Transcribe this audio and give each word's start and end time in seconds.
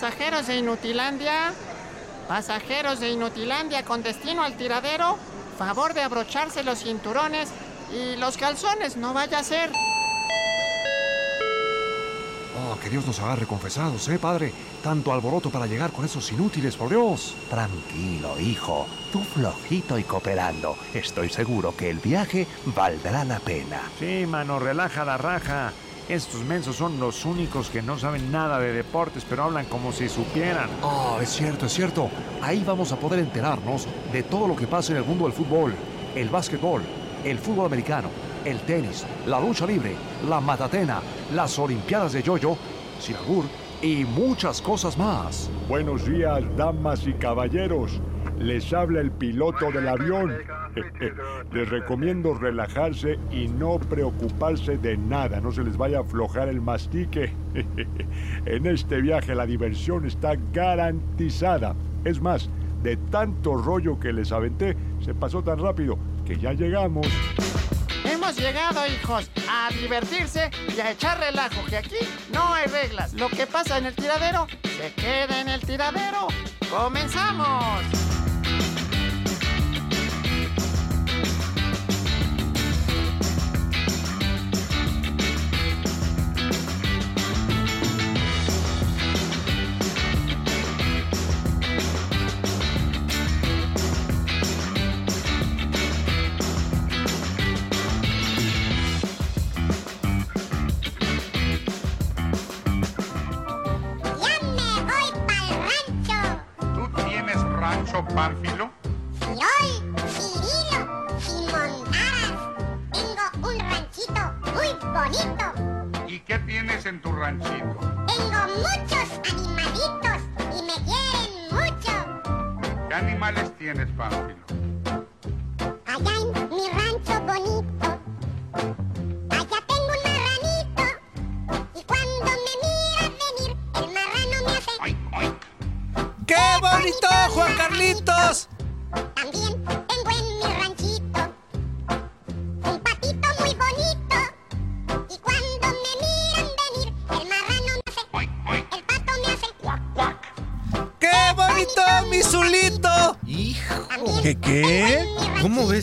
Pasajeros 0.00 0.46
de 0.46 0.58
Inutilandia, 0.58 1.52
pasajeros 2.28 3.00
de 3.00 3.10
Inutilandia 3.10 3.84
con 3.84 4.00
destino 4.00 4.44
al 4.44 4.56
tiradero, 4.56 5.18
favor 5.58 5.92
de 5.92 6.02
abrocharse 6.02 6.62
los 6.62 6.84
cinturones 6.84 7.48
y 7.92 8.14
los 8.14 8.36
calzones, 8.36 8.96
no 8.96 9.12
vaya 9.12 9.40
a 9.40 9.42
ser. 9.42 9.72
Oh, 12.70 12.78
que 12.78 12.90
Dios 12.90 13.08
nos 13.08 13.18
agarre 13.18 13.46
confesados, 13.46 14.08
¿eh, 14.08 14.20
padre? 14.20 14.52
Tanto 14.84 15.12
alboroto 15.12 15.50
para 15.50 15.66
llegar 15.66 15.90
con 15.90 16.04
esos 16.04 16.30
inútiles, 16.30 16.76
por 16.76 16.90
Dios. 16.90 17.34
Tranquilo, 17.50 18.38
hijo. 18.38 18.86
Tú 19.10 19.20
flojito 19.24 19.98
y 19.98 20.04
cooperando. 20.04 20.78
Estoy 20.94 21.28
seguro 21.28 21.76
que 21.76 21.90
el 21.90 21.98
viaje 21.98 22.46
valdrá 22.66 23.24
la 23.24 23.40
pena. 23.40 23.82
Sí, 23.98 24.26
mano, 24.28 24.60
relaja 24.60 25.04
la 25.04 25.18
raja. 25.18 25.72
Estos 26.08 26.42
mensos 26.42 26.76
son 26.76 26.98
los 26.98 27.26
únicos 27.26 27.68
que 27.68 27.82
no 27.82 27.98
saben 27.98 28.32
nada 28.32 28.58
de 28.58 28.72
deportes, 28.72 29.26
pero 29.28 29.42
hablan 29.44 29.66
como 29.66 29.92
si 29.92 30.08
supieran. 30.08 30.70
Oh, 30.82 31.18
es 31.20 31.28
cierto, 31.28 31.66
es 31.66 31.74
cierto. 31.74 32.08
Ahí 32.40 32.64
vamos 32.66 32.92
a 32.92 32.96
poder 32.96 33.18
enterarnos 33.18 33.86
de 34.10 34.22
todo 34.22 34.48
lo 34.48 34.56
que 34.56 34.66
pasa 34.66 34.92
en 34.92 34.98
el 34.98 35.04
mundo 35.04 35.24
del 35.24 35.34
fútbol, 35.34 35.74
el 36.14 36.30
básquetbol, 36.30 36.80
el 37.24 37.38
fútbol 37.38 37.66
americano, 37.66 38.08
el 38.46 38.58
tenis, 38.60 39.04
la 39.26 39.38
lucha 39.38 39.66
libre, 39.66 39.96
la 40.26 40.40
matatena, 40.40 41.02
las 41.34 41.58
olimpiadas 41.58 42.14
de 42.14 42.22
yoyo, 42.22 42.56
sin 42.98 43.16
albur 43.16 43.44
y 43.82 44.06
muchas 44.06 44.62
cosas 44.62 44.96
más. 44.96 45.50
Buenos 45.68 46.06
días, 46.06 46.42
damas 46.56 47.06
y 47.06 47.12
caballeros. 47.12 48.00
Les 48.38 48.72
habla 48.72 49.00
el 49.00 49.10
piloto 49.10 49.70
del 49.72 49.88
avión. 49.88 50.36
Les 51.52 51.68
recomiendo 51.68 52.34
relajarse 52.34 53.18
y 53.32 53.48
no 53.48 53.78
preocuparse 53.78 54.78
de 54.78 54.96
nada. 54.96 55.40
No 55.40 55.50
se 55.50 55.64
les 55.64 55.76
vaya 55.76 55.98
a 55.98 56.00
aflojar 56.02 56.48
el 56.48 56.60
mastique. 56.60 57.32
En 58.46 58.66
este 58.66 59.00
viaje 59.00 59.34
la 59.34 59.46
diversión 59.46 60.06
está 60.06 60.34
garantizada. 60.52 61.74
Es 62.04 62.20
más, 62.20 62.48
de 62.82 62.96
tanto 62.96 63.56
rollo 63.56 63.98
que 63.98 64.12
les 64.12 64.32
aventé, 64.32 64.76
se 65.00 65.14
pasó 65.14 65.42
tan 65.42 65.58
rápido 65.58 65.98
que 66.24 66.38
ya 66.38 66.52
llegamos. 66.52 67.06
Hemos 68.04 68.38
llegado, 68.38 68.80
hijos, 68.86 69.30
a 69.50 69.68
divertirse 69.74 70.50
y 70.74 70.80
a 70.80 70.92
echar 70.92 71.18
relajo, 71.18 71.64
que 71.68 71.76
aquí 71.76 71.96
no 72.32 72.54
hay 72.54 72.66
reglas. 72.66 73.12
Lo 73.14 73.28
que 73.28 73.46
pasa 73.46 73.78
en 73.78 73.86
el 73.86 73.94
tiradero, 73.94 74.46
se 74.62 74.92
queda 74.94 75.40
en 75.40 75.48
el 75.48 75.60
tiradero. 75.60 76.28
¡Comenzamos! 76.70 78.27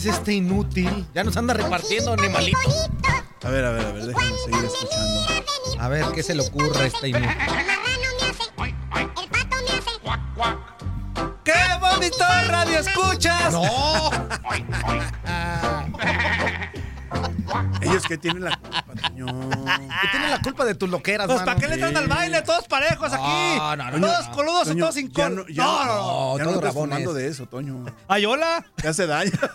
¿Cómo 0.06 0.14
ves 0.14 0.20
este 0.20 0.34
inútil? 0.34 1.08
Ya 1.16 1.24
nos 1.24 1.36
anda 1.36 1.56
repartiendo 1.56 2.14
animalitos. 2.14 2.90
A 3.44 3.50
ver, 3.50 3.66
a 3.66 3.72
ver, 3.72 3.86
a 3.88 3.92
ver, 3.92 4.06
déjame 4.06 4.38
seguir 4.46 4.66
escuchando. 4.66 5.26
A 5.80 5.88
ver, 5.88 6.06
¿qué 6.14 6.22
se 6.22 6.36
le 6.36 6.44
ocurre 6.46 6.80
a 6.80 6.86
este 6.86 7.08
inútil? 7.10 7.28
¡Qué 11.44 11.54
bonito 11.82 12.24
radio 12.48 12.80
escuchas! 12.80 13.52
¡No! 13.52 14.12
Ellos 17.82 18.04
que 18.08 18.18
tienen 18.18 18.44
la 18.44 18.58
culpa, 18.58 18.84
Toño. 19.10 19.26
Que 19.28 20.08
tienen 20.12 20.32
la 20.32 20.42
culpa 20.42 20.66
de 20.66 20.76
tus 20.76 20.90
loqueras, 20.90 21.28
Pues 21.28 21.38
mano. 21.40 21.46
¿para 21.46 21.60
qué 21.60 21.68
le 21.68 21.74
entran 21.76 21.96
al 21.98 22.08
baile? 22.08 22.42
Todos 22.42 22.68
parejos 22.68 23.14
aquí. 23.14 23.58
No, 23.58 23.76
no, 23.76 23.92
no. 23.92 24.08
todos 24.08 24.28
coludos 24.30 24.68
Toño, 24.68 24.80
todos 24.84 24.96
sin 24.96 25.12
ya 25.12 25.30
no, 25.30 25.48
ya 25.48 25.64
no, 25.64 25.86
no, 25.86 25.86
no, 25.86 26.44
no 26.44 26.50
estás 26.50 26.64
rabones. 26.64 26.74
fumando 26.74 27.14
de 27.14 27.28
eso, 27.28 27.46
Toño. 27.46 27.86
Ay, 28.08 28.26
hola. 28.26 28.66
Te 28.76 28.88
hace 28.88 29.06
daño. 29.08 29.32
Muy 29.32 29.40
buenos 29.40 29.55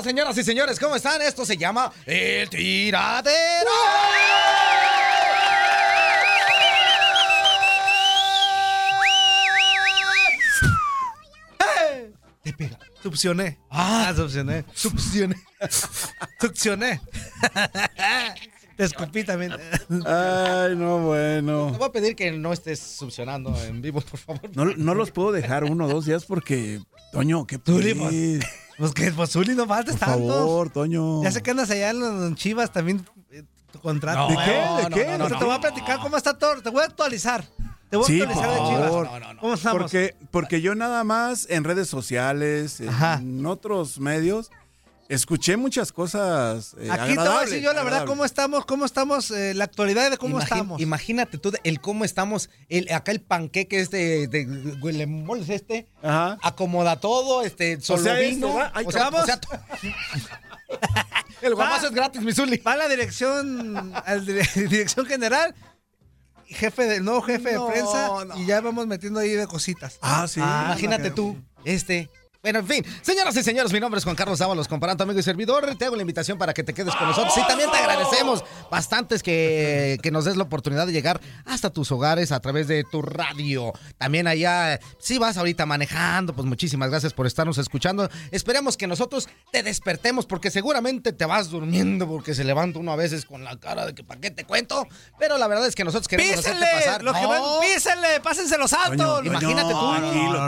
días, 0.00 0.04
señoras 0.04 0.38
y 0.38 0.44
señores. 0.44 0.78
¿Cómo 0.78 0.96
están? 0.96 1.20
Esto 1.22 1.44
se 1.44 1.56
llama 1.56 1.92
El 2.06 2.48
Tiradero. 2.48 3.70
¡Eh! 11.60 12.12
Te 12.42 12.52
pega. 12.52 12.78
Succioné. 13.02 13.58
Ah, 13.70 14.12
succioné. 14.16 14.64
Succioné. 14.74 15.36
Succioné. 16.40 17.00
Te 18.76 18.84
escupí 18.84 19.24
también. 19.24 19.52
Ay, 20.06 20.76
no, 20.76 21.00
bueno. 21.00 21.72
Te 21.72 21.78
voy 21.78 21.88
a 21.88 21.92
pedir 21.92 22.16
que 22.16 22.30
no 22.32 22.52
estés 22.52 22.80
succionando 22.80 23.54
en 23.64 23.82
vivo, 23.82 24.00
por 24.00 24.18
favor. 24.18 24.50
No, 24.54 24.64
no 24.64 24.94
los 24.94 25.10
puedo 25.10 25.32
dejar 25.32 25.64
uno 25.64 25.84
o 25.84 25.88
dos 25.88 26.06
días 26.06 26.24
porque, 26.24 26.80
Toño, 27.12 27.46
¿qué 27.46 27.58
Zuli, 27.58 28.40
pues? 28.80 28.92
Que, 28.92 29.12
pues 29.12 29.30
Zuli, 29.30 29.54
no 29.54 29.66
faltes 29.66 29.96
Por 29.96 30.08
tantos. 30.08 30.34
favor, 30.36 30.70
Toño. 30.70 31.22
Ya 31.22 31.30
sé 31.30 31.42
que 31.42 31.52
andas 31.52 31.70
allá 31.70 31.90
en 31.90 32.00
los 32.00 32.34
Chivas 32.34 32.72
también 32.72 33.06
eh, 33.30 33.44
tu 33.72 33.78
contrato. 33.80 34.26
¿De 34.28 34.36
qué? 34.36 34.42
¿De 34.88 34.94
qué? 34.94 35.04
no, 35.12 35.18
No, 35.18 35.24
o 35.26 35.28
sea, 35.28 35.36
no, 35.36 35.38
te 35.38 35.44
voy 35.44 35.54
a 35.54 35.60
platicar 35.60 35.98
cómo 36.00 36.16
está 36.16 36.36
todo. 36.36 36.60
Te 36.60 36.70
voy 36.70 36.82
a 36.82 36.86
actualizar. 36.86 37.44
Te 37.88 37.96
voy 37.96 38.04
a 38.04 38.06
Sí, 38.08 38.18
por 38.18 38.28
actualizar 38.28 38.50
de 38.50 38.56
favor. 38.88 39.06
Chivas. 39.08 39.36
¿Cómo 39.40 39.54
estamos? 39.54 39.82
Porque, 39.82 40.16
porque 40.30 40.60
yo 40.60 40.74
nada 40.74 41.04
más 41.04 41.46
en 41.50 41.64
redes 41.64 41.88
sociales, 41.88 42.80
en 42.80 43.46
otros 43.46 43.98
medios, 44.00 44.50
escuché 45.10 45.56
muchas 45.56 45.90
cosas 45.92 46.74
eh, 46.78 46.88
Aquí 46.90 47.14
te 47.14 47.18
voy 47.18 47.28
a 47.28 47.40
decir 47.40 47.60
yo 47.60 47.72
la 47.72 47.82
verdad 47.82 48.06
cómo 48.06 48.24
estamos, 48.24 48.64
cómo 48.64 48.84
estamos, 48.84 49.30
eh, 49.32 49.54
la 49.54 49.64
actualidad 49.64 50.08
de 50.10 50.16
cómo 50.16 50.40
estamos. 50.40 50.80
Imagínate 50.80 51.36
tú 51.36 51.52
el 51.64 51.80
cómo 51.80 52.04
estamos, 52.04 52.48
el, 52.68 52.90
acá 52.92 53.10
el 53.10 53.20
panqueque 53.20 53.80
este 53.80 54.28
de, 54.28 54.28
de 54.28 55.44
este, 55.48 55.88
acomoda 56.42 57.00
todo, 57.00 57.42
este, 57.42 57.80
solo 57.80 58.04
sea, 58.04 58.14
vino. 58.14 58.54
¿verdad? 58.54 58.70
Ay, 58.72 58.84
o 58.86 58.90
sea, 58.92 59.10
vamos. 59.10 59.22
o 59.22 59.26
sea, 59.26 59.40
el 61.42 61.54
guamazo 61.56 61.86
es 61.88 61.92
gratis, 61.92 62.22
mi 62.22 62.32
Zuli. 62.32 62.58
Va 62.58 62.74
a 62.74 62.76
la 62.76 62.88
dirección, 62.88 63.92
al 64.06 64.24
dire- 64.24 64.48
dirección 64.68 65.06
general, 65.06 65.56
jefe 66.46 66.84
del 66.84 67.04
nuevo 67.04 67.22
jefe 67.22 67.54
No, 67.54 67.66
de 67.66 67.72
prensa, 67.72 68.24
no. 68.26 68.38
y 68.38 68.46
ya 68.46 68.60
vamos 68.60 68.86
metiendo 68.86 69.18
ahí 69.18 69.30
de 69.30 69.48
cositas. 69.48 69.98
Ah, 70.02 70.28
sí. 70.28 70.38
Imagínate 70.38 71.10
tú, 71.10 71.36
este. 71.64 72.08
Bueno, 72.42 72.60
en 72.60 72.66
fin, 72.66 72.84
señoras 73.02 73.36
y 73.36 73.42
señores, 73.42 73.70
mi 73.70 73.80
nombre 73.80 73.98
es 73.98 74.04
Juan 74.04 74.16
Carlos 74.16 74.40
Ábalos, 74.40 74.66
comparando 74.66 75.04
amigo 75.04 75.20
y 75.20 75.22
servidor. 75.22 75.74
Te 75.76 75.84
hago 75.84 75.94
la 75.94 76.00
invitación 76.00 76.38
para 76.38 76.54
que 76.54 76.64
te 76.64 76.72
quedes 76.72 76.94
con 76.96 77.06
nosotros. 77.06 77.34
Y 77.36 77.46
también 77.46 77.70
te 77.70 77.76
agradecemos 77.76 78.42
bastantes 78.70 79.22
que, 79.22 79.98
que 80.02 80.10
nos 80.10 80.24
des 80.24 80.38
la 80.38 80.44
oportunidad 80.44 80.86
de 80.86 80.92
llegar 80.94 81.20
hasta 81.44 81.68
tus 81.68 81.92
hogares 81.92 82.32
a 82.32 82.40
través 82.40 82.66
de 82.66 82.82
tu 82.90 83.02
radio. 83.02 83.74
También 83.98 84.26
allá, 84.26 84.80
si 84.98 85.18
vas 85.18 85.36
ahorita 85.36 85.66
manejando, 85.66 86.32
pues 86.34 86.46
muchísimas 86.46 86.88
gracias 86.88 87.12
por 87.12 87.26
estarnos 87.26 87.58
escuchando. 87.58 88.08
Esperemos 88.30 88.78
que 88.78 88.86
nosotros 88.86 89.28
te 89.52 89.62
despertemos 89.62 90.24
porque 90.24 90.50
seguramente 90.50 91.12
te 91.12 91.26
vas 91.26 91.50
durmiendo 91.50 92.08
porque 92.08 92.34
se 92.34 92.44
levanta 92.44 92.78
uno 92.78 92.92
a 92.92 92.96
veces 92.96 93.26
con 93.26 93.44
la 93.44 93.58
cara 93.60 93.84
de 93.84 93.94
que 93.94 94.02
para 94.02 94.18
qué 94.18 94.30
te 94.30 94.44
cuento. 94.46 94.86
Pero 95.18 95.36
la 95.36 95.46
verdad 95.46 95.66
es 95.66 95.74
que 95.74 95.84
nosotros 95.84 96.08
queremos 96.08 96.38
hacerte 96.38 96.52
¡Písenle! 96.58 96.84
pasar. 96.86 97.02
Lo 97.02 97.12
que 97.12 97.20
No. 97.20 97.28
van, 97.28 97.42
¡Písenle! 97.60 98.20
¡Pásenselos 98.22 98.72
altos! 98.72 98.96
Toño, 99.18 99.26
Imagínate 99.30 99.74
tú. 99.74 99.90
tranquilo. 99.90 100.42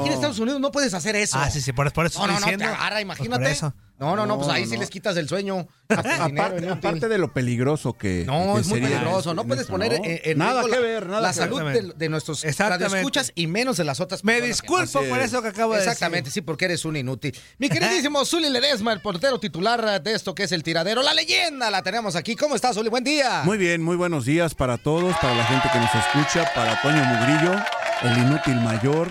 Aquí 0.00 0.08
en 0.08 0.12
Estados 0.12 0.38
Unidos 0.40 0.60
no 0.60 0.70
puedes 0.70 0.92
hacer 0.92 1.16
eso. 1.16 1.37
Ah, 1.44 1.50
sí, 1.50 1.60
sí, 1.60 1.72
por, 1.72 1.92
por 1.92 2.06
eso 2.06 2.18
No, 2.20 2.26
no, 2.26 2.32
estoy 2.34 2.52
no, 2.52 2.58
te 2.58 2.64
diciendo. 2.64 2.76
agarra, 2.76 2.90
Pues 2.96 3.02
imagínate. 3.02 3.42
por 3.42 3.50
eso. 3.52 3.74
No, 3.98 4.14
no, 4.14 4.26
no, 4.26 4.36
pues 4.36 4.46
No, 4.46 4.52
ahí 4.54 4.62
no, 4.62 4.68
sí 4.68 4.74
no. 4.76 4.80
les 4.80 4.90
quitas 4.90 5.16
el 5.16 5.28
sueño. 5.28 5.66
Aparte, 5.88 7.08
de 7.08 7.18
lo 7.18 7.32
peligroso 7.32 7.94
que 7.94 8.24
No, 8.26 8.54
que 8.54 8.60
es 8.60 8.66
muy 8.68 8.78
sería 8.80 8.98
peligroso. 8.98 9.18
esto, 9.18 9.34
No 9.34 9.44
puedes 9.44 9.66
poner 9.66 9.98
¿no? 9.98 10.04
en, 10.04 10.20
en 10.22 10.38
nada 10.38 10.62
que 10.62 10.70
la- 10.70 10.78
ver, 10.80 11.06
nada 11.06 11.20
la 11.20 11.28
que 11.28 11.34
salud 11.34 11.62
ver. 11.64 11.82
de, 11.86 11.92
de 11.94 12.08
nuestros 12.08 12.44
Exactamente. 12.44 12.84
radioescuchas 12.84 13.32
y 13.34 13.46
menos 13.48 13.76
de 13.76 13.84
las 13.84 13.98
otras 14.00 14.22
Me 14.24 14.34
personas 14.34 14.60
que- 14.60 14.66
disculpo 14.68 15.08
por 15.08 15.18
es. 15.18 15.26
eso 15.26 15.42
que 15.42 15.48
acabo 15.48 15.72
de 15.72 15.78
decir. 15.80 15.92
Exactamente, 15.92 16.30
sí, 16.30 16.42
porque 16.42 16.66
eres 16.66 16.84
un 16.84 16.96
inútil. 16.96 17.36
Mi 17.58 17.68
queridísimo 17.68 18.24
Zuli 18.24 18.48
Ledesma, 18.50 18.92
el 18.92 19.00
portero 19.00 19.40
titular 19.40 20.02
de 20.02 20.12
esto 20.12 20.34
que 20.34 20.44
es 20.44 20.52
el 20.52 20.62
tiradero. 20.62 21.02
La 21.02 21.14
leyenda 21.14 21.70
la 21.70 21.82
tenemos 21.82 22.14
aquí. 22.14 22.36
¿Cómo 22.36 22.54
estás, 22.54 22.76
Zuli? 22.76 22.88
Buen 22.90 23.04
día. 23.04 23.42
Muy 23.44 23.58
bien, 23.58 23.82
muy 23.82 23.96
buenos 23.96 24.24
días 24.24 24.54
para 24.54 24.78
todos, 24.78 25.16
para 25.18 25.34
la 25.34 25.44
gente 25.44 25.68
que 25.72 25.78
nos 25.80 25.90
escucha, 25.94 26.48
para 26.54 26.80
Toño 26.82 27.02
Mugrillo, 27.04 27.52
el 28.02 28.18
inútil 28.18 28.56
mayor, 28.60 29.10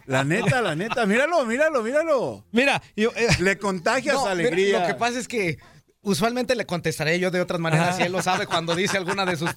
La 0.06 0.24
neta, 0.24 0.60
la 0.60 0.74
neta. 0.74 1.06
Míralo, 1.06 1.44
míralo, 1.46 1.82
míralo. 1.82 2.44
Mira, 2.52 2.82
yo, 2.96 3.10
eh, 3.16 3.28
Le 3.40 3.58
contagias 3.58 4.14
No, 4.14 4.26
alegría. 4.26 4.66
mira, 4.66 4.80
Lo 4.80 4.86
que 4.86 4.94
pasa 4.94 5.18
es 5.18 5.28
que 5.28 5.58
usualmente 6.02 6.54
le 6.54 6.66
contestaré 6.66 7.18
yo 7.18 7.30
de 7.32 7.40
otras 7.40 7.58
maneras 7.60 7.98
y 7.98 8.04
él 8.04 8.12
lo 8.12 8.22
sabe 8.22 8.46
cuando 8.46 8.74
dice 8.76 8.96
alguna 8.96 9.24
de 9.26 9.36
sus, 9.36 9.50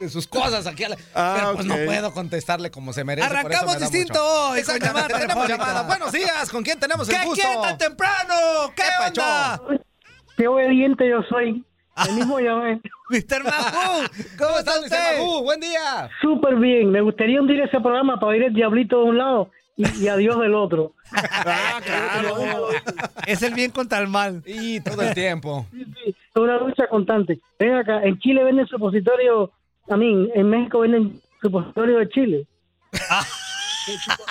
de 0.00 0.08
sus 0.08 0.26
cosas 0.26 0.66
aquí. 0.66 0.82
a 0.84 0.88
la- 0.90 0.96
Ah, 1.14 1.34
pero 1.38 1.54
pues 1.54 1.66
no 1.66 1.76
puedo 1.84 2.12
contestarle 2.12 2.70
como 2.70 2.92
se 2.92 3.04
merece. 3.04 3.28
por 3.28 3.36
eso 3.38 3.46
Arrancamos 3.48 3.74
me 3.76 3.80
distinto 3.80 4.24
hoy, 4.50 4.62
con 4.64 4.78
llamada 4.80 5.06
tenemos 5.08 5.48
llamada. 5.48 5.82
Buenos 5.82 6.10
días, 6.12 6.50
¿con 6.50 6.62
quién 6.64 6.80
tenemos 6.80 7.08
el 7.08 7.16
¿Qué 7.16 7.24
gusto? 7.26 7.42
quiere 7.42 7.60
tan 7.62 7.78
temprano? 7.78 8.34
¿Qué, 8.74 8.82
¿Qué 8.82 9.20
onda? 9.20 9.60
Qué 10.36 10.48
obediente 10.48 11.08
yo 11.08 11.22
soy. 11.28 11.64
El 12.08 12.14
mismo 12.16 12.40
llamé. 12.40 12.80
Mr. 13.10 13.44
Mahu, 13.44 14.02
¿Cómo 14.36 14.58
estás, 14.58 14.80
Mr. 14.80 14.90
Majú? 15.18 15.42
Buen 15.44 15.60
día. 15.60 16.10
Súper 16.20 16.56
bien. 16.56 16.90
Me 16.90 17.00
gustaría 17.02 17.40
hundir 17.40 17.60
ese 17.60 17.78
programa 17.80 18.14
para 18.18 18.32
oír 18.32 18.42
el 18.42 18.52
diablito 18.52 18.96
de 18.98 19.04
un 19.10 19.18
lado 19.18 19.50
y, 19.76 20.04
y 20.04 20.08
a 20.08 20.16
Dios 20.16 20.38
del 20.40 20.54
otro. 20.54 20.92
Ah, 21.16 21.80
claro. 21.84 22.68
Es 23.26 23.42
el 23.42 23.54
bien 23.54 23.70
contra 23.70 23.98
el 23.98 24.08
mal. 24.08 24.42
Y 24.46 24.80
todo 24.80 25.02
el 25.02 25.14
tiempo. 25.14 25.66
Sí, 25.72 25.84
sí. 26.04 26.14
una 26.34 26.56
lucha 26.58 26.88
constante. 26.88 27.40
Ven 27.58 27.74
acá, 27.74 28.02
en 28.02 28.18
Chile 28.18 28.42
venden 28.42 28.66
supositorio, 28.66 29.52
a 29.88 29.96
mí, 29.96 30.28
en 30.34 30.50
México 30.50 30.80
venden 30.80 31.20
supositorio 31.40 31.98
de 31.98 32.08
Chile. 32.08 32.46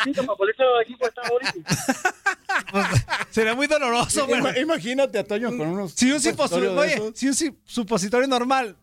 Los 0.05 0.81
equipos 0.81 0.99
de 0.99 1.07
Estados 1.07 1.31
Unidos. 1.53 3.13
Sería 3.29 3.53
muy 3.55 3.67
doloroso, 3.67 4.25
güey. 4.27 4.41
Ima- 4.41 4.57
Imagínate 4.59 5.19
a 5.19 5.23
Toño 5.23 5.49
con 5.49 5.61
unos. 5.67 5.91
Si 5.93 6.11
un 6.11 6.19
supositorios 6.19 6.71
supositorio, 6.73 7.03
oye, 7.05 7.11
si 7.15 7.27
un 7.27 7.33
si- 7.33 7.57
supositorio 7.65 8.27
normal 8.27 8.75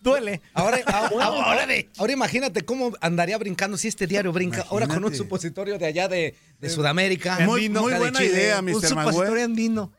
duele. 0.00 0.40
Ahora, 0.54 0.78
ahora, 0.86 1.24
Ahora 1.26 1.44
ahora- 1.44 1.66
de- 1.66 1.88
ahora 1.98 2.12
imagínate 2.12 2.64
cómo 2.64 2.92
andaría 3.00 3.36
brincando 3.38 3.76
si 3.76 3.88
este 3.88 4.06
diario 4.06 4.32
brinca. 4.32 4.64
Ahora 4.70 4.86
con 4.88 5.04
un 5.04 5.14
supositorio 5.14 5.78
de 5.78 5.86
allá 5.86 6.08
de, 6.08 6.34
de 6.58 6.68
Sudamérica. 6.70 7.38
Muy- 7.40 7.66
Andino, 7.66 7.82
muy 7.82 7.94
buena 7.94 8.18
Chile. 8.18 8.30
idea, 8.32 8.58
Un 8.60 8.64
Mr. 8.66 8.88
supositorio 8.88 9.30
Magüe. 9.30 9.42
andino. 9.42 9.92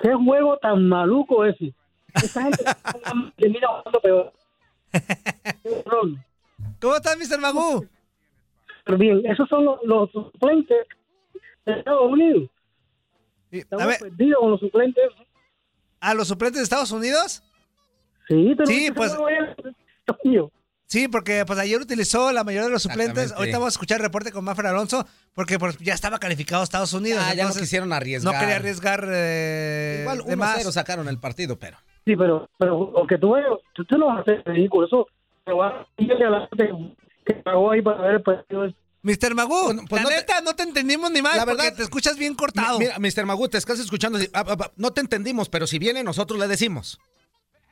¿Qué 0.00 0.12
juego 0.14 0.58
tan 0.58 0.88
maluco 0.88 1.44
ese? 1.44 1.72
Esa 2.14 2.42
gente 2.42 2.64
termina 3.36 3.68
jugando 3.78 4.00
peor. 4.00 4.32
¿Cómo 6.80 6.96
estás, 6.96 7.16
Mr. 7.16 7.40
Magoo? 7.40 7.84
Pero 8.84 8.98
bien, 8.98 9.22
esos 9.26 9.48
son 9.48 9.64
los, 9.64 9.78
los 9.84 10.10
suplentes 10.10 10.76
de 11.64 11.72
Estados 11.78 12.10
Unidos. 12.10 12.50
A 13.52 13.56
Estamos 13.56 13.86
ver, 13.86 13.98
perdidos 14.00 14.40
con 14.40 14.50
los 14.50 14.60
suplentes. 14.60 15.04
¿a 16.00 16.14
los 16.14 16.26
suplentes 16.26 16.58
de 16.58 16.64
Estados 16.64 16.90
Unidos? 16.90 17.42
Sí, 18.28 18.54
pero 18.56 18.66
Sí, 18.66 18.90
pues-. 18.94 19.12
Sí, 20.86 21.08
porque 21.08 21.44
pues 21.46 21.58
ayer 21.58 21.80
utilizó 21.80 22.32
la 22.32 22.44
mayoría 22.44 22.66
de 22.66 22.72
los 22.72 22.82
suplentes. 22.82 23.32
Ahorita 23.32 23.56
vamos 23.56 23.72
a 23.72 23.76
escuchar 23.76 23.96
el 23.98 24.02
reporte 24.04 24.30
con 24.30 24.44
Mafra 24.44 24.68
Alonso, 24.70 25.06
porque 25.34 25.58
pues, 25.58 25.78
ya 25.78 25.94
estaba 25.94 26.18
calificado 26.18 26.62
Estados 26.62 26.92
Unidos. 26.92 27.24
Ah, 27.26 27.32
ya 27.34 27.46
no 27.48 27.54
quisieron 27.54 27.94
arriesgar. 27.94 28.34
No 28.34 28.38
quería 28.38 28.56
arriesgar 28.56 29.08
eh, 29.10 30.00
Igual 30.02 30.22
de 30.26 30.36
más. 30.36 30.58
1-0 30.66 30.70
sacaron 30.72 31.08
el 31.08 31.18
partido, 31.18 31.58
pero. 31.58 31.78
Sí, 32.04 32.14
pero, 32.14 32.46
pero 32.58 32.92
lo 32.94 33.06
que 33.06 33.16
tú 33.16 33.34
tú, 33.74 33.84
tú 33.86 33.96
no 33.96 34.06
vas 34.08 34.18
a 34.18 34.20
hacer 34.20 34.42
ridículo. 34.44 34.86
Eso 34.86 35.06
te 35.46 35.52
va 35.52 35.68
a 35.68 35.86
la 36.30 36.48
gente 36.48 36.70
que 37.24 37.34
pagó 37.36 37.70
ahí 37.70 37.80
para 37.80 38.02
ver 38.02 38.14
el 38.16 38.22
partido. 38.22 38.66
Mr. 39.02 39.34
Magoo, 39.34 39.66
Pues- 39.74 39.86
pues 39.88 40.04
la 40.04 40.10
no 40.10 40.16
te- 40.26 40.42
no 40.44 40.54
te 40.56 40.62
entendimos 40.62 41.10
ni 41.10 41.22
más, 41.22 41.36
La 41.36 41.44
porque 41.46 41.62
verdad- 41.62 41.76
te 41.76 41.82
escuchas 41.84 42.18
bien 42.18 42.34
cortado. 42.34 42.78
Mira, 42.78 42.98
Mr. 42.98 43.24
Magoo, 43.24 43.48
te 43.48 43.56
estás 43.58 43.78
escuchando. 43.80 44.18
ah, 44.34 44.44
ah, 44.46 44.56
ah, 44.60 44.70
no 44.76 44.92
te 44.92 45.00
entendimos, 45.00 45.48
pero 45.48 45.66
si 45.66 45.78
viene, 45.78 46.04
nosotros 46.04 46.38
le 46.38 46.46
decimos. 46.48 47.00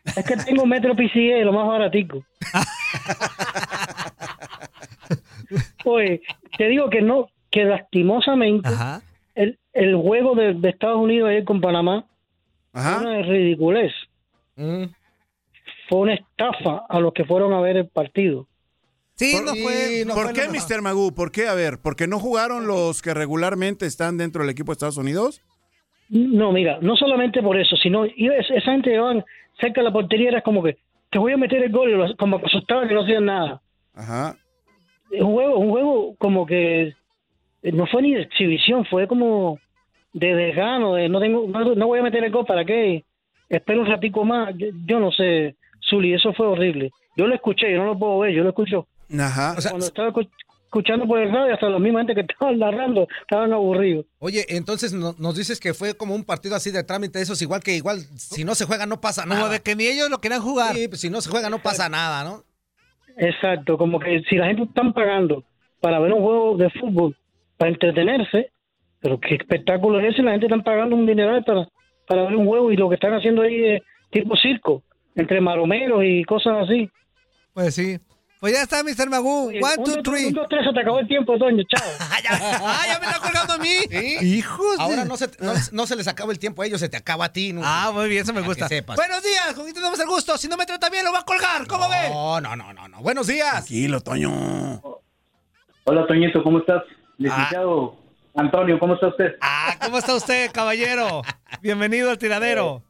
Es 0.05 0.25
que 0.25 0.37
tengo 0.37 0.67
Metro 0.67 0.95
PCE, 0.97 1.45
lo 1.45 1.53
más 1.53 1.67
baratico. 1.67 2.25
Oye, 5.85 6.21
te 6.57 6.69
digo 6.69 6.89
que 6.91 7.03
no, 7.03 7.29
que 7.51 7.65
lastimosamente 7.65 8.69
Ajá. 8.69 9.03
el, 9.35 9.59
el 9.73 9.97
juego 9.97 10.35
de, 10.35 10.55
de 10.55 10.69
Estados 10.69 10.99
Unidos 10.99 11.29
ayer 11.31 11.45
con 11.45 11.61
Panamá 11.61 12.05
fue 12.73 12.99
una 12.99 13.23
ridiculez. 13.23 13.93
Mm. 14.57 14.85
Fue 15.89 15.99
una 15.99 16.15
estafa 16.15 16.85
a 16.89 17.01
los 17.01 17.13
que 17.13 17.25
fueron 17.25 17.53
a 17.53 17.61
ver 17.61 17.77
el 17.77 17.89
partido. 17.89 18.47
Sí, 19.17 19.33
Por- 19.35 19.45
no 19.45 19.55
fue. 19.55 20.05
no 20.07 20.15
¿Por 20.15 20.25
fue 20.27 20.35
qué, 20.35 20.49
mejor. 20.49 20.71
Mr. 20.71 20.83
Magoo? 20.83 21.15
¿Por 21.15 21.33
qué? 21.33 21.49
A 21.49 21.55
ver, 21.55 21.79
¿porque 21.83 22.07
no 22.07 22.19
jugaron 22.21 22.67
los 22.67 23.03
que 23.03 23.13
regularmente 23.13 23.87
están 23.87 24.17
dentro 24.17 24.43
del 24.43 24.51
equipo 24.51 24.71
de 24.73 24.75
Estados 24.75 24.97
Unidos? 24.97 25.43
No, 26.09 26.53
mira, 26.53 26.79
no 26.81 26.97
solamente 26.97 27.43
por 27.43 27.59
eso, 27.61 27.77
sino 27.77 28.05
esa 28.05 28.61
gente 28.73 28.91
llevaban 28.91 29.25
cerca 29.61 29.81
de 29.81 29.85
la 29.85 29.93
portería, 29.93 30.31
era 30.31 30.43
como 30.43 30.63
que 30.63 30.79
te 31.11 31.19
voy 31.19 31.33
a 31.33 31.37
meter 31.37 31.63
el 31.63 31.73
gol 31.73 31.91
y 31.91 32.17
como 32.17 32.39
que 32.39 32.47
asustaban 32.47 32.89
que 32.89 32.95
no 32.95 33.03
hacían 33.03 33.25
nada. 33.27 33.61
Ajá. 33.95 34.37
un 35.13 35.33
juego, 35.33 35.59
un 35.59 35.71
juego 35.71 36.15
como 36.19 36.47
que 36.47 36.95
eh, 37.63 37.73
no 37.73 37.87
fue 37.87 38.03
ni 38.03 38.15
de 38.15 38.23
exhibición, 38.23 38.85
fue 38.87 39.07
como 39.07 39.59
de 40.13 40.35
desgano, 40.35 40.95
de 40.95 41.09
no 41.09 41.21
tengo, 41.21 41.47
no, 41.49 41.75
no 41.75 41.87
voy 41.87 41.99
a 41.99 42.03
meter 42.03 42.25
el 42.25 42.33
gol, 42.33 42.47
¿para 42.47 42.65
qué? 42.65 43.05
Espero 43.49 43.81
un 43.81 43.87
ratico 43.87 44.25
más, 44.25 44.55
yo, 44.57 44.69
yo 44.87 45.01
no 45.01 45.11
sé, 45.11 45.57
Zuli, 45.89 46.15
eso 46.15 46.33
fue 46.33 46.47
horrible. 46.47 46.91
Yo 47.17 47.27
lo 47.27 47.35
escuché, 47.35 47.71
yo 47.73 47.79
no 47.79 47.87
lo 47.87 47.99
puedo 47.99 48.21
ver, 48.21 48.33
yo 48.33 48.43
lo 48.43 48.51
escucho. 48.51 48.87
Ajá. 49.19 49.55
O 49.57 49.61
sea, 49.61 49.73
Cuando 49.73 49.87
estaba 49.87 50.13
escuchando 50.71 51.05
por 51.05 51.19
el 51.21 51.33
radio, 51.33 51.53
hasta 51.53 51.69
la 51.69 51.81
misma 51.81 52.01
gente 52.01 52.15
que 52.15 52.21
estaban 52.33 52.59
narrando, 52.61 53.09
estaban 53.23 53.53
aburridos. 53.53 54.07
Oye, 54.21 54.47
entonces 54.49 54.93
no- 54.93 55.15
nos 55.19 55.37
dices 55.37 55.59
que 55.59 55.75
fue 55.75 55.97
como 55.97 56.15
un 56.15 56.25
partido 56.25 56.55
así 56.55 56.71
de 56.71 56.85
trámite, 56.85 57.21
eso 57.21 57.33
es 57.33 57.43
igual 57.43 57.61
que 57.63 57.75
igual, 57.75 57.99
si 58.17 58.45
no 58.45 58.55
se 58.55 58.65
juega 58.67 58.87
no 58.87 59.01
pasa 59.01 59.27
nada. 59.27 59.41
Como 59.41 59.53
de 59.53 59.61
que 59.61 59.75
ni 59.75 59.87
ellos 59.87 60.09
lo 60.09 60.19
querían 60.19 60.41
jugar. 60.43 60.77
Sí, 60.77 60.87
pues 60.87 61.01
si 61.01 61.11
no 61.11 61.21
se 61.21 61.29
juega 61.29 61.51
no 61.51 61.59
pasa 61.59 61.89
nada, 61.89 62.23
¿no? 62.23 62.45
Exacto, 63.17 63.77
como 63.77 63.99
que 63.99 64.23
si 64.29 64.37
la 64.37 64.47
gente 64.47 64.63
están 64.63 64.93
pagando 64.93 65.45
para 65.81 65.99
ver 65.99 66.13
un 66.13 66.23
juego 66.23 66.57
de 66.57 66.71
fútbol, 66.71 67.17
para 67.59 67.71
entretenerse, 67.73 68.51
pero 69.01 69.19
qué 69.19 69.35
espectáculo 69.35 69.99
es 70.01 70.15
ese, 70.15 70.23
la 70.23 70.31
gente 70.33 70.47
están 70.47 70.63
pagando 70.63 70.95
un 70.97 71.05
dineral 71.07 71.43
para, 71.45 71.69
para 72.07 72.23
ver 72.23 72.37
un 72.37 72.47
juego 72.47 72.71
y 72.71 72.77
lo 72.77 72.89
que 72.89 72.95
están 72.95 73.13
haciendo 73.15 73.43
ahí 73.43 73.65
es 73.65 73.83
tipo 74.11 74.37
circo, 74.37 74.83
entre 75.17 75.41
maromeros 75.41 76.03
y 76.05 76.23
cosas 76.25 76.59
así. 76.69 76.89
Pues 77.53 77.75
sí. 77.75 77.99
Pues 78.41 78.55
ya 78.55 78.63
está, 78.63 78.83
Mr. 78.83 79.11
Magoo. 79.11 79.49
One, 79.49 79.59
un, 79.61 79.85
two, 79.85 79.95
dos, 79.97 80.03
three. 80.03 80.27
un, 80.29 80.33
dos, 80.33 80.47
tres, 80.49 80.65
se 80.67 80.73
te 80.73 80.81
acabó 80.81 80.99
el 80.99 81.07
tiempo, 81.07 81.37
Toño, 81.39 81.63
chao. 81.69 81.87
Ah, 82.01 82.19
ya, 82.25 82.31
ah, 82.33 82.99
me 82.99 83.07
está 83.07 83.21
colgando 83.21 83.53
a 83.53 83.59
mí. 83.59 83.69
Sí. 83.91 84.39
Hijos 84.39 84.79
de- 84.79 84.83
Ahora 84.83 85.05
no 85.05 85.17
se, 85.19 85.27
no, 85.41 85.53
no 85.73 85.87
se 85.87 85.95
les 85.95 86.09
acaba 86.09 86.33
el 86.33 86.39
tiempo 86.39 86.63
a 86.63 86.67
ellos, 86.67 86.81
se 86.81 86.89
te 86.89 86.97
acaba 86.97 87.27
a 87.27 87.33
ti. 87.35 87.53
¿no? 87.53 87.61
Ah, 87.63 87.91
muy 87.93 88.09
bien, 88.09 88.23
eso 88.23 88.33
me 88.33 88.41
gusta. 88.41 88.67
que 88.67 88.77
sepas. 88.77 88.97
Buenos 88.97 89.23
días, 89.23 89.53
¿con 89.55 89.65
quién 89.65 89.75
tenemos 89.75 90.01
el 90.01 90.07
gusto? 90.07 90.39
Si 90.39 90.49
no 90.49 90.57
me 90.57 90.65
trata 90.65 90.89
bien, 90.89 91.05
lo 91.05 91.13
va 91.13 91.19
a 91.21 91.25
colgar. 91.25 91.67
¿Cómo 91.67 91.87
ve? 91.91 92.09
No, 92.09 92.41
no, 92.41 92.57
no, 92.57 92.73
no, 92.73 92.89
no. 92.89 93.01
Buenos 93.03 93.27
días. 93.27 93.51
Tranquilo, 93.53 94.01
Toño. 94.01 94.81
Hola, 95.85 96.07
Toñito, 96.07 96.43
¿cómo 96.43 96.61
estás? 96.61 96.83
Licenciado 97.19 97.97
Antonio, 98.35 98.79
¿cómo 98.79 98.95
está 98.95 99.09
usted? 99.09 99.35
Ah, 99.43 99.75
¿cómo 99.85 99.99
está 99.99 100.15
usted, 100.15 100.51
caballero? 100.53 101.21
Bienvenido 101.61 102.09
al 102.11 102.17
tiradero. 102.17 102.83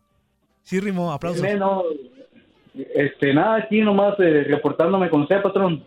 Sí, 0.63 0.79
Rimo, 0.79 1.13
aplausos. 1.13 1.43
Bien, 1.43 1.59
no, 1.59 1.83
este, 2.75 3.35
nada, 3.35 3.57
aquí 3.57 3.81
nomás 3.81 4.15
eh, 4.19 4.45
reportándome 4.49 5.09
con 5.11 5.23
usted, 5.23 5.43
patrón. 5.43 5.85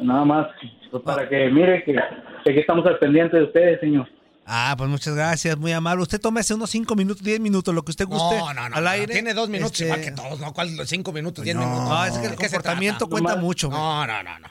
Nada 0.00 0.24
más, 0.24 0.46
pues, 0.90 1.02
para 1.02 1.28
que 1.28 1.48
mire 1.50 1.82
que, 1.84 1.92
que 1.92 2.50
aquí 2.50 2.60
estamos 2.60 2.86
al 2.86 2.98
pendiente 2.98 3.36
de 3.36 3.44
ustedes, 3.44 3.80
señor. 3.80 4.08
Ah, 4.50 4.74
pues 4.78 4.88
muchas 4.88 5.14
gracias, 5.14 5.58
muy 5.58 5.72
amable. 5.72 6.02
Usted 6.02 6.20
tómese 6.20 6.54
unos 6.54 6.70
5 6.70 6.94
minutos, 6.94 7.22
10 7.22 7.38
minutos, 7.40 7.74
lo 7.74 7.82
que 7.82 7.90
usted 7.90 8.06
guste. 8.06 8.38
No, 8.38 8.54
no, 8.54 8.68
no. 8.70 8.76
al 8.76 8.84
no, 8.84 8.90
aire. 8.90 9.12
Tiene 9.12 9.34
dos 9.34 9.48
minutos 9.50 9.72
Este, 9.72 9.84
igual 9.84 10.00
que 10.00 10.12
todos, 10.12 10.40
¿no? 10.40 10.52
¿Cuál? 10.54 10.68
Cinco 10.86 11.12
minutos, 11.12 11.44
diez 11.44 11.54
No. 11.54 11.62
minutos. 11.66 11.88
No, 11.88 12.04
es 12.06 12.16
que 12.18 12.24
el 12.26 12.30
¿De 12.30 12.36
qué 12.38 12.48
se 12.48 12.56
comportamiento 12.56 13.08
cuenta 13.08 13.32
Nomás- 13.34 13.42
mucho. 13.44 13.68
No, 13.68 14.06
no, 14.06 14.22
no, 14.22 14.38
no. 14.38 14.48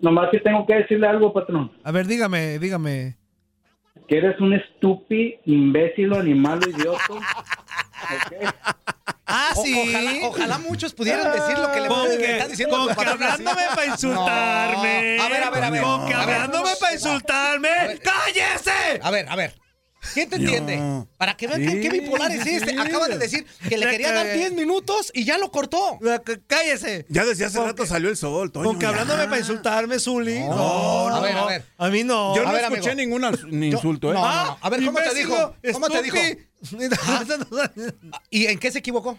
Nomás 0.00 0.28
que 0.30 0.38
tengo 0.38 0.64
que 0.66 0.74
decirle 0.76 1.08
algo, 1.08 1.32
patrón. 1.32 1.72
A 1.82 1.90
ver, 1.90 2.06
dígame, 2.06 2.60
dígame. 2.60 3.16
Que 4.06 4.18
eres 4.18 4.38
un 4.40 4.52
estúpido, 4.54 5.40
imbécil, 5.46 6.14
animal, 6.14 6.60
idiota. 6.68 7.02
¿Ok? 7.14 8.54
Ah, 9.30 9.52
O- 9.54 9.62
sí. 9.62 9.74
ojalá, 9.90 10.12
ojalá 10.26 10.58
muchos 10.58 10.94
pudieran 10.94 11.30
decir 11.32 11.58
lo 11.58 11.70
que 11.70 11.80
le, 11.80 11.88
que, 12.18 12.32
está 12.32 12.48
diciendo 12.48 12.78
con 12.78 12.94
que 12.96 13.10
hablándome 13.10 13.62
para 13.74 13.86
insultarme. 13.86 15.16
No. 15.18 15.22
A 15.24 15.28
ver, 15.28 15.42
a 15.44 15.50
ver, 15.50 15.64
a 15.64 15.70
ver. 15.70 15.82
Con 15.82 16.06
que 16.06 16.14
A 16.14 16.22
hablándome 16.22 16.70
para 16.80 16.94
insultarme. 16.94 17.68
ver. 17.68 18.00
¡Cállese! 18.00 19.00
A 19.02 19.10
ver, 19.10 19.28
a 19.28 19.36
ver. 19.36 19.67
¿Quién 20.14 20.30
te 20.30 20.36
entiende? 20.36 21.04
Para 21.16 21.36
que 21.36 21.46
vean 21.46 21.60
que- 21.60 21.80
qué 21.80 21.90
Sí, 21.90 22.00
bipolar 22.00 22.30
es 22.30 22.46
este. 22.46 22.70
sí. 22.72 22.78
Acaba 22.78 23.08
de 23.08 23.18
decir 23.18 23.44
que 23.68 23.76
le 23.76 23.90
quería 23.90 24.12
dar 24.12 24.32
10 24.32 24.52
minutos 24.52 25.10
y 25.14 25.24
ya 25.24 25.38
lo 25.38 25.50
cortó. 25.50 25.98
¡Cállese! 26.46 27.04
Ya 27.08 27.24
desde 27.24 27.44
hace 27.44 27.58
rato 27.58 27.82
que- 27.82 27.88
salió 27.88 28.08
el 28.08 28.16
sol, 28.16 28.52
Toño. 28.52 28.64
Con 28.64 28.78
que 28.78 28.84
ya. 28.84 28.90
hablándome 28.90 29.24
para 29.24 29.38
insultarme, 29.38 29.98
Zuli. 29.98 30.38
No, 30.40 30.48
No, 30.56 31.08
no, 31.10 31.16
a 31.16 31.20
ver, 31.20 31.36
a 31.36 31.44
ver. 31.46 31.64
A 31.78 31.88
mí 31.88 32.04
no. 32.04 32.34
Yo 32.36 32.44
no 32.44 32.52
ver, 32.52 32.64
escuché 32.64 32.90
amigo. 32.92 33.18
ningún 33.18 33.64
insulto, 33.64 34.10
¿eh? 34.10 34.14
no, 34.14 34.20
no, 34.20 34.44
no. 34.44 34.58
A 34.60 34.70
ver, 34.70 34.84
¿cómo 34.84 34.98
te 35.00 35.14
dijo? 35.14 35.54
¿Cómo 35.72 35.88
te 35.88 36.02
dijo? 36.02 36.16
estúpido. 36.16 37.70
¿Y 38.30 38.46
en 38.46 38.58
qué 38.58 38.70
se 38.70 38.78
equivocó? 38.78 39.18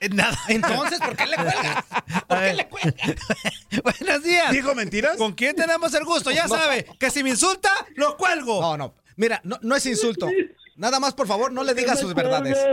En 0.00 0.14
Nada. 0.16 0.38
Entonces, 0.48 1.00
¿por 1.00 1.16
qué 1.16 1.26
le 1.26 1.34
cuelgas? 1.36 1.84
¿Por 2.28 2.38
qué 2.38 2.54
le 2.54 2.68
cuelgas? 2.68 2.94
Buenos 3.82 4.22
días. 4.22 4.52
¿Dijo 4.52 4.74
mentiras? 4.74 5.16
¿Con 5.16 5.32
quién 5.32 5.56
tenemos 5.56 5.92
el 5.94 6.04
gusto? 6.04 6.30
Ya 6.30 6.46
No. 6.46 6.56
sabe 6.56 6.86
que 7.00 7.10
si 7.10 7.22
me 7.24 7.30
insulta, 7.30 7.70
lo 7.96 8.16
cuelgo. 8.16 8.60
No, 8.60 8.76
no. 8.76 8.94
Mira, 9.18 9.40
no, 9.44 9.58
no 9.60 9.76
es 9.76 9.84
insulto. 9.84 10.26
Nada 10.76 10.98
más, 11.00 11.12
por 11.12 11.26
favor, 11.26 11.52
no 11.52 11.62
le 11.64 11.74
digas 11.74 12.00
sus 12.00 12.14
verdades. 12.14 12.56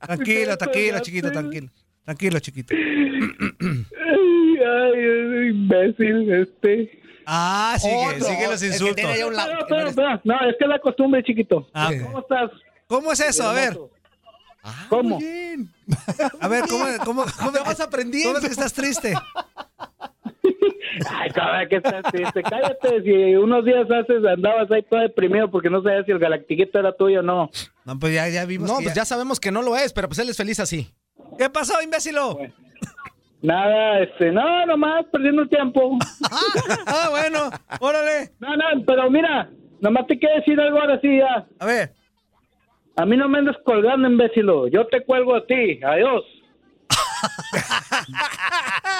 Tranquilo, 0.00 0.56
tranquilo, 0.56 0.98
chiquito, 1.00 1.30
tranquilo. 1.32 1.68
Tranquilo, 2.04 2.38
chiquito. 2.38 2.74
Ay, 2.74 3.86
ay, 4.66 5.48
imbécil 5.50 6.32
este. 6.32 7.02
Ah, 7.26 7.76
sigue, 7.80 8.06
Otro. 8.16 8.26
sigue 8.26 8.46
los 8.48 8.60
que 8.60 8.66
insultos. 8.66 8.96
tiene 8.96 9.18
ya 9.18 9.26
un 9.26 9.34
lado- 9.34 9.52
Espera, 9.58 9.88
espera, 9.88 10.14
espera. 10.14 10.20
No, 10.24 10.34
es 10.48 10.56
que 10.58 10.64
es 10.64 10.68
la 10.70 10.78
costumbre, 10.78 11.22
chiquito. 11.24 11.68
Ah, 11.72 11.90
¿Cómo 12.02 12.18
estás? 12.20 12.50
¿Cómo 12.86 13.12
es 13.12 13.20
eso? 13.20 13.48
A 13.48 13.52
ver, 13.54 13.78
Ah, 14.66 14.86
¿Cómo? 14.88 15.16
muy 15.18 15.24
bien. 15.24 15.70
a 16.40 16.48
ver, 16.48 16.64
¿cómo, 16.68 16.84
cómo, 17.04 17.24
cómo, 17.38 17.52
Ya 17.54 17.62
vas 17.64 17.80
aprendiendo. 17.80 18.30
¿Cómo 18.34 18.38
es 18.38 18.44
que 18.46 18.52
estás 18.52 18.72
triste? 18.72 19.14
Ay, 21.10 21.30
cabrón, 21.30 21.68
que 21.68 21.76
estás 21.76 22.02
triste. 22.12 22.42
Cállate, 22.42 23.02
si 23.02 23.36
unos 23.36 23.64
días 23.64 23.90
haces 23.90 24.24
andabas 24.24 24.70
ahí 24.70 24.82
todo 24.82 25.00
deprimido 25.00 25.50
porque 25.50 25.70
no 25.70 25.82
sabías 25.82 26.04
si 26.06 26.12
el 26.12 26.18
galactiquito 26.18 26.78
era 26.78 26.92
tuyo 26.92 27.20
o 27.20 27.22
no. 27.22 27.50
No, 27.84 27.98
pues 27.98 28.14
ya, 28.14 28.28
ya 28.28 28.44
vimos 28.44 28.68
No, 28.68 28.78
que 28.78 28.84
pues 28.84 28.94
ya 28.94 29.04
sabemos 29.04 29.40
que 29.40 29.50
no 29.50 29.62
lo 29.62 29.76
es, 29.76 29.92
pero 29.92 30.08
pues 30.08 30.18
él 30.18 30.28
es 30.28 30.36
feliz 30.36 30.60
así. 30.60 30.88
¿Qué 31.38 31.50
pasó, 31.50 31.80
imbécilo? 31.82 32.38
Nada, 33.42 34.00
este, 34.00 34.30
no, 34.32 34.64
nomás 34.66 35.04
perdiendo 35.12 35.42
el 35.42 35.48
tiempo. 35.48 35.98
Ah, 36.86 37.08
bueno, 37.10 37.50
órale. 37.80 38.30
No, 38.40 38.56
no, 38.56 38.64
pero 38.86 39.10
mira, 39.10 39.50
nomás 39.80 40.06
te 40.06 40.18
quiero 40.18 40.36
decir 40.36 40.58
algo 40.60 40.80
ahora 40.80 40.98
sí 41.00 41.18
ya. 41.18 41.46
A 41.58 41.66
ver, 41.66 41.92
A 42.96 43.04
mí 43.04 43.16
no 43.16 43.28
me 43.28 43.38
andes 43.38 43.56
colgando, 43.64 44.08
imbécilo. 44.08 44.68
Yo 44.68 44.86
te 44.86 45.04
cuelgo 45.04 45.34
a 45.34 45.44
ti. 45.46 45.80
Adiós. 45.84 46.22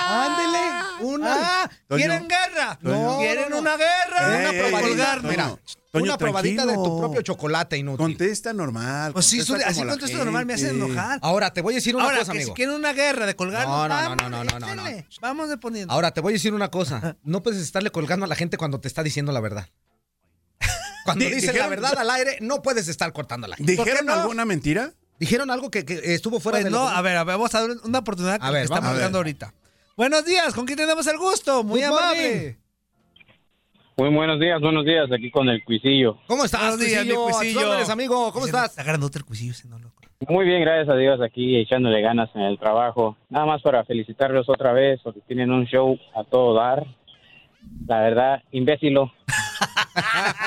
Ándele, 0.07 0.59
una. 1.01 1.63
Ah, 1.65 1.71
¿Quieren 1.89 2.29
guerra? 2.29 2.79
No, 2.83 3.19
¿Quieren 3.19 3.45
no, 3.51 3.57
no. 3.57 3.59
una 3.63 3.77
guerra? 3.77 4.39
una 4.41 4.53
probadita, 4.69 5.21
mira, 5.23 5.57
Toño, 5.91 6.05
una 6.05 6.19
probadita 6.19 6.67
de 6.67 6.75
tu 6.75 6.99
propio 6.99 7.23
chocolate 7.23 7.77
inútil. 7.77 7.99
Contesta 7.99 8.53
normal. 8.53 9.13
Pues 9.13 9.27
sí, 9.27 9.39
contesta 9.45 9.71
así 9.71 9.85
contesto 9.87 10.19
normal, 10.19 10.45
me 10.47 10.55
hace 10.55 10.67
gente. 10.71 10.85
enojar. 10.85 11.19
Ahora 11.23 11.53
te 11.53 11.61
voy 11.63 11.75
a 11.75 11.77
decir 11.77 11.95
una 11.95 12.05
Ahora, 12.05 12.19
cosa, 12.19 12.33
que 12.33 12.39
amigo. 12.39 12.49
si 12.51 12.55
quieren 12.55 12.75
una 12.75 12.93
guerra 12.93 13.27
de 13.27 13.37
colgar, 13.37 13.67
No, 13.67 13.89
no, 13.89 14.17
no, 14.17 14.29
no, 14.29 14.45
no, 14.45 14.59
no, 14.59 14.75
no. 14.75 14.83
Vamos 15.21 15.49
de 15.49 15.57
poniendo. 15.57 15.93
Ahora 15.93 16.11
te 16.13 16.21
voy 16.21 16.33
a 16.33 16.35
decir 16.35 16.53
una 16.53 16.69
cosa. 16.71 17.17
No 17.23 17.43
puedes 17.43 17.61
estarle 17.61 17.91
colgando 17.91 18.25
a 18.25 18.29
la 18.29 18.35
gente 18.37 18.57
cuando 18.57 18.81
te 18.81 18.89
está 18.89 19.03
diciendo 19.03 19.31
la 19.33 19.41
verdad. 19.41 19.69
Cuando 21.05 21.25
Di- 21.27 21.33
dices 21.35 21.55
la 21.55 21.69
verdad 21.69 21.97
al 21.97 22.11
aire, 22.11 22.39
no 22.41 22.61
puedes 22.63 22.89
estar 22.89 23.13
cortando 23.13 23.45
a 23.47 23.51
la 23.51 23.57
gente. 23.57 23.73
¿Dijeron 23.73 24.11
alguna 24.11 24.45
mentira? 24.45 24.93
¿Dijeron 25.19 25.51
algo 25.51 25.71
que, 25.71 25.85
que 25.85 26.15
estuvo 26.15 26.41
fuera 26.41 26.57
Pues 26.57 26.65
de 26.65 26.71
no, 26.71 26.79
lo- 26.85 26.89
a 26.89 27.01
ver, 27.03 27.17
a 27.17 27.25
ver, 27.25 27.37
vamos 27.37 27.55
a 27.55 27.61
dar 27.61 27.71
una 27.85 27.99
oportunidad 28.01 28.39
A 28.41 28.47
que 28.49 28.53
ver, 28.53 28.65
estamos 28.65 28.97
ver. 28.97 29.15
ahorita. 29.15 29.55
Buenos 29.97 30.25
días, 30.25 30.53
¿con 30.55 30.67
quién 30.67 30.77
tenemos 30.77 31.07
el 31.07 31.19
gusto? 31.19 31.63
Muy 31.63 31.81
Good 31.81 31.87
amable. 31.89 32.59
Muy 33.97 34.09
buenos 34.13 34.41
días, 34.41 34.61
buenos 34.61 34.85
días, 34.85 35.07
aquí 35.13 35.31
con 35.31 35.49
el 35.49 35.63
cuisillo. 35.65 36.19
¿Cómo 36.27 36.45
estás, 36.45 36.61
Buenos 36.63 36.81
días, 36.81 37.07
mi 37.07 37.13
Cuisillo? 37.15 37.39
Cuisillo. 37.39 37.69
órdenes, 37.71 37.91
amigo? 37.91 38.33
¿Cómo 38.33 38.47
estás? 38.47 38.71
Está 38.71 38.83
grandote 38.83 39.19
el 39.19 39.25
cuisillo 39.25 39.53
ese, 39.53 39.69
no 39.69 39.79
loco. 39.79 39.95
Muy 40.29 40.45
bien, 40.47 40.63
gracias 40.63 40.89
a 40.89 40.97
Dios, 40.97 41.21
aquí 41.23 41.57
echándole 41.61 42.01
ganas 42.01 42.29
en 42.35 42.43
el 42.43 42.59
trabajo. 42.59 43.17
Nada 43.29 43.47
más 43.47 43.63
para 43.63 43.85
felicitarlos 43.85 44.49
otra 44.49 44.73
vez, 44.73 44.99
porque 45.05 45.21
tienen 45.29 45.53
un 45.53 45.65
show 45.67 45.97
a 46.17 46.25
todo 46.25 46.55
dar. 46.55 46.85
La 47.87 48.01
verdad, 48.01 48.43
imbécilo. 48.51 49.13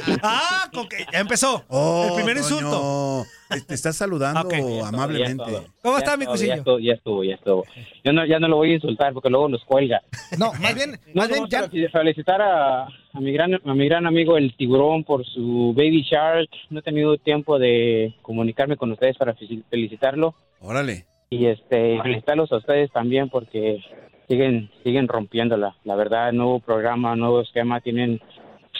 Ah, 0.22 0.68
con 0.72 0.88
que 0.88 1.04
ya 1.12 1.20
empezó. 1.20 1.64
Oh, 1.68 2.06
el 2.08 2.14
primer 2.14 2.36
Toño, 2.40 2.46
insulto. 2.56 3.24
Te 3.50 3.60
te 3.60 3.74
estás 3.74 3.96
saludando 3.96 4.48
amablemente. 4.84 5.44
Ya 5.44 5.58
estuvo. 5.58 5.72
¿Cómo 5.82 5.98
está, 5.98 6.16
mi 6.16 6.24
estuvo, 6.24 6.36
cuisillo? 6.36 6.54
Ya 6.54 6.54
estuvo, 6.58 6.78
ya 6.78 6.92
estuvo, 6.94 7.24
ya 7.24 7.34
estuvo. 7.34 7.64
Yo 8.04 8.12
no, 8.12 8.24
ya 8.26 8.38
no 8.38 8.48
lo 8.48 8.56
voy 8.56 8.70
a 8.70 8.74
insultar 8.74 9.12
porque 9.12 9.28
luego 9.28 9.48
nos 9.48 9.64
cuelga. 9.64 10.00
No, 10.38 10.52
más 10.54 10.74
bien, 10.74 10.92
No, 11.14 11.22
más 11.22 11.28
bien 11.28 11.46
ya. 11.48 11.68
felicitar 11.90 12.40
a, 12.40 12.84
a 12.84 13.20
mi 13.20 13.32
gran 13.32 13.54
a 13.54 13.74
mi 13.74 13.86
gran 13.88 14.06
amigo 14.06 14.36
el 14.38 14.56
tiburón 14.56 15.04
por 15.04 15.24
su 15.26 15.74
baby 15.76 16.02
shark. 16.02 16.48
No 16.70 16.78
he 16.80 16.82
tenido 16.82 17.16
tiempo 17.18 17.58
de 17.58 18.14
comunicarme 18.22 18.76
con 18.76 18.90
ustedes 18.92 19.16
para 19.18 19.34
fel- 19.34 19.64
felicitarlo 19.68 20.34
Órale. 20.60 21.04
y 21.28 21.46
este 21.46 22.00
felicitarlos 22.02 22.50
a 22.52 22.56
ustedes 22.56 22.90
también 22.92 23.28
porque 23.28 23.80
siguen 24.28 24.70
siguen 24.82 25.08
rompiéndola. 25.08 25.76
La 25.84 25.94
verdad, 25.94 26.32
nuevo 26.32 26.60
programa, 26.60 27.14
nuevo 27.16 27.42
esquema, 27.42 27.80
tienen 27.80 28.20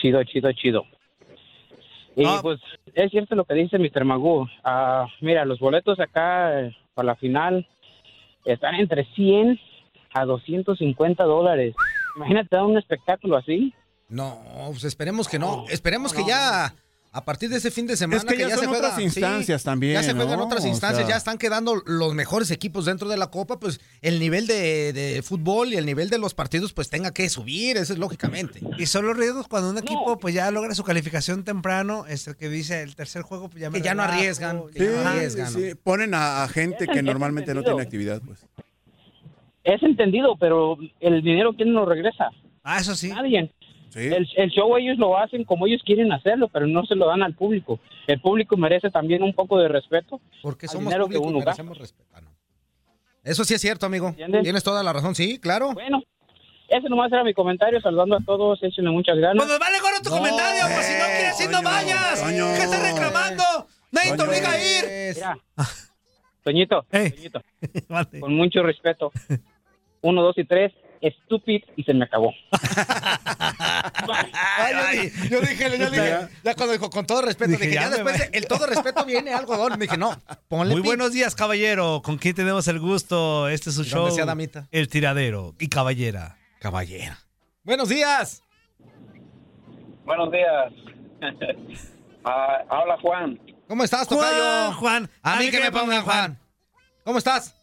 chido, 0.01 0.23
chido, 0.23 0.51
chido. 0.53 0.85
Y 2.15 2.25
Ah. 2.25 2.39
pues 2.41 2.59
es 2.93 3.11
cierto 3.11 3.35
lo 3.35 3.45
que 3.45 3.53
dice 3.55 3.77
Mr. 3.79 4.05
Magoo. 4.05 4.47
Ah, 4.63 5.07
mira, 5.21 5.45
los 5.45 5.59
boletos 5.59 5.99
acá 5.99 6.61
eh, 6.61 6.75
para 6.93 7.07
la 7.07 7.15
final 7.15 7.67
están 8.45 8.75
entre 8.75 9.05
100 9.15 9.59
a 10.13 10.25
250 10.25 11.23
dólares. 11.23 11.73
Imagínate 12.15 12.55
dar 12.55 12.65
un 12.65 12.77
espectáculo 12.77 13.37
así. 13.37 13.73
No, 14.09 14.39
pues 14.67 14.83
esperemos 14.83 15.27
que 15.27 15.39
no. 15.39 15.65
Esperemos 15.69 16.13
que 16.13 16.23
ya 16.23 16.73
a 17.15 17.23
partir 17.23 17.49
de 17.49 17.57
ese 17.57 17.69
fin 17.69 17.85
de 17.85 17.95
semana 17.95 18.17
Es 18.17 18.25
que 18.25 18.37
ya 18.37 18.49
son 18.49 18.59
se 18.59 18.65
juega, 18.67 18.87
otras 18.87 18.99
instancias 18.99 19.61
sí, 19.61 19.65
también, 19.65 19.93
Ya 19.93 20.01
se 20.03 20.13
juegan 20.13 20.39
¿no? 20.39 20.45
otras 20.45 20.65
O 20.65 20.67
instancias, 20.67 21.01
sea- 21.05 21.09
ya 21.09 21.15
están 21.17 21.37
quedando 21.37 21.75
los 21.85 22.13
mejores 22.15 22.49
equipos 22.51 22.85
dentro 22.85 23.07
de 23.07 23.17
la 23.17 23.27
Copa, 23.27 23.59
pues 23.59 23.79
el 24.01 24.19
nivel 24.19 24.47
de, 24.47 24.91
de 24.93 25.21
fútbol 25.21 25.71
y 25.73 25.77
el 25.77 25.85
nivel 25.85 26.09
de 26.09 26.17
los 26.17 26.33
partidos 26.33 26.73
pues 26.73 26.89
tenga 26.89 27.13
que 27.13 27.29
subir, 27.29 27.77
eso 27.77 27.93
es 27.93 27.99
lógicamente. 27.99 28.61
Y 28.79 28.87
son 28.87 29.05
los 29.05 29.15
riesgos 29.15 29.47
cuando 29.47 29.69
un 29.69 29.77
equipo 29.77 30.17
pues 30.19 30.33
ya 30.33 30.49
logra 30.51 30.73
su 30.73 30.83
calificación 30.83 31.43
temprano, 31.43 32.05
es 32.07 32.27
el 32.27 32.35
que 32.35 32.49
dice 32.49 32.81
el 32.81 32.95
tercer 32.95 33.21
juego 33.21 33.47
pues 33.49 33.61
ya 33.61 33.69
me 33.69 33.77
Que 33.77 33.83
ya 33.85 33.93
no 33.93 34.03
arriesgan, 34.03 34.63
que 34.67 34.73
que 34.73 34.79
Sí, 34.79 34.85
ya 34.91 35.03
no 35.03 35.09
arriesgan. 35.09 35.53
Ponen 35.83 36.13
a, 36.15 36.43
a 36.43 36.47
gente 36.47 36.87
que 36.87 37.03
normalmente 37.03 37.53
no 37.53 37.61
tiene 37.63 37.81
actividad, 37.83 38.21
pues. 38.25 38.39
Es 39.63 39.81
entendido, 39.83 40.35
pero 40.39 40.77
el 40.99 41.21
dinero, 41.21 41.53
¿quién 41.55 41.73
lo 41.73 41.85
regresa? 41.85 42.29
Ah, 42.63 42.79
eso 42.79 42.95
sí. 42.95 43.09
Nadie. 43.09 43.51
Sí. 43.93 44.07
El, 44.07 44.27
el 44.35 44.49
show 44.49 44.75
ellos 44.75 44.97
lo 44.97 45.15
hacen 45.17 45.43
como 45.43 45.67
ellos 45.67 45.83
quieren 45.85 46.11
hacerlo, 46.11 46.47
pero 46.47 46.65
no 46.65 46.83
se 46.85 46.95
lo 46.95 47.05
dan 47.07 47.21
al 47.21 47.35
público. 47.35 47.79
El 48.07 48.19
público 48.19 48.57
merece 48.57 48.89
también 48.89 49.21
un 49.21 49.33
poco 49.33 49.59
de 49.59 49.67
respeto. 49.67 50.19
Porque 50.41 50.67
somos 50.67 50.85
dinero 50.85 51.07
que 51.07 51.15
público 51.15 51.29
y 51.29 51.29
uno 51.35 51.45
merecemos 51.45 51.77
respeto. 51.77 52.09
Ah, 52.11 52.21
no. 52.21 52.31
Eso 53.23 53.45
sí 53.45 53.53
es 53.53 53.61
cierto, 53.61 53.85
amigo. 53.85 54.15
Tienes 54.15 54.63
toda 54.63 54.81
la 54.81 54.93
razón, 54.93 55.13
sí, 55.13 55.37
claro. 55.39 55.73
Bueno, 55.73 56.01
ese 56.69 56.89
nomás 56.89 57.11
era 57.11 57.23
mi 57.23 57.35
comentario, 57.35 57.79
saludando 57.81 58.15
a 58.15 58.19
todos, 58.25 58.61
échenle 58.63 58.89
muchas 58.89 59.17
ganas. 59.19 59.37
Pues 59.37 59.47
nos 59.47 59.59
vale 59.59 59.79
gorro 59.79 60.01
tu 60.01 60.09
No, 60.09 60.17
comentario, 60.17 60.63
pues 60.73 60.85
si 60.87 60.93
no 60.93 61.05
quieres 61.05 61.41
ir 61.41 61.49
no 61.51 61.61
vayas. 61.61 62.21
Toño. 62.21 62.45
¿Qué 62.55 62.63
estás 62.63 62.91
reclamando? 62.93 63.43
Nadie 63.91 64.17
te 64.17 64.23
obliga 64.23 64.51
a 64.51 64.57
ir. 64.57 65.13
Mira, 65.15 65.37
Toñito, 66.43 66.85
Ey. 66.91 67.11
Toñito, 67.11 67.41
con 68.19 68.33
mucho 68.35 68.63
respeto. 68.63 69.11
Uno, 70.01 70.23
dos 70.23 70.37
y 70.37 70.45
tres, 70.45 70.73
estúpido, 71.07 71.65
y 71.75 71.83
se 71.83 71.93
me 71.93 72.05
acabó. 72.05 72.33
Ay, 74.57 74.73
yo 74.73 74.89
dije- 74.91 75.29
yo 75.29 75.41
dije, 75.41 75.77
yo 75.77 75.89
dije, 75.89 76.27
ya 76.43 76.55
cuando 76.55 76.73
dijo 76.73 76.89
con 76.89 77.05
todo 77.05 77.21
respeto, 77.21 77.51
Dije, 77.51 77.63
dije, 77.67 77.75
ya 77.75 77.89
después 77.89 78.19
va. 78.21 78.25
el 78.31 78.45
todo 78.47 78.65
respeto 78.67 79.05
viene 79.05 79.33
algodón. 79.33 79.79
Dije, 79.79 79.97
no, 79.97 80.15
ponle 80.47 80.73
Muy 80.73 80.81
buenos 80.81 81.11
días, 81.13 81.35
caballero. 81.35 82.01
¿Con 82.03 82.17
quién 82.17 82.35
tenemos 82.35 82.67
el 82.67 82.79
gusto? 82.79 83.47
Este 83.49 83.69
es 83.69 83.75
su 83.75 83.83
show. 83.83 84.09
sea 84.11 84.25
damita. 84.25 84.67
El 84.71 84.87
tiradero 84.87 85.55
y 85.59 85.67
caballera. 85.69 86.37
Caballera. 86.59 87.19
Buenos 87.63 87.89
días. 87.89 88.41
Buenos 90.05 90.31
días. 90.31 90.73
Ah, 92.25 92.63
habla 92.69 92.97
Juan. 93.01 93.37
¿Cómo 93.67 93.83
estás, 93.83 94.07
Juan, 94.07 94.19
Tocayo? 94.21 94.71
Juan. 94.75 95.09
A 95.23 95.35
mí 95.35 95.51
que 95.51 95.59
me 95.59 95.73
pongan 95.73 96.03
Juan. 96.05 96.39
¿Cómo 97.03 97.17
estás? 97.17 97.53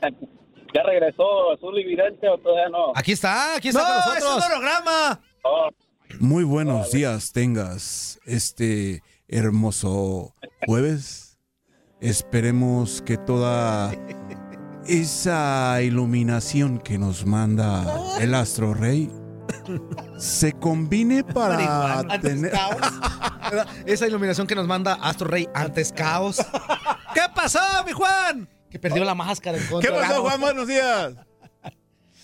¿Ya 0.74 0.82
regresó 0.82 1.52
Azul 1.52 1.78
y 1.78 1.84
Vidente 1.84 2.28
o 2.28 2.38
todavía 2.38 2.68
no? 2.68 2.92
Aquí 2.94 3.12
está, 3.12 3.56
aquí 3.56 3.70
No, 3.70 3.80
está 3.80 4.04
con 4.04 4.18
es 4.18 4.24
un 4.24 4.52
holograma. 4.52 5.20
Oh, 5.42 5.68
Muy 6.20 6.44
buenos 6.44 6.92
días 6.92 7.32
tengas 7.32 8.20
este 8.24 9.02
hermoso 9.28 10.34
jueves. 10.66 11.38
Esperemos 12.00 13.02
que 13.02 13.16
toda 13.18 13.92
esa 14.86 15.82
iluminación 15.82 16.78
que 16.78 16.98
nos 16.98 17.26
manda 17.26 17.84
el 18.20 18.34
astro 18.34 18.74
rey 18.74 19.10
se 20.16 20.52
combine 20.52 21.24
para 21.24 22.06
tener... 22.20 22.52
Esa 23.84 24.06
iluminación 24.06 24.46
que 24.46 24.54
nos 24.54 24.66
manda 24.66 24.94
Astro 24.94 25.26
Rey 25.26 25.48
antes 25.54 25.92
caos. 25.92 26.36
¿Qué 27.14 27.22
pasó, 27.34 27.58
mi 27.84 27.90
Juan? 27.92 28.48
Que 28.70 28.78
perdió 28.78 29.04
la 29.04 29.14
máscara 29.14 29.56
en 29.58 29.64
¿Qué 29.64 29.70
contra. 29.70 29.92
pasó, 29.92 30.22
Juan? 30.22 30.40
Buenos 30.40 30.66
días. 30.68 31.14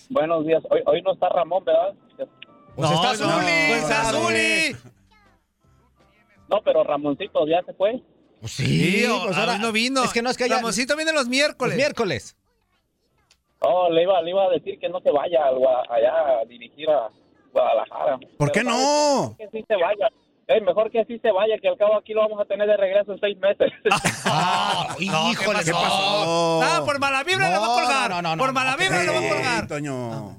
buenos 0.09 0.45
días. 0.45 0.63
Hoy, 0.69 0.81
hoy 0.85 1.01
no 1.01 1.13
está 1.13 1.29
Ramón, 1.29 1.63
¿verdad? 1.65 1.93
Pues 2.75 2.89
no, 2.89 2.95
está 2.95 3.25
no, 3.25 3.39
Zuli, 3.39 3.51
está. 3.73 4.03
Zuli. 4.11 4.75
No, 6.49 6.61
pero 6.63 6.83
Ramoncito 6.83 7.45
ya 7.47 7.61
se 7.63 7.73
fue. 7.73 8.01
Pues 8.39 8.51
Sí, 8.53 8.65
sí, 9.01 9.05
pues 9.25 9.35
a 9.35 9.39
ahora 9.41 9.57
no 9.57 9.71
vino. 9.71 10.03
Es 10.03 10.13
que 10.13 10.21
no 10.21 10.29
es 10.29 10.37
que 10.37 10.45
haya... 10.45 10.57
Ramoncito 10.57 10.95
viene 10.95 11.11
los 11.11 11.23
Los 11.23 11.29
miércoles. 11.29 11.75
miércoles. 11.75 12.37
Oh, 13.59 13.89
le 13.89 14.03
iba, 14.03 14.21
le 14.21 14.29
iba 14.29 14.43
a 14.45 14.49
decir 14.51 14.79
que 14.79 14.87
no 14.87 14.99
se 15.01 15.11
vaya 15.11 15.43
al 15.47 15.55
Gua- 15.55 15.83
allá 15.89 16.39
a 16.41 16.45
dirigir 16.45 16.87
a 16.89 17.09
Guadalajara. 17.51 18.19
¿Por 18.37 18.51
qué 18.51 18.61
Pero 18.61 18.69
no? 18.71 19.35
Que 19.37 19.49
sí 19.51 19.65
se 19.67 19.75
vaya. 19.75 20.07
Eh, 20.49 20.61
mejor 20.61 20.89
que 20.91 21.03
sí 21.05 21.19
se 21.19 21.29
vaya, 21.31 21.57
que 21.61 21.67
al 21.67 21.77
cabo 21.77 21.97
aquí 21.97 22.13
lo 22.13 22.21
vamos 22.21 22.39
a 22.39 22.45
tener 22.45 22.67
de 22.67 22.77
regreso 22.77 23.11
en 23.13 23.19
seis 23.19 23.37
meses. 23.37 23.71
Ah, 24.25 24.95
No, 24.99 25.31
híjole, 25.31 25.59
¿qué 25.65 25.71
pasó? 25.71 26.61
Ah, 26.63 26.81
por 26.85 26.99
mala 26.99 27.23
vibra 27.23 27.49
le 27.49 27.57
va 27.57 27.65
a 27.65 27.67
No, 27.67 27.73
colgar. 27.73 28.09
no, 28.09 28.21
no, 28.21 28.35
no, 28.35 28.39
por 28.39 28.47
no, 28.47 28.53
mala 28.53 28.71
no, 28.71 28.77
vibra 28.77 29.03
le 29.03 29.11
va 29.11 29.17
a 29.17 29.29
colgar. 29.33 29.67
Toño. 29.67 30.37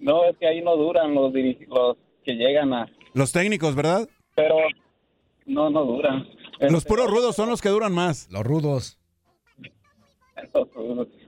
no, 0.00 0.24
es 0.24 0.36
que 0.38 0.46
ahí 0.46 0.62
no 0.62 0.76
duran 0.76 1.14
los, 1.14 1.32
los 1.32 1.96
que 2.24 2.32
llegan 2.34 2.72
a... 2.74 2.86
Los 3.14 3.32
técnicos, 3.32 3.74
¿verdad? 3.74 4.08
Pero 4.34 4.56
no, 5.46 5.70
no 5.70 5.84
duran. 5.84 6.26
Los 6.60 6.74
Este, 6.74 6.88
puros 6.88 7.10
rudos 7.10 7.34
son 7.36 7.48
los 7.50 7.60
que 7.60 7.68
duran 7.70 7.92
más. 7.92 8.28
Los 8.30 8.44
rudos. 8.44 8.98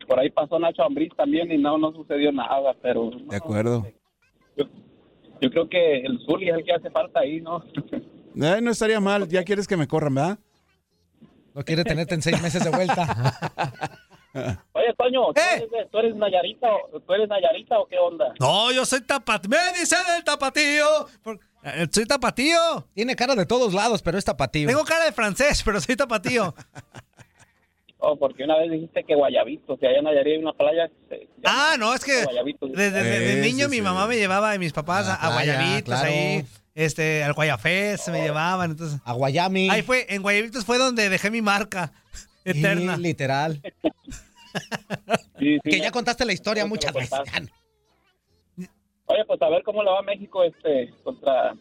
Por 0.06 0.18
ahí 0.20 0.30
pasó 0.30 0.58
Nacho 0.58 0.82
Ambriz 0.84 1.12
también 1.16 1.50
y 1.50 1.58
no, 1.58 1.76
no 1.78 1.92
sucedió 1.92 2.30
nada, 2.32 2.74
pero... 2.82 3.10
De 3.28 3.36
acuerdo. 3.36 3.86
Yo 4.56 4.64
creo 5.40 5.68
que 5.68 6.00
el 6.00 6.18
Zuli 6.26 6.48
es 6.50 6.56
el 6.56 6.64
que 6.64 6.72
hace 6.72 6.90
falta 6.90 7.20
ahí, 7.20 7.40
¿no? 7.40 7.64
Eh, 8.40 8.60
no 8.60 8.70
estaría 8.70 9.00
mal. 9.00 9.28
Ya 9.28 9.44
quieres 9.44 9.66
que 9.66 9.76
me 9.76 9.86
corran, 9.86 10.14
¿verdad? 10.14 10.38
No 11.54 11.64
quiere 11.64 11.82
tenerte 11.84 12.14
en 12.14 12.22
seis 12.22 12.40
meses 12.42 12.62
de 12.62 12.70
vuelta. 12.70 13.34
Oye, 14.72 14.94
Toño, 14.96 15.32
¿tú, 15.32 15.40
¡Eh! 15.40 15.68
eres, 15.72 15.90
tú 15.90 15.98
eres 15.98 16.14
Nayarita, 16.14 16.68
o- 16.72 17.00
¿tú 17.00 17.12
eres 17.14 17.28
Nayarita 17.28 17.78
o 17.80 17.86
qué 17.86 17.98
onda? 17.98 18.32
No, 18.38 18.70
yo 18.70 18.84
soy 18.84 19.00
tapatío. 19.00 19.50
Me 19.50 19.78
dicen 19.78 19.98
el 20.16 20.22
tapatío. 20.22 20.84
Soy 21.90 22.06
tapatío. 22.06 22.86
Tiene 22.94 23.16
cara 23.16 23.34
de 23.34 23.46
todos 23.46 23.74
lados, 23.74 24.02
pero 24.02 24.18
es 24.18 24.24
tapatío. 24.24 24.68
Tengo 24.68 24.84
cara 24.84 25.06
de 25.06 25.12
francés, 25.12 25.62
pero 25.64 25.80
soy 25.80 25.96
tapatío. 25.96 26.54
Oh, 28.00 28.16
porque 28.16 28.44
una 28.44 28.56
vez 28.58 28.70
dijiste 28.70 29.02
que 29.02 29.14
Guayabito, 29.16 29.76
que 29.76 29.88
allá 29.88 29.98
en 29.98 30.04
Nayarit 30.04 30.34
hay 30.36 30.42
una 30.42 30.52
playa. 30.52 30.88
que 30.88 30.94
se 31.08 31.16
llama 31.18 31.28
Ah, 31.44 31.76
no, 31.78 31.92
es 31.94 32.04
que 32.04 32.12
desde, 32.12 32.90
desde 33.02 33.34
Sí, 33.42 33.50
niño 33.50 33.64
sí, 33.64 33.70
mi 33.70 33.76
sí. 33.78 33.82
mamá 33.82 34.06
me 34.06 34.16
llevaba 34.16 34.54
y 34.54 34.58
mis 34.60 34.72
papás 34.72 35.08
a, 35.08 35.14
a 35.16 35.32
Guayabitos 35.32 35.94
claro. 35.94 36.08
ahí. 36.08 36.44
este, 36.76 37.24
al 37.24 37.32
Guayafés 37.32 38.06
me 38.08 38.22
llevaban, 38.22 38.70
entonces. 38.70 39.00
A 39.04 39.12
Guayami. 39.14 39.68
Ahí 39.70 39.82
fue, 39.82 40.06
en 40.14 40.22
Guayabitos 40.22 40.64
fue 40.64 40.78
donde 40.78 41.08
dejé 41.08 41.30
mi 41.30 41.42
marca 41.42 41.92
eterna. 42.44 42.94
Sí, 42.96 43.02
literal. 43.02 43.60
que 45.64 45.80
ya 45.80 45.90
contaste 45.90 46.24
la 46.24 46.32
historia 46.32 46.66
muchas 46.66 46.92
veces. 46.92 47.18
Oye, 49.06 49.24
pues 49.26 49.40
a 49.42 49.48
ver 49.48 49.62
cómo 49.62 49.82
le 49.82 49.90
va 49.90 50.02
México 50.02 50.42
este 50.44 50.92
contra 51.02 51.54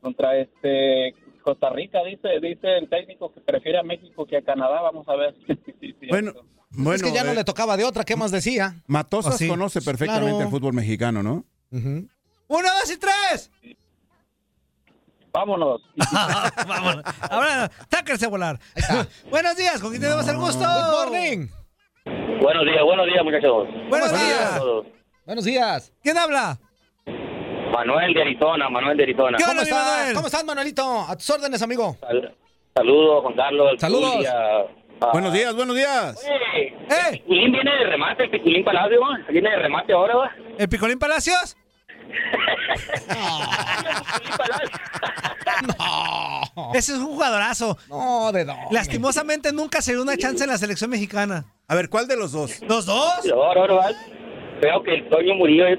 contra 0.00 0.36
este 0.38 1.14
Costa 1.48 1.70
Rica 1.70 2.04
dice 2.04 2.28
dice 2.42 2.76
el 2.76 2.90
técnico 2.90 3.32
que 3.32 3.40
prefiere 3.40 3.78
a 3.78 3.82
México 3.82 4.26
que 4.26 4.36
a 4.36 4.42
Canadá, 4.42 4.82
vamos 4.82 5.08
a 5.08 5.16
ver. 5.16 5.34
Bueno, 6.10 6.32
bueno. 6.70 6.92
es 6.94 7.02
que 7.02 7.12
ya 7.12 7.24
no 7.24 7.32
eh, 7.32 7.36
le 7.36 7.44
tocaba 7.44 7.76
de 7.78 7.84
otra, 7.84 8.04
¿qué 8.04 8.16
más 8.16 8.30
decía? 8.30 8.82
Matosas 8.86 9.36
Así. 9.36 9.48
conoce 9.48 9.80
perfectamente 9.80 10.30
Claro. 10.30 10.44
el 10.44 10.50
fútbol 10.50 10.74
mexicano, 10.74 11.22
¿no? 11.22 11.44
Uno, 11.70 12.08
dos 12.48 12.90
y 12.92 12.98
tres. 12.98 13.50
Vámonos. 15.32 15.80
Vámonos. 16.66 17.04
Ahora, 17.30 17.70
sáquense 17.90 18.26
a 18.26 18.28
volar. 18.28 18.58
Buenos 19.30 19.56
días, 19.56 19.80
¿con 19.80 19.90
quién 19.90 20.02
tenemos 20.02 20.28
el 20.28 20.36
gusto? 20.36 20.58
Good 20.60 20.92
morning. 20.92 21.48
Buenos 22.42 22.64
días, 22.64 22.82
buenos 22.84 23.06
días, 23.06 23.24
muchachos. 23.24 23.68
Buenos 23.88 24.12
a 24.12 24.16
días. 24.24 24.58
todos. 24.58 24.86
Buenos 25.24 25.44
días. 25.44 25.92
¿Quién 26.02 26.18
habla? 26.18 26.58
Manuel 27.78 28.12
de 28.12 28.22
Arizona, 28.22 28.68
Manuel 28.68 28.96
de 28.96 29.04
Arizona. 29.04 29.38
¿Qué 29.38 29.44
¿Cómo 29.44 29.60
estás? 29.60 29.86
Manuel? 29.86 30.14
¿Cómo 30.14 30.26
estás, 30.26 30.44
Manuelito? 30.44 31.00
A 31.08 31.16
tus 31.16 31.30
órdenes, 31.30 31.62
amigo. 31.62 31.96
Sal- 32.00 32.34
Saludos, 32.74 33.22
Juan 33.22 33.34
Carlos. 33.34 33.68
al 33.72 33.78
Saludos. 33.78 34.26
Buenos 35.12 35.32
días, 35.32 35.54
buenos 35.54 35.76
días. 35.76 36.20
Oye, 36.24 36.66
¡Eh! 36.66 36.74
el 37.12 37.18
Piculín 37.20 37.52
viene 37.52 37.70
de 37.70 37.84
remate, 37.84 38.24
el 38.24 38.30
Piculín 38.30 38.64
Palacio, 38.64 39.00
¿va? 39.00 39.16
viene 39.30 39.48
de 39.50 39.56
remate 39.58 39.92
ahora, 39.92 40.16
¿va? 40.16 40.32
¿El 40.58 40.68
Picolín 40.68 40.98
Palacios? 40.98 41.56
Ese 46.74 46.92
es 46.94 46.98
un 46.98 47.06
jugadorazo. 47.06 47.78
No, 47.88 48.32
de 48.32 48.44
dónde. 48.44 48.62
Lastimosamente 48.72 49.52
nunca 49.52 49.80
se 49.82 49.92
dio 49.92 50.02
una 50.02 50.16
chance 50.16 50.42
en 50.42 50.50
la 50.50 50.58
selección 50.58 50.90
mexicana. 50.90 51.44
A 51.68 51.76
ver, 51.76 51.88
¿cuál 51.88 52.08
de 52.08 52.16
los 52.16 52.32
dos? 52.32 52.60
¿Los 52.62 52.86
dos? 52.86 53.20
Ahora. 53.32 53.90
Veo 54.60 54.82
que 54.82 54.94
el 54.94 55.08
Toño 55.08 55.34
Murillo 55.36 55.64
es, 55.68 55.78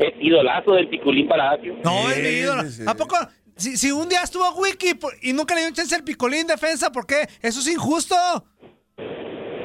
es 0.00 0.14
idolazo 0.20 0.72
del 0.72 0.88
Piculín 0.88 1.28
Palacio. 1.28 1.76
No, 1.84 2.10
es 2.10 2.18
mi 2.18 2.28
ídolo. 2.28 2.62
¿A 2.86 2.94
poco? 2.94 3.16
Si, 3.56 3.76
si 3.78 3.90
un 3.90 4.08
día 4.08 4.22
estuvo 4.22 4.48
Wiki 4.56 4.98
y 5.22 5.32
nunca 5.32 5.54
le 5.54 5.62
dio 5.62 5.70
chance 5.70 5.94
al 5.94 6.04
Picolín 6.04 6.46
defensa, 6.46 6.92
¿por 6.92 7.06
qué? 7.06 7.26
Eso 7.40 7.60
es 7.60 7.68
injusto. 7.68 8.14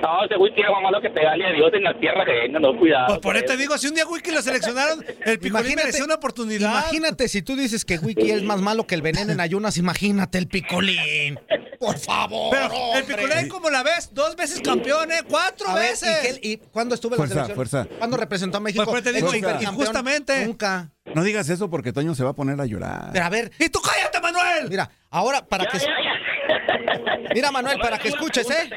No, 0.02 0.26
ese 0.26 0.36
güey 0.36 0.54
tiene 0.56 0.70
más 0.72 0.82
malo 0.82 1.00
que 1.02 1.10
pegarle 1.10 1.46
a 1.46 1.52
Dios 1.52 1.70
en 1.74 1.84
la 1.84 1.94
tierra 2.00 2.26
que 2.26 2.32
venga, 2.32 2.60
no, 2.60 2.76
cuidado. 2.78 3.08
Pues 3.08 3.20
por 3.20 3.36
eso 3.38 3.46
te 3.46 3.58
digo, 3.58 3.78
si 3.78 3.88
un 3.88 3.94
día 3.96 4.06
Wiki 4.08 4.32
lo 4.32 4.42
seleccionaron, 4.42 5.04
el 5.26 5.40
Picolín 5.40 5.74
Imagínate- 5.74 5.76
mereció 5.76 6.06
una 6.06 6.16
oportunidad. 6.16 6.70
Imagínate 6.72 7.28
si 7.28 7.42
tú 7.42 7.56
dices 7.56 7.86
que 7.86 7.98
Wiki 8.00 8.32
es 8.32 8.44
más 8.44 8.60
malo 8.62 8.88
que 8.88 8.96
el 8.96 9.02
veneno 9.02 9.32
en 9.32 9.40
ayunas, 9.40 9.78
imagínate 9.78 10.38
el 10.40 10.48
picolín. 10.48 11.40
Por 11.80 11.98
favor. 11.98 12.50
Pero 12.52 12.70
el. 12.96 13.04
Picolín, 13.04 13.48
como 13.50 13.70
la 13.70 13.84
ves, 13.84 14.10
dos 14.14 14.36
veces 14.36 14.62
campeón, 14.62 15.12
¿eh? 15.12 15.22
Cuatro 15.28 15.68
A 15.70 15.76
ver, 15.76 15.92
veces. 15.92 16.40
¿y, 16.42 16.42
qué- 16.42 16.48
y 16.48 16.58
cuándo 16.58 16.96
estuvo 16.96 17.16
en 17.16 17.22
la 17.22 17.28
selección? 17.28 17.56
fuerza. 17.56 17.88
¿Cuándo 17.98 18.18
representó 18.18 18.58
a 18.58 18.60
México? 18.62 18.84
Pues, 18.84 19.02
pues, 19.02 19.04
te 19.04 19.10
¿El 19.10 19.16
digo, 19.18 19.62
injustamente. 19.62 20.46
Nunca. 20.46 20.90
No 21.14 21.24
digas 21.24 21.50
eso 21.50 21.70
porque 21.70 21.92
Toño 21.94 22.14
se 22.16 22.24
va 22.24 22.32
a 22.32 22.34
poner 22.34 22.60
a 22.62 22.66
llorar. 22.66 23.10
Pero 23.14 23.26
a 23.26 23.30
ver, 23.30 23.52
¡Y 23.60 23.70
tú 23.70 23.80
cállate, 23.82 24.20
Manuel! 24.22 24.70
mira, 24.70 24.90
ahora 25.10 25.46
para 25.46 25.66
que... 25.66 25.78
Ya, 25.80 25.86
ya, 25.86 27.18
ya. 27.24 27.34
Mira, 27.34 27.52
Manuel, 27.52 27.80
para 27.80 27.98
que 27.98 28.10
escuches, 28.10 28.50
¿eh? 28.50 28.70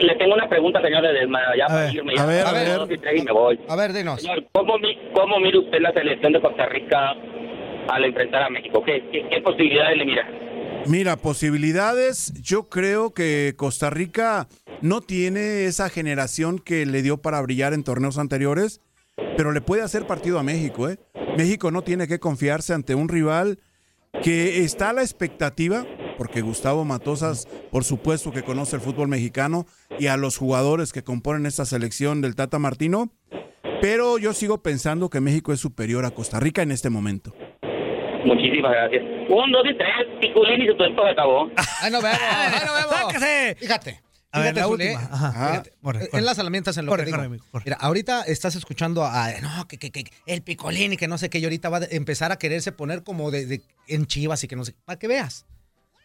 Le 0.00 0.14
tengo 0.16 0.34
una 0.34 0.48
pregunta, 0.48 0.80
señor 0.80 1.02
Ledesma, 1.02 1.40
ya 1.56 1.66
para 1.66 1.84
ver, 1.84 1.94
irme. 1.94 2.14
a 2.18 2.26
ver, 2.26 2.46
a 2.46 2.52
ver. 2.52 3.16
Y 3.16 3.22
me 3.22 3.32
voy. 3.32 3.60
A 3.68 3.76
ver, 3.76 3.92
dinos. 3.92 4.20
Señor, 4.20 4.46
¿cómo, 4.52 4.74
¿cómo 5.14 5.40
mira 5.40 5.58
usted 5.58 5.78
la 5.80 5.92
selección 5.92 6.32
de 6.32 6.40
Costa 6.40 6.66
Rica 6.66 7.14
al 7.88 8.04
enfrentar 8.04 8.42
a 8.42 8.50
México? 8.50 8.82
¿Qué, 8.84 9.04
qué, 9.12 9.26
qué 9.28 9.40
posibilidades 9.42 9.98
le 9.98 10.04
mira? 10.06 10.28
Mira, 10.86 11.16
posibilidades, 11.16 12.32
yo 12.42 12.68
creo 12.68 13.12
que 13.12 13.52
Costa 13.56 13.90
Rica 13.90 14.48
no 14.80 15.02
tiene 15.02 15.66
esa 15.66 15.90
generación 15.90 16.58
que 16.58 16.86
le 16.86 17.02
dio 17.02 17.18
para 17.18 17.40
brillar 17.42 17.74
en 17.74 17.84
torneos 17.84 18.16
anteriores, 18.18 18.80
pero 19.36 19.52
le 19.52 19.60
puede 19.60 19.82
hacer 19.82 20.06
partido 20.06 20.38
a 20.38 20.42
México, 20.42 20.88
¿eh? 20.88 20.98
México 21.36 21.70
no 21.70 21.82
tiene 21.82 22.08
que 22.08 22.18
confiarse 22.18 22.72
ante 22.72 22.94
un 22.94 23.08
rival 23.08 23.58
que 24.22 24.64
está 24.64 24.90
a 24.90 24.92
la 24.94 25.02
expectativa, 25.02 25.84
porque 26.20 26.42
Gustavo 26.42 26.84
Matosas, 26.84 27.48
por 27.70 27.82
supuesto 27.82 28.30
que 28.30 28.42
conoce 28.42 28.76
el 28.76 28.82
fútbol 28.82 29.08
mexicano 29.08 29.64
y 29.98 30.08
a 30.08 30.18
los 30.18 30.36
jugadores 30.36 30.92
que 30.92 31.02
componen 31.02 31.46
esta 31.46 31.64
selección 31.64 32.20
del 32.20 32.34
Tata 32.34 32.58
Martino, 32.58 33.10
pero 33.80 34.18
yo 34.18 34.34
sigo 34.34 34.62
pensando 34.62 35.08
que 35.08 35.22
México 35.22 35.54
es 35.54 35.60
superior 35.60 36.04
a 36.04 36.10
Costa 36.10 36.38
Rica 36.38 36.60
en 36.60 36.72
este 36.72 36.90
momento. 36.90 37.32
Muchísimas 38.26 38.70
gracias. 38.70 39.02
Un, 39.30 39.50
dos 39.50 39.62
y 39.64 39.74
tres, 39.78 40.18
Piculín 40.20 40.60
y 40.60 40.66
su 40.66 40.76
tiempo 40.76 41.02
se 41.04 41.08
acabó. 41.12 41.48
Ahí 41.80 41.90
nos 41.90 42.02
vemos, 42.02 42.20
ahí 42.20 42.66
nos 42.66 42.74
vemos. 42.76 42.94
¡Sáquese! 43.14 43.56
Fíjate. 43.58 44.00
A 44.32 44.40
ver, 44.40 44.54
la 44.54 44.68
última. 44.68 45.00
Ajá. 45.10 45.62
Corre, 45.82 46.06
en 46.12 46.24
las 46.26 46.38
herramientas 46.38 46.76
en 46.76 46.84
lo 46.84 46.90
Corre, 46.92 47.04
que 47.04 47.06
digo. 47.06 47.16
corre, 47.16 47.26
amigo, 47.28 47.44
corre. 47.50 47.64
Mira, 47.64 47.78
ahorita 47.80 48.24
estás 48.24 48.56
escuchando 48.56 49.04
a, 49.06 49.30
no, 49.40 49.66
que, 49.66 49.78
que, 49.78 49.90
que 49.90 50.04
el 50.26 50.42
picolín 50.42 50.92
y 50.92 50.96
que 50.98 51.08
no 51.08 51.16
sé 51.16 51.30
qué, 51.30 51.38
y 51.38 51.44
ahorita 51.44 51.70
va 51.70 51.78
a 51.78 51.84
empezar 51.90 52.30
a 52.30 52.36
quererse 52.36 52.72
poner 52.72 53.02
como 53.04 53.30
de, 53.30 53.46
de- 53.46 53.62
en 53.88 54.04
chivas 54.04 54.44
y 54.44 54.48
que 54.48 54.54
no 54.54 54.66
sé, 54.66 54.74
para 54.84 54.98
que 54.98 55.08
veas. 55.08 55.46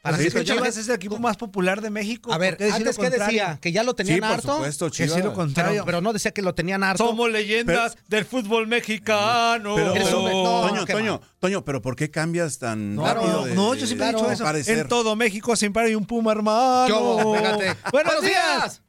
Para 0.05 0.17
que 0.17 0.23
que 0.25 0.43
Chivas 0.43 0.49
escuches. 0.67 0.77
es 0.77 0.87
el 0.89 0.95
equipo 0.95 1.17
más 1.19 1.35
popular 1.37 1.81
de 1.81 1.89
México. 1.89 2.31
A 2.31 2.37
ver, 2.37 2.51
¿por 2.53 2.57
qué 2.59 2.63
decir 2.65 2.77
antes 2.81 2.97
que 2.97 3.03
contrario? 3.09 3.25
decía, 3.41 3.59
que 3.61 3.71
ya 3.71 3.83
lo 3.83 3.93
tenían 3.95 4.15
Sí, 4.17 4.21
por 4.21 4.29
harto. 4.31 4.53
supuesto, 4.55 4.85
Que 4.89 4.95
sí 4.95 5.03
Chivas. 5.05 5.23
lo 5.23 5.33
contrario. 5.33 5.71
Pero, 5.73 5.85
pero 5.85 6.01
no 6.01 6.13
decía 6.13 6.31
que 6.31 6.41
lo 6.41 6.53
tenían 6.55 6.83
harto. 6.83 7.05
Somos 7.07 7.29
leyendas 7.31 7.97
del 8.07 8.23
fútbol 8.25 8.67
mexicano. 8.67 9.75
Pero, 9.75 9.93
un- 9.93 10.43
no, 10.43 10.67
Toño, 10.69 10.85
Toño, 10.85 11.21
Toño, 11.39 11.65
pero 11.65 11.81
¿por 11.81 11.95
qué 11.95 12.09
cambias 12.11 12.59
tan 12.59 12.95
No, 12.95 13.05
rápido? 13.05 13.31
no, 13.31 13.45
de- 13.45 13.55
no, 13.55 13.73
yo 13.75 13.85
siempre 13.87 14.07
he 14.09 14.11
dicho 14.13 14.29
eso. 14.31 14.43
parecer? 14.43 14.77
En 14.79 14.87
todo 14.87 15.15
México 15.15 15.55
siempre 15.55 15.83
hay 15.83 15.95
un 15.95 16.05
puma 16.05 16.31
hermano. 16.31 17.33
Fíjate. 17.35 17.75
Buenos 17.91 18.21
días. 18.21 18.81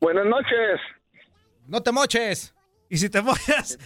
Buenas 0.00 0.26
noches. 0.26 0.80
No 1.66 1.82
te 1.82 1.90
moches. 1.92 2.52
Y 2.88 2.96
si 2.98 3.08
te 3.10 3.20
mojas. 3.20 3.78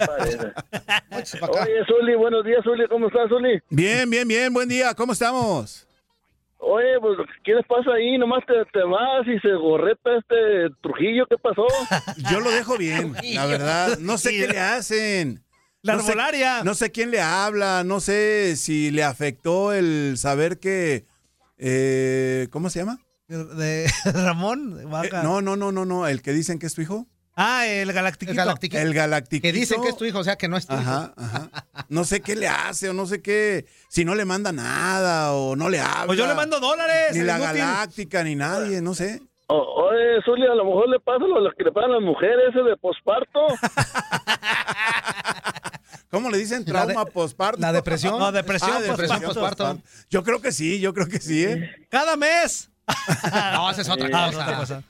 Oye, 1.10 1.84
Zuli, 1.86 2.14
buenos 2.16 2.44
días, 2.44 2.60
Zuli. 2.62 2.86
¿Cómo 2.88 3.06
estás, 3.08 3.28
Zuli? 3.28 3.60
Bien, 3.70 4.08
bien, 4.10 4.26
bien, 4.28 4.52
buen 4.52 4.68
día, 4.68 4.94
¿cómo 4.94 5.12
estamos? 5.12 5.86
Oye, 6.58 7.00
pues, 7.00 7.16
¿qué 7.42 7.54
les 7.54 7.66
pasa 7.66 7.92
ahí? 7.92 8.18
Nomás 8.18 8.44
te, 8.46 8.52
te 8.72 8.82
vas 8.84 9.26
y 9.26 9.38
se 9.40 9.52
gorreta 9.54 10.10
este 10.18 10.74
Trujillo. 10.82 11.26
¿Qué 11.26 11.36
pasó? 11.38 11.66
Yo 12.30 12.40
lo 12.40 12.50
dejo 12.50 12.76
bien, 12.76 13.14
la 13.34 13.46
verdad. 13.46 13.98
No 13.98 14.18
sé 14.18 14.30
qué 14.32 14.46
le 14.48 14.58
hacen. 14.58 15.42
La 15.82 15.94
no 15.96 16.02
sé- 16.02 16.14
no 16.64 16.74
sé 16.74 16.92
quién 16.92 17.10
le 17.10 17.22
habla, 17.22 17.82
no 17.84 18.00
sé 18.00 18.56
si 18.56 18.90
le 18.90 19.02
afectó 19.02 19.72
el 19.72 20.16
saber 20.18 20.58
que... 20.58 21.06
eh, 21.56 22.48
¿Cómo 22.50 22.68
se 22.68 22.80
llama? 22.80 22.98
De 23.28 23.90
Ramón. 24.12 24.78
Eh, 24.82 24.84
Vaca. 24.84 25.22
no, 25.22 25.40
no, 25.40 25.56
no, 25.56 25.72
no, 25.72 25.86
no, 25.86 26.06
el 26.06 26.20
que 26.20 26.32
dicen 26.32 26.58
que 26.58 26.66
es 26.66 26.74
tu 26.74 26.82
hijo. 26.82 27.06
Ah, 27.42 27.66
el 27.66 27.90
Galactiquito. 27.92 28.32
El 28.32 28.36
Galactiquito. 28.36 28.82
El 28.82 28.92
galactiquito. 28.94 29.42
Que 29.42 29.52
dicen 29.52 29.80
que 29.82 29.88
es 29.88 29.96
tu 29.96 30.04
hijo, 30.04 30.18
o 30.18 30.24
sea 30.24 30.36
que 30.36 30.46
no 30.48 30.56
es 30.58 30.66
tu 30.66 30.74
hijo. 30.74 30.82
Ajá, 30.82 31.14
ajá. 31.16 31.48
No 31.88 32.04
sé 32.04 32.20
qué 32.20 32.36
le 32.36 32.48
hace 32.48 32.90
o 32.90 32.92
no 32.92 33.06
sé 33.06 33.22
qué, 33.22 33.64
si 33.88 34.04
no 34.04 34.14
le 34.14 34.24
manda 34.26 34.52
nada 34.52 35.32
o 35.32 35.56
no 35.56 35.68
le 35.70 35.80
habla. 35.80 36.02
O 36.04 36.06
Pues 36.08 36.18
yo 36.18 36.26
le 36.26 36.34
mando 36.34 36.60
dólares. 36.60 37.12
Ni 37.16 37.22
la 37.22 37.38
inútil. 37.38 37.56
galáctica, 37.62 38.22
ni 38.24 38.34
nadie, 38.34 38.82
no 38.82 38.92
sé. 38.94 39.22
O- 39.46 39.86
oye, 39.88 40.20
Zuli, 40.24 40.46
a 40.46 40.54
lo 40.54 40.64
mejor 40.66 40.88
le 40.90 41.00
pasa 41.00 41.24
lo, 41.24 41.50
que 41.56 41.64
le 41.64 41.72
pasa 41.72 41.86
a 41.86 41.90
las 41.90 42.02
mujeres, 42.02 42.50
ese 42.50 42.60
de 42.62 42.76
posparto. 42.76 43.40
¿Cómo 46.10 46.28
le 46.28 46.38
dicen? 46.38 46.64
Trauma 46.64 47.04
posparto. 47.04 47.60
la 47.60 47.72
depresión. 47.72 48.18
No, 48.18 48.32
depresión 48.32 48.72
Ah, 48.74 48.80
depresión 48.80 49.22
posparto. 49.22 49.78
Yo 50.10 50.24
creo 50.24 50.40
que 50.40 50.50
sí, 50.52 50.80
yo 50.80 50.92
creo 50.92 51.06
que 51.08 51.20
sí, 51.20 51.44
¿eh? 51.44 51.70
Cada 51.88 52.16
mes. 52.16 52.68
No, 53.54 53.70
esa 53.70 53.82
es 53.82 53.88
otra 53.88 54.08
cosa. 54.58 54.82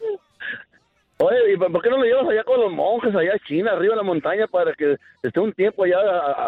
Oye, 1.23 1.53
¿y 1.53 1.57
por 1.59 1.83
qué 1.83 1.91
no 1.91 1.99
lo 1.99 2.05
llevas 2.05 2.27
allá 2.31 2.43
con 2.45 2.59
los 2.61 2.73
monjes, 2.73 3.15
allá 3.15 3.35
a 3.35 3.47
China, 3.47 3.73
arriba 3.73 3.93
de 3.93 3.97
la 3.99 4.03
montaña, 4.03 4.47
para 4.47 4.73
que 4.75 4.97
esté 5.23 5.39
un 5.39 5.53
tiempo 5.53 5.85
allá, 5.85 5.99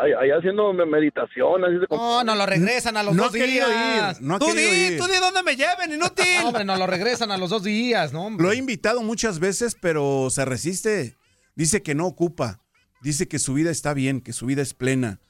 allá, 0.01 0.37
haciendo 0.39 0.73
me- 0.73 0.87
meditación? 0.87 1.63
Así 1.65 1.75
de 1.75 1.87
No, 1.91 2.25
no 2.25 2.35
lo 2.35 2.47
regresan 2.47 2.97
a 2.97 3.03
los 3.03 3.15
No 3.15 3.25
dos 3.25 3.33
días. 3.33 4.17
ir, 4.19 4.23
no 4.23 4.39
Tú 4.39 4.47
di, 4.55 4.63
ir. 4.63 4.99
tú 4.99 5.07
di 5.09 5.19
dónde 5.21 5.43
me 5.43 5.57
lleven, 5.57 5.93
inútil. 5.93 6.25
No, 6.41 6.49
hombre, 6.49 6.65
no 6.65 6.77
lo 6.77 6.87
regresan 6.87 7.31
a 7.31 7.37
los 7.37 7.51
dos 7.51 7.63
días, 7.65 8.15
¿no? 8.15 8.25
hombre. 8.27 8.45
Lo 8.47 8.53
he 8.53 8.57
invitado 8.57 9.03
muchas 9.03 9.41
veces, 9.41 9.77
pero 9.79 10.29
se 10.31 10.45
resiste. 10.47 11.17
Dice 11.55 11.83
que 11.83 11.95
no 11.95 12.07
ocupa. 12.07 12.61
Dice 13.03 13.29
que 13.29 13.39
su 13.39 13.53
vida 13.53 13.71
está 13.71 13.93
bien, 13.93 14.23
que 14.23 14.33
su 14.33 14.47
vida 14.47 14.63
es 14.63 14.73
plena, 14.73 15.21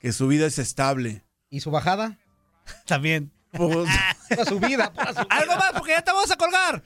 que 0.00 0.10
su 0.12 0.26
vida 0.26 0.46
es 0.46 0.58
estable. 0.58 1.22
¿Y 1.50 1.60
su 1.60 1.70
bajada? 1.70 2.18
También. 2.86 3.30
Pues, 3.52 3.88
su 4.48 4.58
vida, 4.60 4.92
su 5.14 5.26
Algo 5.30 5.54
más, 5.56 5.72
porque 5.76 5.92
ya 5.92 6.02
te 6.02 6.10
vamos 6.10 6.30
a 6.30 6.36
colgar. 6.36 6.82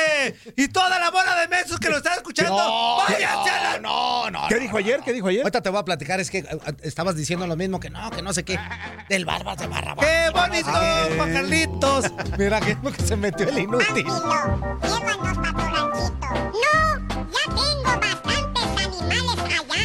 Y 0.57 0.69
toda 0.69 0.99
la 0.99 1.11
bola 1.11 1.41
de 1.41 1.49
mensos 1.49 1.79
que 1.79 1.89
lo 1.89 1.97
están 1.99 2.15
escuchando, 2.15 2.57
No, 2.57 2.97
váyanse 2.99 3.51
a 3.51 3.63
la... 3.73 3.79
no, 3.81 4.31
no. 4.31 4.49
¿Qué 4.49 4.57
dijo 4.57 4.77
ayer? 4.77 5.01
¿Qué 5.05 5.13
dijo 5.13 5.29
ayer? 5.29 5.43
Ahorita 5.43 5.63
te 5.63 5.71
voy 5.71 5.81
a 5.81 5.85
platicar, 5.85 6.21
es 6.21 6.31
que 6.31 6.39
eh, 6.39 6.47
eh, 6.51 6.73
estabas 6.83 7.17
diciendo 7.17 7.47
lo 7.47 7.57
mismo, 7.57 7.81
que 7.81 7.91
no, 7.91 8.11
que 8.11 8.23
no 8.23 8.33
sé 8.33 8.45
qué. 8.45 8.59
Del 9.09 9.25
Barbas 9.25 9.59
de 9.71 9.75
Barrabás. 9.75 10.07
¡Qué 10.07 10.31
bonito, 10.35 10.71
Juan 11.17 11.33
Carlitos! 11.33 12.05
Mira 12.39 12.61
que 12.61 12.77
que 12.77 13.03
se 13.03 13.17
metió 13.17 13.49
el 13.49 13.59
inútil. 13.59 14.05
Llévanos 14.05 15.39
pa' 15.39 15.53
tu 15.53 15.59
ranchito. 15.59 16.27
No, 16.53 16.75
ya 17.31 17.45
tengo 17.47 17.93
bastantes 18.01 18.69
animales 18.87 19.39
allá. 19.41 19.83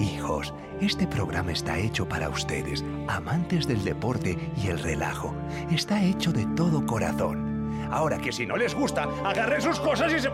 Hijos, 0.00 0.54
este 0.80 1.06
programa 1.06 1.52
está 1.52 1.78
hecho 1.78 2.08
para 2.08 2.28
ustedes, 2.28 2.84
amantes 3.08 3.66
del 3.66 3.84
deporte 3.84 4.38
y 4.56 4.68
el 4.68 4.78
relajo. 4.78 5.34
Está 5.70 6.02
hecho 6.02 6.32
de 6.32 6.46
todo 6.56 6.84
corazón. 6.86 7.50
Ahora 7.90 8.18
que 8.18 8.32
si 8.32 8.46
no 8.46 8.56
les 8.56 8.74
gusta, 8.74 9.06
agarren 9.24 9.60
sus 9.60 9.78
cosas 9.80 10.12
y 10.12 10.20
se... 10.20 10.30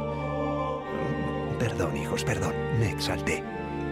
Perdón, 1.58 1.96
hijos, 1.96 2.22
perdón, 2.22 2.54
me 2.78 2.90
exalté. 2.90 3.42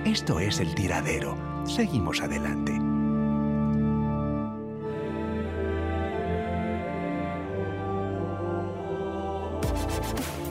Esto 0.05 0.38
es 0.38 0.61
el 0.61 0.73
tiradero. 0.75 1.37
Seguimos 1.66 2.21
adelante. 2.21 2.73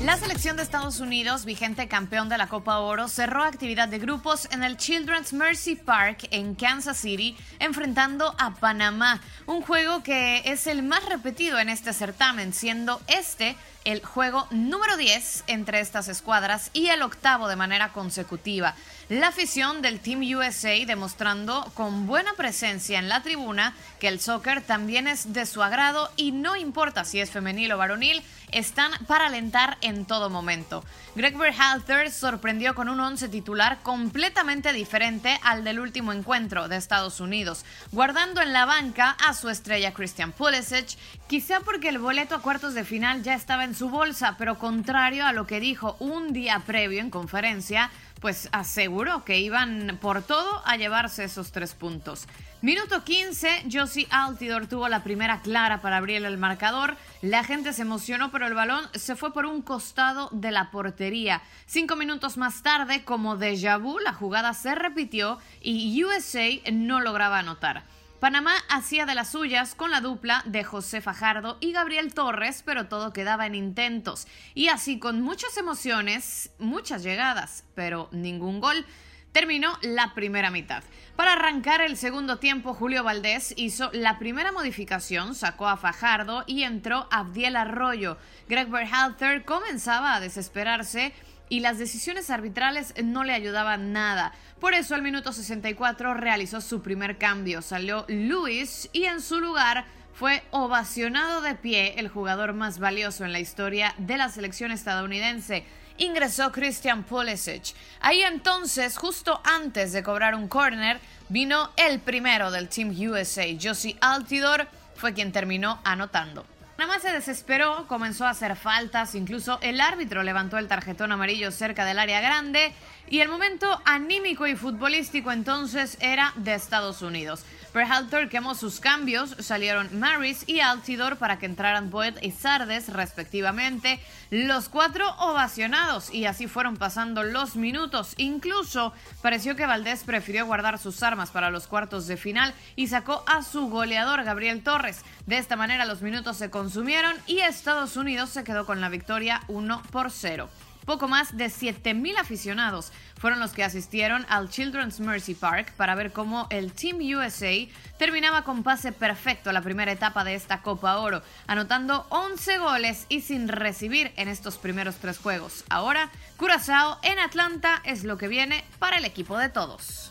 La 0.00 0.16
selección 0.16 0.56
de 0.56 0.62
Estados 0.62 1.00
Unidos, 1.00 1.44
vigente 1.44 1.88
campeón 1.88 2.28
de 2.28 2.38
la 2.38 2.46
Copa 2.46 2.78
Oro, 2.78 3.08
cerró 3.08 3.42
actividad 3.42 3.88
de 3.88 3.98
grupos 3.98 4.46
en 4.52 4.62
el 4.62 4.76
Children's 4.76 5.32
Mercy 5.32 5.74
Park 5.74 6.28
en 6.30 6.54
Kansas 6.54 6.98
City, 6.98 7.36
enfrentando 7.58 8.32
a 8.38 8.54
Panamá, 8.54 9.20
un 9.46 9.60
juego 9.60 10.04
que 10.04 10.42
es 10.44 10.68
el 10.68 10.84
más 10.84 11.04
repetido 11.06 11.58
en 11.58 11.68
este 11.68 11.92
certamen, 11.92 12.52
siendo 12.52 13.00
este 13.08 13.56
el 13.84 14.04
juego 14.04 14.46
número 14.50 14.96
10 14.96 15.44
entre 15.46 15.80
estas 15.80 16.08
escuadras 16.08 16.70
y 16.74 16.88
el 16.88 17.02
octavo 17.02 17.48
de 17.48 17.56
manera 17.56 17.92
consecutiva. 17.92 18.74
La 19.08 19.28
afición 19.28 19.82
del 19.82 19.98
Team 19.98 20.20
USA 20.36 20.84
demostrando 20.86 21.72
con 21.74 22.06
buena 22.06 22.34
presencia 22.34 22.98
en 22.98 23.08
la 23.08 23.22
tribuna 23.22 23.74
que 23.98 24.08
el 24.08 24.20
soccer 24.20 24.62
también 24.62 25.08
es 25.08 25.32
de 25.32 25.46
su 25.46 25.62
agrado 25.62 26.10
y 26.16 26.32
no 26.32 26.54
importa 26.54 27.04
si 27.04 27.18
es 27.18 27.30
femenil 27.30 27.72
o 27.72 27.78
varonil, 27.78 28.22
están 28.52 28.92
para 29.06 29.26
alentar 29.26 29.78
en 29.80 30.04
todo 30.04 30.30
momento. 30.30 30.84
Greg 31.14 31.36
Berhalter 31.36 32.10
sorprendió 32.10 32.74
con 32.74 32.88
un 32.88 33.00
once 33.00 33.28
titular 33.28 33.78
completamente 33.82 34.72
diferente 34.72 35.38
al 35.42 35.64
del 35.64 35.80
último 35.80 36.12
encuentro 36.12 36.68
de 36.68 36.76
Estados 36.76 37.20
Unidos, 37.20 37.64
guardando 37.92 38.40
en 38.40 38.52
la 38.52 38.64
banca 38.64 39.16
a 39.26 39.34
su 39.34 39.48
estrella 39.48 39.92
Christian 39.92 40.32
Pulisic, 40.32 40.96
quizá 41.26 41.60
porque 41.60 41.88
el 41.88 41.98
boleto 41.98 42.34
a 42.34 42.42
cuartos 42.42 42.74
de 42.74 42.84
final 42.84 43.22
ya 43.22 43.34
estaba 43.34 43.64
en 43.64 43.74
su 43.74 43.88
bolsa, 43.88 44.36
pero 44.38 44.58
contrario 44.58 45.26
a 45.26 45.32
lo 45.32 45.46
que 45.46 45.60
dijo 45.60 45.96
un 45.98 46.32
día 46.32 46.62
previo 46.66 47.00
en 47.00 47.10
conferencia, 47.10 47.90
pues 48.20 48.48
aseguró 48.52 49.24
que 49.24 49.38
iban 49.38 49.98
por 50.00 50.22
todo 50.22 50.62
a 50.64 50.76
llevarse 50.76 51.24
esos 51.24 51.52
tres 51.52 51.74
puntos. 51.74 52.26
Minuto 52.60 53.04
15, 53.04 53.66
Josie 53.72 54.08
Altidor 54.10 54.66
tuvo 54.66 54.88
la 54.88 55.04
primera 55.04 55.42
clara 55.42 55.80
para 55.80 55.98
abrir 55.98 56.24
el 56.24 56.38
marcador. 56.38 56.96
La 57.22 57.44
gente 57.44 57.72
se 57.72 57.82
emocionó, 57.82 58.32
pero 58.32 58.48
el 58.48 58.54
balón 58.54 58.84
se 58.94 59.14
fue 59.14 59.32
por 59.32 59.46
un 59.46 59.62
costado 59.62 60.28
de 60.32 60.50
la 60.50 60.72
portería. 60.72 61.40
Cinco 61.66 61.94
minutos 61.94 62.36
más 62.36 62.64
tarde, 62.64 63.04
como 63.04 63.36
déjà 63.36 63.80
vu, 63.80 64.00
la 64.00 64.12
jugada 64.12 64.54
se 64.54 64.74
repitió 64.74 65.38
y 65.60 66.02
USA 66.02 66.48
no 66.72 67.00
lograba 67.00 67.38
anotar. 67.38 67.84
Panamá 68.18 68.54
hacía 68.68 69.06
de 69.06 69.14
las 69.14 69.30
suyas 69.30 69.76
con 69.76 69.92
la 69.92 70.00
dupla 70.00 70.42
de 70.44 70.64
José 70.64 71.00
Fajardo 71.00 71.58
y 71.60 71.70
Gabriel 71.70 72.12
Torres, 72.12 72.64
pero 72.66 72.88
todo 72.88 73.12
quedaba 73.12 73.46
en 73.46 73.54
intentos. 73.54 74.26
Y 74.56 74.66
así 74.66 74.98
con 74.98 75.22
muchas 75.22 75.56
emociones, 75.58 76.50
muchas 76.58 77.04
llegadas, 77.04 77.62
pero 77.76 78.08
ningún 78.10 78.58
gol. 78.58 78.84
Terminó 79.32 79.78
la 79.82 80.14
primera 80.14 80.50
mitad. 80.50 80.82
Para 81.16 81.32
arrancar 81.32 81.80
el 81.80 81.96
segundo 81.96 82.38
tiempo, 82.38 82.74
Julio 82.74 83.04
Valdés 83.04 83.52
hizo 83.56 83.90
la 83.92 84.18
primera 84.18 84.52
modificación, 84.52 85.34
sacó 85.34 85.68
a 85.68 85.76
Fajardo 85.76 86.44
y 86.46 86.62
entró 86.62 87.08
Abdiel 87.10 87.56
Arroyo. 87.56 88.18
Greg 88.48 88.68
Berhalter 88.68 89.44
comenzaba 89.44 90.14
a 90.14 90.20
desesperarse 90.20 91.12
y 91.48 91.60
las 91.60 91.78
decisiones 91.78 92.30
arbitrales 92.30 92.94
no 93.02 93.24
le 93.24 93.32
ayudaban 93.32 93.92
nada. 93.92 94.32
Por 94.60 94.74
eso 94.74 94.94
al 94.94 95.02
minuto 95.02 95.32
64 95.32 96.14
realizó 96.14 96.60
su 96.60 96.82
primer 96.82 97.18
cambio. 97.18 97.62
Salió 97.62 98.04
Luis 98.08 98.88
y 98.92 99.04
en 99.04 99.20
su 99.20 99.40
lugar 99.40 99.86
fue 100.14 100.42
ovacionado 100.50 101.40
de 101.42 101.54
pie 101.54 101.94
el 101.98 102.08
jugador 102.08 102.52
más 102.52 102.78
valioso 102.78 103.24
en 103.24 103.32
la 103.32 103.40
historia 103.40 103.94
de 103.98 104.16
la 104.16 104.28
selección 104.28 104.72
estadounidense. 104.72 105.64
Ingresó 105.98 106.50
Christian 106.52 107.02
Pulisic. 107.04 107.74
Ahí 108.00 108.22
entonces, 108.22 108.96
justo 108.96 109.40
antes 109.44 109.92
de 109.92 110.02
cobrar 110.02 110.34
un 110.34 110.48
corner, 110.48 111.00
vino 111.28 111.70
el 111.76 112.00
primero 112.00 112.50
del 112.50 112.68
Team 112.68 112.90
USA, 112.90 113.44
Josie 113.60 113.96
Altidor, 114.00 114.68
fue 114.94 115.12
quien 115.12 115.32
terminó 115.32 115.80
anotando. 115.84 116.46
Nada 116.78 116.92
más 116.92 117.02
se 117.02 117.10
desesperó, 117.10 117.88
comenzó 117.88 118.24
a 118.24 118.30
hacer 118.30 118.54
faltas, 118.54 119.16
incluso 119.16 119.58
el 119.62 119.80
árbitro 119.80 120.22
levantó 120.22 120.58
el 120.58 120.68
tarjetón 120.68 121.10
amarillo 121.10 121.50
cerca 121.50 121.84
del 121.84 121.98
área 121.98 122.20
grande 122.20 122.72
y 123.08 123.18
el 123.18 123.28
momento 123.28 123.82
anímico 123.84 124.46
y 124.46 124.54
futbolístico 124.54 125.32
entonces 125.32 125.98
era 126.00 126.32
de 126.36 126.54
Estados 126.54 127.02
Unidos. 127.02 127.44
Berhalter 127.74 128.28
quemó 128.28 128.54
sus 128.54 128.80
cambios, 128.80 129.36
salieron 129.38 129.98
Maris 129.98 130.44
y 130.46 130.60
Altidor 130.60 131.16
para 131.16 131.38
que 131.38 131.46
entraran 131.46 131.90
Boyd 131.90 132.14
y 132.22 132.30
Sardes 132.30 132.88
respectivamente, 132.88 134.00
los 134.30 134.68
cuatro 134.68 135.08
ovacionados 135.18 136.12
y 136.12 136.26
así 136.26 136.46
fueron 136.46 136.76
pasando 136.76 137.22
los 137.22 137.56
minutos. 137.56 138.14
Incluso 138.16 138.92
pareció 139.22 139.56
que 139.56 139.66
Valdés 139.66 140.04
prefirió 140.04 140.46
guardar 140.46 140.78
sus 140.78 141.02
armas 141.02 141.30
para 141.30 141.50
los 141.50 141.66
cuartos 141.66 142.06
de 142.06 142.16
final 142.16 142.54
y 142.74 142.88
sacó 142.88 143.22
a 143.26 143.42
su 143.42 143.68
goleador 143.68 144.24
Gabriel 144.24 144.62
Torres. 144.62 145.02
De 145.26 145.38
esta 145.38 145.56
manera 145.56 145.84
los 145.84 146.02
minutos 146.02 146.36
se 146.36 146.50
consumieron 146.50 147.14
y 147.26 147.40
Estados 147.40 147.96
Unidos 147.96 148.30
se 148.30 148.44
quedó 148.44 148.66
con 148.66 148.80
la 148.80 148.88
victoria 148.88 149.42
1 149.48 149.82
por 149.90 150.10
0. 150.10 150.48
Poco 150.88 151.06
más 151.06 151.36
de 151.36 151.48
7.000 151.48 152.16
aficionados 152.16 152.92
fueron 153.18 153.40
los 153.40 153.52
que 153.52 153.64
asistieron 153.64 154.24
al 154.28 154.48
Children's 154.48 155.00
Mercy 155.00 155.34
Park 155.34 155.72
para 155.76 155.94
ver 155.94 156.12
cómo 156.12 156.46
el 156.50 156.72
Team 156.72 156.98
USA 157.16 157.68
terminaba 157.98 158.44
con 158.44 158.62
pase 158.62 158.92
perfecto 158.92 159.50
a 159.50 159.52
la 159.52 159.62
primera 159.62 159.92
etapa 159.92 160.24
de 160.24 160.34
esta 160.34 160.62
Copa 160.62 160.98
Oro, 160.98 161.22
anotando 161.46 162.06
11 162.10 162.58
goles 162.58 163.06
y 163.08 163.20
sin 163.20 163.48
recibir 163.48 164.12
en 164.16 164.28
estos 164.28 164.56
primeros 164.56 164.96
tres 164.96 165.18
juegos. 165.18 165.64
Ahora, 165.68 166.10
Curazao 166.36 166.98
en 167.02 167.18
Atlanta 167.18 167.82
es 167.84 168.04
lo 168.04 168.16
que 168.16 168.28
viene 168.28 168.64
para 168.78 168.98
el 168.98 169.04
equipo 169.04 169.36
de 169.36 169.48
todos. 169.48 170.10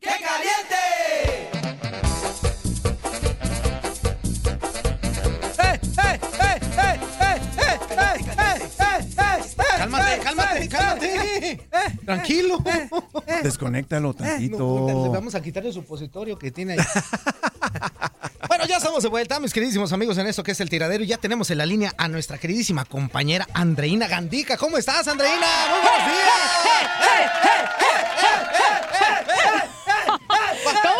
¡Qué 0.00 0.10
caliente! 0.10 1.54
cálmate, 9.84 10.18
cálmate, 10.18 10.68
cálmate. 10.68 11.68
Tranquilo. 12.04 12.62
Desconéctalo 13.42 14.14
tantito. 14.14 15.04
Le 15.04 15.08
vamos 15.10 15.34
a 15.34 15.42
quitar 15.42 15.64
el 15.66 15.72
supositorio 15.72 16.38
que 16.38 16.50
tiene 16.50 16.74
ahí. 16.74 16.78
Bueno, 18.48 18.66
ya 18.66 18.76
estamos 18.76 19.02
de 19.02 19.08
vuelta, 19.08 19.40
mis 19.40 19.52
queridísimos 19.52 19.92
amigos, 19.92 20.18
en 20.18 20.26
esto 20.26 20.42
que 20.42 20.52
es 20.52 20.60
el 20.60 20.68
tiradero. 20.68 21.02
Y 21.02 21.08
ya 21.08 21.16
tenemos 21.18 21.50
en 21.50 21.58
la 21.58 21.66
línea 21.66 21.92
a 21.96 22.08
nuestra 22.08 22.38
queridísima 22.38 22.84
compañera 22.84 23.48
Andreina 23.52 24.06
Gandica. 24.06 24.56
¿Cómo 24.56 24.78
estás, 24.78 25.08
Andreina? 25.08 25.46
Buenos 25.70 26.06
días! 26.06 26.44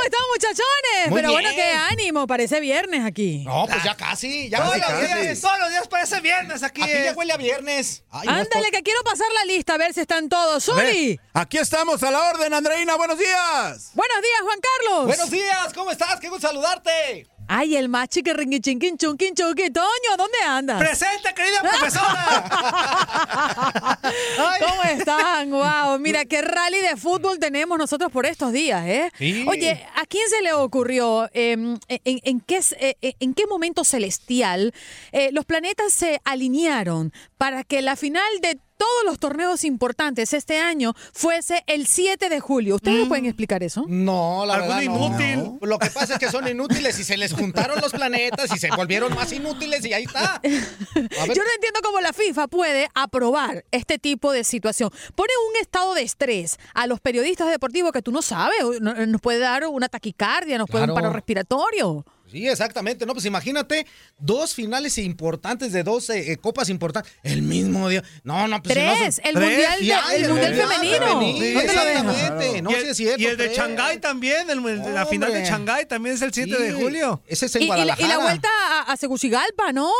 Están, 0.05 0.21
muchachones? 0.33 1.11
Muy 1.11 1.21
Pero 1.21 1.33
bueno, 1.33 1.51
qué 1.55 1.63
ánimo, 1.63 2.27
parece 2.27 2.61
viernes 2.61 3.05
aquí. 3.05 3.45
No, 3.45 3.67
pues 3.67 3.83
ya 3.83 3.97
casi, 3.97 4.49
ya 4.49 4.59
Todos 4.59 4.79
casi, 4.79 4.93
los 4.93 5.21
días, 5.21 5.41
todos 5.41 5.59
los 5.59 5.71
días 5.71 5.89
parece 5.89 6.21
viernes 6.21 6.63
aquí. 6.63 6.83
Aquí 6.83 6.93
ya 6.93 7.13
huele 7.13 7.33
a 7.33 7.37
viernes. 7.37 8.05
Ay, 8.11 8.27
no 8.27 8.33
Ándale, 8.35 8.71
que 8.71 8.83
quiero 8.83 9.03
pasar 9.03 9.27
la 9.33 9.45
lista 9.45 9.75
a 9.75 9.79
ver 9.79 9.93
si 9.95 10.01
están 10.01 10.29
todos. 10.29 10.65
¡Suri! 10.65 11.19
Aquí 11.33 11.59
estamos 11.59 12.03
a 12.03 12.11
la 12.11 12.31
orden, 12.31 12.53
Andreina. 12.55 12.97
Buenos 12.97 13.19
días. 13.19 13.91
Buenos 13.95 14.23
días, 14.23 14.41
Juan 14.43 14.59
Carlos. 14.61 15.07
Buenos 15.07 15.31
días, 15.31 15.73
¿cómo 15.75 15.91
estás? 15.91 16.21
Qué 16.21 16.29
gusto 16.29 16.49
saludarte. 16.49 17.27
Ay, 17.47 17.77
el 17.77 17.89
más 17.89 18.09
chiquirringui 18.09 18.61
chinquin 18.61 18.97
chunquin 18.97 19.35
chuqui. 19.35 19.71
Toño, 19.71 20.17
¿dónde 20.17 20.39
andas? 20.47 20.79
¡Presente, 20.79 21.35
querida 21.35 21.61
profesora! 21.61 23.99
¿Cómo 24.61 24.83
están? 24.85 25.51
Wow, 25.51 25.99
mira 26.01 26.25
qué 26.25 26.43
rally 26.43 26.81
de 26.81 26.97
fútbol 26.97 27.39
tenemos 27.39 27.79
nosotros 27.79 28.11
por 28.11 28.27
estos 28.27 28.53
días, 28.53 28.85
¿eh? 28.87 29.11
Sí. 29.19 29.45
Oye, 29.49 29.85
¿a 29.95 30.07
quién 30.07 30.29
se 30.29 30.43
le 30.43 30.53
ocurrió, 30.53 31.29
eh, 31.35 31.53
en, 31.53 31.79
en 31.89 32.41
qué, 32.41 32.57
s- 32.57 32.77
eh, 32.81 33.15
en 33.21 33.35
qué 33.35 33.47
momento 33.47 33.85
celestial 33.85 34.73
eh, 35.13 35.31
los 35.33 35.45
planetas 35.45 35.93
se 35.93 36.21
alinearon 36.25 37.13
para 37.39 37.65
que 37.65 37.83
la 37.83 37.97
final 37.97 38.25
de 38.41 38.59
todos 38.77 39.05
los 39.05 39.19
torneos 39.19 39.65
importantes 39.65 40.33
este 40.33 40.59
año 40.59 40.95
fuese 41.13 41.63
el 41.67 41.87
7 41.87 42.29
de 42.29 42.41
julio? 42.41 42.77
¿Ustedes 42.77 43.03
me 43.03 43.07
pueden 43.07 43.27
explicar 43.27 43.63
eso? 43.63 43.85
No, 43.89 44.45
la 44.47 44.55
¿Algún 44.55 44.69
verdad 44.69 44.83
inútil? 44.83 45.37
No. 45.61 45.67
Lo 45.67 45.79
que 45.79 45.91
pasa 45.91 46.15
es 46.15 46.19
que 46.19 46.31
son 46.31 46.47
inútiles 46.49 46.99
y 46.99 47.05
se 47.05 47.17
les 47.17 47.33
juntaron 47.33 47.81
los 47.81 47.93
planetas 47.93 48.55
y 48.55 48.59
se 48.59 48.71
volvieron 48.71 49.15
más 49.15 49.33
inútiles 49.33 49.85
y 49.85 49.93
ahí 49.93 50.05
está. 50.05 50.41
Yo 50.45 50.53
no 50.55 51.55
entiendo 51.55 51.81
cómo 51.83 52.01
la 52.01 52.13
FIFA 52.13 52.49
puede 52.49 52.89
aprobar 52.95 53.65
este 53.71 53.99
tipo 53.99 54.33
de 54.33 54.45
situación. 54.45 54.91
Pone 55.15 55.33
un 55.51 55.61
estado 55.61 55.95
de 55.95 56.03
estrés 56.03 56.59
a 56.75 56.87
los 56.87 57.01
periodistas 57.01 57.51
deportivos 57.51 57.93
que 57.93 58.03
tú 58.03 58.13
no 58.13 58.23
sabes. 58.23 58.59
Nos 58.81 59.21
puede 59.21 59.39
dar 59.39 59.67
una 59.67 59.89
taquicardia, 59.89 60.59
nos 60.59 60.69
puede 60.69 60.83
dar 60.83 60.91
un 60.91 60.97
paro 60.97 61.13
respiratorio. 61.13 62.05
Sí, 62.35 62.49
exactamente. 62.49 63.07
No, 63.07 63.13
pues 63.13 63.25
imagínate 63.27 63.87
dos 64.19 64.55
finales 64.55 64.99
importantes 64.99 65.73
de 65.73 65.85
dos 65.85 66.11
eh, 66.11 66.33
eh, 66.33 66.37
copas 66.37 66.69
importantes 66.69 67.13
el 67.23 67.43
mismo 67.43 67.89
día. 67.89 68.03
No, 68.25 68.49
no, 68.49 68.61
pues 68.61 68.75
si 68.75 68.81
no 68.81 68.93
Tres, 68.97 69.15
son- 69.15 69.25
el 69.27 69.35
mundial 69.41 69.77
Y 69.81 69.87
de- 69.87 69.95
ay, 69.95 70.23
el 70.25 70.29
mundial 70.31 70.55
femenino. 70.57 71.21
Sí, 71.21 71.31
¿Dónde 71.31 71.53
lo 71.55 71.61
dejas? 71.61 71.75
Exactamente. 71.77 72.63
No, 72.63 72.71
y 72.71 72.75
sí 72.75 72.81
el, 72.81 72.87
es 72.91 72.97
cierto. 72.97 73.23
y 73.23 73.27
el 73.27 73.37
de 73.37 73.45
tres. 73.47 73.57
Shanghái 73.57 73.99
también, 74.01 74.51
el- 74.51 74.67
el- 74.67 74.95
la 74.95 75.07
final 75.07 75.33
de. 75.33 75.45
Shanghái 75.45 75.87
también 75.87 76.17
es 76.17 76.23
el 76.23 76.35
7 76.35 76.59
de 76.59 76.73
Sí, 76.75 76.83
julio. 76.83 77.23
Ese 77.29 77.47
es 77.47 77.55
Y, 77.55 77.59
y 77.65 77.69
la, 77.69 77.97
y 77.97 78.03
la 78.09 78.19
vuelta 78.19 78.49
a, 78.69 78.93
a 78.93 78.97
Segusigalpa, 78.97 79.73
¿no? 79.73 79.93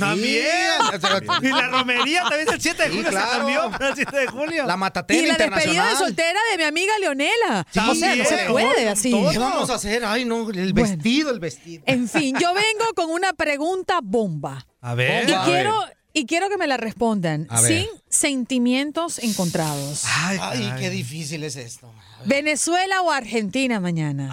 También. 0.00 0.44
y 1.42 1.48
la 1.48 1.68
romería 1.68 2.22
también 2.22 2.48
es 2.48 2.54
el 2.54 2.60
7 2.60 2.82
de 2.82 2.88
Sí, 2.90 2.96
julio, 2.96 3.10
claro. 3.10 3.30
se 3.30 3.36
cambió 3.38 3.70
para 3.70 3.88
el 3.90 3.94
7 3.94 4.16
de 4.16 4.26
julio. 4.26 4.66
La 4.66 4.76
matatena 4.76 5.22
Y 5.22 5.26
la 5.26 5.36
despedida 5.36 5.88
de 5.90 5.96
soltera 5.96 6.40
de 6.50 6.56
mi 6.58 6.64
amiga 6.64 6.92
Leonela. 6.98 7.64
Sí, 7.72 7.78
o 7.78 7.94
sea, 7.94 8.16
no 8.16 8.24
se 8.24 8.36
puede 8.48 8.88
así. 8.88 9.12
¿Qué 9.32 9.38
vamos 9.38 9.70
a 9.70 9.74
hacer? 9.74 10.04
Ay, 10.04 10.24
no, 10.24 10.50
el 10.50 10.72
vestido, 10.72 11.30
el 11.30 11.38
vestido. 11.40 11.75
En 11.84 12.08
fin, 12.08 12.36
yo 12.40 12.54
vengo 12.54 12.86
con 12.94 13.10
una 13.10 13.32
pregunta 13.34 14.00
bomba. 14.02 14.66
A 14.80 14.94
ver. 14.94 15.28
Y 15.28 15.32
A 15.32 15.44
quiero, 15.44 15.80
ver. 15.80 15.96
y 16.12 16.26
quiero 16.26 16.48
que 16.48 16.56
me 16.56 16.66
la 16.66 16.76
respondan 16.76 17.46
ver. 17.48 17.58
sin 17.60 17.86
sentimientos 18.08 19.18
encontrados. 19.18 20.02
Ay, 20.06 20.72
qué 20.78 20.90
difícil 20.90 21.42
es 21.44 21.56
esto. 21.56 21.92
¿Venezuela 22.24 23.02
o 23.02 23.10
Argentina 23.10 23.78
mañana? 23.80 24.30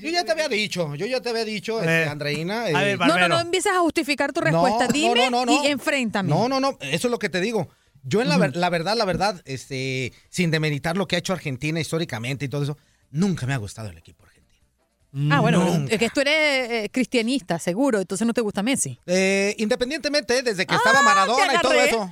Yo 0.00 0.10
ya 0.10 0.24
te 0.24 0.32
había 0.32 0.48
dicho, 0.48 0.94
yo 0.94 1.06
ya 1.06 1.20
te 1.20 1.28
había 1.30 1.44
dicho, 1.44 1.80
este, 1.80 2.04
Andreina. 2.04 2.68
eh, 2.70 2.96
no, 2.96 3.18
no, 3.18 3.28
no 3.28 3.40
empieces 3.40 3.72
a 3.72 3.80
justificar 3.80 4.32
tu 4.32 4.40
respuesta. 4.40 4.86
No, 4.86 4.92
Dime 4.92 5.30
no, 5.30 5.44
no, 5.44 5.46
no. 5.46 5.64
y 5.64 5.68
enfréntame. 5.68 6.28
No, 6.28 6.48
no, 6.48 6.60
no, 6.60 6.76
eso 6.80 7.08
es 7.08 7.10
lo 7.10 7.18
que 7.18 7.28
te 7.28 7.40
digo. 7.40 7.68
Yo 8.02 8.22
en 8.22 8.28
la, 8.28 8.38
ver- 8.38 8.54
la 8.56 8.70
verdad, 8.70 8.96
la 8.96 9.04
verdad, 9.04 9.42
este, 9.46 10.12
sin 10.30 10.50
demeritar 10.52 10.96
lo 10.96 11.08
que 11.08 11.16
ha 11.16 11.18
hecho 11.18 11.32
Argentina 11.32 11.80
históricamente 11.80 12.44
y 12.44 12.48
todo 12.48 12.62
eso, 12.62 12.78
nunca 13.10 13.46
me 13.46 13.54
ha 13.54 13.56
gustado 13.56 13.88
el 13.90 13.98
equipo. 13.98 14.24
Ah, 15.30 15.40
bueno, 15.40 15.64
Nunca. 15.64 15.92
es 15.94 15.98
que 15.98 16.10
tú 16.10 16.20
eres 16.20 16.34
eh, 16.70 16.90
cristianista, 16.92 17.58
seguro, 17.58 18.00
entonces 18.00 18.26
no 18.26 18.34
te 18.34 18.42
gusta 18.42 18.62
Messi. 18.62 18.98
Eh, 19.06 19.54
independientemente, 19.58 20.42
desde 20.42 20.66
que 20.66 20.74
Ah, 20.74 20.78
estaba 20.78 21.02
Maradona 21.02 21.54
y 21.54 21.58
todo 21.60 21.72
eso, 21.72 22.10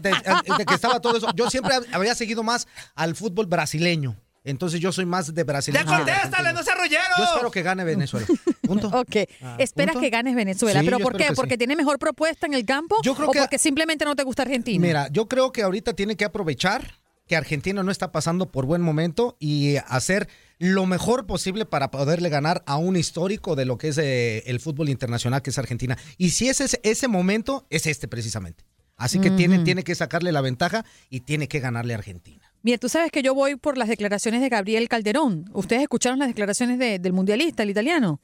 de, 0.00 0.10
de 0.58 0.64
que 0.64 0.74
estaba 0.74 1.00
todo 1.00 1.16
eso, 1.16 1.28
yo 1.34 1.50
siempre 1.50 1.74
hab- 1.74 1.86
había 1.92 2.14
seguido 2.14 2.42
más 2.42 2.68
al 2.94 3.16
fútbol 3.16 3.46
brasileño. 3.46 4.16
Entonces 4.44 4.78
yo 4.78 4.92
soy 4.92 5.06
más 5.06 5.34
de 5.34 5.42
brasileño. 5.42 5.84
Ya 5.84 5.96
contéstale, 5.96 6.52
no 6.52 6.62
seas 6.62 6.78
rollero. 6.78 7.02
Yo 7.18 7.24
espero 7.24 7.50
que 7.50 7.62
gane 7.62 7.82
Venezuela. 7.82 8.26
Punto. 8.62 8.88
Ok, 8.94 9.16
esperas 9.58 9.94
¿punto? 9.94 10.00
que 10.04 10.10
ganes 10.10 10.36
Venezuela, 10.36 10.78
Sí, 10.80 10.86
pero 10.86 11.00
¿por 11.00 11.16
qué? 11.16 11.26
que 11.26 11.32
¿Porque 11.34 11.54
sí. 11.54 11.58
tiene 11.58 11.74
mejor 11.74 11.98
propuesta 11.98 12.46
en 12.46 12.54
el 12.54 12.64
campo 12.64 12.96
Yo 13.02 13.16
creo 13.16 13.28
o 13.28 13.32
que- 13.32 13.40
porque 13.40 13.58
simplemente 13.58 14.04
no 14.04 14.14
te 14.14 14.22
gusta 14.22 14.42
Argentina? 14.42 14.80
Mira, 14.86 15.08
yo 15.10 15.26
creo 15.26 15.50
que 15.50 15.62
ahorita 15.64 15.94
tiene 15.94 16.14
que 16.16 16.24
aprovechar 16.24 17.00
que 17.26 17.34
Argentina 17.34 17.82
no 17.82 17.90
está 17.90 18.12
pasando 18.12 18.52
por 18.52 18.66
buen 18.66 18.82
momento 18.82 19.36
y 19.40 19.78
hacer 19.88 20.28
lo 20.58 20.86
mejor 20.86 21.26
posible 21.26 21.66
para 21.66 21.90
poderle 21.90 22.28
ganar 22.30 22.62
a 22.66 22.76
un 22.78 22.96
histórico 22.96 23.56
de 23.56 23.64
lo 23.66 23.76
que 23.78 23.88
es 23.88 23.98
eh, 23.98 24.42
el 24.46 24.60
fútbol 24.60 24.88
internacional, 24.88 25.42
que 25.42 25.50
es 25.50 25.58
Argentina. 25.58 25.98
Y 26.16 26.30
si 26.30 26.48
ese 26.48 26.64
es 26.64 26.80
ese 26.82 27.08
momento, 27.08 27.66
es 27.70 27.86
este 27.86 28.08
precisamente. 28.08 28.64
Así 28.98 29.18
que 29.18 29.30
tiene, 29.30 29.58
tiene 29.58 29.84
que 29.84 29.94
sacarle 29.94 30.32
la 30.32 30.40
ventaja 30.40 30.86
y 31.10 31.20
tiene 31.20 31.48
que 31.48 31.60
ganarle 31.60 31.92
a 31.92 31.98
Argentina. 31.98 32.50
Mira, 32.62 32.78
tú 32.78 32.88
sabes 32.88 33.12
que 33.12 33.22
yo 33.22 33.34
voy 33.34 33.56
por 33.56 33.76
las 33.76 33.88
declaraciones 33.88 34.40
de 34.40 34.48
Gabriel 34.48 34.88
Calderón. 34.88 35.50
¿Ustedes 35.52 35.82
escucharon 35.82 36.18
las 36.18 36.28
declaraciones 36.28 36.78
de- 36.78 36.98
del 36.98 37.12
mundialista, 37.12 37.62
el 37.62 37.68
italiano? 37.70 38.20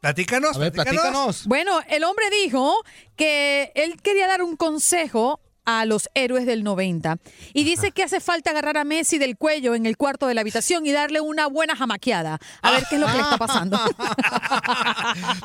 Platícanos, 0.00 0.54
A 0.56 0.60
ver, 0.60 0.72
platícanos. 0.72 1.46
Bueno, 1.46 1.80
el 1.88 2.04
hombre 2.04 2.26
dijo 2.44 2.74
que 3.16 3.72
él 3.74 4.00
quería 4.02 4.28
dar 4.28 4.42
un 4.42 4.54
consejo 4.54 5.40
a 5.66 5.84
los 5.84 6.08
héroes 6.14 6.46
del 6.46 6.62
90 6.62 7.18
y 7.52 7.64
dice 7.64 7.90
que 7.92 8.02
hace 8.02 8.20
falta 8.20 8.50
agarrar 8.50 8.76
a 8.76 8.84
Messi 8.84 9.18
del 9.18 9.36
cuello 9.36 9.74
en 9.74 9.86
el 9.86 9.96
cuarto 9.96 10.26
de 10.26 10.34
la 10.34 10.42
habitación 10.42 10.84
y 10.86 10.92
darle 10.92 11.20
una 11.20 11.46
buena 11.46 11.74
jamaqueada. 11.76 12.38
A 12.62 12.70
ver 12.70 12.84
qué 12.88 12.96
es 12.96 13.00
lo 13.00 13.06
que 13.06 13.14
le 13.14 13.20
está 13.22 13.38
pasando. 13.38 13.78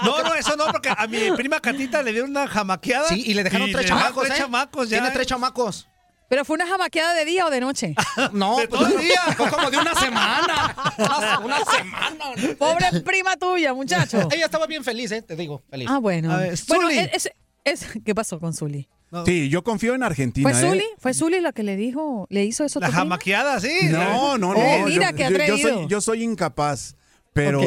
No, 0.03 0.23
no, 0.23 0.34
eso 0.36 0.55
no, 0.55 0.65
porque 0.67 0.89
a 0.95 1.08
mi 1.08 1.32
prima 1.32 1.60
Catita 1.60 2.01
le 2.01 2.12
dieron 2.12 2.32
una 2.32 2.47
jamaqueada. 2.47 3.08
Sí, 3.10 3.23
y 3.25 3.34
le 3.34 3.43
dejaron 3.43 3.71
tres 3.71 3.86
chamacos, 3.88 4.23
Tres 4.25 4.36
¿eh? 4.38 4.41
chamacos 4.41 4.89
ya. 4.89 4.97
Tiene 4.99 5.13
tres 5.13 5.27
chamacos. 5.27 5.88
¿Pero 6.29 6.45
fue 6.45 6.55
una 6.55 6.67
jamaqueada 6.67 7.13
de 7.15 7.25
día 7.25 7.45
o 7.45 7.49
de 7.49 7.60
noche? 7.60 7.95
No, 8.34 8.58
De 8.58 8.67
pues, 8.67 8.79
todo 8.82 8.97
el 8.99 9.03
día. 9.03 9.21
fue 9.36 9.49
como 9.49 9.69
de 9.71 9.77
una 9.77 9.95
semana. 9.95 10.75
Una, 10.97 11.39
una 11.43 11.65
semana. 11.65 12.25
Pobre 12.58 13.01
prima 13.03 13.36
tuya, 13.38 13.73
muchacho. 13.73 14.27
Ella 14.32 14.45
estaba 14.45 14.67
bien 14.67 14.84
feliz, 14.84 15.12
¿eh? 15.12 15.21
Te 15.21 15.36
digo, 15.36 15.63
feliz. 15.69 15.88
Ah, 15.89 15.97
bueno. 15.97 16.32
A 16.32 16.38
ver, 16.38 16.55
bueno, 16.67 16.84
Zuli. 16.89 16.97
es- 17.12 17.29
es- 17.71 17.86
¿qué 18.05 18.13
pasó 18.15 18.39
con 18.39 18.53
Zuli? 18.53 18.88
Sí, 19.25 19.49
yo 19.49 19.63
confío 19.63 19.95
en 19.95 20.03
Argentina. 20.03 20.47
¿Fue 20.49 20.60
¿eh? 20.60 20.69
Zuli? 20.69 20.84
¿Fue 20.99 21.13
Zuli 21.15 21.41
la 21.41 21.51
que 21.51 21.63
le 21.63 21.75
dijo, 21.75 22.27
le 22.29 22.45
hizo 22.45 22.63
eso 22.63 22.79
La 22.79 22.91
jamaqueada, 22.91 23.60
sí. 23.60 23.71
No, 23.89 24.38
no, 24.38 24.53
no. 24.53 24.60
Oh, 24.60 24.86
mira, 24.86 25.10
yo, 25.12 25.17
qué 25.17 25.23
yo- 25.23 25.29
yo 25.29 25.36
atrevido. 25.43 25.69
soy, 25.79 25.88
yo 25.88 26.01
soy 26.01 26.23
incapaz. 26.23 26.95
Pero, 27.34 27.60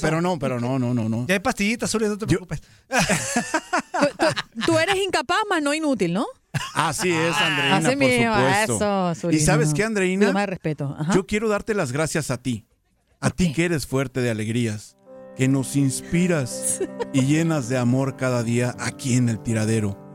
pero- 0.00 0.20
no, 0.20 0.38
pero 0.38 0.60
no, 0.60 0.78
no, 0.78 0.94
no, 0.94 1.08
no. 1.08 1.26
Ya 1.26 1.34
hay 1.34 1.40
pastillitas, 1.40 1.90
Zuli, 1.90 2.06
no 2.06 2.16
te 2.16 2.26
preocupes. 2.26 2.62
Tú 4.66 4.78
eres 4.78 4.96
incapaz, 4.96 5.38
más 5.48 5.62
no 5.62 5.74
inútil, 5.74 6.12
¿no? 6.12 6.26
Así 6.74 7.10
es, 7.12 7.34
Andreina, 7.36 7.76
Así 7.76 7.88
por 7.88 7.96
mismo, 7.98 8.34
supuesto. 8.34 8.74
eso, 8.76 9.14
Zuli, 9.14 9.36
y 9.36 9.40
sabes 9.40 9.68
no, 9.68 9.74
qué, 9.74 9.82
no. 9.82 9.86
Andreina, 9.88 10.32
más 10.32 10.46
respeto. 10.48 10.96
Ajá. 10.98 11.12
yo 11.14 11.26
quiero 11.26 11.48
darte 11.48 11.74
las 11.74 11.92
gracias 11.92 12.30
a 12.30 12.38
ti. 12.38 12.64
A 13.20 13.30
ti 13.30 13.52
que 13.52 13.64
eres 13.64 13.86
fuerte 13.86 14.20
de 14.20 14.30
alegrías, 14.30 14.95
que 15.36 15.48
nos 15.48 15.76
inspiras 15.76 16.80
y 17.12 17.22
llenas 17.22 17.68
de 17.68 17.76
amor 17.76 18.16
cada 18.16 18.42
día 18.42 18.74
aquí 18.78 19.14
en 19.14 19.28
el 19.28 19.38
tiradero, 19.38 20.05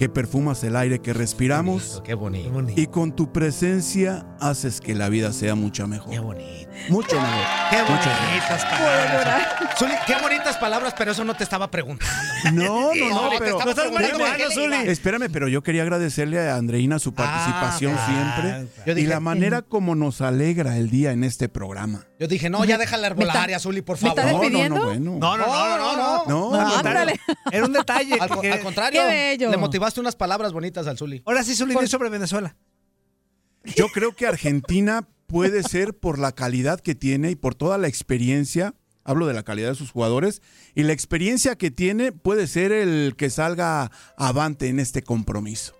que 0.00 0.08
perfumas 0.08 0.64
el 0.64 0.76
aire 0.76 1.02
que 1.02 1.12
respiramos 1.12 2.00
Qué 2.06 2.14
bonito. 2.14 2.72
y 2.74 2.86
con 2.86 3.14
tu 3.14 3.30
presencia 3.34 4.24
haces 4.40 4.80
que 4.80 4.94
la 4.94 5.10
vida 5.10 5.30
sea 5.34 5.54
mucho 5.54 5.86
mejor. 5.86 6.10
Qué 6.10 6.18
bonito. 6.18 6.70
Mucho 6.88 7.20
mejor. 7.20 7.44
Qué 7.68 7.82
bonitas 7.82 8.64
palabras. 8.64 9.48
Zuli, 9.78 9.92
qué 10.06 10.14
bonitas 10.22 10.56
palabras, 10.56 10.94
pero 10.96 11.12
eso 11.12 11.22
no 11.22 11.34
te 11.34 11.44
estaba 11.44 11.70
preguntando. 11.70 12.14
No, 12.54 12.94
no, 12.94 13.08
no, 13.10 13.28
te 13.28 13.38
pero. 13.38 13.58
marihuana, 13.92 14.36
qué 14.36 14.48
le 14.48 14.54
Zuli. 14.54 14.76
Espérame, 14.88 15.28
pero 15.30 15.46
yo 15.48 15.62
quería 15.62 15.82
agradecerle 15.82 16.40
a 16.48 16.56
Andreina 16.56 16.98
su 16.98 17.12
participación 17.12 17.94
ah, 17.94 18.06
siempre 18.06 18.66
yo 18.86 18.98
y 18.98 19.06
la 19.06 19.20
manera 19.20 19.60
como 19.60 19.94
nos 19.94 20.22
alegra 20.22 20.78
el 20.78 20.88
día 20.88 21.12
en 21.12 21.22
este 21.22 21.50
programa. 21.50 22.06
Yo 22.18 22.26
dije, 22.28 22.48
no, 22.48 22.64
ya 22.64 22.78
deja 22.78 22.96
la 22.96 23.08
herbolaria, 23.08 23.58
Zuli, 23.58 23.82
por 23.82 24.00
¿Me 24.02 24.08
favor. 24.14 24.50
No, 24.50 24.68
no, 24.68 24.68
no, 24.76 24.84
bueno. 24.86 25.16
No, 25.18 25.36
no, 25.36 25.46
no, 25.46 25.76
no, 25.78 25.96
no. 25.96 26.24
No, 26.26 26.50
No, 26.50 26.66
no, 26.66 26.82
contrario, 28.62 29.00
Qué 29.02 29.06
bello. 29.06 29.50
le 29.50 29.58
motivaste 29.90 30.00
unas 30.00 30.16
palabras 30.16 30.52
bonitas 30.52 30.86
al 30.86 30.96
Zuli. 30.98 31.22
Ahora 31.26 31.42
sí, 31.42 31.54
Zuli, 31.54 31.74
di 31.80 31.86
sobre 31.86 32.08
Venezuela. 32.10 32.56
Yo 33.76 33.88
creo 33.88 34.14
que 34.14 34.26
Argentina 34.26 35.06
puede 35.26 35.62
ser 35.62 35.94
por 35.98 36.18
la 36.18 36.32
calidad 36.32 36.80
que 36.80 36.94
tiene 36.94 37.30
y 37.30 37.36
por 37.36 37.54
toda 37.54 37.76
la 37.78 37.88
experiencia. 37.88 38.74
Hablo 39.04 39.26
de 39.26 39.34
la 39.34 39.42
calidad 39.42 39.70
de 39.70 39.74
sus 39.74 39.90
jugadores 39.90 40.42
y 40.74 40.82
la 40.84 40.92
experiencia 40.92 41.56
que 41.56 41.70
tiene 41.70 42.12
puede 42.12 42.46
ser 42.46 42.70
el 42.70 43.14
que 43.16 43.30
salga 43.30 43.90
avante 44.16 44.68
en 44.68 44.78
este 44.78 45.02
compromiso. 45.02 45.74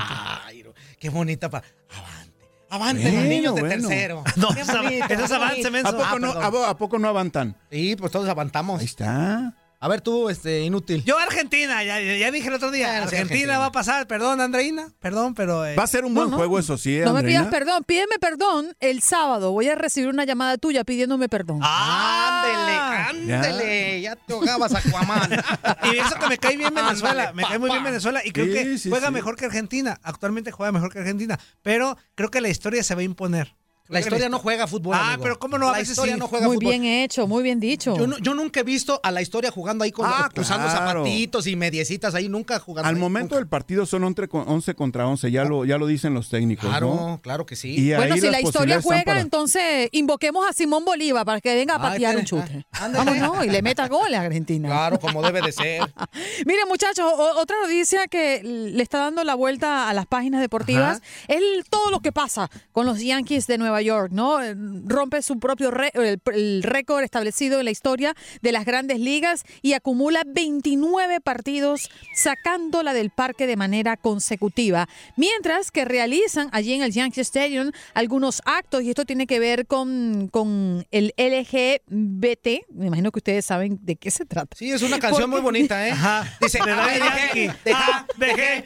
Jairo. 0.44 0.74
Qué 0.98 1.08
bonita 1.10 1.50
pa... 1.50 1.62
Avante. 1.90 2.46
Avante, 2.70 3.02
los 3.04 3.12
Bueno, 3.12 3.28
niños 3.28 3.54
de 3.54 3.60
bueno. 3.62 3.88
tercero. 3.88 4.24
No, 4.36 4.48
Qué 4.54 4.64
bonito, 4.64 5.04
eso 5.06 5.22
es 5.24 5.28
qué 5.30 5.34
avance, 5.34 5.62
bonito. 5.62 5.70
menso. 5.70 5.88
¿A 5.88 5.92
poco, 5.92 6.04
Ah, 6.04 6.18
no, 6.50 6.64
a 6.64 6.76
poco 6.76 6.98
no 6.98 7.08
avantan? 7.08 7.56
Sí, 7.70 7.96
pues 7.96 8.10
todos 8.12 8.28
avantamos. 8.28 8.80
Ahí 8.80 8.86
está. 8.86 9.54
A 9.78 9.88
ver 9.88 10.00
tú, 10.00 10.30
este, 10.30 10.62
inútil. 10.62 11.04
Yo 11.04 11.18
Argentina, 11.18 11.84
ya, 11.84 11.98
dije 12.30 12.48
el 12.48 12.54
otro 12.54 12.70
día. 12.70 12.96
Argentina, 13.02 13.20
Argentina. 13.22 13.58
va 13.58 13.66
a 13.66 13.72
pasar, 13.72 14.06
perdón, 14.06 14.40
Andreina, 14.40 14.88
perdón, 15.00 15.34
pero... 15.34 15.66
eh, 15.66 15.76
Va 15.76 15.82
a 15.82 15.86
ser 15.86 16.04
un 16.06 16.14
buen 16.14 16.30
no. 16.30 16.36
juego, 16.36 16.58
eso 16.58 16.78
sí, 16.78 16.98
No 17.04 17.12
me 17.12 17.22
pidas 17.22 17.48
perdón, 17.48 17.84
pídeme 17.84 18.18
perdón 18.18 18.74
el 18.80 19.02
sábado. 19.02 19.52
Voy 19.52 19.68
a 19.68 19.74
recibir 19.74 20.08
una 20.08 20.24
llamada 20.24 20.56
tuya 20.56 20.82
pidiéndome 20.84 21.28
perdón. 21.28 21.60
Ah. 21.62 23.08
Ándele, 23.10 23.34
ándele. 23.34 24.00
Ya 24.00 24.16
te 24.16 24.32
ahogabas, 24.32 24.74
Aquaman. 24.74 25.30
Y 25.92 25.96
eso 25.98 26.14
que 26.18 26.26
me 26.28 26.38
cae 26.38 26.56
bien 26.56 26.74
Venezuela, 26.74 27.28
Ándale, 27.28 27.34
me 27.34 27.42
cae 27.44 27.58
muy 27.58 27.70
bien. 27.70 27.84
Venezuela 27.84 28.22
y 28.24 28.30
creo 28.32 28.46
Sí, 28.46 28.52
que 28.52 28.78
sí, 28.78 28.88
juega 28.90 29.08
sí. 29.08 29.12
mejor 29.12 29.36
que 29.36 29.44
Argentina. 29.44 29.98
Actualmente 30.02 30.50
juega 30.52 30.72
mejor 30.72 30.92
que 30.92 30.98
Argentina, 31.00 31.38
pero 31.62 31.96
creo 32.14 32.30
que 32.30 32.40
la 32.40 32.48
historia 32.48 32.82
se 32.82 32.94
va 32.94 33.02
a 33.02 33.04
imponer. 33.04 33.54
La 33.88 34.00
historia 34.00 34.28
no 34.28 34.38
juega 34.38 34.66
fútbol, 34.66 34.94
Ah, 34.96 35.08
amigo. 35.12 35.22
pero 35.22 35.38
¿cómo 35.38 35.58
no? 35.58 35.68
A 35.68 35.72
La 35.72 35.78
veces 35.78 35.90
historia 35.92 36.14
sí. 36.14 36.18
no 36.20 36.26
juega 36.28 36.46
Muy 36.46 36.56
fútbol. 36.56 36.70
bien 36.70 36.84
hecho, 36.84 37.26
muy 37.26 37.42
bien 37.42 37.60
dicho. 37.60 37.96
Yo, 37.96 38.06
no- 38.06 38.18
yo 38.18 38.34
nunca 38.34 38.60
he 38.60 38.62
visto 38.62 39.00
a 39.02 39.10
la 39.10 39.22
historia 39.22 39.50
jugando 39.50 39.84
ahí 39.84 39.92
con 39.92 40.06
Ah, 40.06 40.28
usando 40.36 40.66
claro. 40.68 41.00
zapatitos 41.04 41.46
y 41.46 41.56
mediecitas 41.56 42.14
ahí, 42.14 42.28
nunca 42.28 42.58
jugando. 42.58 42.88
Al 42.88 42.94
ahí, 42.96 43.00
momento 43.00 43.36
del 43.36 43.46
partido 43.46 43.86
son 43.86 44.02
11 44.04 44.26
con- 44.28 44.48
11 44.48 44.74
contra 44.74 45.06
11, 45.06 45.30
ya 45.30 45.44
lo, 45.44 45.64
ya 45.64 45.78
lo 45.78 45.86
dicen 45.86 46.14
los 46.14 46.28
técnicos, 46.28 46.68
Claro, 46.68 46.94
¿no? 46.94 47.20
claro 47.22 47.46
que 47.46 47.54
sí. 47.56 47.74
Y 47.76 47.94
bueno, 47.94 48.16
si 48.16 48.28
la 48.30 48.40
historia 48.40 48.80
juega, 48.82 49.04
para- 49.04 49.20
entonces 49.20 49.88
invoquemos 49.92 50.48
a 50.48 50.52
Simón 50.52 50.84
Bolívar 50.84 51.24
para 51.24 51.40
que 51.40 51.54
venga 51.54 51.74
a 51.74 51.76
Ay, 51.76 51.92
patear 51.92 52.16
un 52.16 52.22
espere, 52.22 52.42
chute. 52.42 52.66
ah, 52.72 52.84
ándale. 52.86 53.20
Vámonos, 53.20 53.46
y 53.46 53.50
le 53.50 53.62
meta 53.62 53.86
goles 53.88 54.18
a 54.18 54.22
Argentina. 54.22 54.68
Claro, 54.68 54.98
como 54.98 55.22
debe 55.22 55.42
de 55.42 55.52
ser. 55.52 55.80
Miren, 56.46 56.66
muchachos, 56.68 57.06
otra 57.36 57.56
noticia 57.62 58.06
que 58.08 58.42
le 58.42 58.82
está 58.82 58.98
dando 58.98 59.22
la 59.24 59.34
vuelta 59.34 59.88
a 59.88 59.94
las 59.94 60.06
páginas 60.06 60.40
deportivas 60.40 61.00
es 61.28 61.40
todo 61.70 61.90
lo 61.90 62.00
que 62.00 62.10
pasa 62.12 62.50
con 62.72 62.86
los 62.86 63.00
Yankees 63.00 63.46
de 63.46 63.58
Nueva 63.58 63.75
York, 63.82 64.10
¿no? 64.12 64.42
Eh, 64.42 64.54
Rompe 64.84 65.22
su 65.22 65.38
propio 65.38 65.70
re- 65.70 65.90
el, 65.94 66.20
el 66.34 66.62
récord 66.62 67.02
establecido 67.04 67.58
en 67.58 67.64
la 67.66 67.70
historia 67.70 68.14
de 68.42 68.52
las 68.52 68.64
grandes 68.64 69.00
ligas 69.00 69.44
y 69.62 69.72
acumula 69.74 70.22
29 70.26 71.20
partidos 71.20 71.90
sacándola 72.14 72.92
del 72.92 73.10
parque 73.10 73.46
de 73.46 73.56
manera 73.56 73.96
consecutiva. 73.96 74.88
Mientras 75.16 75.70
que 75.70 75.84
realizan 75.84 76.48
allí 76.52 76.72
en 76.74 76.82
el 76.82 76.92
Yankee 76.92 77.20
Stadium 77.20 77.70
algunos 77.94 78.42
actos, 78.44 78.82
y 78.82 78.90
esto 78.90 79.04
tiene 79.04 79.26
que 79.26 79.38
ver 79.38 79.66
con, 79.66 80.28
con 80.30 80.86
el 80.90 81.12
LGBT. 81.16 82.66
Me 82.72 82.86
imagino 82.86 83.10
que 83.12 83.18
ustedes 83.18 83.44
saben 83.44 83.78
de 83.82 83.96
qué 83.96 84.10
se 84.10 84.24
trata. 84.24 84.56
Sí, 84.56 84.70
es 84.70 84.82
una 84.82 84.98
canción 84.98 85.30
muy 85.30 85.40
bonita, 85.40 85.86
¿eh? 85.86 85.90
Ajá. 85.92 86.36
Dice, 86.40 86.58
De 86.64 86.70
Daddy 86.72 87.00
"Ah, 87.02 87.16
Yankee. 87.26 87.50
deja- 87.64 87.84
Ah, 87.88 88.06
dejé, 88.16 88.64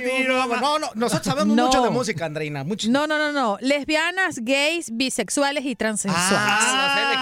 mi 0.00 0.26
Roma. 0.26 0.60
No, 0.60 0.78
no, 0.78 0.88
nosotros 0.94 1.26
sabemos 1.26 1.56
mucho 1.56 1.82
de 1.82 1.90
música, 1.90 2.26
Andreina. 2.26 2.64
Mucho. 2.64 2.88
No, 2.90 3.06
no, 3.06 3.18
no, 3.18 3.32
no. 3.32 3.45
Lesbianas, 3.60 4.40
gays, 4.42 4.90
bisexuales 4.92 5.64
y 5.64 5.74
transexuales. 5.76 6.38
Ah, 6.38 7.12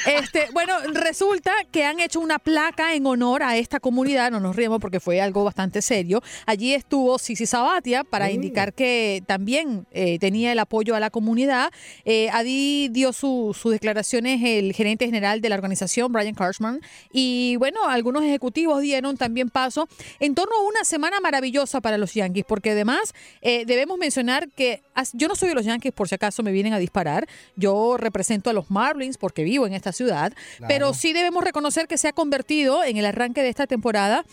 Este, 0.07 0.49
bueno, 0.53 0.75
resulta 0.93 1.53
que 1.71 1.85
han 1.85 2.01
hecho 2.01 2.21
una 2.21 2.39
placa 2.39 2.95
en 2.95 3.07
honor 3.07 3.43
a 3.43 3.57
esta 3.57 3.81
comunidad. 3.81 4.31
No 4.31 4.41
nos 4.41 4.57
riemos 4.57 4.81
porque 4.81 5.01
fue 5.01 5.21
algo 5.21 5.45
bastante 5.45 5.81
serio. 5.83 6.23
Allí 6.47 6.75
estuvo 6.75 7.19
Sisi 7.19 7.47
Sabatia 7.47 8.05
para 8.05 8.31
indicar 8.31 8.73
que 8.75 9.23
también 9.27 9.87
eh, 9.93 10.19
tenía 10.19 10.53
el 10.53 10.59
apoyo 10.59 10.95
a 10.95 11.01
la 11.01 11.11
comunidad. 11.11 11.71
Eh, 12.05 12.29
allí 12.33 12.89
dio 12.91 13.13
su- 13.13 13.57
sus 13.59 13.73
declaraciones 13.73 14.41
el 14.43 14.73
gerente 14.75 15.07
general 15.07 15.41
de 15.41 15.49
la 15.49 15.55
organización, 15.55 16.13
Brian 16.13 16.35
Karshman. 16.35 16.81
Y 17.13 17.57
bueno, 17.57 17.89
algunos 17.89 18.23
ejecutivos 18.25 18.81
dieron 18.81 19.17
también 19.17 19.51
paso 19.51 19.89
en 20.21 20.35
torno 20.35 20.55
a 20.57 20.61
una 20.69 20.85
semana 20.85 21.21
maravillosa 21.21 21.34
para 21.81 21.99
los 21.99 22.15
Yankees, 22.15 22.45
porque 22.47 22.71
además 22.71 23.15
eh, 23.43 23.65
debemos 23.67 23.99
mencionar 23.99 24.49
que 24.51 24.83
yo 25.13 25.29
no 25.29 25.37
soy 25.37 25.49
de 25.49 25.55
los 25.55 25.65
Yankees 25.65 25.93
por 25.93 26.09
si 26.09 26.15
acaso 26.15 26.43
me 26.43 26.53
vienen 26.53 26.73
a 26.73 26.79
disparar, 26.79 27.27
yo 27.57 27.97
represento 27.97 28.51
a 28.51 28.53
los 28.53 28.71
Marlins 28.71 29.19
porque 29.19 29.45
vivo 29.45 29.67
en 29.67 29.75
esta 29.75 29.93
ciudad, 29.93 30.33
pero 30.69 30.95
sí 30.95 31.13
debemos 31.13 31.45
reconocer 31.45 31.87
que 31.87 31.99
se 31.99 32.09
ha 32.09 32.13
convertido 32.13 32.85
en 32.85 32.97
el 32.97 33.07
arranque 33.07 33.43
de 33.43 33.49
esta 33.49 33.67
temporada 33.67 34.25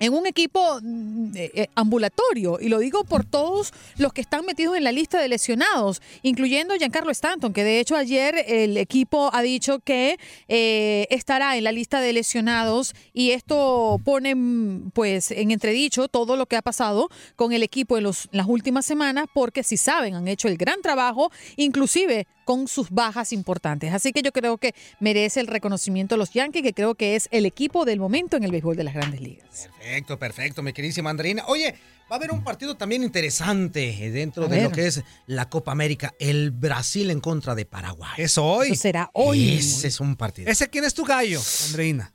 en 0.00 0.14
un 0.14 0.26
equipo 0.26 0.80
mm, 0.82 1.36
eh, 1.36 1.50
eh, 1.54 1.66
ambulatorio, 1.74 2.58
y 2.60 2.68
lo 2.68 2.78
digo 2.78 3.04
por 3.04 3.24
todos 3.24 3.72
los 3.96 4.12
que 4.12 4.20
están 4.20 4.44
metidos 4.46 4.76
en 4.76 4.84
la 4.84 4.92
lista 4.92 5.20
de 5.20 5.28
lesionados, 5.28 6.02
incluyendo 6.22 6.74
Giancarlo 6.74 7.10
Stanton, 7.10 7.52
que 7.52 7.64
de 7.64 7.80
hecho 7.80 7.96
ayer 7.96 8.44
el 8.46 8.76
equipo 8.76 9.30
ha 9.32 9.42
dicho 9.42 9.80
que 9.80 10.18
eh, 10.48 11.06
estará 11.10 11.56
en 11.56 11.64
la 11.64 11.72
lista 11.72 12.00
de 12.00 12.12
lesionados 12.12 12.94
y 13.12 13.30
esto 13.30 14.00
pone 14.04 14.34
mm, 14.34 14.90
pues 14.92 15.30
en 15.30 15.50
entredicho 15.50 16.08
todo 16.08 16.36
lo 16.36 16.46
que 16.46 16.56
ha 16.56 16.62
pasado 16.62 17.08
con 17.36 17.52
el 17.52 17.62
equipo 17.62 17.96
en 17.96 18.04
los, 18.04 18.28
las 18.32 18.46
últimas 18.46 18.86
semanas, 18.86 19.26
porque 19.32 19.62
si 19.62 19.76
saben, 19.76 20.14
han 20.14 20.28
hecho 20.28 20.48
el 20.48 20.56
gran 20.56 20.80
trabajo, 20.82 21.30
inclusive 21.56 22.26
con 22.48 22.66
sus 22.66 22.88
bajas 22.88 23.34
importantes. 23.34 23.92
Así 23.92 24.14
que 24.14 24.22
yo 24.22 24.32
creo 24.32 24.56
que 24.56 24.74
merece 25.00 25.40
el 25.40 25.48
reconocimiento 25.48 26.16
los 26.16 26.30
Yankees, 26.30 26.62
que 26.62 26.72
creo 26.72 26.94
que 26.94 27.14
es 27.14 27.28
el 27.30 27.44
equipo 27.44 27.84
del 27.84 28.00
momento 28.00 28.38
en 28.38 28.44
el 28.44 28.50
béisbol 28.50 28.74
de 28.74 28.84
las 28.84 28.94
grandes 28.94 29.20
ligas. 29.20 29.68
Perfecto, 29.78 29.87
perfecto, 30.18 30.62
mi 30.62 30.72
queridísima 30.72 31.10
Andreina. 31.10 31.44
Oye, 31.46 31.74
va 32.10 32.14
a 32.14 32.14
haber 32.16 32.30
un 32.30 32.42
partido 32.42 32.76
también 32.76 33.02
interesante 33.02 34.06
eh, 34.06 34.10
dentro 34.10 34.44
A 34.44 34.48
de 34.48 34.56
ver. 34.56 34.64
lo 34.64 34.72
que 34.72 34.86
es 34.86 35.02
la 35.26 35.48
Copa 35.48 35.72
América, 35.72 36.14
el 36.18 36.50
Brasil 36.50 37.10
en 37.10 37.20
contra 37.20 37.54
de 37.54 37.64
Paraguay. 37.64 38.12
Eso 38.16 38.44
hoy. 38.44 38.68
Eso 38.72 38.82
será 38.82 39.10
hoy. 39.12 39.58
Ese 39.58 39.88
es 39.88 40.00
un 40.00 40.16
partido. 40.16 40.50
¿Ese 40.50 40.68
quién 40.68 40.84
es 40.84 40.94
tu 40.94 41.04
gallo, 41.04 41.40
Andreina? 41.66 42.12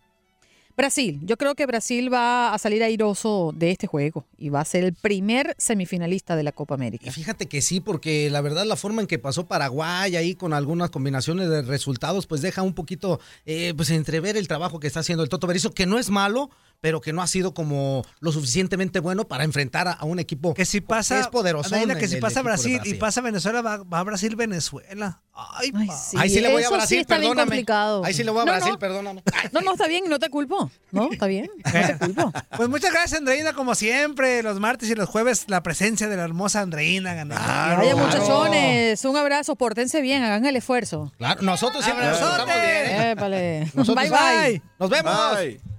Brasil, 0.75 1.19
yo 1.21 1.37
creo 1.37 1.53
que 1.53 1.67
Brasil 1.67 2.11
va 2.11 2.51
a 2.51 2.57
salir 2.57 2.81
airoso 2.81 3.53
de 3.55 3.69
este 3.69 3.85
juego 3.85 4.25
y 4.39 4.49
va 4.49 4.59
a 4.59 4.65
ser 4.65 4.83
el 4.83 4.93
primer 4.95 5.53
semifinalista 5.59 6.35
de 6.35 6.41
la 6.41 6.51
Copa 6.51 6.73
América. 6.73 7.07
Y 7.07 7.11
fíjate 7.11 7.45
que 7.45 7.61
sí, 7.61 7.79
porque 7.79 8.31
la 8.31 8.41
verdad 8.41 8.65
la 8.65 8.75
forma 8.75 9.01
en 9.01 9.07
que 9.07 9.19
pasó 9.19 9.45
Paraguay 9.45 10.15
ahí 10.15 10.33
con 10.33 10.51
algunas 10.51 10.89
combinaciones 10.89 11.47
de 11.47 11.61
resultados, 11.61 12.25
pues 12.25 12.41
deja 12.41 12.63
un 12.63 12.73
poquito, 12.73 13.19
eh, 13.45 13.75
pues 13.77 13.91
entrever 13.91 14.35
el 14.35 14.47
trabajo 14.47 14.79
que 14.79 14.87
está 14.87 15.01
haciendo 15.01 15.21
el 15.23 15.29
Toto 15.29 15.45
Berizzo, 15.45 15.75
que 15.75 15.85
no 15.85 15.99
es 15.99 16.09
malo, 16.09 16.49
pero 16.83 16.99
que 16.99 17.13
no 17.13 17.21
ha 17.21 17.27
sido 17.27 17.53
como 17.53 18.05
lo 18.19 18.33
suficientemente 18.33 18.99
bueno 18.99 19.23
para 19.25 19.45
enfrentar 19.45 19.87
a, 19.87 19.93
a 19.93 20.03
un 20.03 20.19
equipo 20.19 20.53
Que 20.53 20.65
si 20.65 20.81
pasa, 20.81 21.17
es 21.17 21.27
poderoso. 21.29 21.73
Que 21.97 22.09
si 22.09 22.17
pasa 22.17 22.41
Brasil, 22.41 22.81
y 22.83 22.95
pasa 22.95 23.21
Venezuela, 23.21 23.61
va, 23.61 23.77
va 23.77 23.99
a 23.99 24.03
Brasil-Venezuela. 24.03 25.21
Ay, 25.33 25.71
pa. 25.71 25.95
Sí, 25.95 26.17
Ahí 26.19 26.29
sí 26.29 26.41
le 26.41 26.49
voy 26.51 26.61
a 26.61 26.65
eso 26.65 26.73
Brasil, 26.73 26.97
sí 26.97 27.01
está 27.01 27.17
bien 27.19 27.29
perdóname. 27.31 27.49
complicado. 27.51 28.03
Ahí 28.03 28.13
sí 28.13 28.25
le 28.25 28.31
voy 28.31 28.41
a 28.41 28.45
No, 28.45 28.51
Brasil, 28.51 28.71
no. 28.73 28.79
perdóname. 28.79 29.23
No, 29.53 29.61
no, 29.61 29.71
está 29.71 29.87
bien, 29.87 30.03
no 30.09 30.19
te 30.19 30.29
culpo. 30.29 30.69
No, 30.91 31.09
está 31.09 31.25
bien, 31.27 31.49
no 31.63 31.71
te 31.71 31.97
culpo. 32.05 32.33
Pues 32.57 32.67
muchas 32.67 32.91
gracias, 32.91 33.17
Andreina, 33.19 33.53
como 33.53 33.75
siempre, 33.75 34.43
los 34.43 34.59
martes 34.59 34.89
y 34.89 34.95
los 34.95 35.07
jueves, 35.07 35.45
la 35.47 35.63
presencia 35.63 36.09
de 36.09 36.17
la 36.17 36.23
hermosa 36.25 36.59
Andreina 36.59 37.13
ganando. 37.13 37.41
Vaya 37.81 37.95
muchachones, 37.95 39.05
un 39.05 39.15
abrazo, 39.15 39.55
pórtense 39.55 40.01
bien, 40.01 40.21
hagan 40.21 40.45
el 40.45 40.57
esfuerzo. 40.57 41.13
Claro, 41.17 41.41
nosotros 41.43 41.81
siempre 41.85 42.05
nos 42.07 42.17
Abrazote. 42.19 42.39
portamos 42.43 42.61
bien. 42.61 42.85
¿eh? 43.01 43.11
Épale. 43.11 43.71
Nosotros- 43.73 44.09
Bye, 44.09 44.49
bye. 44.49 44.61
Nos 44.79 44.89
vemos. 44.89 45.13
Bye. 45.37 45.72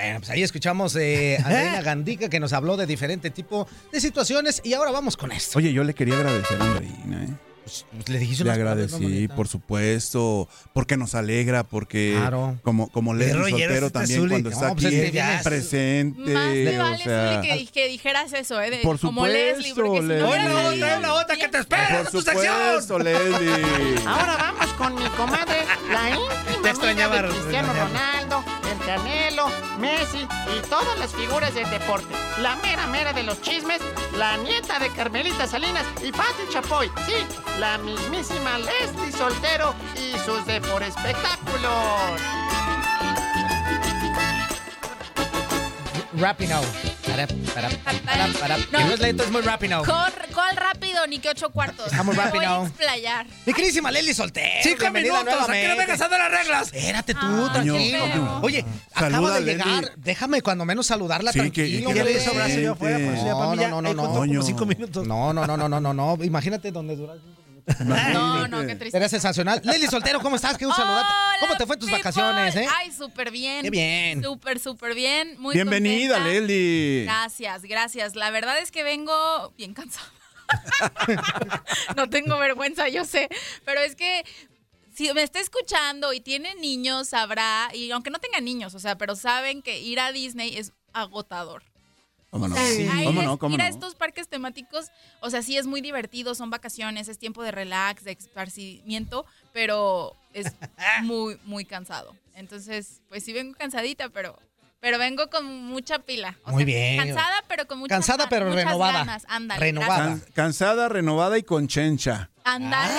Bueno, 0.00 0.18
pues 0.20 0.30
ahí 0.30 0.42
escuchamos 0.42 0.96
eh, 0.96 1.36
a 1.44 1.46
Andreina 1.46 1.82
Gandica 1.82 2.28
que 2.28 2.40
nos 2.40 2.52
habló 2.52 2.76
de 2.76 2.86
diferente 2.86 3.30
tipo 3.30 3.68
de 3.92 4.00
situaciones 4.00 4.62
y 4.64 4.72
ahora 4.72 4.90
vamos 4.92 5.16
con 5.16 5.30
esto. 5.32 5.58
Oye, 5.58 5.72
yo 5.72 5.84
le 5.84 5.94
quería 5.94 6.14
agradecer 6.14 6.60
a 6.60 6.64
Andreina, 6.64 7.24
¿eh? 7.24 7.28
Pues, 7.62 7.84
le 8.08 8.18
dijiste 8.18 8.42
Le 8.42 8.52
agradecí, 8.52 9.28
¿no, 9.28 9.36
por 9.36 9.46
supuesto, 9.46 10.48
porque 10.72 10.96
nos 10.96 11.14
alegra, 11.14 11.62
porque 11.62 12.14
Claro. 12.16 12.58
como, 12.62 12.88
como 12.88 13.12
Leslie 13.14 13.50
Soltero 13.50 13.86
este 13.86 13.90
también 13.90 14.20
Zuli. 14.20 14.30
cuando 14.30 14.50
No, 14.50 14.56
está 14.56 14.72
pues 14.72 14.86
aquí 14.86 14.96
es 14.96 15.14
es- 15.14 15.42
presente. 15.42 16.32
Más 16.32 16.52
te 16.52 16.78
vale, 16.78 16.94
o 16.94 16.98
sea, 16.98 17.34
Zuli, 17.36 17.48
que, 17.48 17.56
di- 17.58 17.66
que 17.66 17.88
dijeras 17.88 18.32
eso, 18.32 18.60
¿eh? 18.60 18.70
De- 18.70 18.78
Por 18.78 18.98
como 18.98 19.26
Leslie, 19.26 19.74
porque 19.74 20.00
si 20.00 20.06
no 20.06 20.34
Leslie. 20.34 20.80
salido- 20.80 21.14
otra, 21.14 21.36
que 21.36 21.48
te 21.48 21.58
espera 21.58 21.98
por 22.02 22.10
tu 22.10 22.22
sección. 22.22 22.46
supuesto, 22.56 22.98
Leslie. 22.98 24.06
Ahora 24.06 24.36
vamos 24.36 24.66
con 24.74 24.94
mi 24.94 25.08
comadre, 25.10 25.58
la 25.92 26.08
íntima 26.10 26.42
Te 26.44 26.50
amiga 26.54 26.70
extrañaba, 26.70 27.22
de 27.22 27.28
Cristiano. 27.28 27.72
Ronaldo, 27.74 28.44
Canelo, 28.90 29.46
Messi 29.78 30.26
y 30.52 30.68
todas 30.68 30.98
las 30.98 31.14
figuras 31.14 31.54
del 31.54 31.70
deporte. 31.70 32.12
La 32.40 32.56
mera 32.56 32.88
mera 32.88 33.12
de 33.12 33.22
los 33.22 33.40
chismes, 33.40 33.80
la 34.18 34.36
nieta 34.38 34.80
de 34.80 34.90
Carmelita 34.90 35.46
Salinas 35.46 35.86
y 36.02 36.10
Pati 36.10 36.48
Chapoy. 36.50 36.90
Sí, 37.06 37.14
la 37.60 37.78
mismísima 37.78 38.58
Leslie 38.58 39.12
Soltero 39.12 39.74
y 39.94 40.18
sus 40.18 40.44
de 40.44 40.60
por 40.60 40.82
espectáculos. 40.82 42.20
Rapping 46.12 46.48
now. 46.48 46.60
No. 46.60 46.66
Que 48.78 48.84
no 48.84 48.92
es 48.94 49.00
lento, 49.00 49.22
es 49.22 49.30
muy 49.30 49.42
rapping 49.42 49.70
now. 49.70 49.84
Cor- 49.84 50.12
¿Cuál 50.34 50.56
rápido? 50.56 51.06
Ni 51.06 51.18
que 51.20 51.28
ocho 51.28 51.50
cuartos. 51.50 51.86
Estamos 51.86 52.16
rapping 52.16 52.40
voy 52.40 52.44
a 52.44 52.48
now. 52.50 52.66
explayar. 52.66 53.26
Mi 53.46 53.52
queridísima 53.52 53.90
Leslie 53.92 54.14
Soltero. 54.14 54.48
Cinco 54.62 54.80
bienvenida 54.80 55.12
minutos, 55.22 55.34
aquí 55.34 55.40
no 55.42 55.46
nuevamente. 55.48 55.76
vengas 55.86 56.00
a 56.00 56.08
dar 56.08 56.18
las 56.20 56.30
reglas. 56.40 56.72
Espérate 56.72 57.14
tú, 57.14 57.20
Ay, 57.22 57.50
tranquilo. 57.52 57.98
pero- 58.12 58.40
Oye, 58.42 58.64
acaba 58.92 59.10
Saluda, 59.10 59.34
de 59.40 59.44
llegar. 59.44 59.92
Déjame 59.96 60.42
cuando 60.42 60.64
menos 60.64 60.86
saludarla 60.86 61.32
Sí, 61.32 61.38
que- 61.38 61.42
tranquilo. 61.44 61.88
que 61.90 61.94
Ya 61.94 62.04
le 62.04 62.10
hombre. 62.10 62.22
hizo 62.22 62.34
brazo 62.34 62.58
yo 62.60 62.72
afuera, 62.72 62.98
pues 62.98 63.24
ya 63.24 63.32
para 63.34 63.44
No, 63.46 63.50
mí 63.50 63.56
no, 63.56 63.68
no, 63.68 63.82
no, 63.82 63.94
no. 63.94 64.02
No, 65.04 65.32
no, 65.32 65.46
no, 65.46 65.56
no, 65.56 65.68
no, 65.68 65.80
no, 65.80 65.94
no. 66.16 66.24
Imagínate 66.24 66.72
donde 66.72 66.96
dura 66.96 67.14
cinco 67.14 67.24
minutos. 67.24 67.28
No, 67.28 67.36
no, 67.36 67.39
qué 67.76 68.74
triste. 68.76 68.90
Sería 68.90 69.08
sensacional. 69.08 69.60
Lili 69.64 69.86
Soltero, 69.86 70.20
¿cómo 70.20 70.36
estás? 70.36 70.56
Qué 70.56 70.66
un 70.66 70.74
saludarte. 70.74 71.12
¿Cómo 71.40 71.56
te 71.56 71.66
fue 71.66 71.76
en 71.76 71.80
tus 71.80 71.90
vacaciones, 71.90 72.56
eh? 72.56 72.66
Ay, 72.76 72.92
súper 72.92 73.30
bien. 73.30 73.62
Qué 73.62 73.70
bien. 73.70 74.22
Súper, 74.22 74.58
súper 74.58 74.94
bien. 74.94 75.36
Muy 75.38 75.54
Bienvenida, 75.54 76.16
contenta. 76.16 76.40
Leli. 76.40 77.04
Gracias, 77.04 77.62
gracias. 77.62 78.14
La 78.14 78.30
verdad 78.30 78.58
es 78.58 78.70
que 78.70 78.82
vengo 78.82 79.52
bien 79.56 79.74
cansada. 79.74 80.06
no 81.96 82.10
tengo 82.10 82.38
vergüenza, 82.38 82.88
yo 82.88 83.04
sé. 83.04 83.28
Pero 83.64 83.80
es 83.80 83.96
que 83.96 84.24
si 84.94 85.12
me 85.14 85.22
está 85.22 85.40
escuchando 85.40 86.12
y 86.12 86.20
tiene 86.20 86.54
niños, 86.56 87.08
sabrá, 87.08 87.70
y 87.72 87.90
aunque 87.90 88.10
no 88.10 88.18
tenga 88.18 88.40
niños, 88.40 88.74
o 88.74 88.78
sea, 88.78 88.98
pero 88.98 89.16
saben 89.16 89.62
que 89.62 89.80
ir 89.80 90.00
a 90.00 90.12
Disney 90.12 90.56
es 90.56 90.72
agotador. 90.92 91.69
¿Cómo 92.30 92.46
no? 92.48 92.54
O 92.54 92.58
sea, 92.58 92.94
ahí 92.94 93.04
¿Cómo 93.04 93.20
es- 93.22 93.26
no? 93.26 93.38
¿Cómo 93.38 93.54
ir 93.56 93.60
a 93.62 93.68
no? 93.68 93.74
estos 93.74 93.94
parques 93.96 94.28
temáticos, 94.28 94.86
o 95.20 95.30
sea, 95.30 95.42
sí 95.42 95.56
es 95.56 95.66
muy 95.66 95.80
divertido, 95.80 96.34
son 96.34 96.48
vacaciones, 96.50 97.08
es 97.08 97.18
tiempo 97.18 97.42
de 97.42 97.50
relax, 97.50 98.04
de 98.04 98.12
esparcimiento, 98.12 99.26
pero 99.52 100.16
es 100.32 100.46
muy, 101.02 101.38
muy 101.44 101.64
cansado. 101.64 102.14
Entonces, 102.34 103.02
pues 103.08 103.24
sí 103.24 103.32
vengo 103.32 103.56
cansadita, 103.58 104.08
pero, 104.10 104.38
pero 104.80 104.96
vengo 104.98 105.28
con 105.28 105.44
mucha 105.66 105.98
pila. 105.98 106.38
O 106.44 106.52
Muy 106.52 106.60
sea, 106.64 106.66
bien. 106.66 106.96
Cansada, 106.98 107.44
pero 107.48 107.66
con 107.66 107.78
muchas 107.80 107.96
Cansada, 107.96 108.28
pero 108.28 108.46
muchas 108.46 108.64
renovada. 108.64 108.92
ganas. 108.92 109.26
Ándale, 109.28 109.60
Renovada. 109.60 110.04
Can- 110.04 110.24
cansada, 110.32 110.88
renovada 110.88 111.36
y 111.36 111.42
con 111.42 111.66
chencha. 111.68 112.30
Ándale. 112.44 112.92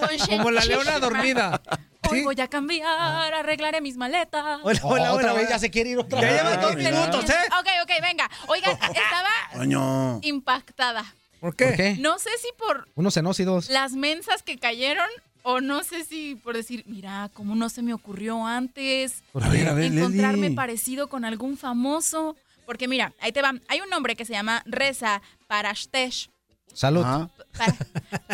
con 0.00 0.38
Como 0.38 0.50
la 0.50 0.64
leona 0.64 0.98
dormida. 0.98 1.60
Hoy 2.10 2.22
voy 2.24 2.40
a 2.40 2.48
cambiar, 2.48 3.34
arreglaré 3.34 3.80
mis 3.80 3.96
maletas. 3.96 4.60
Hola, 4.62 4.80
hola, 4.82 5.12
otra 5.14 5.26
hola, 5.30 5.32
vez 5.34 5.42
hola. 5.46 5.50
ya 5.50 5.58
se 5.58 5.70
quiere 5.70 5.90
ir 5.90 5.98
otra 5.98 6.20
Ya 6.20 6.26
vez. 6.26 6.36
llevan 6.42 6.60
dos 6.60 6.76
minutos, 6.76 7.30
¿eh? 7.30 7.34
Ok, 7.58 7.66
ok, 7.84 7.90
venga. 8.02 8.30
Oigan, 8.48 8.72
estaba 8.94 10.18
impactada. 10.22 11.02
¿Por 11.40 11.56
¿Por 11.56 11.56
qué? 11.56 11.96
No 11.98 12.18
sé 12.18 12.30
si 12.40 12.48
por 12.58 12.88
Unos 12.94 13.14
cenócidos. 13.14 13.68
las 13.70 13.92
mensas 13.92 14.42
que 14.42 14.58
cayeron 14.58 15.08
o 15.42 15.60
no 15.62 15.82
sé 15.84 16.04
si 16.04 16.34
por 16.34 16.54
decir, 16.54 16.84
mira, 16.86 17.30
cómo 17.32 17.54
no 17.54 17.70
se 17.70 17.80
me 17.82 17.94
ocurrió 17.94 18.46
antes 18.46 19.22
A 19.32 19.48
ver, 19.48 19.68
a 19.68 19.72
ver, 19.72 19.90
encontrarme 19.92 20.50
parecido 20.50 21.08
con 21.08 21.24
algún 21.24 21.56
famoso. 21.56 22.36
Porque 22.66 22.86
mira, 22.88 23.12
ahí 23.20 23.32
te 23.32 23.40
va. 23.42 23.54
Hay 23.68 23.80
un 23.80 23.92
hombre 23.94 24.14
que 24.16 24.24
se 24.24 24.32
llama 24.34 24.62
Reza 24.66 25.22
Parashtesh. 25.48 26.28
Salud. 26.74 27.02
Ajá. 27.04 27.30
Para, 27.56 27.76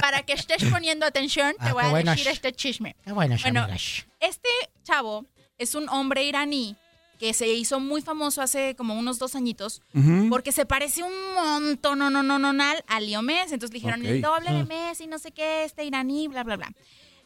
para 0.00 0.22
que 0.22 0.32
estés 0.34 0.64
poniendo 0.70 1.06
atención, 1.06 1.52
te 1.58 1.68
Ah, 1.68 1.72
voy 1.72 1.82
qué 1.82 1.86
a 1.88 1.90
buenas. 1.90 2.16
decir 2.16 2.32
este 2.32 2.52
chisme. 2.52 2.96
Qué 3.04 3.12
Bueno, 3.12 3.36
amigas. 3.42 4.06
este 4.20 4.48
chavo 4.84 5.24
es 5.58 5.74
un 5.74 5.88
hombre 5.88 6.24
iraní 6.24 6.76
que 7.18 7.32
se 7.32 7.48
hizo 7.48 7.80
muy 7.80 8.02
famoso 8.02 8.42
hace 8.42 8.74
como 8.76 8.92
unos 8.94 9.18
dos 9.18 9.34
añitos 9.34 9.80
porque 10.28 10.52
se 10.52 10.66
parece 10.66 11.02
un 11.02 11.34
montón, 11.34 11.98
no, 11.98 12.10
no, 12.10 12.22
no, 12.22 12.38
no, 12.38 12.52
no, 12.52 12.64
a 12.86 13.00
Leo 13.00 13.22
Messi. 13.22 13.54
Entonces 13.54 13.72
le 13.72 13.80
dijeron 13.80 14.00
Ok. 14.02 14.06
el 14.06 14.20
doble 14.20 14.52
de 14.52 14.64
Mm. 14.64 14.68
Messi, 14.68 15.06
no 15.06 15.18
sé 15.18 15.32
qué, 15.32 15.64
este 15.64 15.84
iraní, 15.84 16.28
bla, 16.28 16.44
bla, 16.44 16.56
bla. 16.56 16.70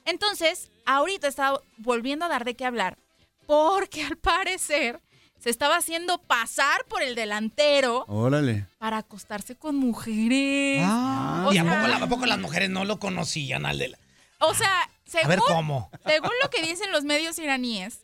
Entonces, 0.04 0.70
ahorita 0.86 1.26
está 1.28 1.60
volviendo 1.76 2.24
a 2.24 2.28
dar 2.28 2.44
de 2.44 2.54
qué 2.54 2.64
hablar 2.64 2.98
porque 3.46 4.04
al 4.04 4.16
parecer 4.16 5.00
se 5.42 5.50
estaba 5.50 5.76
haciendo 5.76 6.18
pasar 6.22 6.84
por 6.86 7.02
el 7.02 7.14
delantero 7.14 8.04
Órale. 8.08 8.66
para 8.78 8.98
acostarse 8.98 9.56
con 9.56 9.76
mujeres. 9.76 10.82
Ah, 10.84 11.46
O 11.48 11.52
¿Y 11.52 11.58
a 11.58 11.62
sea- 11.64 11.82
poco, 11.82 12.04
a 12.04 12.08
poco 12.08 12.26
las 12.26 12.38
mujeres 12.38 12.70
no 12.70 12.84
lo 12.84 12.98
conocían 12.98 13.64
al 13.66 13.78
de 13.78 13.88
la... 13.88 13.98
O 14.40 14.54
sea, 14.54 14.88
según, 15.04 15.28
ver, 15.28 15.38
¿cómo? 15.40 15.90
según 16.06 16.30
lo 16.42 16.50
que 16.50 16.62
dicen 16.62 16.92
los 16.92 17.04
medios 17.04 17.38
iraníes, 17.38 18.00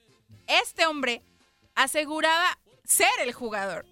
este 0.47 0.87
hombre 0.87 1.23
aseguraba 1.75 2.59
ser 2.85 3.09
el 3.23 3.33
jugador. 3.33 3.87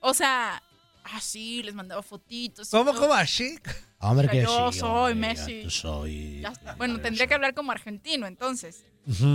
O 0.00 0.14
sea, 0.14 0.62
así 1.04 1.62
les 1.62 1.74
mandaba 1.74 2.02
fotitos. 2.02 2.70
¿Cómo, 2.70 2.92
todo. 2.92 3.00
cómo 3.02 3.14
así? 3.14 3.58
Hombre, 3.98 4.26
O 4.26 4.30
sea, 4.30 4.40
que 4.40 4.46
yo 4.46 4.72
sí, 4.72 4.78
soy 4.80 5.12
hombre, 5.12 5.28
Messi. 5.28 5.62
tú 5.62 5.70
soy... 5.70 6.40
Ya 6.40 6.48
está. 6.50 6.74
Bueno, 6.74 7.00
tendría 7.00 7.26
que 7.26 7.34
hablar 7.34 7.54
como 7.54 7.72
argentino 7.72 8.26
entonces. 8.26 8.84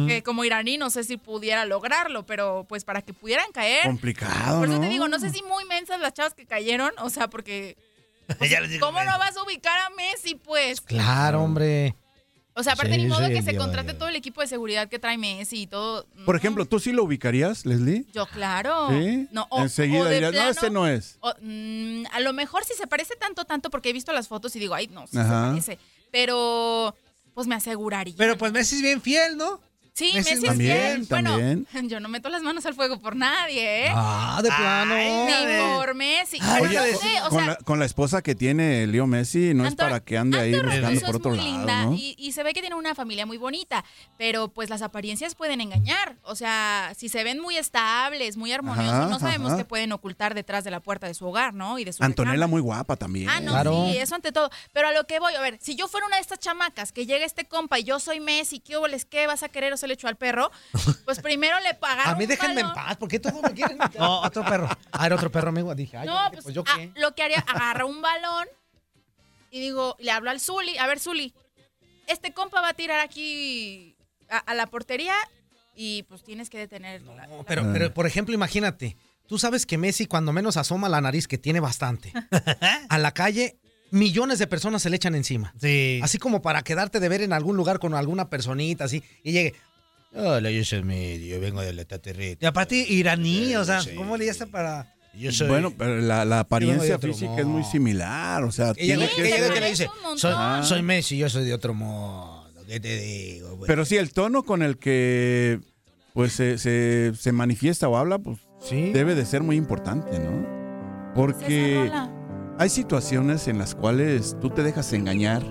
Que 0.08 0.22
como 0.22 0.44
iraní 0.44 0.78
no 0.78 0.90
sé 0.90 1.06
si 1.06 1.16
pudiera 1.16 1.64
lograrlo, 1.64 2.26
pero 2.26 2.66
pues 2.68 2.84
para 2.84 3.02
que 3.02 3.14
pudieran 3.14 3.50
caer. 3.54 3.86
Complicado, 3.86 4.60
Por 4.60 4.68
eso 4.68 4.78
¿no? 4.78 4.82
te 4.84 4.90
digo, 4.90 5.08
no 5.08 5.18
sé 5.18 5.30
si 5.30 5.42
muy 5.44 5.64
mensas 5.64 6.02
las 6.02 6.14
chavas 6.14 6.34
que 6.34 6.46
cayeron, 6.46 6.92
o 7.00 7.10
sea, 7.10 7.30
porque 7.30 7.78
Ya 8.50 8.60
les 8.62 8.70
digo, 8.72 8.86
¿cómo 8.86 9.04
no 9.04 9.18
vas 9.18 9.36
a 9.38 9.44
ubicar 9.44 9.78
a 9.80 9.90
Messi, 9.92 10.36
pues? 10.36 10.82
Claro, 10.82 11.42
hombre. 11.44 11.96
O 12.54 12.64
sea, 12.64 12.74
aparte 12.74 12.96
Sí, 12.96 13.02
ni 13.04 13.08
modo 13.08 13.26
sí, 13.28 13.34
que 13.34 13.42
se 13.42 13.56
contrate 13.56 13.94
todo 13.94 14.10
el 14.10 14.16
equipo 14.18 14.42
de 14.42 14.48
seguridad 14.48 14.90
que 14.90 15.00
trae 15.00 15.18
Messi 15.18 15.62
y 15.62 15.68
todo. 15.68 16.06
Por 16.26 16.36
ejemplo, 16.36 16.66
¿tú 16.66 16.80
sí 16.80 16.92
lo 16.92 17.04
ubicarías, 17.06 17.66
Leslie? 17.66 18.06
Yo, 18.14 18.26
claro. 18.26 18.90
¿Sí? 18.90 19.28
No, 19.32 19.48
o- 19.50 19.62
Enseguida 19.62 20.02
o 20.02 20.10
dirías, 20.10 20.34
no, 20.34 20.50
este 20.50 20.70
no 20.70 20.86
es. 20.88 21.18
o, 21.22 21.34
mm, 21.42 22.04
a 22.12 22.20
lo 22.20 22.34
mejor 22.34 22.66
si 22.66 22.74
se 22.74 22.88
parece 22.88 23.16
tanto, 23.16 23.46
tanto, 23.46 23.70
porque 23.70 23.90
he 23.90 23.94
visto 23.94 24.12
las 24.12 24.28
fotos 24.28 24.54
y 24.56 24.60
digo, 24.60 24.74
ay, 24.74 24.88
no, 24.88 25.08
sí 25.08 25.18
Ajá. 25.18 25.46
se 25.46 25.50
parece. 25.50 25.80
Pero, 26.12 26.94
pues 27.34 27.48
me 27.48 27.56
aseguraría. 27.56 28.16
Pero 28.18 28.38
pues 28.38 28.52
Messi 28.52 28.76
es 28.76 28.82
bien 28.82 29.02
fiel, 29.02 29.38
¿no? 29.38 29.62
Sí, 29.94 30.12
Messi 30.14 30.16
Messi, 30.16 30.32
es 30.32 30.38
es 30.44 30.50
También, 30.50 30.78
fiel. 30.78 31.06
Bueno, 31.10 31.30
también. 31.38 31.68
yo 31.90 32.00
no 32.00 32.10
meto 32.10 32.30
las 32.30 32.42
manos 32.42 32.66
al 32.66 32.74
fuego 32.74 33.00
por 33.00 33.16
nadie, 33.16 33.86
¿eh? 33.88 33.92
Ah, 33.94 34.40
de 34.44 34.50
plano. 34.50 34.96
Ni 34.96 35.76
por 35.78 35.94
Messi. 35.96 36.38
Oye, 36.38 36.70
Pero 36.70 36.86
no 36.86 36.92
con, 37.00 37.02
sé, 37.10 37.22
o 37.22 37.30
con 37.30 37.38
sea, 37.40 37.46
la, 37.48 37.56
con 37.58 37.80
la 37.80 37.86
esposa 37.86 38.22
que 38.22 38.36
tiene 38.36 38.88
Leo 38.88 39.08
Messi, 39.08 39.54
no 39.54 39.66
es 39.66 39.76
para 39.76 40.00
que 40.00 40.18
ande 40.18 40.40
ahí 40.40 40.54
Anto 40.54 40.66
buscando 40.68 41.00
por 41.02 41.10
es 41.10 41.16
otro 41.16 41.30
muy 41.32 41.38
lado, 41.40 41.50
linda 41.58 41.86
¿no? 41.86 41.94
y, 41.94 42.16
y 42.18 42.32
se 42.32 42.44
ve 42.44 42.54
que 42.54 42.62
tiene 42.62 42.76
una 42.76 42.96
familia 42.96 43.26
muy 43.26 43.38
bonita, 43.38 43.84
pero 44.18 44.48
pues 44.50 44.70
las 44.70 44.82
apariencias 44.82 45.36
pueden 45.36 45.62
engañar. 45.62 46.18
O 46.24 46.36
sea, 46.36 46.94
si 46.98 47.10
se 47.10 47.24
ven 47.24 47.40
muy 47.40 47.58
estables, 47.58 48.38
muy 48.38 48.52
armoniosos, 48.52 48.92
Ajá, 48.94 49.08
no 49.08 49.20
sabemos 49.20 49.50
ajá. 49.50 49.58
qué 49.58 49.66
pueden 49.66 49.92
ocultar 49.92 50.34
detrás 50.36 50.64
de 50.64 50.72
la 50.72 50.80
puerta 50.80 51.08
de 51.08 51.14
su 51.14 51.26
hogar, 51.28 51.54
¿no? 51.54 51.80
Y 51.80 51.84
de 51.84 51.94
su 51.94 52.04
Antonella 52.04 52.48
muy 52.48 52.62
guapa 52.62 52.96
también. 52.96 53.30
Ah, 53.30 53.40
no, 53.40 53.52
Claro. 53.52 53.88
sí, 53.92 53.98
eso 53.98 54.16
ante 54.16 54.32
todo. 54.32 54.50
Pero 54.72 54.88
a 54.88 54.92
lo 54.94 55.06
que 55.06 55.20
voy, 55.20 55.34
a 55.36 55.42
ver, 55.42 55.58
si 55.62 55.76
yo 55.76 55.88
fuera 55.88 56.08
una 56.08 56.16
de 56.16 56.22
estas 56.22 56.40
chamacas 56.40 56.92
que 56.92 57.06
llega 57.06 57.26
este 57.26 57.46
compa 57.46 57.80
y 57.80 57.84
yo 57.84 58.00
soy 58.00 58.20
Messi, 58.20 58.60
¿qué 58.60 58.78
les 58.90 59.06
qué 59.06 59.28
vas 59.28 59.44
a 59.44 59.50
querer 59.50 59.74
o 59.74 59.78
se 59.82 59.88
le 59.88 59.96
echó 59.96 60.08
al 60.08 60.16
perro? 60.16 60.50
Pues 61.06 61.20
primero 61.22 61.60
le 61.60 61.74
pagaron 61.74 62.14
A 62.14 62.18
mí 62.18 62.26
déjenme 62.26 62.62
en 62.62 62.74
paz, 62.74 62.96
¿por 62.96 63.10
qué 63.10 63.20
todos 63.20 63.42
me 63.42 63.54
quieren? 63.54 63.78
No, 64.00 64.22
otro 64.22 64.46
perro. 64.46 64.70
Ah, 64.92 65.06
era 65.06 65.16
otro 65.16 65.30
perro, 65.32 65.50
amigo. 65.50 65.76
Dije, 65.76 65.98
ay, 65.98 66.08
No, 66.08 66.24
yo 66.26 66.32
pues, 66.32 66.44
pues 66.44 66.56
yo 66.56 66.64
ah, 66.68 66.76
qué. 66.78 66.92
lo 66.96 67.14
que 67.14 67.24
haría, 67.24 67.40
agarra 67.48 67.86
un 67.86 68.02
balón 68.02 68.48
y 69.52 69.60
digo, 69.60 69.98
le 70.00 70.12
hablo 70.12 70.30
al 70.30 70.40
Zuli, 70.40 70.78
a 70.78 70.88
ver 70.88 71.00
Zuli, 71.00 71.34
este 72.08 72.34
compa 72.34 72.62
va 72.62 72.70
a 72.70 72.74
tirar 72.74 73.02
aquí 73.02 73.96
a, 74.30 74.38
a 74.38 74.54
la 74.56 74.68
portería 74.68 75.14
y 75.76 76.04
pues 76.04 76.24
tienes 76.24 76.50
que 76.50 76.58
detenerlo. 76.58 77.14
No, 77.16 77.44
pero, 77.46 77.64
pero, 77.74 77.94
por 77.94 78.06
ejemplo, 78.08 78.34
imagínate. 78.34 78.96
Tú 79.28 79.40
sabes 79.40 79.66
que 79.66 79.78
Messi, 79.78 80.08
cuando 80.08 80.34
menos 80.34 80.58
asoma 80.58 80.90
la 80.90 81.00
nariz, 81.00 81.28
que 81.28 81.38
tiene 81.38 81.62
bastante, 81.62 82.12
a 82.90 82.98
la 82.98 83.14
calle, 83.14 83.58
millones 83.92 84.40
de 84.40 84.48
personas 84.48 84.82
se 84.82 84.90
le 84.90 84.98
echan 84.98 85.16
encima. 85.16 85.54
Sí. 85.60 86.02
Así 86.04 86.18
como 86.18 86.42
para 86.42 86.64
quedarte 86.64 87.00
de 87.00 87.08
ver 87.08 87.22
en 87.22 87.32
algún 87.32 87.56
lugar 87.56 87.80
con 87.80 87.94
alguna 87.94 88.30
personita, 88.30 88.84
así, 88.86 89.04
y 89.24 89.32
llegue. 89.32 89.56
Hola, 90.14 90.52
yo 90.52 90.64
soy 90.66 90.84
Messi, 90.84 91.28
yo 91.30 91.40
vengo 91.40 91.62
del 91.62 91.80
extraterrestre. 91.80 92.38
Y 92.42 92.46
aparte 92.46 92.76
iraní, 92.76 93.56
o 93.56 93.64
sea, 93.64 93.82
Sí. 93.82 93.92
¿cómo 93.96 94.18
le 94.18 94.30
hace 94.30 94.46
para...? 94.48 94.94
Yo 95.14 95.32
soy. 95.32 95.48
Bueno, 95.50 95.74
pero 95.78 95.98
la, 96.00 96.24
la 96.26 96.36
de 96.36 96.42
apariencia 96.42 96.98
física 97.00 97.36
es 97.40 97.46
muy 97.46 97.64
similar, 97.66 98.44
o 98.44 98.52
sea, 98.52 98.74
tiene 98.74 99.10
que 99.10 99.28
ser- 99.30 99.54
que 99.54 99.60
le 99.60 99.70
dice, 99.70 99.90
soy, 100.16 100.32
Ah. 100.36 100.62
soy 100.64 100.82
Messi, 100.82 101.18
yo 101.18 101.30
soy 101.30 101.44
de 101.46 101.54
otro 101.54 101.74
modo. 101.74 102.42
¿Qué 102.68 102.80
te 102.80 102.98
digo? 102.98 103.58
güey? 103.58 103.68
Pero 103.68 103.84
sí, 103.84 103.98
el 103.98 104.14
tono 104.14 104.44
con 104.44 104.62
el 104.62 104.78
que 104.78 105.60
pues 106.14 106.32
se, 106.34 106.58
se- 106.58 107.12
se 107.18 107.32
manifiesta 107.34 107.88
o 107.90 107.98
habla, 107.98 108.20
pues 108.20 108.40
Sí. 108.62 108.92
debe 108.94 109.16
de 109.16 109.26
ser 109.26 109.44
muy 109.44 109.56
importante, 109.58 110.20
¿no? 110.20 111.12
Porque 111.16 111.92
hay 112.58 112.70
situaciones 112.70 113.48
en 113.50 113.58
las 113.58 113.76
cuales 113.76 114.38
tú 114.42 114.50
te 114.50 114.64
dejas 114.64 114.92
engañar, 114.94 115.44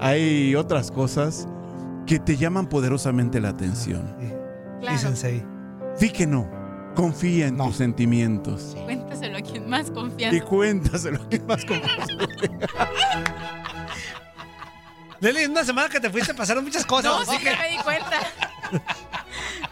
hay 0.00 0.54
otras 0.56 0.90
cosas 0.90 1.46
que 2.08 2.18
te 2.18 2.36
llaman 2.38 2.66
poderosamente 2.68 3.38
la 3.40 3.50
atención. 3.50 4.16
Claro. 4.80 5.14
Sí 5.96 6.10
que 6.10 6.26
no, 6.26 6.48
confía 6.96 7.48
en 7.48 7.56
No. 7.56 7.66
tus 7.66 7.76
sentimientos. 7.76 8.74
Cuéntaselo 8.84 9.36
a 9.38 9.42
quien 9.42 9.68
más 9.68 9.88
Y 9.88 9.92
confianza. 9.92 10.44
cuéntaselo 10.46 11.28
que 11.28 11.38
más 11.40 11.64
con 11.66 11.80
Leli, 15.20 15.40
en 15.42 15.50
una 15.50 15.64
semana 15.64 15.88
que 15.90 16.00
te 16.00 16.08
fuiste 16.08 16.32
pasaron 16.32 16.64
muchas 16.64 16.86
cosas. 16.86 17.12
No, 17.12 17.24
sí 17.30 17.38
que 17.38 17.54
me 17.56 17.68
di 17.70 17.76
cuenta. 17.84 18.16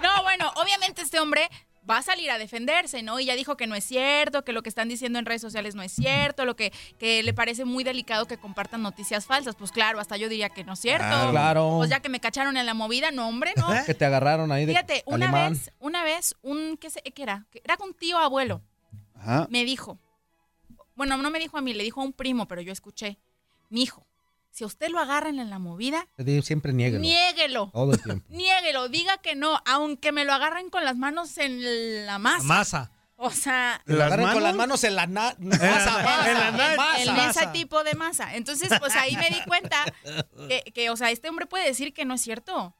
No, 0.03 0.23
bueno, 0.23 0.51
obviamente 0.57 1.03
este 1.03 1.19
hombre 1.21 1.49
va 1.89 1.99
a 1.99 2.03
salir 2.03 2.31
a 2.31 2.39
defenderse, 2.39 3.03
¿no? 3.03 3.21
Y 3.21 3.27
ya 3.27 3.35
dijo 3.37 3.57
que 3.57 3.67
no 3.67 3.75
es 3.75 3.85
cierto, 3.85 4.45
que 4.45 4.53
lo 4.53 4.63
que 4.63 4.69
están 4.69 4.89
diciendo 4.89 5.19
en 5.19 5.27
redes 5.27 5.41
sociales 5.43 5.75
no 5.75 5.83
es 5.83 5.93
cierto, 5.93 6.45
lo 6.45 6.57
que, 6.57 6.73
que 6.99 7.23
le 7.23 7.33
parece 7.33 7.65
muy 7.65 7.85
delicado 7.85 8.27
que 8.27 8.39
compartan 8.39 8.83
noticias 8.83 9.27
falsas. 9.27 9.55
Pues 9.55 9.71
claro, 9.73 10.01
hasta 10.01 10.17
yo 10.17 10.29
diría 10.29 10.49
que 10.49 10.65
no 10.65 10.73
es 10.73 10.81
cierto. 10.81 11.07
Claro. 11.07 11.31
Claro. 11.31 11.75
Pues 11.79 11.91
ya 11.91 12.01
que 12.01 12.09
me 12.09 12.19
cacharon 12.21 12.57
en 12.57 12.67
la 12.67 12.75
movida, 12.75 13.11
no, 13.13 13.29
hombre, 13.29 13.53
no. 13.57 13.69
Que 13.87 13.95
te 13.95 14.05
agarraron 14.05 14.51
ahí 14.53 14.67
de 14.67 14.73
Fíjate, 14.73 15.03
una 15.07 15.27
alemán. 15.27 15.53
vez, 15.53 15.71
una 15.79 16.03
vez, 16.05 16.35
un, 16.43 16.77
¿qué, 16.77 16.91
sé- 16.91 17.03
qué 17.03 17.23
era? 17.23 17.47
Era 17.65 17.77
un 17.85 17.95
tío 17.95 18.19
abuelo, 18.19 18.63
Ajá. 19.15 19.47
me 19.51 19.65
dijo, 19.65 19.99
bueno, 20.95 21.17
no 21.17 21.31
me 21.31 21.39
dijo 21.39 21.57
a 21.59 21.61
mí, 21.61 21.75
le 21.75 21.85
dijo 21.85 22.01
a 22.01 22.05
un 22.05 22.13
primo, 22.13 22.47
pero 22.49 22.61
yo 22.63 22.73
escuché, 22.73 23.19
mi 23.69 23.83
hijo, 23.83 24.06
si 24.57 24.65
a 24.65 24.67
usted 24.69 24.89
lo 24.89 24.99
agarran 25.01 25.39
en 25.39 25.51
la 25.51 25.59
movida, 25.59 26.07
Siempre 26.43 26.73
niéguelo. 26.73 27.01
niéguelo. 27.03 27.71
Todo 27.75 27.93
el 27.93 28.03
tiempo. 28.03 28.25
Niéguelo, 28.31 28.89
diga 28.89 29.19
que 29.19 29.35
no, 29.35 29.61
aunque 29.67 30.13
me 30.13 30.25
lo 30.25 30.33
agarren 30.33 30.71
con 30.71 30.83
las 30.83 30.97
manos 30.97 31.37
en 31.37 32.07
la 32.07 32.19
masa. 32.19 32.43
Masa. 32.45 32.91
O 33.19 33.31
sea, 33.31 33.83
Lo 33.85 33.97
¿Las 33.99 34.07
agarran 34.13 34.33
con 34.33 34.43
las 34.43 34.55
manos? 34.55 34.83
en 34.85 34.95
la 34.97 35.07
na- 35.07 35.37
En 35.41 35.49
masa, 35.49 35.99
la- 35.99 36.03
masa, 36.05 36.31
en 36.31 36.39
la 36.39 36.51
na- 36.53 36.77
masa. 36.77 37.03
en 37.03 37.31
ese 37.31 37.47
tipo 37.49 37.85
de 37.85 37.95
masa. 37.97 38.35
Entonces, 38.35 38.71
pues 38.81 38.95
ahí 38.97 39.15
me 39.17 39.29
di 39.29 39.43
cuenta 39.47 39.85
que, 40.49 40.63
que, 40.75 40.89
o 40.89 40.97
sea, 40.97 41.11
este 41.11 41.29
hombre 41.29 41.45
puede 41.45 41.67
decir 41.67 41.93
que 41.93 42.07
no 42.07 42.15
es 42.15 42.23
cierto. 42.23 42.75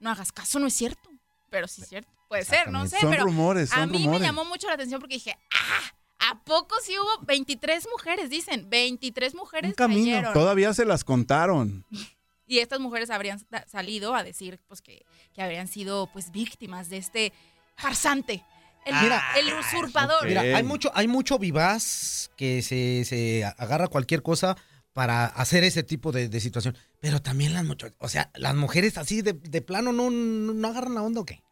No 0.00 0.10
hagas 0.10 0.32
caso, 0.32 0.58
no 0.58 0.66
es 0.66 0.74
cierto. 0.74 1.10
Pero 1.50 1.68
sí 1.68 1.82
es 1.82 1.88
cierto. 1.90 2.10
Puede 2.28 2.44
ser, 2.46 2.70
no 2.70 2.86
sé. 2.86 3.00
Son 3.00 3.10
pero 3.10 3.24
rumores, 3.24 3.70
a 3.72 3.84
mí 3.86 4.08
me 4.08 4.18
llamó 4.20 4.46
mucho 4.46 4.66
la 4.66 4.74
atención 4.74 4.98
porque 5.00 5.16
dije, 5.16 5.36
ah, 5.52 5.92
¿a 6.18 6.42
poco 6.44 6.74
sí 6.82 6.94
hubo 6.98 7.24
23 7.26 7.86
mujeres? 7.90 8.30
Dicen, 8.30 8.68
23 8.70 9.34
mujeres 9.34 9.74
cayeron. 9.74 10.32
Todavía 10.32 10.72
se 10.74 10.84
las 10.84 11.04
contaron. 11.04 11.84
Y 12.50 12.60
estas 12.60 12.80
mujeres 12.80 13.10
habrían 13.10 13.38
sa- 13.40 13.66
salido 13.68 14.14
a 14.14 14.22
decir 14.24 14.58
pues 14.68 14.80
que, 14.80 15.04
que 15.34 15.42
habrían 15.42 15.68
sido 15.68 16.10
pues 16.14 16.32
víctimas 16.32 16.88
de 16.88 16.96
este 16.96 17.32
farsante. 17.76 18.42
El, 18.86 18.94
Mira, 19.02 19.22
el 19.36 19.52
usurpador. 19.52 20.26
Mira, 20.26 20.40
hay 20.40 20.62
mucho, 20.62 20.90
hay 20.94 21.08
mucho 21.08 21.38
vivaz 21.38 22.30
que 22.38 22.62
se, 22.62 23.04
se 23.04 23.44
agarra 23.44 23.88
cualquier 23.88 24.22
cosa 24.22 24.56
para 24.94 25.26
hacer 25.26 25.62
ese 25.62 25.82
tipo 25.82 26.10
de, 26.10 26.30
de 26.30 26.40
situación. 26.40 26.74
Pero 27.00 27.20
también 27.20 27.52
las 27.52 27.66
muchachas, 27.66 27.94
o 28.00 28.08
sea, 28.08 28.30
las 28.34 28.54
mujeres 28.54 28.96
así 28.96 29.20
de, 29.20 29.34
de 29.34 29.60
plano 29.60 29.92
no, 29.92 30.08
no, 30.08 30.54
no 30.54 30.68
agarran 30.68 30.94
la 30.94 31.02
onda 31.02 31.20
o 31.20 31.26
qué. 31.26 31.42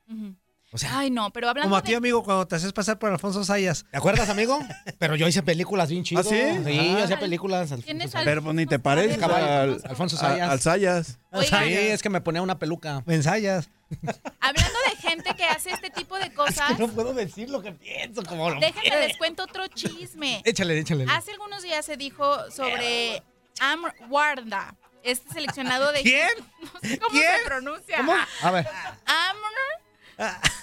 O 0.73 0.79
sea, 0.79 0.99
Ay, 0.99 1.11
no, 1.11 1.33
pero 1.33 1.49
hablando 1.49 1.69
Como 1.69 1.77
a 1.77 1.83
ti, 1.83 1.93
de... 1.93 1.97
amigo, 1.99 2.25
cuando 2.25 2.47
te 2.47 2.57
haces 2.57 2.73
pasar 2.73 2.99
por 2.99 3.11
Alfonso 3.11 3.45
Sayas. 3.45 3.87
¿Te 3.91 3.97
acuerdas, 3.97 4.29
amigo? 4.29 4.59
Pero 4.99 5.15
yo 5.15 5.29
hice 5.29 5.43
películas 5.43 5.89
bien 5.91 6.03
chidas. 6.03 6.27
¿Ah, 6.27 6.31
sí? 6.31 6.37
Sí, 6.65 6.91
yo 6.91 7.05
hacía 7.05 7.19
películas. 7.21 7.73
¿Tienes 7.85 8.07
Alfonso 8.15 8.19
al- 8.19 8.25
Pero 8.25 8.53
ni 8.53 8.67
te 8.67 8.81
Caballo, 8.81 9.47
al, 9.47 9.81
Alfonso 9.85 10.17
Sayas. 10.17 10.51
al 10.51 10.61
Sayas. 10.61 11.19
Oigan. 11.31 11.65
Sí, 11.65 11.73
es 11.73 12.03
que 12.03 12.11
me 12.11 12.21
ponía 12.21 12.43
una 12.43 12.59
peluca. 12.59 13.03
Me 13.07 13.15
ensayas. 13.15 13.71
Hablando 14.41 14.79
de 14.91 14.97
gente 15.09 15.35
que 15.37 15.45
hace 15.45 15.71
este 15.71 15.91
tipo 15.91 16.19
de 16.19 16.33
cosas, 16.35 16.77
No 16.79 16.89
puedo 16.89 17.15
decir 17.15 17.49
lo 17.49 17.63
que 17.63 17.71
pienso, 17.73 18.25
como 18.25 18.51
lo 18.51 18.59
déjenme 18.61 19.07
les 19.07 19.17
cuento 19.17 19.45
otro 19.45 19.69
chisme. 19.69 20.43
Échale, 20.45 20.77
échale. 20.79 21.07
Hace 21.09 21.31
algunos 21.31 21.63
días 21.63 21.87
se 21.87 21.97
dijo 21.97 22.51
sobre 22.51 23.23
Am 23.61 23.83
Warda, 24.11 24.75
este 25.05 25.33
seleccionado 25.33 25.93
de... 25.93 26.03
¿Quién? 26.03 26.29
No 26.61 26.81
sé 26.83 26.99
cómo 26.99 27.11
¿Quién? 27.13 27.39
se 27.39 27.45
pronuncia. 27.45 27.97
¿Cómo? 27.99 28.15
A 28.43 28.51
ver. 28.51 28.67
Amr 29.07 29.86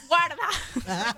Guarda. 0.08 0.48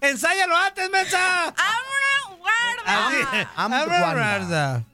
¡Ensáyalo 0.00 0.56
antes, 0.56 0.90
mensa! 0.90 1.44
Amr 1.48 2.38
Guarda. 2.38 3.50
Am 3.56 3.72
Am- 3.72 3.88
Guarda. 3.88 4.84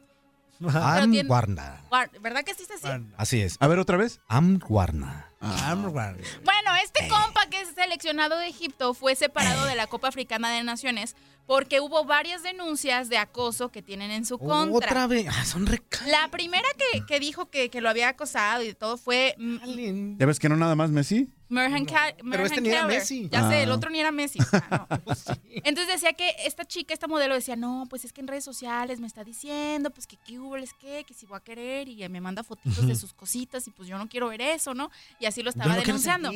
Am 1.00 1.10
tiene- 1.12 1.28
Guarda. 1.28 1.80
Guar- 1.90 2.10
¿Verdad 2.20 2.42
que 2.44 2.54
sí 2.54 2.62
es 2.64 2.70
así? 2.84 3.04
Así 3.16 3.42
es. 3.42 3.56
A 3.60 3.66
ver, 3.68 3.78
otra 3.78 3.96
vez. 3.98 4.20
Am 4.26 4.58
Guarda. 4.58 5.30
Am- 5.40 5.90
Guarda. 5.90 6.18
Bueno, 6.44 6.74
este 6.82 7.06
compa 7.08 7.46
que 7.50 7.60
es 7.60 7.68
seleccionado 7.74 8.36
de 8.38 8.48
Egipto 8.48 8.94
fue 8.94 9.14
separado 9.14 9.66
de 9.66 9.76
la 9.76 9.86
Copa 9.86 10.08
Africana 10.08 10.50
de 10.50 10.64
Naciones 10.64 11.14
porque 11.46 11.80
hubo 11.80 12.04
varias 12.04 12.42
denuncias 12.42 13.08
de 13.08 13.18
acoso 13.18 13.70
que 13.70 13.82
tienen 13.82 14.10
en 14.10 14.24
su 14.26 14.38
contra. 14.38 14.76
Otra 14.88 15.06
vez. 15.06 15.26
Ah, 15.30 15.44
son 15.44 15.66
re... 15.66 15.82
La 16.06 16.28
primera 16.30 16.66
que, 16.92 17.04
que 17.06 17.20
dijo 17.20 17.50
que, 17.50 17.70
que 17.70 17.80
lo 17.80 17.88
había 17.88 18.08
acosado 18.08 18.62
y 18.64 18.74
todo 18.74 18.96
fue 18.96 19.34
mm, 19.38 20.18
¿Ya 20.18 20.26
ves 20.26 20.38
que 20.38 20.48
no 20.48 20.56
nada 20.56 20.74
más 20.74 20.90
Messi? 20.90 21.28
Merhan 21.48 21.84
Ca- 21.84 22.12
Pero 22.16 22.24
Merhan 22.28 22.46
este 22.46 22.60
ni 22.60 22.68
era. 22.70 22.86
Messi. 22.86 23.28
Ya 23.30 23.48
sé, 23.48 23.62
el 23.62 23.70
Ah. 23.70 23.74
otro 23.74 23.90
ni 23.90 24.00
era 24.00 24.10
Messi. 24.10 24.40
Ah, 24.52 24.86
no. 24.90 24.98
Entonces 25.64 25.94
decía 25.94 26.12
que 26.14 26.28
esta 26.44 26.64
chica, 26.64 26.92
esta 26.92 27.06
modelo 27.06 27.34
decía, 27.34 27.54
no, 27.54 27.86
pues 27.88 28.04
es 28.04 28.12
que 28.12 28.20
en 28.20 28.26
redes 28.26 28.44
sociales 28.44 28.98
me 28.98 29.06
está 29.06 29.22
diciendo, 29.22 29.90
pues 29.90 30.06
que 30.08 30.16
qué 30.16 30.40
hubo, 30.40 30.56
es 30.56 30.74
que, 30.74 31.04
que 31.04 31.14
si 31.14 31.24
voy 31.26 31.36
a 31.36 31.40
querer 31.40 31.88
y 31.88 32.08
me 32.08 32.20
manda 32.20 32.42
fotitos 32.42 32.86
de 32.86 32.94
sus 32.96 33.12
cositas 33.12 33.66
y 33.68 33.70
pues 33.70 33.88
yo 33.88 33.96
no 33.98 34.08
quiero 34.08 34.28
ver 34.28 34.40
eso, 34.40 34.74
¿no? 34.74 34.90
Y 35.20 35.26
así 35.26 35.42
lo 35.44 35.50
estaba 35.50 35.66
no 35.68 35.74
quiero 35.74 35.86
denunciando. 35.86 36.32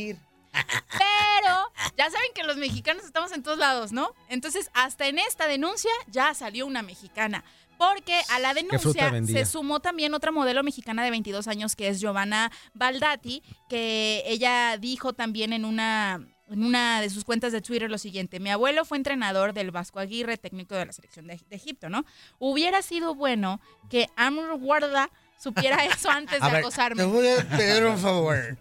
Pero 0.53 1.73
ya 1.97 2.11
saben 2.11 2.31
que 2.35 2.43
los 2.43 2.57
mexicanos 2.57 3.05
estamos 3.05 3.33
en 3.33 3.43
todos 3.43 3.59
lados, 3.59 3.93
¿no? 3.93 4.15
Entonces, 4.29 4.71
hasta 4.75 5.07
en 5.07 5.19
esta 5.19 5.47
denuncia 5.47 5.91
ya 6.09 6.35
salió 6.35 6.67
una 6.67 6.83
mexicana. 6.83 7.45
Porque 7.79 8.21
a 8.29 8.39
la 8.41 8.53
denuncia 8.53 9.11
se 9.27 9.47
sumó 9.47 9.81
también 9.81 10.13
otra 10.13 10.33
modelo 10.33 10.63
mexicana 10.63 11.03
de 11.03 11.11
22 11.11 11.49
años 11.49 11.75
que 11.77 11.89
es 11.89 11.99
Giovanna 11.99 12.53
Baldati, 12.75 13.43
que 13.71 14.23
ella 14.27 14.77
dijo 14.77 15.15
también 15.15 15.55
en 15.55 15.65
una, 15.65 16.21
en 16.51 16.63
una 16.63 17.01
de 17.01 17.09
sus 17.09 17.25
cuentas 17.25 17.53
de 17.53 17.63
Twitter 17.63 17.91
lo 17.91 17.97
siguiente, 17.97 18.39
mi 18.39 18.51
abuelo 18.51 18.85
fue 18.85 18.99
entrenador 18.99 19.55
del 19.55 19.71
Vasco 19.71 19.99
Aguirre, 19.99 20.37
técnico 20.37 20.75
de 20.75 20.85
la 20.85 20.93
selección 20.93 21.27
de, 21.27 21.41
de 21.49 21.57
Egipto, 21.57 21.89
¿no? 21.89 22.05
Hubiera 22.39 22.83
sido 22.83 23.15
bueno 23.15 23.63
que 23.89 24.09
Amr 24.15 24.59
Guarda 24.59 25.09
supiera 25.39 25.83
eso 25.87 26.11
antes 26.11 26.39
de 26.39 26.47
A 26.47 26.51
ver, 26.51 26.61
acosarme. 26.61 27.03
te 27.03 27.09
voy 27.09 27.29
a 27.29 27.49
pedir 27.49 27.87
un 27.87 27.97
favor. 27.97 28.59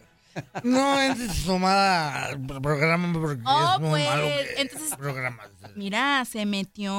No 0.63 0.95
tomada 1.45 2.25
al 2.27 2.41
programa 2.61 3.11
porque 3.13 3.41
Oh, 3.45 3.71
es 3.75 3.79
muy 3.81 3.89
pues, 3.89 4.05
malo 4.09 4.27
entonces- 4.57 4.95
programa. 4.97 5.43
Mira, 5.75 6.25
se 6.25 6.45
metió 6.45 6.93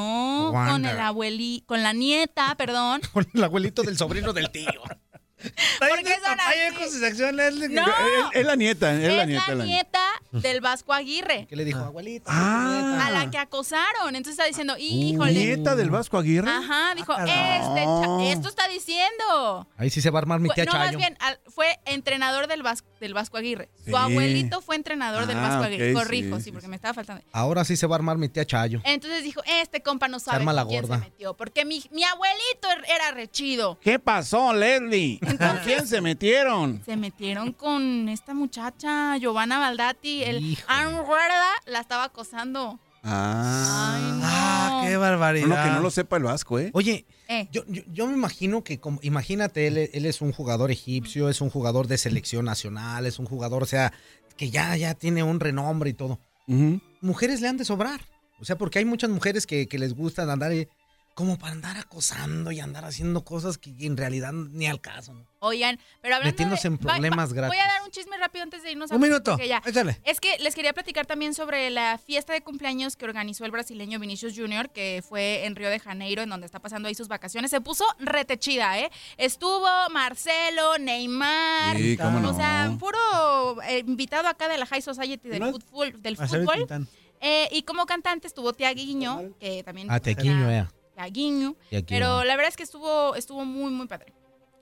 con 0.53 0.85
el 0.85 0.99
abueli, 1.01 1.65
con 1.67 1.83
la 1.83 1.93
nieta, 1.93 2.55
perdón. 2.57 3.01
Con 3.13 3.27
el 3.33 3.45
abuelito 3.45 3.83
del 3.83 3.97
sobrino 3.97 4.33
del 4.33 4.51
tío. 4.51 4.71
¿Por 5.79 5.99
qué 6.05 6.15
son 6.23 6.39
así? 6.39 6.77
con 6.77 6.91
su 6.91 6.99
sección, 6.99 7.35
Leslie. 7.37 7.69
No, 7.71 7.87
Es, 7.87 8.41
es 8.41 8.47
la 8.47 8.57
nieta, 8.57 8.93
es, 8.95 9.05
es 9.09 9.15
la 9.15 9.25
nieta. 9.25 9.47
la 9.47 9.53
es 9.53 9.59
la 9.59 9.65
nieta. 9.65 10.01
del 10.43 10.61
Vasco 10.61 10.93
Aguirre, 10.93 11.47
¿Qué 11.49 11.57
le 11.57 11.65
dijo, 11.65 11.79
abuelito? 11.81 12.25
Ah. 12.29 13.07
a 13.07 13.11
la 13.11 13.31
que 13.31 13.39
acosaron. 13.39 14.09
Entonces 14.17 14.33
está 14.33 14.45
diciendo, 14.45 14.75
híjole. 14.79 15.33
¿Nieta 15.33 15.75
del 15.77 15.91
Vasco 15.91 16.19
Aguirre? 16.19 16.49
Ajá, 16.51 16.95
dijo, 16.95 17.13
Ah, 17.13 17.25
este, 17.27 17.85
no. 17.87 18.21
esto 18.21 18.49
está 18.49 18.69
diciendo. 18.69 19.67
Ahí 19.77 19.91
sí 19.91 20.01
se 20.01 20.11
va 20.11 20.19
a 20.19 20.23
armar 20.23 20.41
mi 20.41 20.49
tía 20.51 20.65
no, 20.65 20.73
más 20.73 20.87
Chayo. 20.87 20.99
bien, 20.99 21.17
al- 21.21 21.41
fue 21.49 21.79
entrenador 21.85 22.47
del 22.47 22.63
Vasco, 22.63 22.89
del 23.01 23.15
Vasco 23.15 23.37
Aguirre. 23.37 23.71
Sí. 23.85 23.91
Su 23.91 23.97
abuelito 23.97 24.61
fue 24.61 24.77
entrenador 24.77 25.27
del 25.27 25.39
Ah, 25.39 25.43
Vasco 25.43 25.61
ok, 25.61 25.67
Aguirre. 25.67 25.93
Corrijo, 25.95 26.37
sí, 26.37 26.43
sí, 26.43 26.45
sí, 26.45 26.53
porque 26.53 26.69
me 26.69 26.77
estaba 26.77 26.95
faltando. 26.95 27.23
Ahora 27.33 27.65
sí 27.65 27.77
se 27.77 27.87
va 27.87 27.97
a 27.97 27.99
armar 27.99 28.19
mi 28.19 28.29
tía 28.29 28.45
Chayo. 28.45 28.81
Entonces 28.85 29.23
dijo, 29.25 29.41
este 29.47 29.83
compa 29.83 30.09
no 30.09 30.19
sabe 30.21 30.37
arma 30.39 30.53
la 30.53 30.67
quién 30.67 30.83
gorda. 30.83 30.99
se 30.99 31.05
metió. 31.05 31.35
Porque 31.35 31.65
mi, 31.65 31.83
mi 31.93 32.05
abuelito 32.05 32.69
er- 32.69 32.85
era 32.95 33.11
rechido. 33.13 33.79
¿Qué 33.81 33.99
pasó, 33.99 34.53
Leslie? 34.53 35.19
¿Con 35.21 35.59
quién 35.65 35.87
se 35.87 36.01
metieron? 36.01 36.83
Se 36.85 36.97
metieron 36.97 37.53
con 37.53 38.09
esta 38.09 38.35
muchacha, 38.35 39.17
Giovanna 39.19 39.59
Baldati. 39.59 40.20
El 40.23 40.45
Híjole. 40.45 40.65
Aaron 40.69 41.05
Guarda 41.07 41.47
la 41.67 41.81
estaba 41.81 42.05
acosando. 42.05 42.79
Ah. 43.03 43.95
Ay, 43.97 44.03
no. 44.13 44.21
Ah, 44.25 44.83
qué 44.87 44.97
barbaridad. 44.97 45.47
Bueno, 45.49 45.63
que 45.65 45.71
no 45.71 45.81
lo 45.81 45.91
sepa 45.91 46.17
el 46.19 46.25
Vasco, 46.25 46.59
¿eh? 46.59 46.71
Oye, 46.75 47.07
Eh. 47.29 47.49
yo, 47.51 47.63
yo, 47.67 47.83
yo 47.91 48.07
me 48.07 48.13
imagino 48.13 48.63
que, 48.63 48.79
como, 48.79 48.99
imagínate, 49.03 49.67
él, 49.67 49.79
él 49.93 50.05
es 50.07 50.21
un 50.21 50.33
jugador 50.33 50.71
egipcio, 50.71 51.29
es 51.29 51.41
un 51.41 51.49
jugador 51.51 51.87
de 51.87 51.97
selección 51.97 52.45
nacional, 52.45 53.07
es 53.07 53.19
un 53.19 53.27
jugador, 53.27 53.63
o 53.63 53.67
sea, 53.67 53.93
que 54.37 54.51
ya, 54.51 54.77
ya 54.77 54.95
tiene 54.95 55.23
un 55.23 55.41
renombre 55.41 55.91
y 55.91 55.95
todo. 55.95 56.19
Mujeres 57.01 57.41
le 57.41 57.49
han 57.49 57.57
de 57.57 57.65
sobrar. 57.65 58.01
O 58.41 58.45
sea, 58.45 58.57
porque 58.57 58.79
hay 58.79 58.85
muchas 58.85 59.11
mujeres 59.11 59.47
que, 59.47 59.67
que 59.69 59.79
les 59.79 59.95
gustan 59.95 60.31
andar 60.31 60.51
eh, 60.53 60.69
como 61.15 61.39
para 61.39 61.53
andar 61.53 61.77
acosando 61.77 62.51
y 62.53 62.61
andar 62.61 62.85
haciendo 62.85 63.25
cosas 63.25 63.59
que 63.59 63.75
en 63.81 63.97
realidad 63.97 64.33
ni 64.33 64.67
al 64.67 64.81
caso. 64.81 65.13
¿no? 65.13 65.27
Oigan, 65.41 65.79
pero 66.01 66.15
hablando 66.15 66.33
Metiéndose 66.33 66.69
de- 66.69 66.75
en 66.75 66.79
problemas 66.79 67.29
Voy 67.31 67.37
gratis. 67.37 67.61
a 67.61 67.67
dar 67.67 67.83
un 67.83 67.91
chisme 67.91 68.17
rápido 68.17 68.43
antes 68.45 68.63
de 68.63 68.73
irnos 68.73 68.91
a 68.91 68.95
Un 68.95 69.01
minuto, 69.03 69.37
ya. 69.39 69.63
échale. 69.67 70.01
Es 70.05 70.21
que 70.21 70.39
les 70.39 70.55
quería 70.55 70.73
platicar 70.73 71.07
también 71.07 71.35
sobre 71.35 71.69
la 71.71 71.99
fiesta 71.99 72.33
de 72.33 72.41
cumpleaños 72.43 72.97
que 72.97 73.05
organizó 73.05 73.45
el 73.45 73.51
brasileño 73.51 73.99
Vinicius 73.99 74.35
Jr., 74.37 74.71
que 74.71 75.03
fue 75.07 75.45
en 75.45 75.57
Río 75.57 75.69
de 75.69 75.79
Janeiro, 75.81 76.23
en 76.23 76.31
donde 76.31 76.47
está 76.47 76.61
pasando 76.61 76.89
ahí 76.89 76.95
sus 76.95 77.09
vacaciones. 77.09 77.51
Se 77.51 77.61
puso 77.61 77.85
retechida, 77.99 78.79
¿eh? 78.79 78.91
Estuvo 79.19 79.67
Marcelo, 79.91 80.79
Neymar. 80.79 81.77
Sí, 81.77 81.97
cómo 81.97 82.21
no. 82.21 82.31
O 82.31 82.35
sea, 82.35 82.75
puro 82.79 83.61
eh, 83.63 83.83
invitado 83.87 84.29
acá 84.29 84.49
de 84.49 84.59
la 84.59 84.67
High 84.67 84.83
Society 84.83 85.29
del 85.29 85.41
¿No? 85.41 85.53
fútbol. 85.53 86.01
Del 86.01 86.17
fútbol. 86.17 86.67
Eh, 87.21 87.49
y 87.53 87.63
como 87.65 87.85
cantante 87.85 88.27
estuvo 88.27 88.53
Tiaguinho, 88.55 89.35
que 89.39 89.63
también... 89.63 89.89
Ah, 89.91 90.01
Tequiño, 90.01 90.49
eh. 91.07 91.13
Tiaguinho. 91.13 91.57
Tiaguinho. 91.69 91.87
Pero 91.89 92.25
la 92.25 92.37
verdad 92.37 92.49
es 92.49 92.57
que 92.57 92.63
estuvo, 92.63 93.15
estuvo 93.15 93.45
muy, 93.45 93.73
muy 93.73 93.87
padre. 93.87 94.13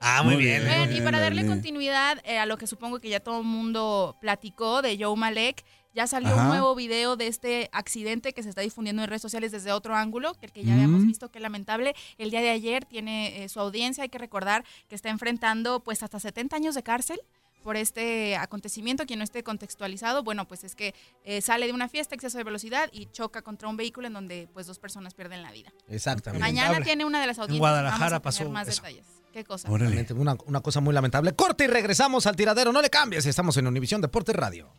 Ah, 0.01 0.23
muy 0.23 0.37
bien. 0.37 0.61
Oigan, 0.61 0.89
y 0.89 0.93
bien, 0.93 1.03
para 1.03 1.19
darle 1.19 1.45
continuidad 1.45 2.19
eh, 2.23 2.37
a 2.37 2.45
lo 2.45 2.57
que 2.57 2.67
supongo 2.67 2.99
que 2.99 3.09
ya 3.09 3.19
todo 3.19 3.39
el 3.39 3.45
mundo 3.45 4.15
platicó 4.21 4.81
de 4.81 4.97
Joe 4.97 5.15
Malek, 5.17 5.65
ya 5.93 6.07
salió 6.07 6.29
Ajá. 6.29 6.43
un 6.43 6.47
nuevo 6.47 6.75
video 6.75 7.15
de 7.15 7.27
este 7.27 7.69
accidente 7.73 8.33
que 8.33 8.43
se 8.43 8.49
está 8.49 8.61
difundiendo 8.61 9.01
en 9.01 9.09
redes 9.09 9.21
sociales 9.21 9.51
desde 9.51 9.71
otro 9.71 9.95
ángulo, 9.95 10.33
que 10.35 10.45
el 10.45 10.51
que 10.51 10.63
ya 10.63 10.73
habíamos 10.73 11.05
visto 11.05 11.29
que 11.29 11.39
lamentable. 11.39 11.95
El 12.17 12.31
día 12.31 12.41
de 12.41 12.49
ayer 12.49 12.85
tiene 12.85 13.43
eh, 13.43 13.49
su 13.49 13.59
audiencia, 13.59 14.03
hay 14.03 14.09
que 14.09 14.19
recordar 14.19 14.63
que 14.87 14.95
está 14.95 15.09
enfrentando 15.09 15.81
pues 15.81 16.01
hasta 16.03 16.19
70 16.19 16.55
años 16.55 16.75
de 16.75 16.83
cárcel 16.83 17.19
por 17.63 17.77
este 17.77 18.35
acontecimiento, 18.37 19.05
quien 19.05 19.19
no 19.19 19.23
esté 19.23 19.43
contextualizado, 19.43 20.23
bueno, 20.23 20.47
pues 20.47 20.63
es 20.63 20.75
que 20.75 20.93
eh, 21.23 21.41
sale 21.41 21.67
de 21.67 21.73
una 21.73 21.89
fiesta, 21.89 22.15
exceso 22.15 22.37
de 22.37 22.43
velocidad 22.43 22.89
y 22.91 23.07
choca 23.07 23.41
contra 23.41 23.67
un 23.67 23.77
vehículo 23.77 24.07
en 24.07 24.13
donde 24.13 24.47
pues 24.53 24.67
dos 24.67 24.79
personas 24.79 25.13
pierden 25.13 25.41
la 25.41 25.51
vida. 25.51 25.71
Exactamente. 25.87 26.41
Mañana 26.45 26.81
tiene 26.81 27.05
una 27.05 27.21
de 27.21 27.27
las 27.27 27.37
audiencias. 27.39 27.59
Guadalajara 27.59 28.19
vamos 28.19 28.35
a 28.35 28.37
tener 28.37 28.47
pasó 28.47 28.49
más 28.49 28.67
eso. 28.67 28.81
detalles. 28.81 29.05
¿Qué 29.31 29.43
cosa? 29.43 29.69
Una, 29.69 30.37
una 30.45 30.61
cosa 30.61 30.79
muy 30.79 30.93
lamentable. 30.93 31.33
Corte 31.35 31.65
y 31.65 31.67
regresamos 31.67 32.25
al 32.25 32.35
tiradero. 32.35 32.71
No 32.73 32.81
le 32.81 32.89
cambies. 32.89 33.25
Estamos 33.27 33.55
en 33.57 33.67
Univisión 33.67 34.01
Deportes 34.01 34.35
Radio. 34.35 34.73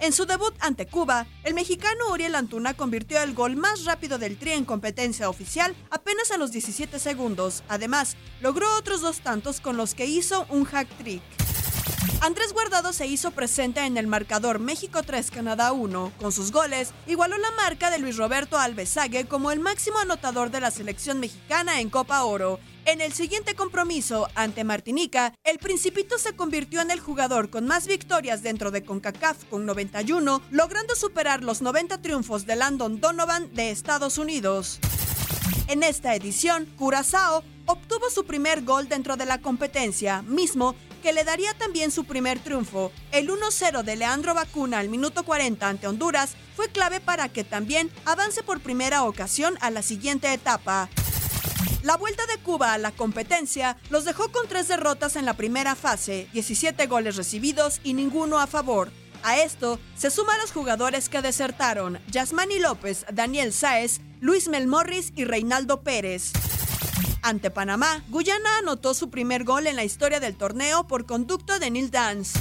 En 0.00 0.12
su 0.12 0.26
debut 0.26 0.54
ante 0.58 0.86
Cuba, 0.86 1.26
el 1.44 1.54
mexicano 1.54 2.10
Uriel 2.10 2.34
Antuna 2.34 2.74
convirtió 2.74 3.22
el 3.22 3.34
gol 3.34 3.54
más 3.54 3.84
rápido 3.84 4.18
del 4.18 4.36
Tri 4.36 4.50
en 4.50 4.64
competencia 4.64 5.28
oficial 5.28 5.76
apenas 5.90 6.32
a 6.32 6.38
los 6.38 6.50
17 6.50 6.98
segundos. 6.98 7.62
Además, 7.68 8.16
logró 8.40 8.66
otros 8.76 9.00
dos 9.00 9.20
tantos 9.20 9.60
con 9.60 9.76
los 9.76 9.94
que 9.94 10.06
hizo 10.06 10.44
un 10.48 10.64
hack 10.64 10.88
trick. 10.98 11.22
Andrés 12.20 12.52
Guardado 12.52 12.92
se 12.92 13.08
hizo 13.08 13.32
presente 13.32 13.80
en 13.80 13.96
el 13.96 14.06
marcador 14.06 14.60
México 14.60 15.02
3 15.02 15.32
Canadá 15.32 15.72
1. 15.72 16.12
Con 16.20 16.30
sus 16.30 16.52
goles, 16.52 16.92
igualó 17.08 17.36
la 17.36 17.50
marca 17.52 17.90
de 17.90 17.98
Luis 17.98 18.16
Roberto 18.16 18.58
Alvesague 18.58 19.26
como 19.26 19.50
el 19.50 19.58
máximo 19.58 19.98
anotador 19.98 20.50
de 20.50 20.60
la 20.60 20.70
selección 20.70 21.18
mexicana 21.18 21.80
en 21.80 21.90
Copa 21.90 22.22
Oro. 22.22 22.60
En 22.84 23.00
el 23.00 23.12
siguiente 23.12 23.56
compromiso 23.56 24.28
ante 24.36 24.62
Martinica, 24.62 25.34
el 25.42 25.58
Principito 25.58 26.16
se 26.16 26.36
convirtió 26.36 26.80
en 26.80 26.92
el 26.92 27.00
jugador 27.00 27.50
con 27.50 27.66
más 27.66 27.88
victorias 27.88 28.44
dentro 28.44 28.70
de 28.70 28.84
CONCACAF 28.84 29.44
con 29.46 29.66
91, 29.66 30.42
logrando 30.50 30.94
superar 30.94 31.42
los 31.42 31.60
90 31.60 32.02
triunfos 32.02 32.46
de 32.46 32.54
Landon 32.54 33.00
Donovan 33.00 33.52
de 33.52 33.72
Estados 33.72 34.16
Unidos. 34.18 34.78
En 35.66 35.82
esta 35.82 36.14
edición, 36.14 36.66
Curazao 36.76 37.42
obtuvo 37.66 38.10
su 38.10 38.24
primer 38.24 38.62
gol 38.62 38.88
dentro 38.88 39.16
de 39.16 39.26
la 39.26 39.38
competencia, 39.38 40.22
mismo 40.22 40.74
que 41.02 41.12
le 41.12 41.24
daría 41.24 41.52
también 41.54 41.90
su 41.90 42.04
primer 42.04 42.38
triunfo. 42.38 42.92
El 43.10 43.28
1-0 43.28 43.82
de 43.82 43.96
Leandro 43.96 44.32
Bacuna 44.32 44.78
al 44.78 44.88
minuto 44.88 45.24
40 45.24 45.68
ante 45.68 45.86
Honduras 45.86 46.36
fue 46.56 46.68
clave 46.68 47.00
para 47.00 47.28
que 47.28 47.44
también 47.44 47.90
avance 48.04 48.42
por 48.42 48.60
primera 48.60 49.04
ocasión 49.04 49.58
a 49.60 49.70
la 49.70 49.82
siguiente 49.82 50.32
etapa. 50.32 50.88
La 51.82 51.96
vuelta 51.96 52.24
de 52.26 52.38
Cuba 52.38 52.72
a 52.72 52.78
la 52.78 52.92
competencia 52.92 53.76
los 53.90 54.04
dejó 54.04 54.30
con 54.30 54.46
tres 54.48 54.68
derrotas 54.68 55.16
en 55.16 55.24
la 55.24 55.34
primera 55.34 55.74
fase, 55.74 56.28
17 56.32 56.86
goles 56.86 57.16
recibidos 57.16 57.80
y 57.82 57.94
ninguno 57.94 58.38
a 58.38 58.46
favor. 58.46 58.92
A 59.24 59.38
esto 59.38 59.80
se 59.96 60.10
suman 60.10 60.38
los 60.40 60.52
jugadores 60.52 61.08
que 61.08 61.22
desertaron, 61.22 61.98
Yasmani 62.08 62.58
López, 62.58 63.04
Daniel 63.12 63.52
Sáez, 63.52 64.00
Luis 64.20 64.48
Melmorris 64.48 65.12
y 65.16 65.24
Reinaldo 65.24 65.82
Pérez. 65.82 66.32
Ante 67.22 67.50
Panamá, 67.50 68.02
Guyana 68.08 68.58
anotó 68.58 68.94
su 68.94 69.08
primer 69.08 69.44
gol 69.44 69.66
en 69.66 69.76
la 69.76 69.84
historia 69.84 70.18
del 70.18 70.36
torneo 70.36 70.86
por 70.88 71.06
conducto 71.06 71.58
de 71.58 71.70
Neil 71.70 71.90
Dance. 71.90 72.38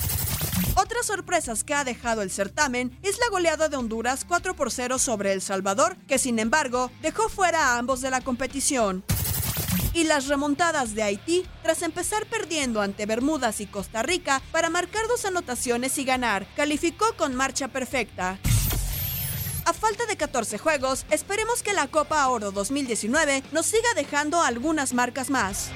Otras 0.75 1.05
sorpresas 1.05 1.63
que 1.63 1.73
ha 1.73 1.83
dejado 1.83 2.21
el 2.21 2.31
certamen 2.31 2.97
es 3.03 3.19
la 3.19 3.29
goleada 3.29 3.69
de 3.69 3.77
Honduras 3.77 4.25
4 4.27 4.55
por 4.55 4.71
0 4.71 4.99
sobre 4.99 5.33
El 5.33 5.41
Salvador, 5.41 5.97
que 6.07 6.17
sin 6.17 6.39
embargo 6.39 6.91
dejó 7.01 7.29
fuera 7.29 7.67
a 7.67 7.77
ambos 7.77 8.01
de 8.01 8.09
la 8.09 8.21
competición. 8.21 9.03
Y 9.93 10.05
las 10.05 10.27
remontadas 10.27 10.95
de 10.95 11.03
Haití 11.03 11.45
tras 11.61 11.81
empezar 11.81 12.25
perdiendo 12.25 12.81
ante 12.81 13.05
Bermudas 13.05 13.59
y 13.59 13.67
Costa 13.67 14.01
Rica 14.01 14.41
para 14.51 14.69
marcar 14.69 15.07
dos 15.07 15.25
anotaciones 15.25 15.97
y 15.97 16.05
ganar, 16.05 16.47
calificó 16.55 17.05
con 17.17 17.35
marcha 17.35 17.67
perfecta. 17.67 18.39
A 19.65 19.73
falta 19.73 20.05
de 20.05 20.15
14 20.17 20.57
juegos, 20.57 21.05
esperemos 21.09 21.63
que 21.63 21.73
la 21.73 21.87
Copa 21.87 22.27
Oro 22.27 22.51
2019 22.51 23.43
nos 23.51 23.65
siga 23.65 23.93
dejando 23.95 24.41
algunas 24.41 24.93
marcas 24.93 25.29
más. 25.29 25.71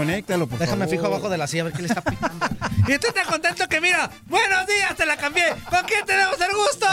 Desconéctalo, 0.00 0.46
por 0.46 0.58
Déjame 0.58 0.84
favor. 0.84 0.90
fijo 0.96 1.06
abajo 1.06 1.28
de 1.28 1.36
la 1.36 1.46
silla 1.46 1.62
a 1.62 1.64
ver 1.66 1.74
qué 1.74 1.82
le 1.82 1.88
está 1.88 2.00
picando. 2.00 2.46
Y 2.88 2.98
tú 2.98 3.06
estás 3.08 3.26
contento 3.26 3.68
que 3.68 3.80
mira, 3.80 4.10
buenos 4.26 4.66
días, 4.66 4.96
te 4.96 5.04
la 5.06 5.16
cambié. 5.16 5.44
¿Con 5.68 5.84
quién 5.84 6.04
tenemos 6.06 6.40
el 6.40 6.48
gusto? 6.56 6.86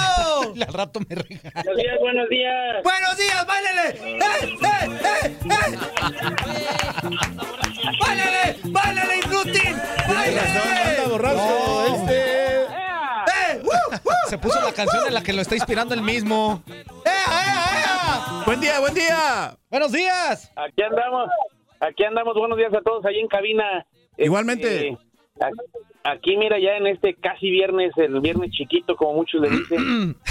Al 0.68 0.74
rato 0.74 1.00
me 1.00 1.16
regala. 1.16 1.64
Buenos 1.64 1.78
días, 1.78 1.96
buenos 2.02 2.30
días. 2.30 2.84
Buenos 2.84 3.18
días, 3.18 3.48
báilele. 3.48 3.90
¡Eh, 3.90 4.58
eh, 4.62 5.00
eh, 5.24 5.38
eh! 5.50 5.78
¡Báilele, 8.00 8.60
báilele, 8.66 9.18
inútil! 9.26 9.76
¡Báilele! 10.08 11.08
borracho, 11.10 11.96
este. 11.96 12.64
¡Eh, 12.64 13.62
uh, 13.64 13.96
uh! 13.96 14.30
Se 14.30 14.38
puso 14.38 14.62
la 14.62 14.74
canción 14.74 15.08
en 15.08 15.14
la 15.14 15.24
que 15.24 15.34
lo 15.34 15.42
está 15.42 15.56
inspirando 15.56 15.96
el 15.96 16.02
mismo. 16.02 16.64
Buen 18.46 18.60
día, 18.60 18.80
buen 18.82 18.94
día. 18.94 19.58
Buenos 19.70 19.92
días. 19.92 20.52
Aquí 20.56 20.84
andamos. 20.84 21.30
Aquí 21.80 22.04
andamos. 22.04 22.36
Buenos 22.36 22.58
días 22.58 22.74
a 22.74 22.82
todos 22.82 23.06
ahí 23.06 23.20
en 23.20 23.28
cabina. 23.28 23.86
Igualmente. 24.18 24.90
Este, 24.90 24.98
aquí, 26.04 26.38
mira, 26.38 26.58
ya 26.60 26.78
en 26.78 26.88
este 26.88 27.14
casi 27.16 27.50
viernes, 27.52 27.92
el 27.98 28.20
viernes 28.20 28.52
chiquito, 28.52 28.96
como 28.96 29.14
muchos 29.14 29.42
le 29.42 29.50
dicen. 29.50 30.16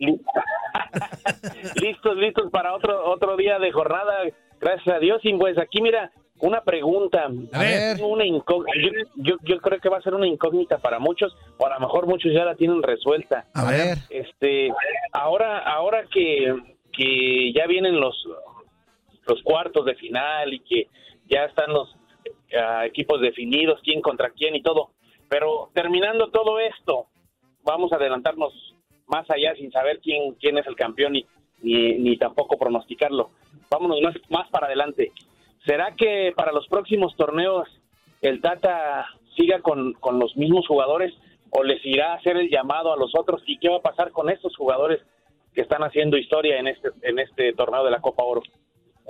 Listos, 1.80 2.16
listos 2.16 2.50
para 2.50 2.74
otro 2.74 3.10
otro 3.10 3.36
día 3.36 3.58
de 3.58 3.70
jornada. 3.70 4.24
Gracias 4.60 4.96
a 4.96 4.98
Dios. 4.98 5.20
Y 5.24 5.34
pues 5.34 5.58
aquí, 5.58 5.82
mira, 5.82 6.10
una 6.40 6.62
pregunta. 6.62 7.28
A 7.52 7.58
ver. 7.58 8.02
Una 8.02 8.24
yo, 8.26 8.64
yo, 9.16 9.36
yo 9.42 9.60
creo 9.60 9.78
que 9.78 9.88
va 9.88 9.98
a 9.98 10.02
ser 10.02 10.14
una 10.14 10.26
incógnita 10.26 10.78
para 10.78 10.98
muchos, 10.98 11.36
o 11.58 11.66
a 11.66 11.74
lo 11.74 11.80
mejor 11.80 12.06
muchos 12.06 12.32
ya 12.32 12.44
la 12.44 12.54
tienen 12.54 12.82
resuelta. 12.82 13.46
A 13.54 13.70
ver. 13.70 13.98
Este, 14.08 14.72
ahora, 15.12 15.58
ahora 15.58 16.04
que, 16.10 16.56
que 16.92 17.52
ya 17.54 17.66
vienen 17.66 18.00
los, 18.00 18.16
los 19.30 19.42
cuartos 19.42 19.86
de 19.86 19.94
final 19.94 20.52
y 20.52 20.60
que 20.60 20.88
ya 21.28 21.44
están 21.44 21.72
los 21.72 21.94
ah, 22.60 22.84
equipos 22.84 23.20
definidos, 23.20 23.80
quién 23.82 24.02
contra 24.02 24.30
quién 24.30 24.56
y 24.56 24.62
todo. 24.62 24.90
Pero 25.28 25.70
terminando 25.72 26.30
todo 26.30 26.58
esto, 26.58 27.06
vamos 27.62 27.92
a 27.92 27.96
adelantarnos 27.96 28.52
más 29.06 29.28
allá 29.30 29.54
sin 29.54 29.70
saber 29.70 30.00
quién, 30.00 30.34
quién 30.34 30.58
es 30.58 30.66
el 30.66 30.74
campeón 30.74 31.14
y, 31.16 31.26
ni, 31.62 31.94
ni 31.98 32.16
tampoco 32.16 32.58
pronosticarlo. 32.58 33.30
Vámonos 33.70 34.00
más, 34.02 34.14
más 34.28 34.50
para 34.50 34.66
adelante. 34.66 35.12
¿Será 35.64 35.94
que 35.94 36.32
para 36.36 36.52
los 36.52 36.66
próximos 36.68 37.14
torneos 37.16 37.68
el 38.22 38.40
Tata 38.40 39.06
siga 39.36 39.60
con, 39.60 39.92
con 39.94 40.18
los 40.18 40.36
mismos 40.36 40.66
jugadores 40.66 41.14
o 41.50 41.62
les 41.62 41.84
irá 41.84 42.12
a 42.12 42.16
hacer 42.16 42.36
el 42.36 42.50
llamado 42.50 42.92
a 42.92 42.96
los 42.96 43.14
otros? 43.14 43.42
¿Y 43.46 43.58
qué 43.58 43.68
va 43.68 43.76
a 43.76 43.82
pasar 43.82 44.10
con 44.10 44.30
estos 44.30 44.56
jugadores 44.56 45.00
que 45.54 45.62
están 45.62 45.82
haciendo 45.82 46.16
historia 46.16 46.58
en 46.58 46.68
este, 46.68 46.88
en 47.02 47.18
este 47.18 47.52
torneo 47.52 47.84
de 47.84 47.90
la 47.90 48.00
Copa 48.00 48.24
Oro? 48.24 48.42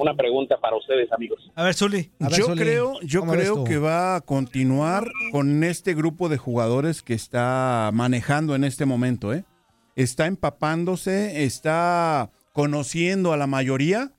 Una 0.01 0.15
pregunta 0.15 0.59
para 0.59 0.77
ustedes, 0.77 1.13
amigos. 1.13 1.53
A 1.55 1.63
ver, 1.63 1.75
Zuli. 1.75 2.11
yo 2.31 2.55
creo, 2.55 2.99
yo 3.03 3.21
¿cómo 3.21 3.33
ves 3.33 3.43
creo 3.43 3.65
que 3.65 3.77
va 3.77 4.17
a 4.17 4.23
continuar 4.23 5.07
con 5.31 5.63
este 5.63 5.93
grupo 5.93 6.31
de 6.31 6.39
jugadores 6.39 7.03
que 7.03 7.13
está 7.13 7.91
manejando 7.93 8.55
en 8.55 8.65
este 8.65 8.87
momento, 8.87 9.35
¿eh? 9.35 9.45
Está 9.97 10.27
empapándose, 10.27 11.45
está 11.45 12.31
conociendo 12.55 13.35
a 13.35 13.37
la 13.37 13.47
mayoría. 13.47 14.13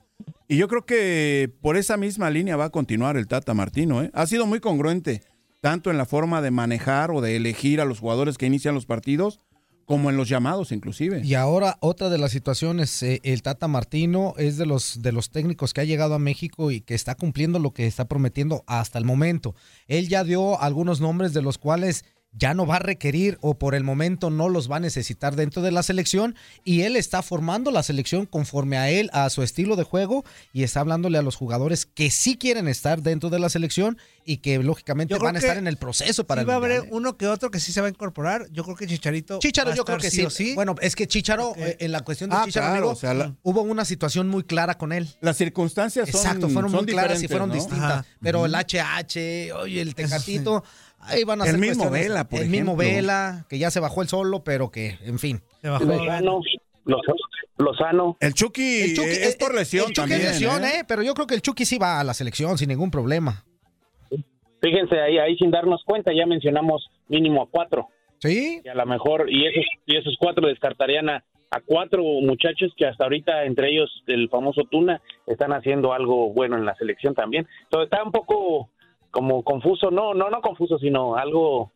Y 0.48 0.58
yo 0.58 0.68
creo 0.68 0.86
que 0.86 1.52
por 1.62 1.78
esa 1.78 1.98
misma 1.98 2.30
línea 2.30 2.58
va 2.58 2.66
a 2.66 2.70
continuar 2.70 3.18
el 3.18 3.28
Tata 3.28 3.56
Martino, 3.56 4.04
¿eh? 4.04 4.12
Ha 4.14 4.28
sido 4.28 4.46
muy 4.46 4.60
congruente, 4.60 5.24
tanto 5.62 5.90
en 5.90 5.98
la 5.98 6.06
forma 6.06 6.44
de 6.44 6.52
manejar 6.52 7.10
o 7.10 7.22
de 7.22 7.36
elegir 7.38 7.82
a 7.82 7.86
los 7.86 8.02
jugadores 8.02 8.38
que 8.38 8.46
inician 8.46 8.76
los 8.76 8.86
partidos, 8.86 9.40
como 9.86 10.10
en 10.10 10.18
los 10.18 10.30
llamados 10.30 10.72
inclusive. 10.72 11.22
Y 11.24 11.36
ahora 11.36 11.78
otra 11.80 12.10
de 12.10 12.18
las 12.18 12.32
situaciones, 12.32 13.02
eh, 13.04 13.20
el 13.24 13.42
Tata 13.42 13.68
Martino 13.68 14.34
es 14.38 14.58
de 14.58 14.66
los 14.66 15.02
de 15.02 15.12
los 15.12 15.30
técnicos 15.30 15.74
que 15.74 15.82
ha 15.82 15.86
llegado 15.86 16.16
a 16.16 16.20
México 16.20 16.72
y 16.72 16.82
que 16.82 16.96
está 16.96 17.16
cumpliendo 17.16 17.60
lo 17.60 17.72
que 17.72 17.88
está 17.88 18.06
prometiendo 18.06 18.64
hasta 18.68 18.98
el 18.98 19.06
momento. 19.06 19.56
Él 19.88 20.08
ya 20.08 20.24
dio 20.24 20.60
algunos 20.62 21.02
nombres 21.02 21.34
de 21.34 21.42
los 21.42 21.58
cuales 21.58 22.06
ya 22.34 22.54
no 22.54 22.66
va 22.66 22.78
a 22.78 22.80
requerir 22.80 23.38
o 23.42 23.56
por 23.56 23.76
el 23.76 23.84
momento 23.84 24.30
no 24.30 24.48
los 24.48 24.72
va 24.72 24.78
a 24.78 24.80
necesitar 24.80 25.36
dentro 25.36 25.62
de 25.62 25.72
la 25.72 25.84
selección 25.84 26.36
y 26.64 26.82
él 26.82 26.96
está 26.96 27.22
formando 27.22 27.72
la 27.72 27.84
selección 27.84 28.26
conforme 28.26 28.78
a 28.78 28.90
él, 28.90 29.10
a 29.12 29.30
su 29.30 29.44
estilo 29.44 29.76
de 29.76 29.84
juego 29.84 30.24
y 30.54 30.64
está 30.64 30.80
hablándole 30.80 31.18
a 31.18 31.22
los 31.22 31.36
jugadores 31.36 31.86
que 31.86 32.10
sí 32.10 32.38
quieren 32.38 32.68
estar 32.70 33.02
dentro 33.02 33.30
de 33.30 33.40
la 33.40 33.50
selección 33.50 33.98
y 34.24 34.38
que 34.38 34.60
lógicamente 34.60 35.18
van 35.18 35.36
a 35.36 35.40
estar 35.40 35.58
en 35.58 35.68
el 35.68 35.78
proceso 35.78 36.26
para 36.26 36.42
Sí 36.42 36.44
el 36.44 36.50
va 36.50 36.54
a 36.54 36.58
haber 36.58 36.72
¿eh? 36.72 36.88
uno 36.92 37.18
que 37.18 37.28
otro 37.28 37.52
que 37.52 37.60
sí 37.60 37.74
se 37.74 37.82
va 37.82 37.88
a 37.88 37.90
incorporar. 37.90 38.48
Yo 38.52 38.64
creo 38.64 38.76
que 38.78 38.88
Chicharito. 38.88 39.40
Chicharo 39.40 39.70
va 39.70 39.74
a 39.74 39.76
yo 39.78 39.84
creo 39.84 39.98
estar 39.98 40.12
que 40.12 40.30
sí. 40.30 40.54
Bueno, 40.56 40.76
es 40.80 40.96
que 40.96 41.08
Chicharo, 41.08 41.54
eh, 41.58 41.78
en 41.80 41.92
la 41.92 42.02
cuestión 42.02 42.30
de 42.30 42.36
Ah, 42.38 42.44
Chicharo, 42.46 42.66
claro, 42.68 42.78
amigo, 42.78 42.92
o 42.92 42.96
sea, 42.96 43.14
la- 43.14 43.36
hubo 43.44 43.62
una 43.64 43.84
situación 43.84 44.30
muy 44.30 44.44
clara 44.44 44.78
con 44.78 44.94
él. 44.94 45.10
Las 45.22 45.38
circunstancias 45.38 46.10
son 46.10 46.22
Exacto, 46.22 46.50
fueron 46.50 46.72
son 46.72 46.86
muy 46.86 46.94
claras 46.94 47.22
y 47.22 47.28
fueron 47.28 47.50
¿no? 47.50 47.56
distintas. 47.56 47.92
Ajá. 47.92 48.06
Pero 48.22 48.46
el. 48.46 48.54
HH, 48.56 49.52
oye, 49.54 49.82
el 49.82 49.96
Tecatito, 49.96 50.64
ahí 51.04 51.24
van 51.24 51.42
a 51.42 51.46
El 51.46 51.52
ser 51.52 51.60
mismo 51.60 51.84
cuestiones- 51.90 52.10
Vela, 52.10 52.24
por 52.30 52.40
El 52.42 52.50
mismo. 52.50 52.76
Vela, 52.76 53.46
que 53.50 53.58
ya 53.60 53.72
se 53.72 53.80
bajó 53.80 54.02
el 54.02 54.08
solo, 54.08 54.44
pero 54.44 54.72
que, 54.72 54.98
en 55.04 55.20
fin. 55.20 55.42
Lozano, 55.62 56.42
Loz- 56.86 57.04
Lozano. 57.58 58.18
El 58.20 58.34
Chucky, 58.34 58.82
El 58.82 58.96
Chucky, 58.96 59.08
eh, 59.10 59.26
es 59.28 59.36
por 59.36 59.52
eh, 59.52 59.56
lesión 59.60 59.86
el 59.90 59.94
Chucky 59.94 60.10
también. 60.10 60.22
es 60.22 60.40
lesión, 60.42 60.64
¿eh? 60.66 60.80
¿eh? 60.80 60.84
Pero 60.88 61.04
yo 61.04 61.14
creo 61.14 61.28
que 61.28 61.36
el 61.36 61.42
Chucky 61.42 61.66
sí 61.66 61.78
va 61.78 62.00
a 62.00 62.04
la 62.04 62.14
selección 62.14 62.58
sin 62.58 62.70
ningún 62.70 62.90
problema. 62.92 63.44
Fíjense 64.62 65.00
ahí, 65.00 65.18
ahí 65.18 65.36
sin 65.38 65.50
darnos 65.52 65.82
cuenta, 65.86 66.12
ya 66.14 66.26
mencionamos 66.28 66.88
mínimo 67.08 67.42
a 67.44 67.48
cuatro. 67.50 67.88
Sí. 68.20 68.62
Y 68.64 68.68
a 68.68 68.76
lo 68.76 68.86
mejor, 68.86 69.28
y 69.30 69.48
esos, 69.48 69.66
y 69.88 69.98
esos 69.98 70.16
cuatro 70.20 70.48
descartarían 70.48 71.10
a, 71.10 71.24
a 71.50 71.60
cuatro 71.66 72.04
muchachos 72.04 72.72
que 72.78 72.86
hasta 72.86 73.06
ahorita, 73.06 73.46
entre 73.46 73.72
ellos 73.72 73.90
el 74.06 74.30
famoso 74.30 74.62
Tuna, 74.70 75.02
están 75.26 75.52
haciendo 75.54 75.94
algo 75.94 76.32
bueno 76.32 76.58
en 76.58 76.66
la 76.66 76.76
selección 76.76 77.16
también. 77.16 77.48
Entonces 77.64 77.90
está 77.92 78.04
un 78.04 78.12
poco 78.12 78.70
como 79.12 79.44
confuso, 79.44 79.92
no, 79.92 80.14
no, 80.14 80.30
no 80.30 80.42
confuso, 80.42 80.78
sino 80.80 81.16
algo 81.16 81.72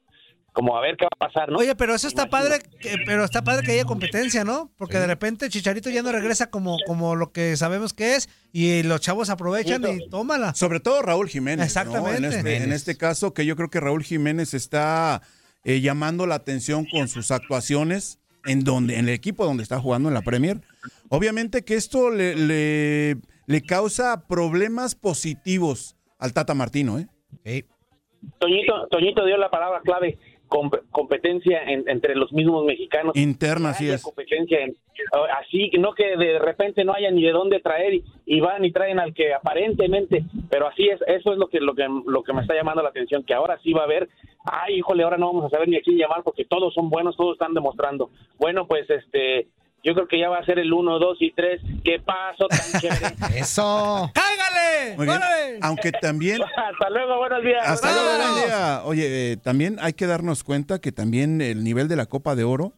como 0.53 0.77
a 0.77 0.81
ver 0.81 0.95
qué 0.95 1.03
va 1.03 1.09
a 1.11 1.27
pasar, 1.27 1.51
¿no? 1.51 1.57
Oye, 1.59 1.75
pero 1.75 1.93
eso 1.93 2.07
está 2.07 2.29
padre, 2.29 2.59
que- 2.79 2.95
pero 3.05 3.25
está 3.25 3.43
padre 3.43 3.65
que 3.65 3.73
haya 3.73 3.83
competencia, 3.83 4.45
¿no? 4.45 4.71
Porque 4.77 4.97
de 4.97 5.05
repente 5.05 5.49
Chicharito 5.49 5.89
ya 5.89 6.01
no 6.01 6.13
regresa 6.13 6.49
como, 6.49 6.77
como 6.87 7.15
lo 7.17 7.33
que 7.33 7.57
sabemos 7.57 7.91
que 7.93 8.15
es 8.15 8.29
y 8.53 8.81
los 8.83 9.01
chavos 9.01 9.29
aprovechan 9.29 9.83
y 9.85 10.07
tómala. 10.09 10.53
Sobre 10.55 10.79
todo 10.79 11.01
Raúl 11.01 11.27
Jiménez. 11.27 11.57
¿no? 11.57 11.63
Exactamente. 11.65 12.17
En, 12.19 12.25
este, 12.25 12.55
en 12.63 12.71
este 12.71 12.95
caso, 12.95 13.33
que 13.33 13.45
yo 13.45 13.57
creo 13.57 13.69
que 13.69 13.81
Raúl 13.81 14.03
Jiménez 14.03 14.53
está 14.53 15.21
eh, 15.65 15.81
llamando 15.81 16.25
la 16.25 16.35
atención 16.35 16.85
con 16.89 17.09
sus 17.09 17.31
actuaciones 17.31 18.19
en 18.45 18.63
donde, 18.63 18.93
en 18.97 19.09
el 19.09 19.13
equipo 19.15 19.43
donde 19.43 19.61
está 19.63 19.81
jugando 19.81 20.07
en 20.07 20.13
la 20.13 20.21
Premier. 20.21 20.61
Obviamente 21.09 21.65
que 21.65 21.75
esto 21.75 22.11
le, 22.11 22.33
le, 22.35 23.17
le 23.45 23.61
causa 23.61 24.25
problemas 24.27 24.95
positivos 24.95 25.97
al 26.17 26.31
Tata 26.31 26.53
Martino, 26.53 26.97
¿eh? 26.97 27.07
Toñito, 28.39 28.87
Toñito 28.87 29.25
dio 29.25 29.37
la 29.37 29.49
palabra 29.49 29.81
clave, 29.81 30.17
com- 30.47 30.71
competencia 30.91 31.61
en- 31.63 31.87
entre 31.87 32.15
los 32.15 32.31
mismos 32.33 32.65
mexicanos. 32.65 33.15
Interna, 33.15 33.69
Que 33.69 33.75
así 33.75 33.89
es. 33.89 34.01
competencia 34.03 34.59
en- 34.61 34.75
así, 35.37 35.69
no 35.79 35.93
que 35.93 36.17
de 36.17 36.39
repente 36.39 36.83
no 36.83 36.93
haya 36.93 37.11
ni 37.11 37.21
de 37.23 37.31
dónde 37.31 37.59
traer 37.59 37.93
y, 37.95 38.03
y 38.25 38.39
van 38.39 38.63
y 38.65 38.71
traen 38.71 38.99
al 38.99 39.13
que 39.13 39.33
aparentemente, 39.33 40.23
pero 40.49 40.67
así 40.67 40.87
es, 40.87 40.99
eso 41.07 41.33
es 41.33 41.37
lo 41.37 41.47
que, 41.47 41.59
lo 41.59 41.75
que 41.75 41.85
lo 42.07 42.23
que 42.23 42.33
me 42.33 42.41
está 42.41 42.55
llamando 42.55 42.81
la 42.81 42.89
atención, 42.89 43.23
que 43.23 43.33
ahora 43.33 43.59
sí 43.61 43.73
va 43.73 43.81
a 43.81 43.85
haber, 43.85 44.09
ay, 44.45 44.75
híjole, 44.75 45.03
ahora 45.03 45.17
no 45.17 45.27
vamos 45.27 45.45
a 45.45 45.49
saber 45.49 45.67
ni 45.69 45.77
a 45.77 45.81
quién 45.81 45.97
llamar 45.97 46.23
porque 46.23 46.45
todos 46.45 46.73
son 46.73 46.89
buenos, 46.89 47.15
todos 47.17 47.33
están 47.33 47.53
demostrando. 47.53 48.09
Bueno, 48.39 48.65
pues 48.67 48.89
este, 48.89 49.47
yo 49.85 49.93
creo 49.93 50.07
que 50.07 50.19
ya 50.19 50.29
va 50.29 50.39
a 50.39 50.45
ser 50.45 50.57
el 50.59 50.73
1, 50.73 50.99
2 50.99 51.17
y 51.21 51.31
3. 51.33 51.61
¿Qué 51.83 51.99
pasó 52.03 52.47
tan 52.47 52.59
chévere? 52.81 53.15
Eso. 53.39 54.11
¡Cáigale! 54.13 54.97
Muy 54.97 55.05
bien. 55.05 55.19
Aunque 55.61 55.91
también 55.91 56.41
Hasta 56.57 56.89
luego, 56.89 57.17
buenos 57.19 57.43
días. 57.43 57.61
Hasta 57.67 57.91
luego, 57.93 58.09
Vámonos. 58.09 58.33
buen 58.35 58.45
día. 58.47 58.81
Oye, 58.83 59.31
eh, 59.33 59.37
también 59.37 59.77
hay 59.79 59.93
que 59.93 60.07
darnos 60.07 60.43
cuenta 60.43 60.79
que 60.79 60.91
también 60.91 61.39
el 61.41 61.63
nivel 61.63 61.87
de 61.87 61.95
la 61.95 62.07
Copa 62.07 62.35
de 62.35 62.43
Oro 62.43 62.73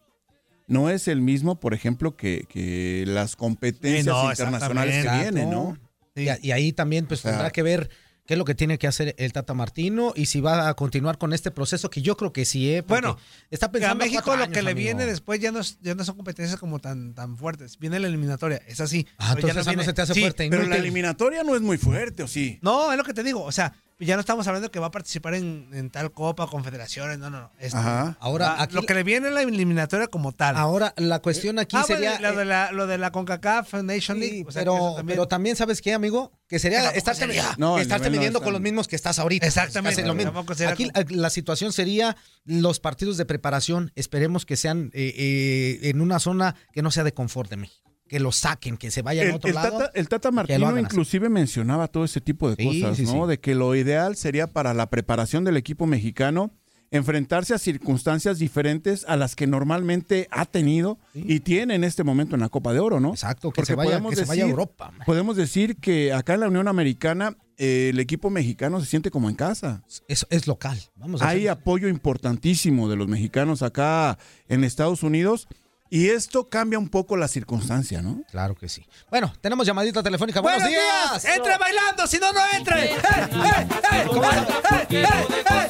no 0.68 0.90
es 0.90 1.08
el 1.08 1.22
mismo, 1.22 1.60
por 1.60 1.74
ejemplo, 1.74 2.18
que, 2.18 2.44
que 2.50 3.06
las 3.08 3.36
competencias 3.38 4.04
Sí, 4.04 4.10
no, 4.26 4.30
internacionales 4.30 4.94
que 4.96 5.00
exactamente. 5.00 5.32
vienen, 5.46 5.50
¿no? 5.50 5.78
Y, 6.16 6.52
ahí 6.52 6.74
también 6.74 7.06
pues 7.06 7.22
sea- 7.22 7.32
tendrá 7.32 7.52
que 7.52 7.62
ver 7.64 7.90
qué 8.28 8.34
es 8.34 8.38
lo 8.38 8.46
que 8.46 8.54
tiene 8.54 8.78
que 8.78 8.86
hacer 8.88 9.16
el 9.18 9.34
Tata 9.34 9.54
Martino 9.56 10.14
y 10.16 10.28
si 10.28 10.42
va 10.42 10.68
a 10.68 10.74
continuar 10.76 11.18
con 11.18 11.34
este 11.34 11.50
proceso 11.50 11.90
que 11.90 12.02
yo 12.04 12.16
creo 12.18 12.32
que 12.34 12.46
sí, 12.46 12.72
¿eh? 12.72 12.82
Bueno, 12.82 13.18
está 13.50 13.68
Que 13.72 13.78
a 13.78 13.90
pensando 13.96 14.06
México 14.06 14.32
lo 14.36 14.38
que 14.38 14.44
años, 14.44 14.64
le 14.66 14.72
amigo. 14.72 14.76
viene 14.86 15.06
después 15.06 15.40
ya 15.40 15.52
no, 15.52 15.60
es- 15.62 15.80
ya 15.82 15.96
no 15.96 16.04
son 16.04 16.16
competencias 16.18 16.60
como 16.60 16.78
tan, 16.80 17.14
tan 17.16 17.38
fuertes. 17.38 17.80
Viene 17.80 18.00
la 18.00 18.08
eliminatoria, 18.08 18.62
es 18.68 18.82
así. 18.82 19.08
Ah, 19.18 19.32
Pero 19.34 19.48
ya 19.48 19.52
entonces 19.54 19.72
esa 19.74 19.78
no 19.78 19.84
se 19.84 19.94
te 19.94 20.02
hace 20.02 20.14
sí, 20.14 20.20
fuerte, 20.22 20.48
Pero 20.50 20.66
la 20.66 20.76
eliminatoria 20.76 21.44
no 21.44 21.56
es 21.56 21.62
muy 21.62 21.78
fuerte, 21.78 22.22
¿o 22.24 22.28
sí? 22.28 22.60
No, 22.62 22.92
es 22.92 22.98
lo 22.98 23.04
que 23.04 23.14
te 23.14 23.24
digo. 23.24 23.44
O 23.44 23.52
sea, 23.52 23.74
ya 24.00 24.16
no 24.16 24.20
estamos 24.20 24.48
hablando 24.48 24.70
que 24.70 24.80
va 24.80 24.88
a 24.88 24.92
participar 24.92 25.34
en, 25.34 25.70
en 25.74 25.90
tal 25.90 26.12
copa, 26.12 26.48
confederaciones. 26.48 27.18
No, 27.18 27.30
no, 27.30 27.42
no. 27.42 27.52
Esto- 27.60 27.78
Ajá. 27.78 28.16
Ahora, 28.20 28.52
Ah, 28.54 28.64
aquí- 28.64 28.76
lo 28.76 28.84
que 28.84 28.94
le 28.94 29.04
viene 29.04 29.30
es 29.30 29.34
la 29.34 29.42
eliminatoria 29.42 30.08
como 30.08 30.32
tal. 30.34 30.56
Ahora, 30.56 30.94
la 30.98 31.20
cuestión 31.20 31.58
aquí 31.60 31.76
Ah, 31.78 31.84
sería... 31.84 32.12
bueno, 32.12 32.30
lo, 32.32 32.38
de 32.38 32.46
la, 32.46 32.72
lo 32.72 32.86
de 32.88 32.98
la 32.98 33.12
CONCACAF 33.12 33.74
Nation 33.84 34.20
League. 34.20 34.46
o 34.48 34.52
sea, 34.52 34.62
pero, 34.62 34.94
también- 34.98 35.16
pero 35.16 35.28
también, 35.28 35.56
¿sabes 35.56 35.82
qué, 35.82 35.94
amigo? 35.94 36.32
Que 36.48 36.60
sería 36.60 36.92
estarte, 36.92 37.22
sería. 37.22 37.56
No, 37.58 37.80
estarte 37.80 38.10
midiendo 38.10 38.42
con 38.42 38.54
los 38.54 38.62
mismos 38.62 38.88
que 38.88 38.96
estás 38.96 39.20
ahorita. 39.20 39.46
Exactamente, 39.48 40.06
lo 40.06 40.14
mismo. 40.14 40.46
Aquí 40.68 40.90
como- 40.92 41.06
la, 41.10 41.22
la 41.24 41.30
situación 41.30 41.74
sería 41.74 42.16
los 42.46 42.80
partidos 42.80 43.18
de 43.18 43.26
preparación. 43.26 43.92
Esperemos 43.96 44.46
que 44.46 44.56
sean 44.58 44.92
eh, 44.94 45.14
eh, 45.18 45.90
en 45.90 46.02
una 46.02 46.20
zona 46.20 46.56
que 46.72 46.82
no 46.82 46.92
sea 46.92 47.04
de 47.04 47.14
confort 47.14 47.50
de 47.50 47.58
México. 47.58 47.87
Que 48.08 48.20
lo 48.20 48.32
saquen, 48.32 48.78
que 48.78 48.90
se 48.92 49.02
vayan 49.02 49.28
El, 49.28 49.32
a 49.34 49.36
otro 49.36 49.50
el 49.50 49.56
lado. 49.56 49.78
tata, 49.80 49.92
el 49.94 50.08
Tata 50.10 50.32
Martino 50.32 50.78
inclusive 50.80 51.30
mencionaba 51.30 51.88
todo 51.88 52.06
ese 52.06 52.22
tipo 52.22 52.50
de 52.50 52.56
Sí, 52.56 52.82
cosas, 52.82 52.98
sí, 52.98 53.04
¿no? 53.04 53.24
sí. 53.26 53.30
De 53.30 53.40
que 53.40 53.54
lo 53.56 53.76
ideal 53.76 54.16
sería 54.16 54.48
para 54.48 54.74
la 54.74 54.90
preparación 54.90 55.44
del 55.44 55.58
equipo 55.58 55.86
mexicano 55.86 56.52
enfrentarse 56.90 57.54
a 57.54 57.58
circunstancias 57.58 58.40
diferentes 58.40 59.04
a 59.10 59.18
las 59.18 59.36
que 59.36 59.46
normalmente 59.46 60.30
ha 60.32 60.46
tenido 60.46 60.98
y 61.14 61.42
tiene 61.42 61.76
en 61.76 61.84
este 61.84 62.06
momento 62.06 62.36
en 62.36 62.42
la 62.42 62.48
Copa 62.48 62.72
de 62.72 62.80
Oro, 62.80 63.02
¿no? 63.02 63.10
Exacto, 63.10 63.52
que 63.52 63.66
se 63.66 63.76
vaya- 63.76 64.02
que 64.10 64.16
se 64.16 64.24
vaya 64.24 64.46
a 64.46 64.48
Europa. 64.48 64.94
Podemos 65.06 65.36
decir 65.36 65.76
que 65.76 66.14
acá 66.14 66.36
en 66.36 66.40
la 66.40 66.48
Unión 66.48 66.70
Americana 66.70 67.36
eh, 67.58 67.90
el 67.92 68.00
equipo 68.00 68.30
mexicano 68.30 68.80
se 68.80 68.86
siente 68.86 69.12
como 69.12 69.30
en 69.30 69.36
casa. 69.36 69.84
Es, 70.08 70.26
es 70.30 70.48
local. 70.48 70.80
Vamos 70.96 71.22
a 71.22 71.28
Hay 71.28 71.48
apoyo 71.48 71.90
importantísimo 71.90 72.88
de 72.90 72.96
los 72.96 73.08
mexicanos 73.10 73.64
acá 73.64 74.18
en 74.48 74.64
Estados 74.64 75.04
Unidos 75.04 75.48
y 75.90 76.10
esto 76.10 76.50
cambia 76.50 76.78
un 76.80 76.90
poco 76.90 77.16
la 77.18 77.28
circunstancia, 77.28 78.02
¿no? 78.02 78.22
Claro 78.32 78.56
que 78.56 78.68
sí. 78.70 78.86
Bueno, 79.10 79.34
tenemos 79.42 79.66
llamadita 79.66 80.04
telefónica. 80.04 80.42
¡Buenos, 80.42 80.62
¡Buenos 80.64 80.80
días! 80.82 81.24
días! 81.24 81.36
¡Entre 81.38 81.58
bailando! 81.58 82.08
¡Si 82.08 82.18
no, 82.20 82.32
no 82.34 82.40
entre! 82.56 82.86
¡Eh, 82.86 82.96
eh, 82.96 83.68
eh! 83.94 84.04
¿Cómo 84.08 84.24
¡Eh, 84.24 84.28
eh, 84.30 84.86
eh, 84.90 84.90
eh, 84.90 85.08
eh, 85.40 85.68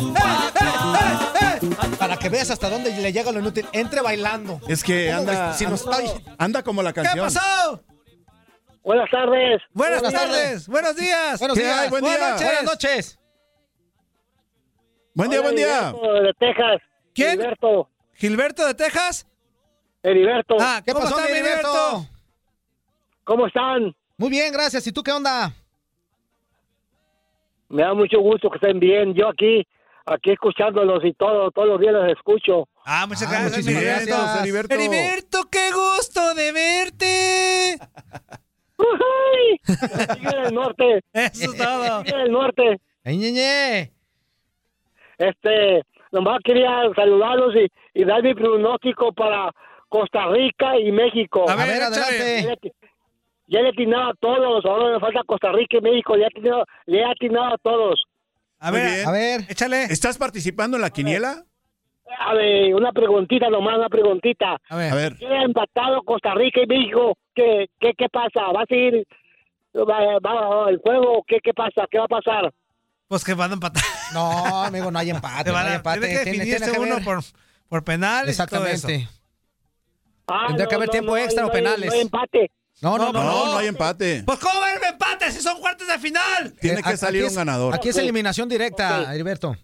eh, 1.39 1.59
eh! 1.61 1.70
Para 1.99 2.18
que 2.18 2.30
veas 2.30 2.49
hasta 2.49 2.70
dónde 2.70 2.91
le 2.95 3.11
llega 3.13 3.32
lo 3.32 3.39
inútil. 3.39 3.68
Entre 3.74 4.01
bailando. 4.01 4.59
Es 4.68 4.84
que 4.84 5.07
¿Cómo 5.07 5.20
anda, 5.20 5.47
ves? 5.49 5.57
Si 5.57 5.65
nos 5.65 5.82
está- 5.82 5.97
anda 6.38 6.63
como 6.63 6.82
la 6.84 6.93
¿Qué 6.93 7.01
canción. 7.03 7.26
pasó? 7.26 7.84
Buenas 8.84 9.09
tardes. 9.11 9.61
Buenas, 9.74 10.01
Buenas 10.01 10.22
tardes. 10.22 10.38
tardes. 10.41 10.68
Buenos 10.68 10.95
días. 10.95 11.39
Buenos 11.39 11.57
¿Qué 11.57 11.63
días. 11.63 11.78
hay? 11.80 11.89
Buen 11.89 12.03
día. 12.05 12.11
Buenas 12.18 12.32
noches. 12.32 12.47
Buenas 12.47 12.63
noches. 12.63 13.20
Buen 15.13 15.30
día, 15.32 15.41
buen 15.41 15.55
día. 15.55 15.89
Heriberto 15.89 16.13
De 16.24 16.34
Texas. 16.39 16.82
¿Quién? 17.13 17.30
Heriberto. 17.39 17.89
Gilberto 18.13 18.65
de 18.65 18.74
Texas. 18.76 19.28
Heriberto. 20.12 20.55
Ah, 20.60 20.82
¿Qué 20.86 20.93
¿cómo 20.93 21.03
pasó, 21.05 21.18
está, 21.20 21.32
mi 21.32 21.38
Heriberto? 21.38 22.05
¿Cómo 23.24 23.47
están? 23.47 23.95
Muy 24.18 24.30
bien, 24.30 24.51
gracias. 24.53 24.86
¿Y 24.88 24.91
tú 24.91 25.03
qué 25.03 25.12
onda? 25.12 25.51
Me 27.70 27.84
da 27.84 27.93
mucho 27.93 28.20
gusto 28.20 28.49
que 28.49 28.55
estén 28.58 28.80
bien. 28.80 29.14
Yo 29.14 29.28
aquí, 29.30 29.68
aquí 30.05 30.32
escuchándolos 30.32 31.03
y 31.03 31.14
todo, 31.14 31.51
todos 31.51 31.68
los 31.68 31.80
días 31.80 31.93
los 31.93 32.10
escucho. 32.12 32.68
Ah, 32.86 33.05
muchas 33.08 33.24
Ah, 33.24 33.41
gracias, 33.41 33.68
Heriberto. 33.68 34.05
gracias. 34.16 34.41
Heriberto. 34.41 34.74
Heriberto, 34.76 35.38
qué 35.51 35.72
gusto 35.72 36.34
de 36.36 36.51
verte. 36.53 37.78
¡Ay! 38.80 39.60
Sigue 39.66 40.41
del 40.43 40.53
norte. 40.53 41.03
Eso 41.12 41.51
es 41.51 41.58
todo. 41.58 42.03
Sigue 42.05 42.18
del 42.18 42.32
norte. 42.32 42.80
¡Ay, 43.03 43.18
ñeñe! 43.18 43.91
Este, 45.18 45.84
nomás 46.12 46.39
quería 46.43 46.70
saludarlos 46.95 47.53
y, 47.55 47.99
y 47.99 48.05
dar 48.05 48.22
mi 48.24 48.34
pronóstico 48.36 49.12
para 49.14 49.51
Costa 49.89 50.27
Rica 50.27 50.77
y 50.79 50.91
México. 50.91 51.49
A 51.49 51.53
A 51.53 51.55
ver, 51.55 51.81
adelante. 51.81 52.43
Ya 52.43 52.49
le- 52.49 52.73
Ya 53.49 53.59
he 53.61 53.69
atinado 53.69 54.09
a 54.11 54.13
todos, 54.19 54.65
ahora 54.65 54.93
me 54.93 54.99
falta 54.99 55.21
Costa 55.25 55.51
Rica 55.53 55.77
y 55.77 55.81
México, 55.81 56.15
le 56.17 56.23
he 56.23 56.27
atinado, 56.27 56.65
le 56.85 56.99
he 56.99 57.05
atinado 57.05 57.53
a 57.53 57.57
todos. 57.57 58.03
A 58.59 58.71
ver. 58.71 59.05
A 59.07 59.11
ver. 59.11 59.41
échale. 59.49 59.83
¿Estás 59.85 60.17
participando 60.17 60.75
en 60.77 60.81
la 60.81 60.89
quiniela? 60.89 61.43
A 62.19 62.33
ver, 62.33 62.73
una 62.75 62.91
preguntita 62.91 63.49
nomás, 63.49 63.77
una 63.77 63.88
preguntita. 63.89 64.57
A 64.69 64.75
ver. 64.75 64.91
A 64.91 64.95
ver. 64.95 65.15
Queda 65.17 65.43
empatado 65.43 66.01
Costa 66.03 66.33
Rica 66.33 66.61
y 66.61 66.67
México, 66.67 67.17
¿qué, 67.35 67.67
qué, 67.79 67.93
qué 67.97 68.07
pasa? 68.09 68.51
¿Va 68.53 68.63
a 68.63 68.65
seguir 68.65 69.05
va, 69.75 70.19
va 70.19 70.69
el 70.69 70.77
juego? 70.79 71.23
¿Qué, 71.27 71.38
¿Qué 71.41 71.53
pasa? 71.53 71.85
¿Qué 71.89 71.99
va 71.99 72.05
a 72.05 72.07
pasar? 72.09 72.53
Pues 73.07 73.23
que 73.23 73.33
van 73.33 73.51
a 73.51 73.53
empatar. 73.53 73.83
No, 74.13 74.63
amigo, 74.65 74.91
no 74.91 74.99
hay 74.99 75.09
empate. 75.11 75.45
Te 75.45 75.49
No 75.51 75.55
van 75.55 75.67
hay 75.67 75.71
a- 75.73 75.75
empate. 75.75 75.99
tiene 75.99 76.13
que 76.13 76.25
definirse 76.25 76.57
tiene 76.57 76.71
que 76.73 76.79
uno 76.79 76.95
por, 77.03 77.19
por 77.69 77.83
penales 77.85 78.38
y 78.39 78.45
todo 78.45 78.65
eso. 78.67 78.88
Ah, 80.28 80.45
Tendría 80.47 80.67
que 80.67 80.75
haber 80.75 80.89
tiempo 80.89 81.15
extra 81.17 81.45
o 81.45 81.51
penales. 81.51 81.88
No 81.88 81.93
hay 81.93 82.01
empate. 82.01 82.51
No, 82.82 82.97
no, 82.97 83.11
No, 83.11 83.23
no. 83.23 83.45
no, 83.45 83.57
hay 83.57 83.67
empate. 83.67 84.23
Pues 84.25 84.39
¿cómo 84.39 84.59
va 84.59 84.67
a 84.67 84.71
haber 84.71 84.84
empate 84.91 85.32
si 85.32 85.41
son 85.41 85.59
cuartos 85.59 85.88
de 85.88 85.97
final? 85.99 86.53
Tiene 86.61 86.80
Eh, 86.80 86.84
que 86.84 86.97
salir 86.97 87.23
es- 87.23 87.32
un 87.32 87.38
ganador. 87.38 87.73
Aquí 87.73 87.89
es 87.89 87.97
eliminación 87.97 88.47
directa. 88.49 89.13
Heriberto. 89.13 89.55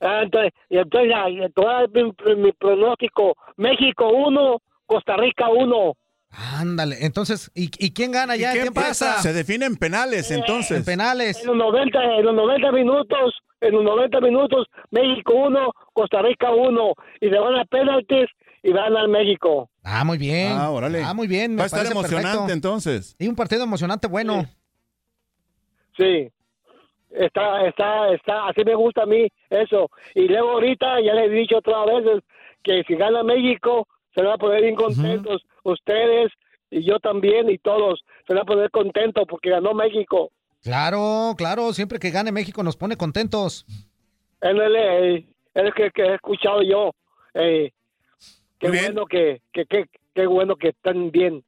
Ah, 0.00 0.20
entonces, 0.22 0.52
entonces 0.68 1.88
mi, 1.92 2.34
mi 2.42 2.52
pronóstico. 2.52 3.34
México 3.56 4.08
1, 4.10 4.58
Costa 4.86 5.16
Rica 5.16 5.48
1. 5.48 5.94
Ándale, 6.30 6.96
entonces, 7.00 7.50
¿y, 7.54 7.70
y 7.78 7.92
quién 7.92 8.12
gana 8.12 8.36
ya? 8.36 8.52
¿Qué 8.52 8.60
¿Quién 8.60 8.74
pasa? 8.74 9.20
Se 9.22 9.32
define 9.32 9.64
en 9.66 9.76
penales, 9.76 10.30
entonces. 10.30 10.76
En 10.78 10.84
penales. 10.84 11.40
En 11.40 11.46
los 11.48 11.56
90, 11.56 11.98
en 12.18 12.24
los 12.26 12.34
90 12.34 12.70
minutos, 12.72 13.34
en 13.62 13.72
los 13.72 13.82
90 13.82 14.20
minutos, 14.20 14.66
México 14.90 15.32
1, 15.34 15.72
Costa 15.94 16.20
Rica 16.22 16.50
1. 16.50 16.92
Y 17.22 17.30
se 17.30 17.38
van 17.38 17.56
a 17.56 17.64
penaltis 17.64 18.26
y 18.68 18.72
van 18.72 18.94
al 18.96 19.08
México. 19.08 19.70
Ah, 19.82 20.04
muy 20.04 20.18
bien. 20.18 20.52
Ah, 20.52 20.70
órale. 20.70 21.02
Ah, 21.02 21.14
muy 21.14 21.26
bien. 21.26 21.52
me 21.52 21.58
Va 21.58 21.62
a 21.62 21.66
estar 21.66 21.86
emocionante 21.86 22.28
perfecto. 22.28 22.52
entonces. 22.52 23.16
Y 23.18 23.26
un 23.26 23.34
partido 23.34 23.62
emocionante 23.64 24.06
bueno. 24.08 24.44
Sí. 25.96 26.30
Está, 27.10 27.66
está, 27.66 28.12
está, 28.12 28.48
así 28.48 28.62
me 28.66 28.74
gusta 28.74 29.04
a 29.04 29.06
mí 29.06 29.26
eso. 29.48 29.90
Y 30.14 30.28
luego 30.28 30.50
ahorita, 30.50 31.00
ya 31.00 31.14
les 31.14 31.30
he 31.30 31.34
dicho 31.34 31.56
otras 31.58 31.86
veces, 31.86 32.22
que 32.62 32.82
si 32.86 32.94
gana 32.96 33.22
México, 33.22 33.88
se 34.14 34.22
van 34.22 34.32
a 34.34 34.38
poner 34.38 34.62
bien 34.62 34.74
contentos. 34.74 35.42
Ustedes 35.62 36.30
y 36.70 36.84
yo 36.84 36.98
también 37.00 37.48
y 37.48 37.56
todos 37.56 38.04
se 38.26 38.34
van 38.34 38.42
a 38.42 38.44
poner 38.46 38.70
contentos 38.70 39.24
porque 39.26 39.48
ganó 39.48 39.72
México. 39.72 40.30
Claro, 40.62 41.34
claro, 41.38 41.72
siempre 41.72 41.98
que 41.98 42.10
gane 42.10 42.32
México 42.32 42.62
nos 42.62 42.76
pone 42.76 42.96
contentos. 42.96 43.64
Es 44.42 44.50
el, 44.50 44.76
es 44.76 45.24
el 45.54 45.72
que, 45.72 45.90
que 45.90 46.02
he 46.02 46.14
escuchado 46.16 46.60
yo. 46.62 46.92
Eh, 47.32 47.72
qué 48.58 48.68
bueno 48.68 49.06
que, 49.06 49.40
que, 49.52 49.66
que, 49.66 49.84
qué 50.14 50.26
bueno 50.26 50.56
que 50.56 50.68
están 50.68 51.10
bien. 51.10 51.44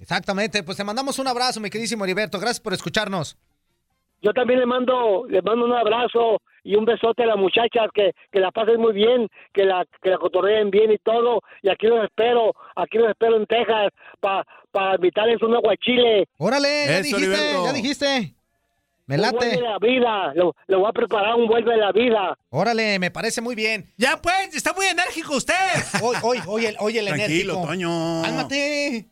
Exactamente, 0.00 0.62
pues 0.62 0.76
te 0.76 0.84
mandamos 0.84 1.18
un 1.18 1.28
abrazo, 1.28 1.60
mi 1.60 1.70
queridísimo 1.70 2.04
Heriberto. 2.04 2.40
Gracias 2.40 2.60
por 2.60 2.72
escucharnos. 2.72 3.36
Yo 4.20 4.32
también 4.32 4.60
le 4.60 4.66
mando, 4.66 5.26
le 5.28 5.42
mando 5.42 5.64
un 5.64 5.72
abrazo 5.72 6.40
y 6.64 6.76
un 6.76 6.84
besote 6.84 7.24
a 7.24 7.26
las 7.26 7.36
muchachas, 7.36 7.88
que, 7.92 8.12
que 8.30 8.38
la 8.38 8.52
pasen 8.52 8.80
muy 8.80 8.92
bien, 8.92 9.28
que 9.52 9.64
la, 9.64 9.84
que 10.00 10.10
la 10.10 10.18
cotorreen 10.18 10.70
bien 10.70 10.92
y 10.92 10.98
todo. 10.98 11.40
Y 11.62 11.68
aquí 11.68 11.86
los 11.88 12.04
espero, 12.04 12.54
aquí 12.76 12.98
los 12.98 13.10
espero 13.10 13.36
en 13.36 13.46
Texas 13.46 13.90
para 14.20 14.94
invitarles 14.94 15.42
un 15.42 15.56
aguachile. 15.56 16.28
Órale, 16.38 16.86
ya 16.88 17.02
dijiste, 17.02 17.52
ya 17.64 17.72
dijiste. 17.72 18.34
Me 19.12 19.16
Un 19.18 19.22
late. 19.22 19.36
vuelve 19.36 19.60
la 19.60 19.78
vida, 19.78 20.32
le, 20.34 20.42
le 20.68 20.76
voy 20.76 20.88
a 20.88 20.92
preparar 20.92 21.34
un 21.34 21.46
vuelve 21.46 21.76
la 21.76 21.92
vida. 21.92 22.38
Órale, 22.50 22.98
me 22.98 23.10
parece 23.10 23.40
muy 23.42 23.54
bien. 23.54 23.92
Ya 23.98 24.16
pues, 24.22 24.54
está 24.54 24.72
muy 24.72 24.86
enérgico 24.86 25.36
usted. 25.36 25.54
Hoy, 26.02 26.16
hoy, 26.22 26.38
hoy 26.46 26.66
el, 26.66 26.76
hoy 26.78 26.96
el 26.98 27.06
Tranquilo, 27.06 27.52
enérgico. 27.54 27.66
Toño. 27.66 28.22
Cálmate. 28.22 29.06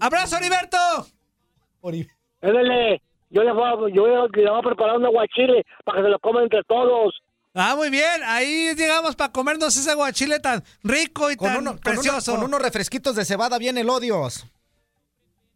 ¡Abrazo, 0.00 0.36
Heriberto! 0.36 0.76
Ándale, 2.42 3.02
yo 3.30 3.42
les 3.42 3.54
voy 3.54 3.64
a, 3.64 3.94
yo 3.94 4.06
les 4.06 4.50
voy 4.50 4.58
a 4.58 4.62
preparar 4.62 4.96
un 4.98 5.06
aguachile 5.06 5.64
para 5.84 5.98
que 5.98 6.04
se 6.04 6.10
lo 6.10 6.18
coman 6.18 6.44
entre 6.44 6.62
todos. 6.64 7.14
Ah, 7.54 7.74
muy 7.74 7.90
bien. 7.90 8.22
Ahí 8.26 8.74
llegamos 8.76 9.16
para 9.16 9.32
comernos 9.32 9.74
ese 9.76 9.90
aguachile 9.90 10.38
tan 10.38 10.62
rico 10.84 11.30
y 11.30 11.36
Con, 11.36 11.48
tan 11.48 11.58
uno- 11.58 11.70
con, 11.72 11.80
precioso. 11.80 12.32
uno- 12.32 12.40
con 12.42 12.48
unos 12.50 12.62
refresquitos 12.62 13.16
de 13.16 13.24
cebada 13.24 13.58
bien 13.58 13.78
elodios. 13.78 14.44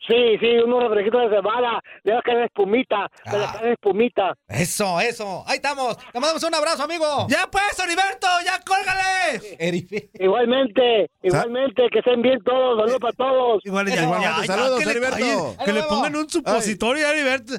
Sí, 0.07 0.37
sí, 0.41 0.47
unos 0.65 0.83
refresquitos 0.83 1.31
de 1.31 1.37
cebada, 1.37 1.81
de 2.03 2.13
la 2.13 2.23
que 2.23 2.35
de 2.35 2.45
espumita, 2.47 3.09
de 3.31 3.39
la 3.39 3.53
que 3.53 3.65
de 3.67 3.73
espumita. 3.75 4.35
Eso, 4.49 5.01
eso. 5.01 5.45
Ahí 5.47 5.57
estamos. 5.57 5.97
Te 5.97 6.19
mandamos 6.19 6.43
un 6.43 6.55
abrazo, 6.55 6.83
amigo. 6.83 7.27
¡Ya 7.29 7.49
pues, 7.51 7.79
Heriberto! 7.79 8.27
¡Ya 8.45 8.61
cólgale! 8.67 10.11
Igualmente, 10.19 11.09
igualmente, 11.23 11.83
que 11.93 12.01
estén 12.01 12.21
bien 12.21 12.41
todos, 12.45 12.79
saludos 12.81 12.99
para 13.01 13.13
todos. 13.13 13.63
Igual, 13.65 13.87
ya, 13.89 14.03
Igualmente, 14.03 14.35
ya, 14.35 14.41
ya, 14.41 14.47
saludos, 14.55 14.79
que 14.81 14.85
le- 14.87 14.91
Heriberto. 14.91 15.17
oye, 15.17 15.57
que 15.65 15.73
le 15.73 15.83
pongan 15.85 16.17
un 16.17 16.29
supositorio 16.29 17.07
a 17.07 17.11
Heriberto. 17.13 17.55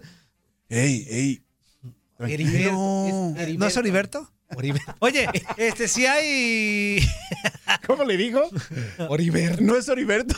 Ey, 0.70 1.06
ey. 1.10 1.44
Tranquilo. 2.18 2.72
¿No 3.58 3.66
es 3.68 3.78
Heriberto? 3.78 4.30
Oye, 5.00 5.28
este 5.58 5.88
sí 5.88 6.06
hay. 6.06 7.06
¿Cómo 7.88 8.04
le 8.04 8.18
dijo? 8.18 8.42
Heriberto. 9.12 9.62
No 9.62 9.76
es 9.76 9.88
Heriberto. 9.88 10.36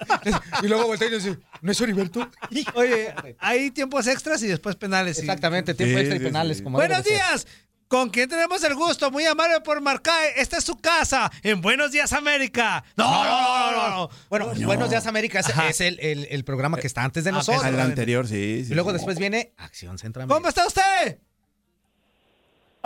y 0.62 0.66
luego 0.68 0.86
voltea 0.86 1.08
y 1.08 1.12
dice, 1.14 1.38
¿no 1.62 1.72
es 1.72 1.80
Heriberto? 1.80 2.30
Oye, 2.74 3.14
hay 3.38 3.70
tiempos 3.70 4.06
extras 4.06 4.42
y 4.42 4.46
después 4.48 4.76
penales. 4.76 5.16
sí. 5.16 5.22
Exactamente, 5.22 5.74
tiempo 5.74 5.94
Sí, 5.98 6.00
extra 6.00 6.16
y 6.16 6.20
penales. 6.20 6.58
sí. 6.58 6.62
Como 6.64 6.78
Buenos 6.78 6.98
ser. 7.02 7.12
días. 7.12 7.46
¿Con 7.88 8.10
quién 8.10 8.28
tenemos 8.28 8.64
el 8.64 8.74
gusto? 8.74 9.12
Muy 9.12 9.24
amable 9.26 9.60
por 9.60 9.80
marcar. 9.80 10.20
Esta 10.36 10.56
es 10.58 10.64
su 10.64 10.74
casa. 10.76 11.30
En 11.44 11.60
Buenos 11.60 11.92
Días, 11.92 12.12
América. 12.12 12.82
No, 12.96 13.04
no, 13.24 13.70
no, 13.70 13.70
no. 13.76 13.88
no. 13.96 14.10
Bueno, 14.28 14.52
Buenos 14.64 14.90
Días 14.90 15.06
América 15.06 15.38
es, 15.38 15.46
es 15.70 15.80
el, 15.80 16.00
el- 16.00 16.26
el 16.28 16.44
programa 16.44 16.78
que 16.78 16.88
está 16.88 17.04
antes 17.04 17.22
de 17.22 17.30
Ah, 17.30 17.34
nosotros. 17.34 17.64
El 17.64 17.78
anterior, 17.78 18.26
sí. 18.26 18.64
sí, 18.64 18.72
Y 18.72 18.74
luego 18.74 18.90
sí. 18.90 18.94
después 18.94 19.20
viene 19.20 19.52
Acción 19.56 19.98
Centroamérica. 19.98 20.34
¿Cómo 20.36 20.48
está 20.48 20.66
usted? 20.66 21.20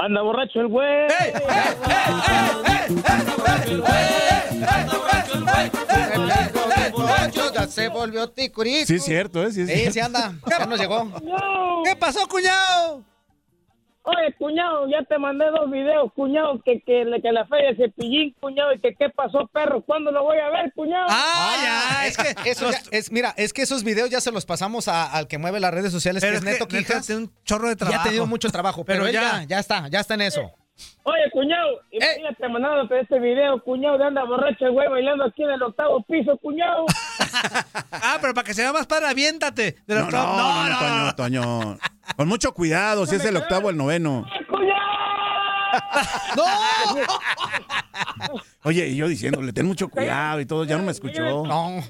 Anda 0.02 0.22
borracho 0.22 0.60
el 0.60 0.68
güey. 0.68 1.08
Ya 7.52 7.66
se 7.66 7.88
volvió 7.88 8.28
ticurito. 8.30 8.86
Sí, 8.86 8.98
cierto, 8.98 9.42
¿eh? 9.42 9.52
Sí, 9.52 9.66
Sí, 9.66 9.92
sí 9.92 10.00
anda. 10.00 10.32
Ya 10.48 10.64
nos 10.64 10.78
llegó. 10.80 11.06
¿Qué 11.84 11.94
pasó, 11.96 12.26
cuñado? 12.26 13.04
Oye, 14.02 14.32
cuñado, 14.38 14.88
ya 14.88 15.02
te 15.04 15.18
mandé 15.18 15.44
dos 15.50 15.70
videos, 15.70 16.10
cuñado, 16.14 16.58
que, 16.64 16.80
que, 16.80 17.04
que 17.22 17.32
la 17.32 17.46
feria 17.46 17.70
de 17.72 17.76
cepillín, 17.76 18.34
cuñado, 18.40 18.72
y 18.72 18.80
que 18.80 18.94
qué 18.94 19.10
pasó, 19.10 19.46
perro, 19.52 19.82
¿cuándo 19.82 20.10
lo 20.10 20.22
voy 20.24 20.38
a 20.38 20.48
ver, 20.48 20.72
cuñado? 20.74 21.06
Ah, 21.10 21.56
ya. 21.62 22.06
Es 22.06 22.16
que 22.16 22.34
Eso 22.50 22.70
ya- 22.70 22.80
es, 22.92 23.12
mira, 23.12 23.34
es 23.36 23.52
que 23.52 23.60
esos 23.62 23.84
videos 23.84 24.08
ya 24.08 24.20
se 24.22 24.32
los 24.32 24.46
pasamos 24.46 24.88
a- 24.88 25.04
al 25.12 25.28
que 25.28 25.36
mueve 25.36 25.60
las 25.60 25.74
redes 25.74 25.92
sociales, 25.92 26.22
Pero 26.22 26.32
que 26.32 26.36
es 26.38 26.42
es 26.42 26.46
que 26.46 26.52
Neto 26.52 26.64
Neto 26.64 26.76
Quijas. 26.88 27.06
tiene 27.06 27.22
un 27.24 27.32
chorro 27.44 27.68
de 27.68 27.74
Ya 27.74 27.78
trabajo. 27.78 28.00
ha 28.00 28.04
tenido 28.04 28.26
mucho 28.26 28.48
trabajo, 28.50 28.84
pero, 28.86 29.06
ya. 29.06 29.20
ya, 29.40 29.44
ya 29.44 29.58
está, 29.58 29.88
ya 29.88 30.00
está 30.00 30.14
en 30.14 30.22
eso. 30.22 30.50
Oye, 31.02 31.30
cuñado, 31.30 31.78
imagínate 31.90 32.48
mandándote 32.48 33.00
este 33.00 33.18
video, 33.20 33.62
cuñado, 33.62 33.98
de 33.98 34.04
anda 34.04 34.24
borracho 34.24 34.64
el 34.64 34.72
güey 34.72 34.88
bailando 34.88 35.24
aquí 35.24 35.42
en 35.42 35.50
el 35.50 35.62
octavo 35.62 36.02
piso, 36.04 36.38
cuñado. 36.38 36.86
Ah, 38.02 38.18
pero 38.20 38.32
para 38.34 38.46
que 38.46 38.54
se 38.54 38.62
vea 38.62 38.72
más 38.72 38.86
padre, 38.86 39.08
aviéntate. 39.08 39.76
De 39.86 39.94
No, 39.94 40.10
no, 40.10 40.68
no, 40.68 40.68
no, 40.68 41.14
Toño, 41.14 41.14
Toño. 41.14 41.78
Con 42.16 42.28
mucho 42.28 42.52
cuidado, 42.54 43.06
si 43.06 43.16
es 43.16 43.24
el 43.24 43.36
octavo 43.36 43.68
o 43.68 43.70
el 43.70 43.76
noveno. 43.76 44.26
¡No! 46.36 46.44
Oye, 48.64 48.88
y 48.88 48.96
yo 48.96 49.08
diciéndole, 49.08 49.52
ten 49.52 49.66
mucho 49.66 49.88
cuidado 49.88 50.40
y 50.40 50.46
todo, 50.46 50.64
ya 50.64 50.76
no 50.76 50.84
me 50.84 50.92
escuchó. 50.92 51.22
No. 51.46 51.82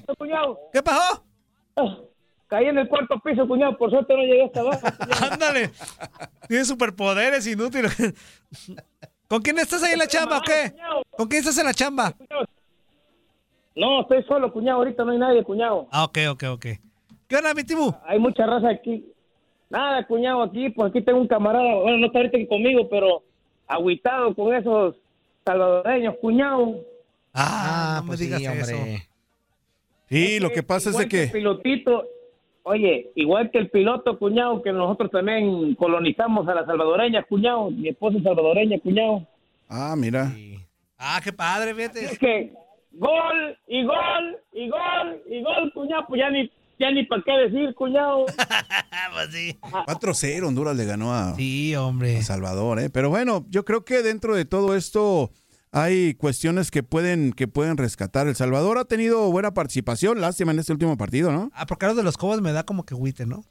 ¿Qué 0.71 0.81
pasó? 0.83 1.23
Caí 2.47 2.65
en 2.65 2.77
el 2.77 2.87
cuarto 2.89 3.19
piso, 3.23 3.47
cuñado, 3.47 3.77
por 3.77 3.89
suerte 3.89 4.13
no 4.13 4.23
llegué 4.23 4.43
hasta 4.45 4.59
abajo. 4.59 4.87
Ándale. 5.31 5.71
Tiene 6.47 6.65
superpoderes 6.65 7.47
inútiles. 7.47 7.95
¿Con 9.27 9.41
quién 9.41 9.57
estás 9.59 9.81
ahí 9.83 9.93
en 9.93 9.99
la 9.99 10.07
chamba 10.07 10.39
o 10.39 10.41
qué? 10.41 10.73
¿Con 11.11 11.27
quién 11.29 11.39
estás 11.39 11.57
en 11.57 11.65
la 11.65 11.73
chamba? 11.73 12.13
No, 13.75 14.01
estoy 14.01 14.23
solo, 14.23 14.51
cuñado, 14.51 14.79
ahorita 14.79 15.05
no 15.05 15.11
hay 15.11 15.17
nadie, 15.17 15.43
cuñado. 15.43 15.87
Ah, 15.91 16.03
ok, 16.03 16.17
ok, 16.31 16.43
ok. 16.53 16.65
¿Qué 17.27 17.35
onda, 17.37 17.53
mi 17.53 17.63
tibu? 17.63 17.93
Hay 18.05 18.19
mucha 18.19 18.45
raza 18.45 18.69
aquí. 18.69 19.05
Nada, 19.69 20.05
cuñado, 20.05 20.43
aquí, 20.43 20.69
pues 20.69 20.89
aquí 20.89 21.01
tengo 21.01 21.21
un 21.21 21.27
camarada, 21.27 21.75
bueno, 21.75 21.97
no 21.97 22.07
está 22.07 22.19
ahorita 22.19 22.37
conmigo, 22.49 22.89
pero 22.89 23.23
agüitado 23.67 24.35
con 24.35 24.53
esos 24.53 24.95
salvadoreños, 25.45 26.15
cuñado. 26.19 26.75
Ah, 27.33 27.95
no 27.97 28.03
me 28.03 28.07
pues 28.07 28.19
digas 28.19 28.39
sí, 28.39 28.45
eso. 28.45 28.75
hombre. 28.75 29.07
Sí, 30.09 30.39
lo 30.41 30.49
que 30.49 30.61
pasa 30.61 30.89
es 30.89 30.97
de 30.97 31.07
que... 31.07 31.23
el 31.23 31.31
pilotito, 31.31 32.03
oye, 32.63 33.11
igual 33.15 33.49
que 33.49 33.59
el 33.59 33.69
piloto, 33.69 34.19
cuñado, 34.19 34.61
que 34.61 34.73
nosotros 34.73 35.09
también 35.09 35.73
colonizamos 35.75 36.45
a 36.49 36.55
las 36.55 36.65
salvadoreñas, 36.65 37.25
cuñado. 37.27 37.71
Mi 37.71 37.87
esposa 37.87 38.17
es 38.17 38.23
salvadoreña, 38.23 38.77
cuñado. 38.79 39.25
Ah, 39.69 39.95
mira. 39.97 40.33
Ah, 40.97 41.21
qué 41.23 41.31
padre, 41.31 41.73
fíjate. 41.73 42.03
Es 42.03 42.19
que 42.19 42.51
gol 42.93 43.57
y 43.67 43.83
gol 43.85 44.37
y 44.53 44.69
gol 44.69 45.21
y 45.29 45.41
gol, 45.43 45.71
cuñado, 45.73 46.05
pues 46.07 46.19
ya 46.19 46.29
ni, 46.29 46.51
ya 46.79 46.91
ni 46.91 47.03
para 47.05 47.21
qué 47.23 47.31
decir, 47.31 47.73
cuñado. 47.75 48.25
pues 49.13 49.29
sí. 49.31 49.57
4-0 49.61 50.47
Honduras 50.47 50.75
le 50.75 50.85
ganó 50.85 51.13
a, 51.13 51.33
Sí, 51.35 51.75
hombre. 51.75 52.17
a 52.17 52.21
Salvador, 52.21 52.79
¿eh? 52.79 52.89
Pero 52.89 53.09
bueno, 53.09 53.45
yo 53.49 53.65
creo 53.65 53.83
que 53.85 54.01
dentro 54.03 54.35
de 54.35 54.45
todo 54.45 54.75
esto 54.75 55.29
hay 55.71 56.15
cuestiones 56.15 56.69
que 56.71 56.83
pueden, 56.83 57.31
que 57.33 57.47
pueden 57.47 57.77
rescatar. 57.77 58.27
El 58.27 58.35
Salvador 58.35 58.77
ha 58.77 58.85
tenido 58.85 59.31
buena 59.31 59.53
participación, 59.53 60.19
lástima 60.19 60.51
en 60.51 60.59
este 60.59 60.73
último 60.73 60.97
partido, 60.97 61.31
¿no? 61.31 61.49
Ah, 61.53 61.65
porque 61.65 61.85
a 61.85 61.89
los 61.89 61.97
de 61.97 62.03
los 62.03 62.17
cobos 62.17 62.41
me 62.41 62.51
da 62.51 62.63
como 62.63 62.83
que 62.85 62.93
huite, 62.93 63.25
¿no? 63.25 63.43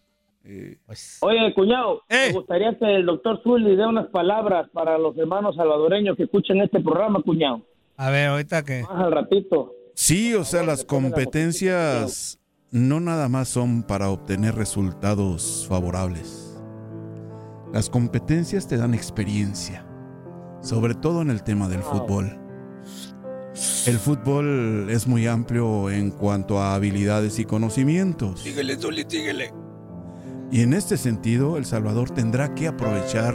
Pues, 0.86 1.18
Oye, 1.20 1.52
cuñado, 1.54 2.02
Eh. 2.08 2.28
me 2.28 2.32
gustaría 2.32 2.76
que 2.78 2.84
el 2.96 3.06
doctor 3.06 3.40
Zully 3.42 3.76
dé 3.76 3.86
unas 3.86 4.08
palabras 4.08 4.68
para 4.72 4.98
los 4.98 5.16
hermanos 5.16 5.54
salvadoreños 5.54 6.16
que 6.16 6.24
escuchen 6.24 6.60
este 6.60 6.80
programa, 6.80 7.22
cuñado. 7.22 7.62
A 8.00 8.08
ver, 8.08 8.28
ahorita 8.28 8.62
que. 8.62 8.82
Más 8.82 9.04
al 9.04 9.12
ratito. 9.12 9.74
Sí, 9.94 10.32
o 10.32 10.42
sea, 10.42 10.62
las 10.62 10.86
competencias 10.86 12.38
no 12.70 12.98
nada 12.98 13.28
más 13.28 13.48
son 13.48 13.82
para 13.82 14.08
obtener 14.08 14.54
resultados 14.54 15.66
favorables. 15.68 16.58
Las 17.74 17.90
competencias 17.90 18.66
te 18.66 18.78
dan 18.78 18.94
experiencia, 18.94 19.84
sobre 20.62 20.94
todo 20.94 21.20
en 21.20 21.28
el 21.28 21.42
tema 21.42 21.68
del 21.68 21.82
fútbol. 21.82 22.40
El 23.86 23.98
fútbol 23.98 24.88
es 24.88 25.06
muy 25.06 25.26
amplio 25.26 25.90
en 25.90 26.10
cuanto 26.10 26.58
a 26.58 26.74
habilidades 26.74 27.38
y 27.38 27.44
conocimientos. 27.44 28.40
Síguele, 28.40 28.78
Zuli, 28.78 29.04
síguele. 29.06 29.52
Y 30.50 30.62
en 30.62 30.72
este 30.72 30.96
sentido, 30.96 31.58
El 31.58 31.66
Salvador 31.66 32.08
tendrá 32.08 32.54
que 32.54 32.66
aprovechar 32.66 33.34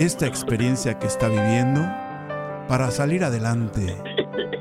esta 0.00 0.26
experiencia 0.26 0.98
que 0.98 1.06
está 1.06 1.28
viviendo 1.28 1.80
para 2.68 2.90
salir 2.90 3.24
adelante 3.24 3.96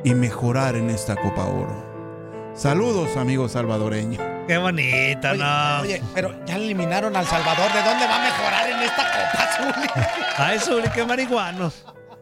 y 0.03 0.13
mejorar 0.13 0.75
en 0.75 0.89
esta 0.89 1.15
Copa 1.15 1.45
Oro. 1.45 2.51
Saludos, 2.53 3.15
amigo 3.17 3.47
salvadoreño. 3.49 4.19
Qué 4.47 4.57
bonito, 4.57 5.29
Oye, 5.29 5.37
¿no? 5.37 5.81
oye, 5.81 6.01
pero 6.13 6.45
ya 6.45 6.57
eliminaron 6.57 7.15
al 7.15 7.25
Salvador. 7.25 7.71
¿De 7.71 7.81
dónde 7.81 8.05
va 8.05 8.15
a 8.15 8.23
mejorar 8.23 8.69
en 8.69 8.79
esta 8.81 9.03
Copa 9.05 9.43
Azul? 9.43 9.91
Ay, 10.37 10.59
Zuli, 10.59 10.89
qué 10.93 11.05
marihuano. 11.05 11.71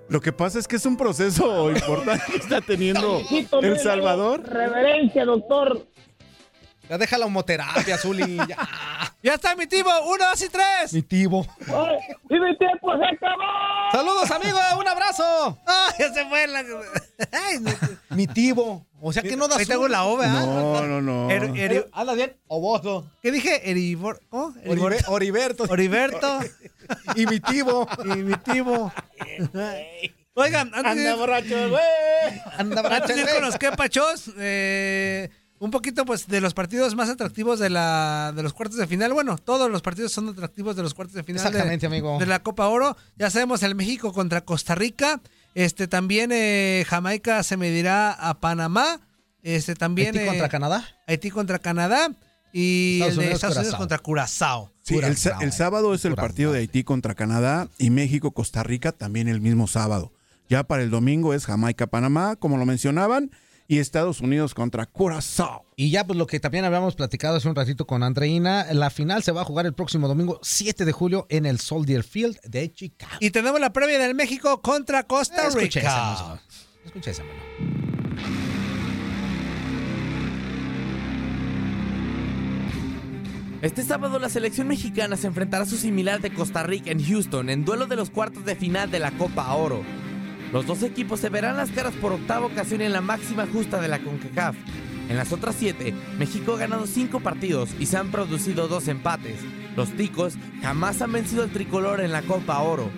Lo 0.08 0.22
que 0.22 0.32
pasa 0.32 0.60
es 0.60 0.68
que 0.68 0.76
es 0.76 0.86
un 0.86 0.98
proceso 0.98 1.72
importante 1.72 2.24
que 2.32 2.38
está 2.38 2.62
teniendo 2.62 3.22
El 3.62 3.80
Salvador. 3.80 4.44
Reverencia, 4.48 5.26
doctor. 5.26 5.88
Ya 6.92 6.98
deja 6.98 7.18
la 7.18 7.26
homoterapia, 7.26 7.98
Zuli. 7.98 8.36
Ya. 8.50 8.58
Ya 9.24 9.36
está 9.36 9.56
mi 9.56 9.68
tibo, 9.68 9.88
uno, 10.08 10.26
dos 10.32 10.42
y 10.42 10.50
tres. 10.50 10.92
Mi 10.94 11.04
tibo. 11.04 11.46
¡Y 11.62 12.40
mi 12.40 12.58
tiempo 12.58 12.92
se 12.98 13.06
acabó! 13.06 13.92
Saludos, 13.92 14.32
amigo. 14.32 14.58
Un 14.80 14.88
abrazo. 14.88 15.60
Ah, 15.68 15.94
ya 16.00 16.12
se 16.12 16.26
fue 16.26 16.48
la... 16.48 16.64
Ay. 17.32 17.60
Mi 18.10 18.26
tibo. 18.26 18.84
O 19.00 19.14
sea 19.14 19.22
que 19.22 19.38
no 19.38 19.48
da 19.48 19.58
Ahí 19.58 19.66
tengo 19.68 19.88
la 19.88 20.06
O, 20.06 20.18
¿verdad? 20.18 20.44
No, 20.44 20.82
no, 20.88 21.02
no. 21.04 21.30
Er- 21.30 21.52
eri- 21.54 21.86
¿Andas 21.94 22.16
bien? 22.16 22.36
Oboso. 22.48 23.08
¿Qué 23.22 23.32
dije? 23.32 23.70
Eribor... 23.70 24.22
¿Cómo? 24.30 24.56
Oribe- 24.66 25.04
Oriberto. 25.08 25.66
Oriberto. 25.70 26.40
Y 27.16 27.28
mi 27.28 27.40
tibo. 27.40 27.88
y 28.04 28.08
mi 28.24 28.34
tibo. 28.38 28.92
Oigan, 30.34 30.72
antes 30.74 30.92
Anda 30.94 31.16
borracho, 31.16 31.70
güey. 31.70 32.42
Anda 32.58 32.82
borracho, 32.82 33.04
Antes 33.04 33.16
de 33.18 33.22
ir 33.22 33.28
güey. 33.28 33.36
con 33.40 33.46
los 33.46 33.58
quepachos, 33.58 34.32
eh, 34.40 35.30
un 35.62 35.70
poquito 35.70 36.06
pues 36.06 36.28
de 36.28 36.42
los 36.42 36.54
partidos 36.56 36.96
más 36.96 37.08
atractivos 37.08 37.60
de 37.60 37.70
la 37.70 38.34
de 38.36 38.42
los 38.44 38.52
cuartos 38.52 38.78
de 38.78 38.88
final. 38.88 39.14
Bueno, 39.14 39.38
todos 39.38 39.70
los 39.70 39.82
partidos 39.84 40.12
son 40.12 40.28
atractivos 40.30 40.76
de 40.76 40.82
los 40.82 40.94
cuartos 40.96 41.14
de 41.16 41.24
final 41.24 41.44
de- 41.44 41.50
Exactamente, 41.50 41.86
amigo. 41.86 42.18
de 42.20 42.26
la 42.26 42.42
Copa 42.42 42.68
Oro. 42.68 42.98
Ya 43.16 43.30
sabemos 43.30 43.62
el 43.64 43.76
México 43.76 44.12
contra 44.12 44.42
Costa 44.42 44.74
Rica. 44.76 45.22
Este 45.54 45.88
también 45.88 46.32
eh, 46.34 46.84
Jamaica 46.88 47.44
se 47.44 47.58
medirá 47.58 48.12
a 48.12 48.40
Panamá. 48.40 49.02
Este 49.44 49.76
también 49.76 50.16
¿Haití 50.18 50.28
contra 50.28 50.46
eh, 50.48 50.50
Canadá? 50.50 50.86
Haití 51.08 51.30
contra 51.30 51.60
Canadá 51.60 52.10
y 52.54 52.96
Estados 53.02 53.12
el 53.12 53.16
de 53.16 53.20
Unidos, 53.26 53.36
Estados 53.36 53.58
Unidos 53.58 53.76
contra 53.76 53.98
Curazao. 54.00 54.72
Sí, 54.82 54.98
el, 54.98 55.16
el 55.42 55.52
sábado 55.52 55.94
es 55.94 56.06
el 56.06 56.16
partido 56.16 56.52
de 56.54 56.60
Haití 56.60 56.84
contra 56.84 57.14
Canadá 57.16 57.68
y 57.78 57.92
México-Costa 57.92 58.64
Rica 58.64 58.92
también 58.92 59.28
el 59.28 59.42
mismo 59.42 59.68
sábado. 59.68 60.12
Ya 60.50 60.64
para 60.64 60.82
el 60.84 60.90
domingo 60.90 61.34
es 61.34 61.46
Jamaica-Panamá, 61.46 62.36
como 62.36 62.58
lo 62.58 62.66
mencionaban, 62.66 63.32
y 63.68 63.80
Estados 63.80 64.22
Unidos 64.22 64.54
contra 64.54 64.86
Curazao. 64.86 65.66
Y 65.76 65.92
ya, 65.92 66.06
pues 66.06 66.18
lo 66.18 66.28
que 66.28 66.40
también 66.40 66.66
habíamos 66.66 66.96
platicado 66.96 67.38
hace 67.38 67.48
un 67.48 67.56
ratito 67.56 67.88
con 67.88 68.04
Andreina, 68.04 68.68
la 68.74 68.90
final 68.90 69.24
se 69.24 69.32
va 69.32 69.42
a 69.42 69.46
jugar 69.46 69.66
el 69.66 69.74
próximo 69.74 70.08
domingo 70.08 70.40
7 70.44 70.86
de 70.86 70.92
julio 70.92 71.26
en 71.30 71.46
el 71.46 71.60
Soldier 71.60 72.04
Field 72.04 72.40
de 72.42 72.72
Chicago. 72.72 73.14
Y 73.20 73.32
tenemos 73.32 73.60
la 73.60 73.74
previa 73.74 74.00
del 74.00 74.16
México 74.16 74.62
contra 74.62 75.04
Costa 75.04 75.50
Rica. 75.50 76.40
Escucha 76.86 77.12
esa, 77.12 77.24
mano. 77.24 77.42
Este 83.62 83.84
sábado 83.84 84.18
la 84.18 84.30
selección 84.30 84.68
mexicana 84.68 85.16
se 85.18 85.28
enfrentará 85.28 85.66
a 85.66 85.68
su 85.68 85.78
similar 85.78 86.20
de 86.20 86.34
Costa 86.34 86.64
Rica 86.64 86.90
en 86.90 87.06
Houston 87.06 87.48
en 87.52 87.64
duelo 87.64 87.86
de 87.86 87.96
los 87.96 88.10
cuartos 88.10 88.44
de 88.44 88.56
final 88.56 88.90
de 88.90 88.98
la 88.98 89.12
Copa 89.12 89.54
Oro. 89.54 89.84
Los 90.52 90.66
dos 90.66 90.84
equipos 90.84 91.22
se 91.22 91.30
verán 91.30 91.56
las 91.56 91.72
caras 91.72 91.94
por 91.94 92.12
octava 92.12 92.46
ocasión 92.46 92.82
en 92.82 92.92
la 92.92 93.00
máxima 93.00 93.48
justa 93.48 93.80
de 93.80 93.88
la 93.88 94.00
CONCACAF. 94.00 94.56
En 95.08 95.18
las 95.18 95.32
otras 95.32 95.56
siete, 95.58 95.94
México 96.20 96.56
ha 96.56 96.60
ganado 96.60 96.88
cinco 96.88 97.22
partidos 97.22 97.70
y 97.80 97.86
se 97.86 97.98
han 97.98 98.12
producido 98.12 98.68
dos 98.68 98.88
empates. 98.88 99.40
Los 99.78 99.92
ticos 99.92 100.36
jamás 100.62 101.02
han 101.02 101.14
vencido 101.14 101.44
al 101.44 101.52
tricolor 101.52 102.02
en 102.02 102.12
la 102.12 102.22
Copa 102.22 102.60
Oro. 102.60 102.90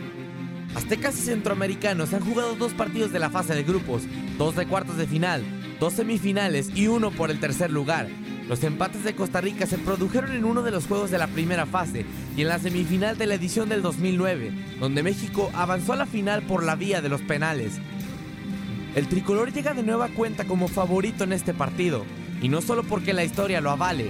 Aztecas 0.76 1.18
y 1.20 1.22
centroamericanos 1.22 2.14
han 2.14 2.26
jugado 2.26 2.56
dos 2.56 2.74
partidos 2.74 3.12
de 3.12 3.20
la 3.20 3.30
fase 3.30 3.54
de 3.54 3.64
grupos, 3.64 4.04
dos 4.39 4.56
de 4.56 4.66
cuartos 4.66 4.97
de 4.97 5.06
final, 5.06 5.43
dos 5.84 5.95
semifinales 5.95 6.69
y 6.73 6.88
uno 6.88 7.11
por 7.11 7.29
el 7.29 7.41
tercer 7.41 7.69
lugar. 7.69 8.07
Los 8.47 8.63
empates 8.63 9.03
de 9.03 9.15
Costa 9.15 9.41
Rica 9.41 9.67
se 9.67 9.77
produjeron 9.77 10.31
en 10.31 10.45
uno 10.45 10.63
de 10.63 10.71
los 10.71 10.88
juegos 10.88 11.11
de 11.11 11.17
la 11.17 11.27
primera 11.27 11.65
fase 11.65 12.05
y 12.38 12.41
en 12.41 12.47
la 12.47 12.57
semifinal 12.57 13.17
de 13.17 13.25
la 13.25 13.34
edición 13.34 13.67
del 13.67 13.81
2009, 13.81 14.53
donde 14.79 15.03
México 15.03 15.51
avanzó 15.53 15.91
a 15.91 15.97
la 15.97 16.05
final 16.05 16.43
por 16.43 16.63
la 16.63 16.77
vía 16.77 17.01
de 17.01 17.09
los 17.09 17.19
penales. 17.19 17.81
El 18.95 19.09
tricolor 19.09 19.51
llega 19.51 19.73
de 19.73 19.84
nueva 19.84 20.07
cuenta 20.07 20.45
como 20.45 20.69
favorito 20.69 21.25
en 21.25 21.34
este 21.34 21.53
partido, 21.53 22.05
y 22.41 22.47
no 22.47 22.61
solo 22.61 22.84
porque 22.84 23.11
la 23.11 23.25
historia 23.25 23.59
lo 23.59 23.69
avale. 23.69 24.09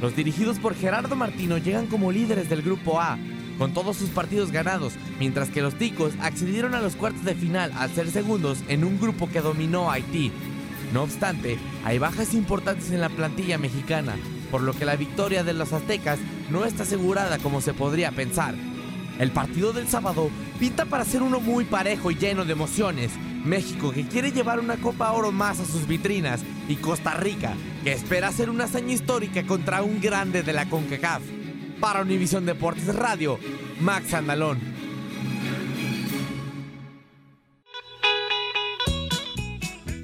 Los 0.00 0.16
dirigidos 0.16 0.58
por 0.58 0.74
Gerardo 0.74 1.14
Martino 1.14 1.56
llegan 1.56 1.86
como 1.86 2.10
líderes 2.10 2.50
del 2.50 2.62
grupo 2.62 3.00
A, 3.00 3.16
con 3.58 3.72
todos 3.72 3.96
sus 3.96 4.10
partidos 4.10 4.50
ganados, 4.50 4.94
mientras 5.20 5.50
que 5.50 5.62
los 5.62 5.78
ticos 5.78 6.14
accedieron 6.20 6.74
a 6.74 6.80
los 6.80 6.96
cuartos 6.96 7.24
de 7.24 7.36
final 7.36 7.70
al 7.76 7.90
ser 7.94 8.10
segundos 8.10 8.58
en 8.66 8.82
un 8.82 8.98
grupo 8.98 9.30
que 9.30 9.40
dominó 9.40 9.88
Haití. 9.88 10.32
No 10.92 11.02
obstante, 11.02 11.58
hay 11.84 11.98
bajas 11.98 12.34
importantes 12.34 12.90
en 12.90 13.00
la 13.00 13.08
plantilla 13.08 13.56
mexicana, 13.56 14.14
por 14.50 14.60
lo 14.60 14.74
que 14.74 14.84
la 14.84 14.96
victoria 14.96 15.42
de 15.42 15.54
los 15.54 15.72
aztecas 15.72 16.18
no 16.50 16.66
está 16.66 16.82
asegurada 16.82 17.38
como 17.38 17.62
se 17.62 17.72
podría 17.72 18.12
pensar. 18.12 18.54
El 19.18 19.30
partido 19.30 19.72
del 19.72 19.88
sábado 19.88 20.30
pinta 20.58 20.84
para 20.84 21.04
ser 21.04 21.22
uno 21.22 21.40
muy 21.40 21.64
parejo 21.64 22.10
y 22.10 22.16
lleno 22.16 22.44
de 22.44 22.52
emociones. 22.52 23.12
México 23.44 23.90
que 23.90 24.06
quiere 24.06 24.32
llevar 24.32 24.60
una 24.60 24.76
Copa 24.76 25.12
Oro 25.12 25.32
más 25.32 25.60
a 25.60 25.64
sus 25.64 25.86
vitrinas 25.86 26.42
y 26.68 26.76
Costa 26.76 27.14
Rica 27.14 27.54
que 27.82 27.92
espera 27.92 28.28
hacer 28.28 28.50
una 28.50 28.64
hazaña 28.64 28.92
histórica 28.92 29.44
contra 29.44 29.82
un 29.82 30.00
grande 30.00 30.42
de 30.42 30.52
la 30.52 30.68
CONCACAF. 30.68 31.22
Para 31.80 32.02
Univisión 32.02 32.46
Deportes 32.46 32.94
Radio, 32.94 33.38
Max 33.80 34.14
Andalón. 34.14 34.71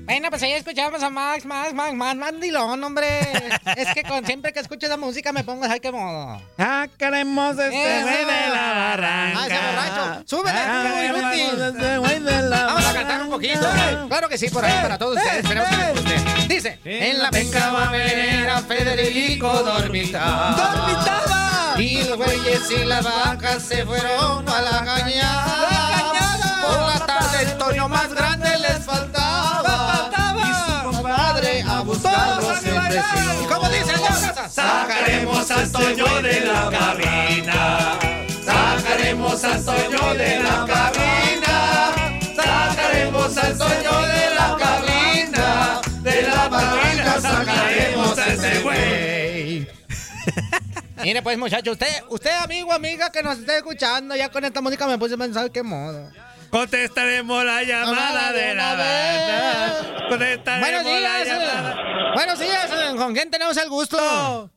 Bueno, 0.08 0.30
pues 0.30 0.42
ahí 0.42 0.52
escuchamos 0.52 1.02
a 1.02 1.10
Max, 1.10 1.44
Max, 1.44 1.74
Max, 1.74 1.92
Max, 1.92 2.16
mandilón, 2.16 2.82
hombre. 2.82 3.20
es 3.76 3.92
que 3.92 4.02
con, 4.04 4.24
siempre 4.24 4.54
que 4.54 4.60
escucho 4.60 4.86
esa 4.86 4.96
música 4.96 5.32
me 5.34 5.44
pongo, 5.44 5.64
¿sabes 5.64 5.82
qué 5.82 5.92
modo? 5.92 6.40
Ah, 6.56 6.86
queremos 6.96 7.58
este 7.58 8.02
güey 8.02 8.24
de 8.24 8.48
la 8.48 8.72
barranca. 8.72 9.38
Ah, 9.38 9.46
ese 9.46 9.58
borracho. 9.66 10.22
Súbele, 10.26 10.58
Ah, 10.58 11.34
este 11.68 11.98
güey 11.98 12.20
de 12.20 12.42
la 12.42 12.66
Vamos 12.68 12.86
a 12.86 12.92
cantar 12.94 13.22
un 13.22 13.28
poquito. 13.28 13.68
Claro 14.08 14.30
que 14.30 14.38
sí, 14.38 14.48
por 14.48 14.64
ahí 14.64 14.80
para 14.80 14.96
todos 14.96 15.18
ustedes. 15.18 15.44
Esperemos 15.44 15.68
que 15.68 15.76
les 15.76 15.94
guste. 15.94 16.54
Dice, 16.54 16.80
en 16.86 17.22
la 17.22 17.30
penca 17.30 17.70
maderera 17.70 18.62
Federico 18.62 19.62
dormitaba. 19.62 20.52
¡Dormitaba! 20.52 21.74
Y 21.82 22.02
los 22.04 22.16
güeyes 22.16 22.70
y 22.70 22.84
las 22.86 23.04
vacas 23.04 23.62
se 23.62 23.84
fueron 23.84 24.48
a 24.48 24.62
la 24.62 24.84
cañada. 24.86 26.62
Por 26.66 26.80
la 26.80 27.06
tarde 27.06 27.42
el 27.42 27.58
toño 27.58 27.90
más 27.90 28.08
grande 28.14 28.27
Sacaremos 34.50 35.50
al 35.50 35.70
Toño 35.70 36.22
de 36.22 36.40
la 36.40 36.70
cabina. 36.70 37.98
Sacaremos 38.44 39.44
al 39.44 39.64
Toño 39.64 40.14
de 40.14 40.38
la 40.42 40.66
cabina. 40.66 41.92
Sacaremos 42.36 43.36
al 43.36 43.58
Toño 43.58 44.00
de 44.06 44.34
la 44.34 44.56
cabina. 44.58 45.80
De 46.02 46.22
la 46.22 46.48
barranca 46.48 47.20
sacaremos 47.20 48.18
a 48.18 48.26
ese 48.26 48.60
güey. 48.60 49.68
Mire 51.02 51.22
pues 51.22 51.38
muchacho, 51.38 51.72
usted, 51.72 51.86
usted 52.08 52.32
amigo, 52.42 52.72
amiga 52.72 53.10
que 53.10 53.22
nos 53.22 53.38
esté 53.38 53.58
escuchando, 53.58 54.16
ya 54.16 54.28
con 54.30 54.44
esta 54.44 54.60
música 54.60 54.86
me 54.86 54.98
puse 54.98 55.14
a 55.14 55.18
pensar 55.18 55.50
qué 55.50 55.62
modo. 55.62 56.10
Contestaremos 56.50 57.44
la 57.44 57.62
llamada 57.62 58.32
de 58.32 58.54
la 58.54 58.74
banda. 58.74 60.06
Contestaremos 60.08 60.68
Buenos 60.70 60.84
la 60.84 61.18
días. 61.18 61.26
llamada. 61.28 61.70
eh. 61.72 62.12
Buenos 62.14 62.38
días. 62.38 62.70
eh, 62.72 62.96
¿Con 62.96 63.12
quién 63.14 63.30
tenemos 63.30 63.56
el 63.56 63.68
gusto? 63.68 64.50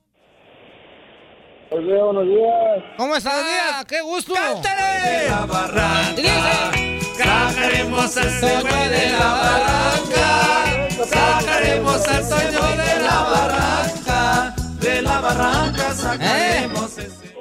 Buenos 1.69 1.87
días, 1.89 2.03
buenos 2.03 2.25
días. 2.25 2.83
¿Cómo 2.97 3.15
está? 3.15 3.85
¡Qué 3.87 4.01
gusto! 4.01 4.33
¡Cántale! 4.33 5.29
La 5.29 5.45
barranca. 5.45 6.71
Sacaremos 7.17 8.17
al 8.17 8.39
Toño 8.39 8.89
de 8.89 9.09
la 9.09 9.33
barranca. 9.33 10.87
Sacaremos 11.05 12.07
al 12.07 12.29
Toño 12.29 12.61
de 12.77 12.99
la 12.99 13.21
barranca. 13.21 14.55
De 14.79 15.01
la 15.01 15.19
barranca 15.19 15.93
sacaremos 15.93 16.97
ese. 16.97 17.31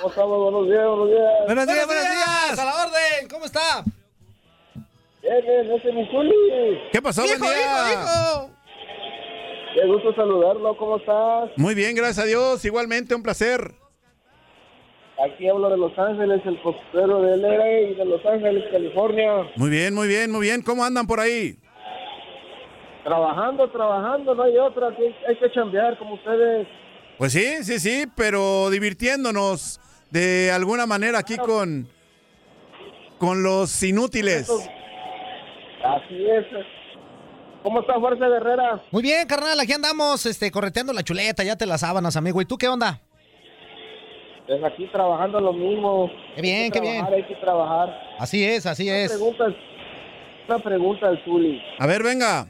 ¿Cómo 0.00 0.08
estamos? 0.08 0.38
Buenos 0.38 0.66
días, 0.68 0.86
buenos 0.86 1.08
días. 1.10 1.32
Buenos 1.46 1.66
días, 1.66 1.86
buenos 1.86 2.04
días. 2.04 2.58
¡A 2.58 2.64
la 2.64 2.74
orden! 2.76 2.84
¿Cómo 2.84 2.89
está? 3.50 3.84
Bien, 5.22 5.42
bien, 5.42 5.70
ese 5.72 5.88
es 5.88 5.94
mi 5.94 6.06
Zuli. 6.06 6.80
¿Qué 6.92 7.02
pasó, 7.02 7.24
¡Hijo, 7.24 7.38
buen 7.38 7.54
día? 7.54 7.92
hijo, 7.92 8.02
hijo! 8.02 8.50
Qué 9.74 9.86
gusto 9.86 10.14
saludarlo, 10.14 10.76
¿cómo 10.76 10.96
estás? 10.96 11.50
Muy 11.56 11.74
bien, 11.74 11.94
gracias 11.94 12.24
a 12.24 12.28
Dios. 12.28 12.64
Igualmente, 12.64 13.14
un 13.14 13.22
placer. 13.22 13.72
Aquí 15.22 15.48
hablo 15.48 15.68
de 15.68 15.76
Los 15.76 15.96
Ángeles, 15.98 16.40
el 16.46 16.58
postero 16.62 17.20
de 17.22 17.36
LA 17.36 17.80
y 17.80 17.94
de 17.94 18.04
Los 18.04 18.24
Ángeles, 18.24 18.64
California. 18.72 19.50
Muy 19.56 19.68
bien, 19.68 19.94
muy 19.94 20.08
bien, 20.08 20.30
muy 20.30 20.40
bien. 20.40 20.62
¿Cómo 20.62 20.82
andan 20.82 21.06
por 21.06 21.20
ahí? 21.20 21.58
Trabajando, 23.04 23.70
trabajando, 23.70 24.34
no 24.34 24.42
hay 24.42 24.56
otra, 24.58 24.88
hay, 24.88 25.14
hay 25.28 25.36
que 25.36 25.50
chambear 25.52 25.98
como 25.98 26.14
ustedes. 26.14 26.66
Pues 27.18 27.32
sí, 27.32 27.62
sí, 27.62 27.78
sí, 27.78 28.04
pero 28.16 28.70
divirtiéndonos 28.70 29.78
de 30.10 30.50
alguna 30.52 30.86
manera 30.86 31.18
aquí 31.18 31.36
con, 31.36 31.88
con 33.20 33.42
los 33.44 33.82
inútiles. 33.82 34.48
Así 35.84 36.26
es. 36.26 36.46
¿Cómo 37.62 37.80
está 37.80 38.00
Fuerza 38.00 38.26
Guerrera? 38.26 38.80
Muy 38.90 39.02
bien, 39.02 39.28
carnal, 39.28 39.60
aquí 39.60 39.72
andamos, 39.74 40.24
este, 40.24 40.50
correteando 40.50 40.94
la 40.94 41.02
chuleta, 41.02 41.44
ya 41.44 41.56
te 41.56 41.66
las 41.66 41.82
sábanas, 41.82 42.16
amigo. 42.16 42.40
¿Y 42.40 42.46
tú 42.46 42.56
qué 42.56 42.66
onda? 42.68 43.00
Pues 44.46 44.64
aquí 44.64 44.86
trabajando 44.90 45.38
lo 45.40 45.52
mismo. 45.52 46.10
Qué 46.34 46.40
bien, 46.42 46.62
Hay 46.64 46.70
que 46.70 46.80
qué 46.80 46.80
bien. 46.80 46.96
trabajar, 47.04 47.14
Hay 47.14 47.24
que 47.24 47.34
trabajar. 47.36 48.00
Así 48.18 48.44
es, 48.44 48.64
así 48.66 48.88
Una 48.88 48.96
es. 48.98 49.10
pregunta, 49.12 49.44
una 50.48 50.58
pregunta 50.58 51.08
al 51.08 51.22
Zuli. 51.24 51.60
A 51.78 51.86
ver, 51.86 52.02
venga. 52.02 52.46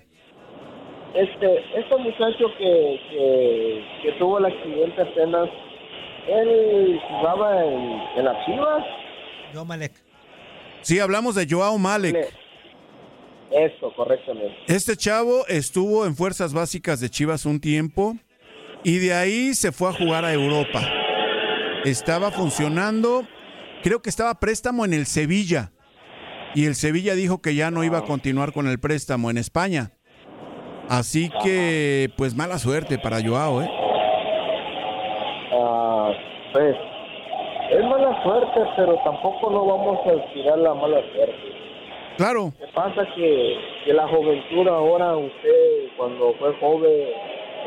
Este, 1.15 1.81
este 1.81 1.97
muchacho 1.97 2.47
que, 2.57 3.01
que, 3.11 3.85
que 4.05 4.13
tuvo 4.21 4.39
el 4.39 4.45
accidente 4.47 5.03
apenas, 5.03 5.49
él 6.29 7.01
jugaba 7.09 7.65
en, 7.65 8.01
en 8.19 8.25
las 8.25 8.47
Chivas. 8.47 8.85
Yo, 9.53 9.65
Malek. 9.65 9.93
Sí, 10.82 10.98
hablamos 10.98 11.35
de 11.35 11.47
Joao 11.48 11.78
Malek. 11.78 12.16
Eso, 13.51 13.93
correctamente. 13.94 14.55
Este 14.69 14.97
chavo 14.97 15.47
estuvo 15.48 16.07
en 16.07 16.15
fuerzas 16.15 16.52
básicas 16.52 17.01
de 17.01 17.11
Chivas 17.11 17.47
un 17.47 17.61
tiempo 17.61 18.16
y 18.85 18.98
de 18.98 19.12
ahí 19.12 19.55
se 19.55 19.73
fue 19.73 19.90
a 19.90 19.93
jugar 19.93 20.24
a 20.24 20.32
Europa. 20.32 20.81
Estaba 21.85 22.31
funcionando, 22.31 23.27
creo 23.82 24.02
que 24.02 24.11
estaba 24.11 24.39
préstamo 24.39 24.85
en 24.85 24.94
el 24.94 25.07
Sevilla. 25.07 25.73
Y 26.55 26.66
el 26.66 26.74
Sevilla 26.74 27.15
dijo 27.15 27.40
que 27.40 27.55
ya 27.55 27.70
no 27.70 27.85
iba 27.85 27.98
a 27.98 28.05
continuar 28.05 28.52
con 28.52 28.66
el 28.66 28.78
préstamo 28.81 29.31
en 29.31 29.39
España. 29.39 29.93
Así 30.89 31.31
que, 31.44 32.11
pues 32.16 32.35
mala 32.35 32.59
suerte 32.59 32.98
para 32.98 33.23
Joao, 33.23 33.62
¿eh? 33.62 33.70
Ah, 35.52 36.11
pues, 36.52 36.77
es 37.71 37.85
mala 37.85 38.23
suerte, 38.23 38.61
pero 38.77 38.97
tampoco 39.05 39.51
no 39.51 39.65
vamos 39.65 39.99
a 40.07 40.33
tirar 40.33 40.59
la 40.59 40.75
mala 40.75 41.01
suerte. 41.15 41.53
Claro. 42.17 42.53
Que 42.59 42.67
pasa 42.75 43.07
que, 43.15 43.59
que 43.85 43.93
la 43.93 44.09
juventud 44.09 44.69
ahora, 44.69 45.17
usted 45.17 45.89
cuando 45.97 46.35
fue 46.35 46.53
joven, 46.61 47.09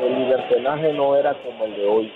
el 0.00 0.18
libertinaje 0.18 0.92
no 0.92 1.16
era 1.16 1.34
como 1.42 1.64
el 1.64 1.74
de 1.76 1.86
hoy. 1.86 2.12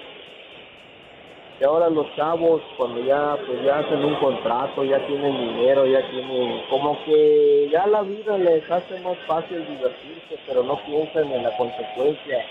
Y 1.61 1.65
ahora 1.65 1.89
los 1.91 2.07
chavos, 2.15 2.63
cuando 2.77 3.03
ya 3.05 3.37
pues 3.45 3.65
ya 3.65 3.81
hacen 3.81 4.05
un 4.05 4.15
contrato, 4.17 4.85
ya 4.85 5.05
tienen 5.07 5.37
dinero, 5.37 5.87
ya 5.87 6.09
tienen... 6.09 6.63
Como 6.71 6.97
que 7.05 7.69
ya 7.73 7.85
la 7.89 8.03
vida 8.03 8.39
les 8.39 8.71
hace 8.71 9.01
más 9.01 9.17
fácil 9.27 9.67
divertirse, 9.67 10.39
pero 10.47 10.63
no 10.63 10.79
piensan 10.85 11.33
en 11.33 11.43
la 11.43 11.57
consecuencia, 11.57 12.45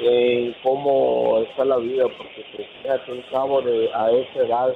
en 0.00 0.54
cómo 0.62 1.40
está 1.48 1.64
la 1.64 1.76
vida, 1.76 2.04
porque 2.16 2.44
pues, 2.56 2.68
fíjate, 2.82 3.12
un 3.12 3.24
chavo 3.30 3.60
de, 3.62 3.90
a 3.94 4.10
esa 4.10 4.40
edad 4.40 4.74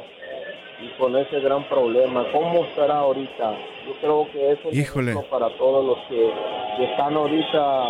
y 0.80 0.88
con 0.98 1.16
ese 1.16 1.40
gran 1.40 1.64
problema, 1.68 2.26
¿cómo 2.32 2.64
estará 2.64 2.98
ahorita? 2.98 3.56
Yo 3.86 3.94
creo 4.00 4.28
que 4.32 4.52
es 4.52 4.58
un 4.64 4.74
Híjole. 4.74 5.10
ejemplo 5.12 5.30
para 5.30 5.48
todos 5.56 5.84
los 5.84 5.98
que, 6.08 6.30
que 6.76 6.84
están 6.84 7.14
ahorita 7.14 7.84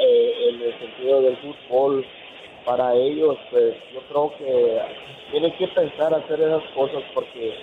eh, 0.00 0.32
en 0.50 0.62
el 0.62 0.78
sentido 0.78 1.22
del 1.22 1.36
fútbol. 1.38 2.06
Para 2.64 2.94
ellos, 2.94 3.36
pues 3.50 3.74
yo 3.94 4.00
creo 4.10 4.32
que 4.36 4.78
tienen 5.30 5.52
que 5.56 5.68
pensar 5.68 6.12
hacer 6.12 6.40
esas 6.40 6.62
cosas 6.74 7.02
porque 7.14 7.54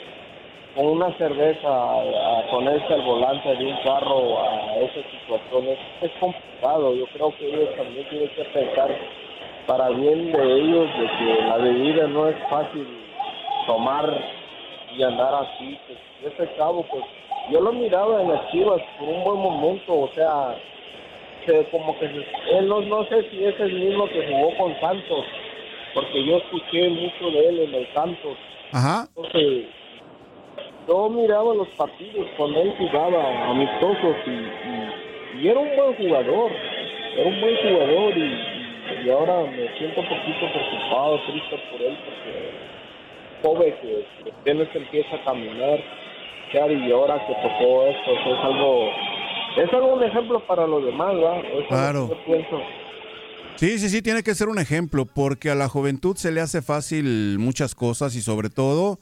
con 0.76 0.86
una 0.88 1.12
cerveza, 1.18 1.68
a, 1.68 2.40
a 2.40 2.52
ponerse 2.52 2.94
al 2.94 3.02
volante 3.04 3.56
de 3.56 3.66
un 3.66 3.78
carro 3.84 4.40
a 4.42 4.76
esas 4.82 5.06
situaciones 5.10 5.80
es 6.02 6.12
complicado. 6.20 6.96
Yo 6.96 7.06
creo 7.08 7.34
que 7.38 7.48
ellos 7.48 7.70
también 7.78 8.06
tienen 8.10 8.30
que 8.30 8.44
pensar 8.44 8.90
para 9.68 9.90
bien 9.90 10.32
de 10.32 10.44
ellos 10.44 10.88
de 11.00 11.08
que 11.18 11.42
la 11.48 11.58
bebida 11.58 12.08
no 12.08 12.28
es 12.28 12.36
fácil 12.50 12.86
tomar 13.66 14.22
y 14.96 15.02
andar 15.04 15.34
así. 15.34 15.80
Pues, 15.88 16.34
ese 16.34 16.56
chavo, 16.58 16.84
pues 16.92 17.06
yo 17.52 17.62
lo 17.62 17.72
miraba 17.72 18.22
en 18.22 18.30
las 18.30 18.52
chivas 18.52 18.82
por 19.00 19.08
un 19.08 19.24
buen 19.24 19.40
momento, 19.40 19.94
o 19.94 20.10
sea, 20.14 20.56
se- 21.46 21.66
como 21.70 21.98
que 22.00 22.08
se- 22.10 22.58
él 22.58 22.68
no, 22.68 22.82
no 22.82 23.06
sé 23.06 23.30
si 23.30 23.46
es 23.46 23.58
el 23.60 23.74
mismo 23.74 24.08
que 24.10 24.26
jugó 24.28 24.56
con 24.58 24.80
Santos, 24.82 25.26
porque 25.94 26.26
yo 26.26 26.38
escuché 26.38 26.90
mucho 26.90 27.32
de 27.32 27.48
él 27.48 27.60
en 27.62 27.76
el 27.76 27.88
Santos. 27.94 28.38
Ajá. 28.74 29.08
Entonces, 29.16 29.68
yo 30.88 31.10
miraba 31.10 31.54
los 31.54 31.68
partidos 31.70 32.28
cuando 32.38 32.62
él 32.62 32.74
jugaba 32.78 33.50
amistosos 33.52 34.16
y, 34.28 34.30
y- 34.30 35.42
y 35.44 35.48
era 35.50 35.60
un 35.60 35.70
buen 35.76 35.94
jugador, 35.96 36.52
era 37.18 37.28
un 37.30 37.42
buen 37.42 37.56
jugador 37.58 38.18
y, 38.18 39.06
y 39.06 39.10
ahora 39.10 39.42
me 39.52 39.78
siento 39.78 40.00
un 40.02 40.08
poquito 40.08 40.52
preocupado, 40.54 41.20
triste 41.28 41.58
por 41.72 41.82
él 41.82 41.98
porque 42.06 42.52
joven 43.44 43.76
que, 43.82 44.24
que 44.24 44.30
apenas 44.32 44.68
empieza 44.76 45.16
a 45.16 45.24
caminar, 45.24 45.80
y 46.54 46.92
ahora 46.92 47.16
que 47.28 47.34
tocó 47.34 47.86
esto, 47.88 48.12
es 48.12 48.44
algo, 48.44 48.88
es 49.58 49.74
algo 49.74 49.94
un 49.96 50.04
ejemplo 50.04 50.40
para 50.48 50.66
los 50.66 50.86
demás, 50.86 51.14
¿verdad? 51.16 51.40
Eso 51.40 51.50
es 51.58 51.60
lo 51.62 51.68
Claro. 51.68 52.08
que 52.10 52.16
yo 52.16 52.26
pienso. 52.26 52.62
Sí, 53.56 53.78
sí, 53.80 53.90
sí, 53.90 54.02
tiene 54.02 54.24
que 54.24 54.36
ser 54.36 54.48
un 54.48 54.58
ejemplo, 54.60 55.06
porque 55.06 55.50
a 55.50 55.56
la 55.56 55.68
juventud 55.68 56.16
se 56.16 56.32
le 56.32 56.40
hace 56.42 56.62
fácil 56.62 57.38
muchas 57.40 57.76
cosas 57.76 58.16
y 58.16 58.22
sobre 58.22 58.50
todo 58.50 59.00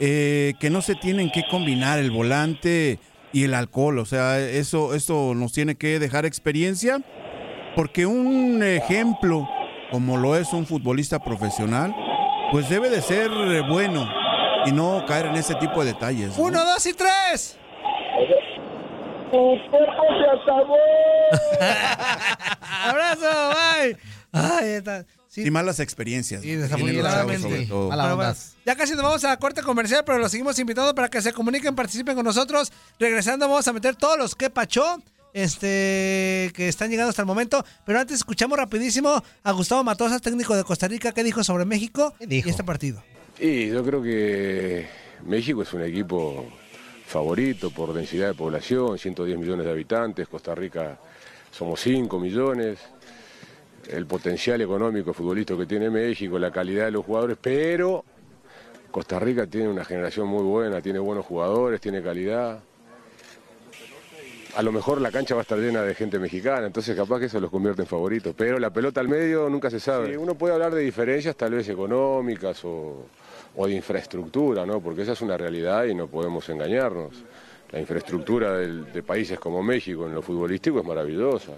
eh, 0.00 0.54
que 0.60 0.70
no 0.70 0.82
se 0.82 0.94
tienen 0.94 1.30
que 1.30 1.44
combinar 1.50 1.98
el 1.98 2.10
volante 2.10 2.98
y 3.32 3.44
el 3.44 3.54
alcohol. 3.54 3.98
O 3.98 4.04
sea, 4.04 4.38
eso, 4.38 4.94
eso 4.94 5.34
nos 5.34 5.52
tiene 5.52 5.76
que 5.76 5.98
dejar 5.98 6.24
experiencia, 6.24 7.00
porque 7.74 8.06
un 8.06 8.62
ejemplo 8.62 9.48
como 9.90 10.16
lo 10.16 10.36
es 10.36 10.52
un 10.52 10.66
futbolista 10.66 11.18
profesional, 11.18 11.94
pues 12.50 12.68
debe 12.68 12.90
de 12.90 13.00
ser 13.00 13.30
bueno 13.68 14.08
y 14.66 14.72
no 14.72 15.04
caer 15.06 15.26
en 15.26 15.36
ese 15.36 15.54
tipo 15.56 15.84
de 15.84 15.92
detalles. 15.92 16.36
¿no? 16.36 16.44
Uno, 16.44 16.64
dos 16.64 16.84
y 16.86 16.92
tres. 16.92 17.58
¡Tu 19.30 19.56
tiempo 19.70 20.02
se 20.18 20.40
acabó! 20.42 20.76
Abrazo, 22.84 23.50
bye. 23.50 23.96
Ay, 24.32 24.68
está. 24.68 25.04
Y 25.46 25.50
malas 25.50 25.80
experiencias. 25.80 26.42
Sí, 26.42 26.48
chavos, 26.48 26.62
desafortunadamente. 26.62 27.68
ya 28.64 28.76
casi 28.76 28.94
nos 28.94 29.02
vamos 29.02 29.24
a 29.24 29.28
la 29.28 29.36
corte 29.38 29.62
comercial, 29.62 30.02
pero 30.04 30.18
los 30.18 30.30
seguimos 30.30 30.58
invitando 30.58 30.94
para 30.94 31.08
que 31.08 31.22
se 31.22 31.32
comuniquen, 31.32 31.74
participen 31.74 32.14
con 32.14 32.24
nosotros. 32.24 32.72
Regresando 32.98 33.48
vamos 33.48 33.66
a 33.68 33.72
meter 33.72 33.96
todos 33.96 34.18
los 34.18 34.34
que 34.34 34.50
pachó. 34.50 35.02
Este, 35.34 36.50
que 36.54 36.68
están 36.68 36.90
llegando 36.90 37.10
hasta 37.10 37.22
el 37.22 37.26
momento. 37.26 37.64
Pero 37.84 38.00
antes 38.00 38.16
escuchamos 38.16 38.58
rapidísimo 38.58 39.22
a 39.44 39.52
Gustavo 39.52 39.84
Matosas, 39.84 40.22
técnico 40.22 40.56
de 40.56 40.64
Costa 40.64 40.88
Rica, 40.88 41.12
que 41.12 41.22
dijo 41.22 41.44
sobre 41.44 41.66
México 41.66 42.14
y 42.18 42.48
este 42.48 42.64
partido. 42.64 43.04
Y 43.38 43.68
yo 43.68 43.84
creo 43.84 44.02
que 44.02 44.88
México 45.26 45.62
es 45.62 45.72
un 45.74 45.82
equipo 45.82 46.46
favorito 47.06 47.70
por 47.70 47.92
densidad 47.92 48.28
de 48.28 48.34
población, 48.34 48.98
110 48.98 49.38
millones 49.38 49.64
de 49.66 49.72
habitantes, 49.72 50.28
Costa 50.28 50.54
Rica 50.54 50.98
somos 51.50 51.80
5 51.80 52.20
millones, 52.20 52.78
el 53.88 54.06
potencial 54.06 54.60
económico 54.60 55.12
futbolístico 55.12 55.58
que 55.58 55.66
tiene 55.66 55.90
México, 55.90 56.38
la 56.38 56.50
calidad 56.50 56.86
de 56.86 56.90
los 56.92 57.04
jugadores, 57.04 57.36
pero 57.40 58.04
Costa 58.90 59.18
Rica 59.18 59.46
tiene 59.46 59.68
una 59.68 59.84
generación 59.84 60.26
muy 60.28 60.42
buena, 60.42 60.80
tiene 60.80 60.98
buenos 60.98 61.24
jugadores, 61.26 61.80
tiene 61.80 62.02
calidad. 62.02 62.60
A 64.56 64.62
lo 64.62 64.72
mejor 64.72 65.00
la 65.00 65.12
cancha 65.12 65.34
va 65.34 65.40
a 65.40 65.42
estar 65.42 65.58
llena 65.58 65.82
de 65.82 65.94
gente 65.94 66.18
mexicana, 66.18 66.66
entonces 66.66 66.96
capaz 66.96 67.20
que 67.20 67.26
eso 67.26 67.38
los 67.38 67.50
convierte 67.50 67.82
en 67.82 67.86
favoritos. 67.88 68.34
Pero 68.36 68.58
la 68.58 68.70
pelota 68.70 69.00
al 69.00 69.08
medio 69.08 69.48
nunca 69.48 69.70
se 69.70 69.78
sabe. 69.78 70.08
Sí, 70.10 70.16
uno 70.16 70.34
puede 70.34 70.54
hablar 70.54 70.74
de 70.74 70.80
diferencias 70.80 71.36
tal 71.36 71.52
vez 71.52 71.68
económicas 71.68 72.64
o, 72.64 73.06
o 73.56 73.66
de 73.66 73.74
infraestructura, 73.74 74.66
¿no? 74.66 74.80
Porque 74.80 75.02
esa 75.02 75.12
es 75.12 75.20
una 75.20 75.36
realidad 75.36 75.84
y 75.84 75.94
no 75.94 76.08
podemos 76.08 76.48
engañarnos. 76.48 77.22
La 77.70 77.78
infraestructura 77.78 78.56
del- 78.56 78.90
de 78.92 79.02
países 79.02 79.38
como 79.38 79.62
México 79.62 80.06
en 80.06 80.14
lo 80.14 80.22
futbolístico 80.22 80.80
es 80.80 80.84
maravillosa. 80.86 81.52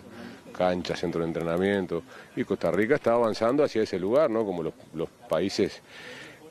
Cancha, 0.60 0.94
centro 0.94 1.22
de 1.22 1.28
entrenamiento. 1.28 2.02
Y 2.36 2.44
Costa 2.44 2.70
Rica 2.70 2.96
está 2.96 3.14
avanzando 3.14 3.64
hacia 3.64 3.82
ese 3.82 3.98
lugar, 3.98 4.28
¿no? 4.28 4.44
Como 4.44 4.62
los, 4.62 5.08
países 5.26 5.80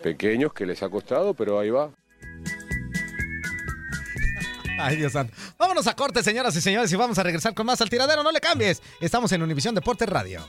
pequeños 0.01 0.51
que 0.51 0.65
les 0.65 0.81
ha 0.81 0.89
costado, 0.89 1.35
pero 1.35 1.59
ahí 1.59 1.69
va. 1.69 1.91
Ay, 4.79 4.95
Dios 4.95 5.11
santo. 5.13 5.31
Vámonos 5.59 5.85
a 5.85 5.95
corte, 5.95 6.23
señoras 6.23 6.55
y 6.55 6.61
señores, 6.61 6.91
y 6.91 6.95
vamos 6.95 7.19
a 7.19 7.23
regresar 7.23 7.53
con 7.53 7.67
más 7.67 7.81
al 7.81 7.89
tiradero. 7.91 8.23
No 8.23 8.31
le 8.31 8.39
cambies. 8.39 8.81
Estamos 8.99 9.31
en 9.31 9.43
Univisión 9.43 9.75
Deportes 9.75 10.09
Radio. 10.09 10.41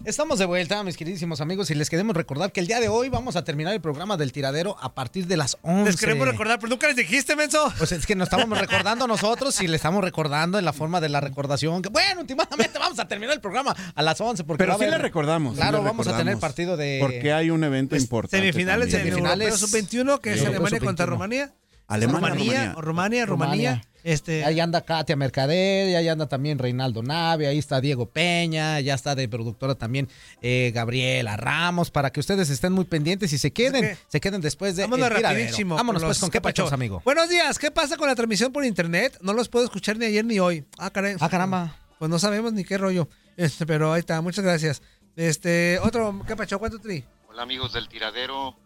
Estamos 0.06 0.38
de 0.38 0.44
vuelta, 0.44 0.84
mis 0.84 0.96
queridísimos 0.96 1.40
amigos, 1.40 1.68
y 1.72 1.74
les 1.74 1.90
queremos 1.90 2.14
recordar 2.14 2.52
que 2.52 2.60
el 2.60 2.68
día 2.68 2.78
de 2.78 2.86
hoy 2.86 3.08
vamos 3.08 3.34
a 3.34 3.42
terminar 3.42 3.74
el 3.74 3.80
programa 3.80 4.16
del 4.16 4.30
tiradero 4.30 4.76
a 4.80 4.94
partir 4.94 5.26
de 5.26 5.36
las 5.36 5.58
11. 5.62 5.84
Les 5.84 5.96
queremos 6.00 6.28
recordar, 6.28 6.60
pero 6.60 6.70
nunca 6.70 6.86
les 6.86 6.94
dijiste, 6.94 7.34
menso. 7.34 7.72
Pues 7.76 7.90
es 7.90 8.06
que 8.06 8.14
nos 8.14 8.26
estamos 8.30 8.56
recordando 8.56 9.06
nosotros 9.08 9.60
y 9.62 9.66
le 9.66 9.74
estamos 9.74 10.04
recordando 10.04 10.60
en 10.60 10.64
la 10.64 10.72
forma 10.72 11.00
de 11.00 11.08
la 11.08 11.20
recordación. 11.20 11.82
Que 11.82 11.88
bueno, 11.88 12.20
últimamente 12.20 12.78
vamos 12.78 13.00
a 13.00 13.08
terminar 13.08 13.34
el 13.34 13.40
programa 13.40 13.74
a 13.96 14.02
las 14.02 14.20
11. 14.20 14.44
Porque 14.44 14.58
Pero 14.62 14.68
va 14.70 14.74
a 14.76 14.78
sí 14.78 14.84
haber- 14.84 14.98
le 14.98 15.02
recordamos. 15.02 15.54
sí 15.54 15.60
Claro, 15.60 15.78
le 15.78 15.84
vamos 15.84 16.06
a 16.06 16.16
tener 16.16 16.38
partido 16.38 16.76
de. 16.76 16.98
Porque 17.00 17.32
hay 17.32 17.50
un 17.50 17.64
evento 17.64 17.96
importante. 17.96 18.36
Semifinales 18.36 18.94
Europeo 18.94 19.56
Sub-21, 19.56 20.20
que 20.20 20.34
es 20.34 20.46
Alemania 20.46 20.78
contra 20.78 21.04
Sub-21. 21.04 21.08
Rumanía. 21.10 21.52
Alemania, 21.88 22.20
Rumanía, 22.28 22.72
Rumanía. 22.74 22.74
Rumania, 22.82 23.26
Rumanía. 23.26 23.82
Este, 24.02 24.44
Ahí 24.44 24.60
anda 24.60 24.82
Katia 24.82 25.16
Mercader, 25.16 25.96
ahí 25.96 26.06
anda 26.08 26.28
también 26.28 26.60
Reinaldo 26.60 27.02
Nave, 27.02 27.48
ahí 27.48 27.58
está 27.58 27.80
Diego 27.80 28.06
Peña, 28.08 28.78
ya 28.78 28.94
está 28.94 29.16
de 29.16 29.28
productora 29.28 29.74
también 29.74 30.08
eh, 30.42 30.70
Gabriela 30.72 31.36
Ramos, 31.36 31.90
para 31.90 32.10
que 32.10 32.20
ustedes 32.20 32.48
estén 32.50 32.72
muy 32.72 32.84
pendientes 32.84 33.32
y 33.32 33.38
se 33.38 33.52
queden, 33.52 33.98
se 34.06 34.20
queden 34.20 34.40
después 34.40 34.76
de 34.76 34.84
Vámonos 34.84 35.08
rapidísimo. 35.10 35.74
Vámonos 35.74 36.02
con 36.02 36.08
pues 36.08 36.20
con 36.20 36.30
qué 36.30 36.38
Capachos. 36.38 36.66
pachos, 36.66 36.72
amigo. 36.72 37.02
Buenos 37.04 37.28
días, 37.28 37.58
¿qué 37.58 37.72
pasa 37.72 37.96
con 37.96 38.06
la 38.06 38.14
transmisión 38.14 38.52
por 38.52 38.64
internet? 38.64 39.18
No 39.22 39.32
los 39.32 39.48
puedo 39.48 39.64
escuchar 39.64 39.96
ni 39.98 40.06
ayer 40.06 40.24
ni 40.24 40.38
hoy. 40.38 40.64
Ah, 40.78 40.90
caray. 40.90 41.16
Ah, 41.18 41.28
caramba. 41.28 41.76
Pues 41.98 42.08
no 42.08 42.20
sabemos 42.20 42.52
ni 42.52 42.62
qué 42.62 42.78
rollo. 42.78 43.08
Este, 43.36 43.66
pero 43.66 43.92
ahí 43.92 44.00
está, 44.00 44.20
muchas 44.20 44.44
gracias. 44.44 44.82
Este, 45.16 45.80
otro, 45.82 46.22
¿qué 46.28 46.36
pacho? 46.36 46.60
¿Cuánto 46.60 46.78
tri? 46.78 47.04
Hola 47.28 47.42
amigos 47.42 47.72
del 47.72 47.88
tiradero, 47.88 48.56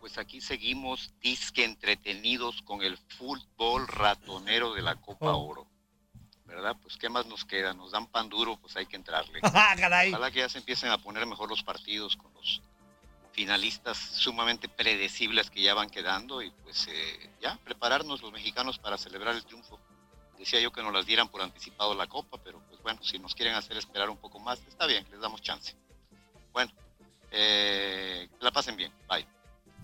pues 0.00 0.18
aquí 0.18 0.40
seguimos 0.40 1.12
disque 1.20 1.64
entretenidos 1.64 2.62
con 2.62 2.82
el 2.82 2.96
fútbol 2.96 3.86
ratonero 3.88 4.74
de 4.74 4.82
la 4.82 4.96
Copa 4.96 5.32
Oh. 5.32 5.48
Oro. 5.48 5.66
¿Verdad? 6.44 6.76
Pues 6.80 6.96
qué 6.96 7.10
más 7.10 7.26
nos 7.26 7.44
queda, 7.44 7.74
nos 7.74 7.90
dan 7.90 8.06
pan 8.06 8.30
duro, 8.30 8.56
pues 8.56 8.74
hay 8.76 8.86
que 8.86 8.96
entrarle. 8.96 9.40
Ah. 9.54 9.74
Ojalá 10.08 10.30
que 10.30 10.38
ya 10.38 10.48
se 10.48 10.58
empiecen 10.58 10.90
a 10.90 10.98
poner 10.98 11.26
mejor 11.26 11.50
los 11.50 11.62
partidos 11.62 12.16
con 12.16 12.32
los 12.34 12.62
finalistas 13.32 13.98
sumamente 13.98 14.68
predecibles 14.68 15.50
que 15.50 15.62
ya 15.62 15.74
van 15.74 15.90
quedando 15.90 16.42
y 16.42 16.50
pues 16.50 16.88
eh, 16.88 17.30
ya 17.40 17.56
prepararnos 17.64 18.22
los 18.22 18.32
mexicanos 18.32 18.78
para 18.78 18.96
celebrar 18.96 19.34
el 19.34 19.44
triunfo. 19.44 19.78
Decía 20.38 20.60
yo 20.60 20.72
que 20.72 20.82
nos 20.82 20.92
las 20.92 21.04
dieran 21.06 21.28
por 21.28 21.42
anticipado 21.42 21.94
la 21.94 22.06
copa, 22.06 22.38
pero 22.42 22.60
pues 22.68 22.80
bueno, 22.82 23.02
si 23.02 23.18
nos 23.18 23.34
quieren 23.34 23.54
hacer 23.54 23.76
esperar 23.76 24.08
un 24.08 24.16
poco 24.16 24.38
más, 24.40 24.58
está 24.66 24.86
bien, 24.86 25.06
les 25.10 25.20
damos 25.20 25.42
chance. 25.42 25.76
Bueno, 26.52 26.72
eh, 27.30 28.28
la 28.40 28.50
pasen 28.50 28.76
bien, 28.76 28.92
bye. 29.08 29.26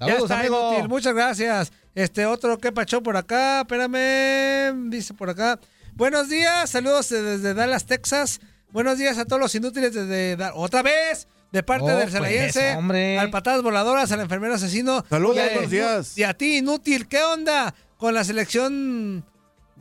Ya 0.00 0.14
está, 0.16 0.46
inútil, 0.46 0.88
muchas 0.88 1.14
gracias. 1.14 1.72
Este, 1.94 2.26
otro, 2.26 2.58
¿qué 2.58 2.72
pacho 2.72 3.02
por 3.02 3.16
acá? 3.16 3.60
Espérame, 3.60 4.90
dice 4.90 5.14
por 5.14 5.30
acá. 5.30 5.58
Buenos 5.94 6.28
días, 6.28 6.70
saludos 6.70 7.08
desde 7.08 7.54
Dallas, 7.54 7.86
Texas. 7.86 8.40
Buenos 8.70 8.98
días 8.98 9.16
a 9.18 9.24
todos 9.24 9.40
los 9.40 9.54
inútiles 9.54 9.94
desde 9.94 10.36
Da- 10.36 10.52
otra 10.54 10.82
vez. 10.82 11.28
De 11.52 11.62
parte 11.62 11.84
Oh, 11.92 11.96
del 11.96 12.10
Celayense, 12.10 12.60
pues, 12.60 12.76
hombre. 12.76 13.16
al 13.16 13.30
patadas 13.30 13.62
voladoras, 13.62 14.10
al 14.10 14.18
enfermero 14.18 14.54
asesino. 14.54 15.04
Saludos, 15.08 15.36
y 15.36 15.54
buenos 15.54 15.70
días. 15.70 16.18
Y 16.18 16.24
a 16.24 16.34
ti, 16.34 16.56
inútil, 16.56 17.06
¿qué 17.06 17.22
onda 17.22 17.72
con 17.96 18.12
la 18.12 18.24
selección? 18.24 19.24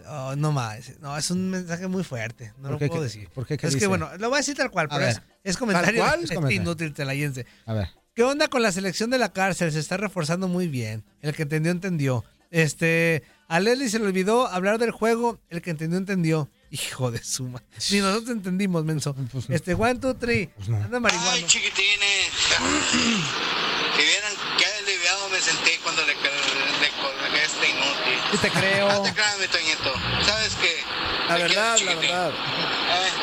Oh, 0.07 0.35
no 0.35 0.51
más, 0.51 0.99
no, 0.99 1.17
es 1.17 1.31
un 1.31 1.49
mensaje 1.49 1.87
muy 1.87 2.03
fuerte, 2.03 2.53
no 2.57 2.63
¿Por 2.63 2.71
lo 2.73 2.77
qué? 2.77 2.87
puedo 2.89 3.01
¿Qué- 3.01 3.05
decir. 3.05 3.29
por 3.29 3.47
qué? 3.47 3.57
¿Qué 3.57 3.65
es 3.65 3.73
que 3.73 3.77
dice? 3.77 3.87
bueno, 3.87 4.07
lo 4.19 4.29
voy 4.29 4.35
a 4.35 4.39
decir 4.41 4.55
tal 4.55 4.69
cual, 4.69 4.85
A 4.91 4.95
pero 4.95 5.07
ver. 5.07 5.09
es, 5.15 5.21
es 5.43 5.57
comentario 5.57 5.99
¿Tal 6.01 6.09
cual? 6.09 6.19
de 6.19 6.25
Es 6.25 6.31
comentario. 6.35 6.61
inútil 6.61 6.93
celayense. 6.95 7.47
A 7.65 7.73
ver. 7.73 7.89
¿Qué 8.15 8.21
onda 8.21 8.47
con 8.47 8.61
la 8.61 8.71
selección 8.71 9.09
de 9.09 9.17
la 9.17 9.33
cárcel? 9.33 9.71
Se 9.71 9.79
está 9.79 9.97
reforzando 9.97 10.47
muy 10.47 10.67
bien. 10.67 11.03
El 11.23 11.33
que 11.33 11.43
entendió, 11.43 11.71
entendió. 11.71 12.23
Este, 12.51 13.23
a 13.47 13.59
Leslie 13.59 13.89
se 13.89 13.97
le 13.97 14.05
olvidó 14.05 14.45
hablar 14.45 14.77
del 14.77 14.91
juego. 14.91 15.39
El 15.49 15.63
que 15.63 15.71
entendió, 15.71 15.97
entendió. 15.97 16.47
Hijo 16.69 17.09
de 17.09 17.23
suma. 17.23 17.63
Ni 17.89 18.01
nosotros 18.01 18.29
entendimos, 18.29 18.85
menso. 18.85 19.15
Este, 19.49 19.73
one, 19.73 19.95
two, 19.95 20.13
three. 20.13 20.51
Anda 20.67 20.99
marihuana. 20.99 21.31
Ay, 21.31 21.43
chiquitines. 21.47 22.29
Si 23.97 24.03
vieran 24.03 24.33
qué 24.59 24.65
aliviado 24.65 25.29
me 25.29 25.39
sentí 25.39 25.71
cuando 25.81 26.05
le, 26.05 26.13
colgué 26.13 27.43
este 27.43 27.69
inútil. 27.69 28.19
Sí 28.31 28.37
te 28.37 28.49
creo. 28.51 28.89
No 28.89 29.01
te 29.01 29.13
creas, 29.13 29.39
mi 29.39 29.47
Toñito. 29.47 29.93
¿Sabes 30.23 30.53
qué? 30.61 30.83
La 31.29 31.35
Te 31.35 31.45
quiero, 31.45 31.61
verdad, 31.61 31.79
la 31.79 31.95
verdad. 31.95 32.29
Eh, 32.29 33.22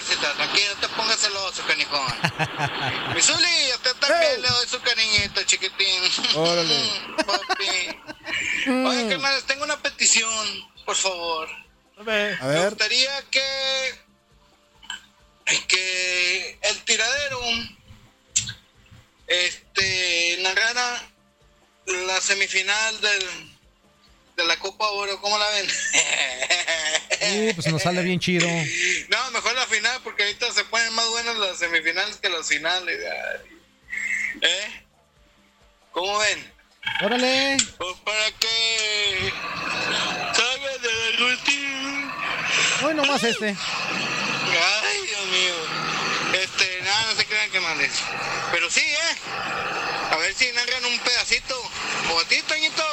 fuercita. 0.00 0.32
Tranquilo, 0.34 0.74
no 0.74 0.80
te 0.80 0.88
pongas 0.88 1.20
celoso, 1.20 1.62
canijón. 1.66 2.06
Mi 3.14 3.22
Zuli, 3.22 3.70
a 3.70 3.76
usted 3.76 3.94
también 3.96 4.42
le 4.42 4.48
doy 4.48 4.66
su 4.68 4.80
cariñito, 4.80 5.42
chiquitín. 5.44 6.02
Órale. 6.34 6.90
Papi. 7.26 8.70
Oye, 8.86 9.08
carnales, 9.08 9.44
tengo 9.44 9.64
una 9.64 9.80
petición, 9.80 10.70
por 10.84 10.96
favor. 10.96 11.48
A 11.98 12.02
Me 12.02 12.36
ver. 12.36 12.68
gustaría 12.70 13.22
que 13.30 14.06
que 15.68 16.58
el 16.60 16.82
tiradero 16.82 17.40
este 19.28 20.38
narrara 20.42 21.08
la 21.86 22.20
semifinal 22.20 23.00
del 23.00 23.55
de 24.36 24.44
la 24.44 24.56
Copa 24.58 24.86
Oro, 24.88 25.18
¿cómo 25.20 25.38
la 25.38 25.48
ven? 25.50 25.66
Uh, 27.16 27.54
pues 27.54 27.66
nos 27.68 27.82
sale 27.82 28.02
bien 28.02 28.20
chido. 28.20 28.46
No, 29.08 29.30
mejor 29.30 29.54
la 29.54 29.66
final 29.66 30.00
porque 30.04 30.22
ahorita 30.22 30.52
se 30.52 30.64
ponen 30.64 30.92
más 30.94 31.08
buenas 31.08 31.36
las 31.36 31.58
semifinales 31.58 32.16
que 32.16 32.28
las 32.28 32.46
finales. 32.46 33.00
ay. 33.00 33.58
¿Eh? 34.42 34.84
¿Cómo 35.92 36.18
ven? 36.18 36.52
Órale. 37.02 37.56
Pues 37.78 37.96
para 38.04 38.30
que 38.32 39.32
salga 40.34 40.78
de 40.78 41.18
la 41.18 41.24
última. 41.24 42.14
Hoy 42.82 42.94
nomás 42.94 43.24
este. 43.24 43.48
Ay, 43.48 45.06
Dios 45.06 45.26
mío. 45.26 45.54
Este, 46.42 46.82
nada, 46.82 47.12
no 47.12 47.18
se 47.18 47.24
crean 47.24 47.50
que 47.50 47.60
males. 47.60 47.92
Pero 48.52 48.70
sí, 48.70 48.82
¿eh? 48.82 49.16
A 50.10 50.16
ver 50.16 50.34
si 50.34 50.52
narran 50.52 50.84
un 50.84 50.98
pedacito. 50.98 51.60
O 52.12 52.20
a 52.20 52.24
ti, 52.28 52.42
Toñito. 52.42 52.84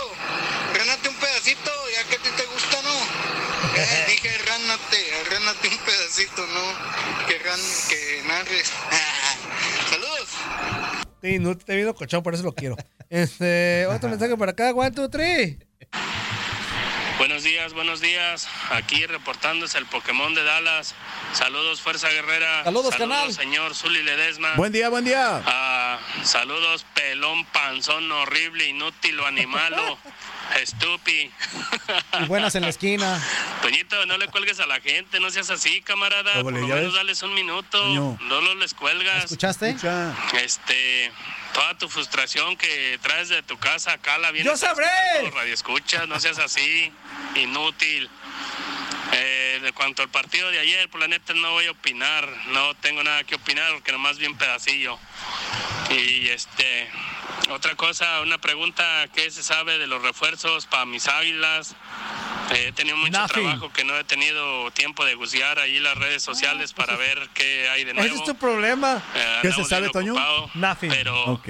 Un 0.73 0.73
pedacito, 0.73 1.09
ya 1.45 2.03
que 2.07 2.15
a 2.15 2.19
ti 2.19 2.29
te 2.37 2.45
gusta, 2.45 2.81
¿no? 2.83 2.93
Eh, 3.75 4.05
dije, 4.07 4.37
ránate, 4.45 5.23
ránate 5.31 5.67
un 5.67 5.77
pedacito, 5.79 6.45
¿no? 6.45 7.27
Que, 7.27 7.39
ran, 7.39 7.59
que 7.89 8.23
narres. 8.27 8.71
Saludos. 9.89 10.29
Sí, 11.23 11.39
no 11.39 11.57
te 11.57 11.73
he 11.73 11.77
visto 11.77 11.95
cochón, 11.95 12.21
por 12.21 12.35
eso 12.35 12.43
lo 12.43 12.53
quiero. 12.53 12.75
Este, 13.09 13.85
otro 13.87 14.09
mensaje 14.09 14.35
por 14.35 14.49
acá. 14.49 14.71
One, 14.73 14.91
two, 14.91 15.09
three. 15.09 15.59
Buenos 17.17 17.43
días, 17.43 17.73
buenos 17.73 18.01
días. 18.01 18.47
Aquí 18.71 19.05
reportándose 19.05 19.77
el 19.77 19.85
Pokémon 19.85 20.33
de 20.33 20.43
Dallas. 20.43 20.95
Saludos, 21.33 21.81
Fuerza 21.81 22.09
Guerrera. 22.09 22.63
Saludos, 22.63 22.95
canal. 22.95 23.31
señor 23.31 23.75
Zuli 23.75 24.01
Ledesma. 24.03 24.53
Buen 24.55 24.71
día, 24.71 24.89
buen 24.89 25.05
día. 25.05 25.41
Ah, 25.45 25.99
saludos, 26.23 26.85
pelón, 26.93 27.45
panzón, 27.45 28.11
horrible, 28.11 28.65
inútil 28.67 29.19
o 29.19 29.25
animalo. 29.25 29.97
Estupi. 30.61 31.31
Y 32.21 32.25
buenas 32.25 32.55
en 32.55 32.63
la 32.63 32.69
esquina. 32.69 33.21
Toñito, 33.61 34.05
no 34.05 34.17
le 34.17 34.27
cuelgues 34.27 34.59
a 34.59 34.67
la 34.67 34.79
gente, 34.79 35.19
no 35.19 35.29
seas 35.31 35.49
así, 35.49 35.81
camarada. 35.81 36.41
Por 36.41 36.53
lo 36.53 36.59
menos 36.59 36.69
ves. 36.69 36.93
dales 36.93 37.23
un 37.23 37.33
minuto. 37.33 37.63
Toño. 37.81 38.17
No 38.21 38.41
lo 38.41 38.55
les 38.55 38.73
cuelgas. 38.73 39.25
¿Escuchaste? 39.25 39.75
Este, 40.41 41.11
toda 41.53 41.77
tu 41.77 41.89
frustración 41.89 42.55
que 42.57 42.99
traes 43.01 43.29
de 43.29 43.41
tu 43.43 43.57
casa 43.57 43.93
acá 43.93 44.17
la 44.17 44.31
vienes 44.31 44.51
¡Yo 44.51 44.57
sabré! 44.57 44.87
Radio 45.33 45.53
escuchas, 45.53 46.07
no 46.07 46.19
seas 46.19 46.39
así, 46.39 46.91
inútil. 47.35 48.09
De 49.63 49.71
cuanto 49.71 50.01
al 50.01 50.09
partido 50.09 50.51
de 50.51 50.59
ayer, 50.59 50.89
por 50.89 50.99
la 50.99 51.07
neta 51.07 51.33
no 51.33 51.51
voy 51.51 51.65
a 51.67 51.71
opinar, 51.71 52.27
no 52.47 52.73
tengo 52.75 53.01
nada 53.01 53.23
que 53.23 53.35
opinar 53.35 53.71
porque 53.73 53.93
nomás 53.93 54.17
vi 54.17 54.25
un 54.27 54.37
pedacillo. 54.37 54.99
Y 55.89 56.27
este, 56.27 56.89
otra 57.49 57.73
cosa, 57.75 58.19
una 58.21 58.37
pregunta, 58.39 59.07
¿qué 59.15 59.31
se 59.31 59.41
sabe 59.41 59.77
de 59.77 59.87
los 59.87 60.01
refuerzos 60.01 60.65
para 60.65 60.85
mis 60.85 61.07
águilas? 61.07 61.75
Eh, 62.51 62.65
he 62.67 62.71
tenido 62.73 62.97
mucho 62.97 63.11
Nothing. 63.17 63.43
trabajo 63.43 63.71
que 63.71 63.85
no 63.85 63.95
he 63.97 64.03
tenido 64.03 64.69
tiempo 64.71 65.05
de 65.05 65.15
bucear 65.15 65.57
ahí 65.59 65.79
las 65.79 65.95
redes 65.97 66.21
sociales 66.21 66.73
para 66.73 66.97
ver 66.97 67.29
qué 67.33 67.69
hay 67.69 67.85
de 67.85 67.93
nuevo. 67.93 68.05
Ese 68.13 68.17
es 68.17 68.23
tu 68.25 68.35
problema. 68.35 69.01
Eh, 69.15 69.39
¿Qué 69.43 69.51
se 69.53 69.63
sabe, 69.63 69.89
Toño? 69.91 70.11
ocupado, 70.11 70.49
Nothing. 70.55 70.89
Pero 70.89 71.23
Ok. 71.25 71.47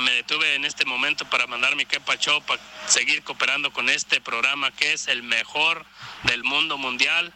Me 0.00 0.22
tuve 0.24 0.54
en 0.54 0.64
este 0.64 0.84
momento 0.84 1.24
para 1.26 1.46
mandar 1.46 1.76
mi 1.76 1.86
quepa 1.86 2.16
show, 2.16 2.42
para 2.42 2.60
seguir 2.86 3.22
cooperando 3.22 3.72
con 3.72 3.88
este 3.88 4.20
programa 4.20 4.70
que 4.70 4.92
es 4.92 5.08
el 5.08 5.22
mejor 5.22 5.84
del 6.24 6.44
mundo 6.44 6.76
mundial. 6.78 7.32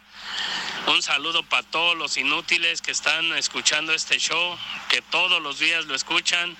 Un 0.87 1.01
saludo 1.01 1.43
para 1.43 1.63
todos 1.63 1.97
los 1.97 2.17
inútiles 2.17 2.81
que 2.81 2.91
están 2.91 3.33
escuchando 3.33 3.93
este 3.93 4.17
show, 4.19 4.57
que 4.89 5.01
todos 5.01 5.41
los 5.41 5.59
días 5.59 5.85
lo 5.85 5.95
escuchan. 5.95 6.55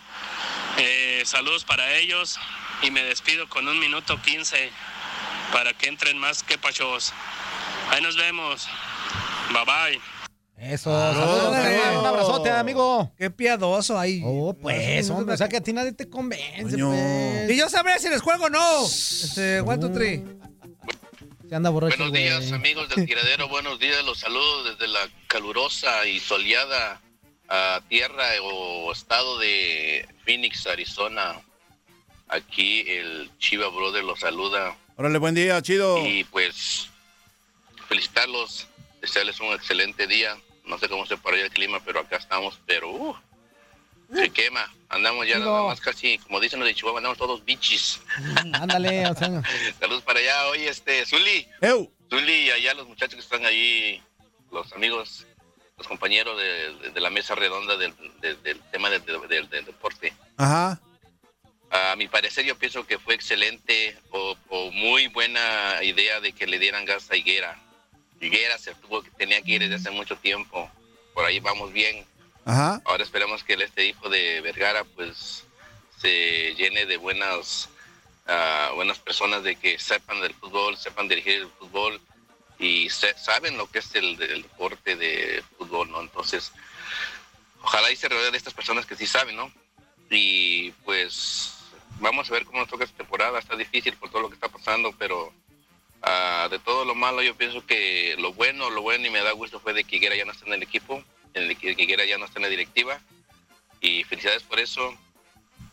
Eh, 0.77 1.23
saludos 1.25 1.63
para 1.63 1.95
ellos 1.95 2.39
y 2.81 2.91
me 2.91 3.03
despido 3.03 3.47
con 3.49 3.67
un 3.67 3.79
minuto 3.79 4.21
15 4.21 4.71
para 5.51 5.73
que 5.73 5.87
entren 5.87 6.17
más 6.17 6.43
quepa 6.43 6.71
shows. 6.71 7.13
Ahí 7.91 8.01
nos 8.01 8.15
vemos. 8.15 8.67
Bye 9.51 9.65
bye. 9.65 10.20
Eso, 10.61 10.91
Saludos, 10.91 11.15
saludos, 11.15 11.53
saludos. 11.55 11.99
un 12.01 12.05
abrazote, 12.05 12.49
amigo. 12.51 13.11
Qué 13.17 13.31
piadoso 13.31 13.97
ahí. 13.97 14.21
Oh, 14.23 14.53
pues, 14.53 15.09
hombre, 15.09 15.33
o 15.33 15.37
sea 15.37 15.49
que 15.49 15.57
a 15.57 15.61
ti 15.61 15.73
nadie 15.73 15.91
te 15.91 16.07
convence, 16.07 16.77
pues. 16.77 17.49
Y 17.51 17.57
yo 17.57 17.67
sabré 17.67 17.97
si 17.97 18.09
les 18.09 18.21
juego 18.21 18.45
o 18.45 18.49
no. 18.49 18.85
Este, 18.85 19.59
one, 19.61 19.79
two, 19.79 19.91
three. 19.91 20.23
Se 21.49 21.55
anda 21.55 21.71
borracho, 21.71 21.97
Buenos 21.97 22.11
güey. 22.11 22.23
días, 22.23 22.51
amigos 22.51 22.87
del 22.89 23.07
tiradero. 23.07 23.47
Buenos 23.49 23.79
días, 23.79 24.05
los 24.05 24.19
saludo 24.19 24.63
desde 24.65 24.87
la 24.87 24.99
calurosa 25.27 26.05
y 26.05 26.19
soleada 26.19 27.01
tierra 27.89 28.23
o 28.43 28.91
estado 28.91 29.39
de 29.39 30.07
Phoenix, 30.25 30.67
Arizona. 30.67 31.41
Aquí 32.29 32.85
el 32.87 33.29
Chiva 33.39 33.67
Brother 33.67 34.03
los 34.05 34.21
saluda 34.21 34.77
Órale, 34.95 35.17
buen 35.17 35.35
día, 35.35 35.61
chido. 35.61 36.05
y 36.05 36.23
pues 36.23 36.87
felicitarlos, 37.89 38.67
desearles 39.01 39.39
un 39.41 39.47
excelente 39.47 40.05
día. 40.07 40.37
No 40.71 40.77
sé 40.77 40.87
cómo 40.87 41.05
se 41.05 41.17
por 41.17 41.33
allá 41.33 41.43
el 41.43 41.51
clima, 41.51 41.81
pero 41.83 41.99
acá 41.99 42.15
estamos, 42.15 42.57
pero 42.65 42.89
uh, 42.89 43.15
se 44.15 44.29
quema. 44.29 44.73
Andamos 44.87 45.27
ya 45.27 45.37
nada 45.37 45.63
más 45.63 45.81
casi, 45.81 46.17
como 46.19 46.39
dicen 46.39 46.59
los 46.59 46.67
de 46.69 46.73
Chihuahua, 46.75 46.99
andamos 46.99 47.17
todos 47.17 47.43
bichis. 47.43 47.99
Ándale, 48.53 49.05
o 49.07 49.13
sea. 49.13 49.41
Saludos 49.81 50.01
para 50.03 50.19
allá. 50.19 50.47
Oye, 50.47 50.69
este, 50.69 51.05
Zuli. 51.05 51.45
Zuli 52.09 52.33
y 52.33 52.51
allá 52.51 52.73
los 52.73 52.87
muchachos 52.87 53.15
que 53.15 53.19
están 53.21 53.45
allí, 53.45 54.01
los 54.49 54.71
amigos, 54.71 55.27
los 55.77 55.87
compañeros 55.89 56.37
de, 56.37 56.73
de- 56.75 56.89
de 56.91 57.01
la 57.01 57.09
mesa 57.09 57.35
redonda 57.35 57.75
del, 57.75 57.93
de- 58.21 58.35
del 58.35 58.61
tema 58.71 58.89
del, 58.89 59.03
del- 59.05 59.49
del 59.49 59.65
deporte. 59.65 60.13
Ajá. 60.37 60.79
A 61.69 61.95
mi 61.97 62.07
parecer 62.07 62.45
yo 62.45 62.57
pienso 62.57 62.87
que 62.87 62.97
fue 62.97 63.13
excelente 63.15 63.97
o, 64.11 64.37
o 64.47 64.71
muy 64.71 65.07
buena 65.07 65.83
idea 65.83 66.21
de 66.21 66.31
que 66.31 66.47
le 66.47 66.59
dieran 66.59 66.85
gas 66.85 67.11
a 67.11 67.17
Higuera. 67.17 67.59
Higuera 68.21 68.57
se 68.57 68.75
tuvo 68.75 69.01
que 69.01 69.09
tenía 69.11 69.41
que 69.41 69.51
ir 69.53 69.61
desde 69.61 69.75
hace 69.75 69.91
mucho 69.91 70.15
tiempo. 70.17 70.69
Por 71.13 71.25
ahí 71.25 71.39
vamos 71.39 71.73
bien. 71.73 72.05
Ajá. 72.45 72.81
Ahora 72.85 73.03
esperamos 73.03 73.43
que 73.43 73.53
este 73.53 73.85
hijo 73.85 74.09
de 74.09 74.41
Vergara 74.41 74.83
pues 74.83 75.43
se 75.99 76.53
llene 76.55 76.85
de 76.85 76.97
buenas 76.97 77.69
ah, 78.27 78.71
buenas 78.75 78.99
personas 78.99 79.43
de 79.43 79.55
que 79.55 79.77
sepan 79.79 80.21
del 80.21 80.33
fútbol, 80.33 80.77
sepan 80.77 81.07
dirigir 81.07 81.41
el 81.41 81.49
fútbol 81.59 81.99
y 82.59 82.89
se- 82.89 83.17
saben 83.17 83.57
lo 83.57 83.69
que 83.69 83.79
es 83.79 83.93
el, 83.95 84.21
el 84.21 84.43
deporte 84.43 84.95
de 84.95 85.43
fútbol, 85.57 85.89
¿no? 85.91 85.99
Entonces, 86.01 86.51
ojalá 87.61 87.91
y 87.91 87.95
se 87.95 88.07
rodee 88.09 88.31
de 88.31 88.37
estas 88.37 88.53
personas 88.53 88.85
que 88.85 88.95
sí 88.95 89.05
saben, 89.07 89.35
¿no? 89.35 89.51
Y 90.09 90.71
pues 90.85 91.53
vamos 91.99 92.29
a 92.29 92.33
ver 92.33 92.45
cómo 92.45 92.59
nos 92.59 92.67
toca 92.69 92.83
esta 92.83 92.97
temporada. 92.97 93.39
Está 93.39 93.55
difícil 93.55 93.93
por 93.95 94.09
todo 94.09 94.23
lo 94.23 94.29
que 94.29 94.35
está 94.35 94.49
pasando, 94.49 94.91
pero 94.97 95.33
ah, 96.01 96.47
de 96.49 96.59
todo 96.59 96.85
lo 96.85 96.95
malo 96.95 97.21
yo 97.21 97.35
pienso 97.35 97.65
que 97.65 98.15
lo 98.17 98.33
bueno, 98.33 98.69
lo 98.69 98.81
bueno 98.81 99.05
y 99.07 99.09
me 99.09 99.21
da 99.21 99.31
gusto 99.31 99.59
fue 99.59 99.73
de 99.73 99.83
que 99.83 99.97
Higuera 99.97 100.15
ya 100.15 100.25
no 100.25 100.31
está 100.31 100.45
en 100.45 100.53
el 100.53 100.63
equipo, 100.63 101.03
en 101.33 101.43
el 101.43 101.57
que 101.57 101.71
Higuera 101.77 102.05
ya 102.05 102.17
no 102.17 102.25
está 102.25 102.39
en 102.39 102.43
la 102.43 102.49
directiva. 102.49 102.99
Y 103.79 104.03
felicidades 104.03 104.43
por 104.43 104.59
eso. 104.59 104.95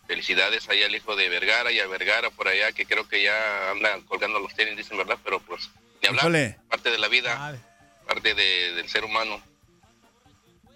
Felicidades 0.06 0.66
ahí 0.70 0.82
al 0.82 0.94
hijo 0.94 1.14
de 1.16 1.28
Vergara 1.28 1.70
y 1.70 1.80
a 1.80 1.86
Vergara 1.86 2.30
por 2.30 2.48
allá, 2.48 2.72
que 2.72 2.86
creo 2.86 3.06
que 3.06 3.22
ya 3.22 3.70
anda 3.72 4.00
colgando 4.06 4.38
los 4.40 4.54
tenis, 4.54 4.74
dicen, 4.76 4.96
¿verdad? 4.96 5.18
Pero 5.22 5.38
pues, 5.40 5.68
ni 6.00 6.08
hablar. 6.08 6.24
Híjole. 6.24 6.58
Parte 6.70 6.90
de 6.90 6.96
la 6.98 7.08
vida, 7.08 7.36
parte 8.06 8.32
de- 8.34 8.72
del 8.72 8.88
ser 8.88 9.04
humano. 9.04 9.42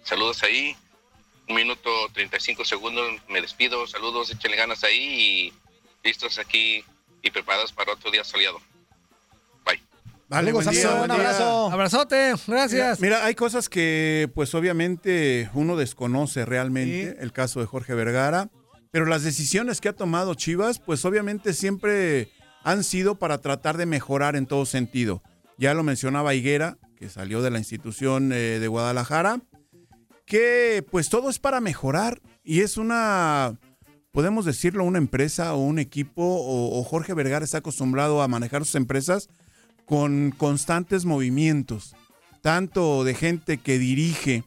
Saludos 0.03 0.43
ahí. 0.43 0.75
Un 1.47 1.55
minuto 1.55 1.89
35 2.13 2.63
segundos, 2.63 3.19
me 3.27 3.41
despido. 3.41 3.85
Saludos, 3.87 4.29
échenle 4.31 4.55
ganas 4.57 4.83
ahí 4.83 4.97
y 5.51 5.53
listos 6.03 6.37
aquí 6.37 6.83
y 7.21 7.31
preparados 7.31 7.73
para 7.73 7.93
otro 7.93 8.11
día 8.11 8.23
soleado. 8.23 8.61
Vale, 10.33 10.51
buen 10.51 10.67
día, 10.67 10.89
buen 10.89 11.01
un 11.01 11.07
día. 11.07 11.15
abrazo. 11.15 11.71
Abrazote, 11.71 12.33
gracias. 12.47 12.99
Mira, 12.99 13.17
mira, 13.17 13.25
hay 13.25 13.35
cosas 13.35 13.69
que 13.69 14.31
pues 14.33 14.55
obviamente 14.55 15.47
uno 15.53 15.77
desconoce 15.77 16.43
realmente, 16.43 17.17
el 17.19 17.31
caso 17.31 17.59
de 17.59 17.67
Jorge 17.67 17.93
Vergara, 17.93 18.49
pero 18.89 19.05
las 19.05 19.21
decisiones 19.21 19.79
que 19.79 19.89
ha 19.89 19.93
tomado 19.93 20.33
Chivas 20.33 20.79
pues 20.79 21.05
obviamente 21.05 21.53
siempre 21.53 22.31
han 22.63 22.83
sido 22.83 23.15
para 23.19 23.41
tratar 23.41 23.77
de 23.77 23.85
mejorar 23.85 24.35
en 24.35 24.47
todo 24.47 24.65
sentido. 24.65 25.21
Ya 25.59 25.75
lo 25.75 25.83
mencionaba 25.83 26.33
Higuera, 26.33 26.79
que 26.97 27.09
salió 27.09 27.43
de 27.43 27.51
la 27.51 27.59
institución 27.59 28.31
eh, 28.33 28.57
de 28.59 28.67
Guadalajara, 28.67 29.39
que 30.25 30.83
pues 30.89 31.09
todo 31.09 31.29
es 31.29 31.37
para 31.37 31.61
mejorar 31.61 32.21
y 32.43 32.61
es 32.61 32.77
una, 32.77 33.59
podemos 34.11 34.45
decirlo, 34.45 34.83
una 34.83 34.97
empresa 34.97 35.53
o 35.53 35.59
un 35.59 35.77
equipo 35.77 36.23
o, 36.23 36.79
o 36.79 36.83
Jorge 36.83 37.13
Vergara 37.13 37.45
está 37.45 37.59
acostumbrado 37.59 38.23
a 38.23 38.27
manejar 38.27 38.65
sus 38.65 38.73
empresas 38.73 39.29
con 39.85 40.31
constantes 40.31 41.05
movimientos, 41.05 41.95
tanto 42.41 43.03
de 43.03 43.15
gente 43.15 43.57
que 43.57 43.79
dirige 43.79 44.43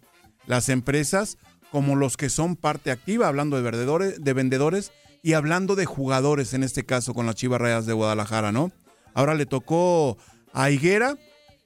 las 0.47 0.69
empresas 0.69 1.39
como 1.71 1.97
los 1.97 2.17
que 2.17 2.29
son 2.29 2.57
parte 2.57 2.91
activa, 2.91 3.29
hablando 3.29 3.57
de 3.57 3.63
vendedores, 3.63 4.23
de 4.23 4.33
vendedores 4.33 4.93
y 5.23 5.33
hablando 5.33 5.75
de 5.75 5.87
jugadores, 5.87 6.55
en 6.55 6.63
este 6.63 6.85
caso 6.85 7.15
con 7.15 7.27
las 7.27 7.35
Chivas 7.35 7.61
Rayas 7.61 7.87
de 7.87 7.93
Guadalajara, 7.93 8.53
¿no? 8.53 8.71
Ahora 9.15 9.35
le 9.35 9.47
tocó 9.47 10.19
a 10.53 10.71
Higuera 10.71 11.17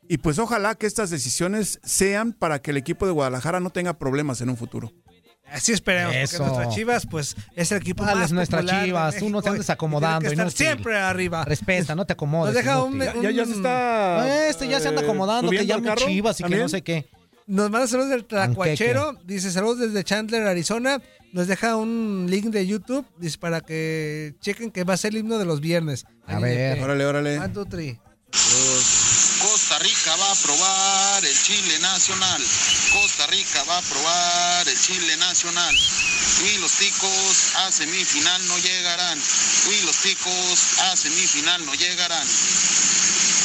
y 0.09 0.19
pues 0.19 0.39
ojalá 0.39 0.75
que 0.75 0.87
estas 0.87 1.11
decisiones 1.11 1.79
sean 1.85 2.33
para 2.33 2.61
que 2.61 2.73
el 2.73 2.77
equipo 2.77 3.07
de 3.07 3.13
Guadalajara 3.13 3.61
no 3.61 3.71
tenga 3.71 3.99
problemas 3.99 4.41
en 4.41 4.51
un 4.51 4.57
futuro. 4.57 4.93
Así 5.53 5.73
esperemos, 5.73 6.15
Eso. 6.15 6.39
porque 6.39 6.53
nuestras 6.53 6.75
Chivas, 6.75 7.07
pues, 7.07 7.37
es 7.57 7.73
el 7.73 7.79
equipo 7.79 8.05
¿Cuál 8.05 8.17
más 8.17 8.27
es 8.27 8.33
nuestra 8.33 8.59
popular 8.59 8.81
de 8.81 8.87
Chivas? 8.87 9.17
Tú 9.17 9.31
no 9.31 9.43
te 9.43 9.49
andes 9.49 9.71
acomodando, 9.71 10.21
que 10.21 10.35
estar 10.35 10.51
siempre 10.51 10.97
arriba. 10.97 11.45
Respeta, 11.45 11.95
no 11.95 12.05
te 12.05 12.13
acomodes. 12.13 12.55
Nos 12.55 12.65
deja 12.65 12.83
un, 12.83 12.99
Ya- 13.01 13.31
ya 13.31 13.45
se 13.45 13.53
está, 13.53 14.49
Este 14.49 14.69
ya 14.69 14.81
se 14.81 14.89
anda 14.89 15.03
acomodando, 15.03 15.51
que 15.51 15.67
llame 15.67 15.95
Chivas 15.97 16.41
y 16.41 16.45
que 16.45 16.57
no 16.57 16.69
sé 16.69 16.83
qué. 16.83 17.09
Nos 17.47 17.69
manda 17.69 17.89
saludos 17.89 18.11
del 18.11 18.25
Tlacuachero. 18.27 19.19
Dice 19.25 19.51
saludos 19.51 19.81
desde 19.81 20.05
Chandler, 20.05 20.47
Arizona. 20.47 21.03
Nos 21.33 21.49
deja 21.49 21.75
un 21.77 22.27
link 22.29 22.47
de 22.47 22.65
YouTube. 22.67 23.05
Dice 23.19 23.39
para 23.39 23.61
que 23.61 24.35
chequen 24.41 24.71
que 24.71 24.85
va 24.85 24.95
a 24.95 24.97
ser 24.97 25.13
el 25.13 25.19
himno 25.19 25.37
de 25.39 25.45
los 25.47 25.61
viernes. 25.61 26.05
A 26.27 26.39
ver. 26.39 26.81
Órale, 26.81 27.07
órale. 27.07 27.39
One, 27.39 27.49
two, 27.49 27.65
three. 27.67 27.99
Rica 29.81 30.15
va 30.17 30.31
a 30.31 30.35
probar 30.35 31.25
el 31.25 31.43
chile 31.43 31.79
nacional. 31.79 32.47
Costa 32.93 33.27
Rica 33.29 33.65
va 33.65 33.79
a 33.79 33.83
probar 33.83 34.69
el 34.69 34.79
chile 34.79 35.17
nacional. 35.17 35.75
Y 36.45 36.59
los 36.59 36.73
ticos 36.73 37.55
a 37.57 37.73
semifinal 37.73 38.47
no 38.47 38.59
llegarán. 38.59 39.19
Y 39.73 39.81
los 39.87 39.97
ticos 39.97 40.81
a 40.81 40.97
semifinal 40.97 41.65
no 41.65 41.73
llegarán. 41.73 42.29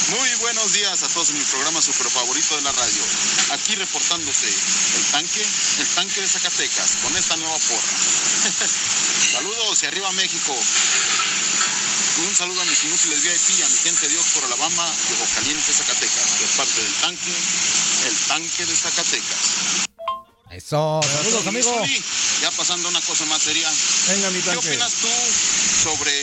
Muy 0.10 0.36
buenos 0.41 0.74
días 0.74 1.03
a 1.03 1.07
todos 1.07 1.30
en 1.30 1.38
mi 1.38 1.45
programa 1.45 1.82
super 1.82 2.10
favorito 2.12 2.57
de 2.57 2.64
la 2.64 2.72
radio. 2.74 3.03
Aquí 3.52 3.76
reportándose 3.76 4.48
el 4.48 5.06
tanque, 5.14 5.41
el 5.80 5.88
tanque 5.88 6.20
de 6.20 6.28
Zacatecas 6.28 6.98
con 7.02 7.16
esta 7.16 7.38
nueva 7.38 7.57
porra. 7.60 7.98
Saludos 9.32 9.84
y 9.84 9.86
arriba 9.86 10.12
México. 10.12 10.53
Un 12.17 12.33
saludo 12.35 12.61
a 12.61 12.65
mis 12.65 12.83
inútiles 12.85 13.21
VIP, 13.21 13.63
a 13.65 13.69
mi 13.69 13.77
gente 13.77 14.07
de 14.07 14.17
Oxford, 14.17 14.45
Alabama 14.45 14.87
y 15.09 15.13
Ojo 15.13 15.27
Caliente, 15.35 15.73
Zacatecas. 15.73 16.39
De 16.39 16.47
parte 16.55 16.81
del 16.81 16.93
tanque, 17.01 17.33
el 18.07 18.15
tanque 18.27 18.65
de 18.65 18.75
Zacatecas. 18.75 19.39
Eso, 20.51 21.01
saludos, 21.03 21.43
Y, 21.43 21.47
amigo. 21.49 21.73
Zuli, 21.75 22.03
ya 22.41 22.51
pasando 22.51 22.87
una 22.87 23.01
cosa 23.01 23.25
más 23.25 23.41
seria. 23.41 23.69
Venga, 24.07 24.29
mi 24.29 24.41
¿Qué 24.41 24.55
opinas 24.55 24.93
tú 24.93 25.09
sobre 25.83 26.13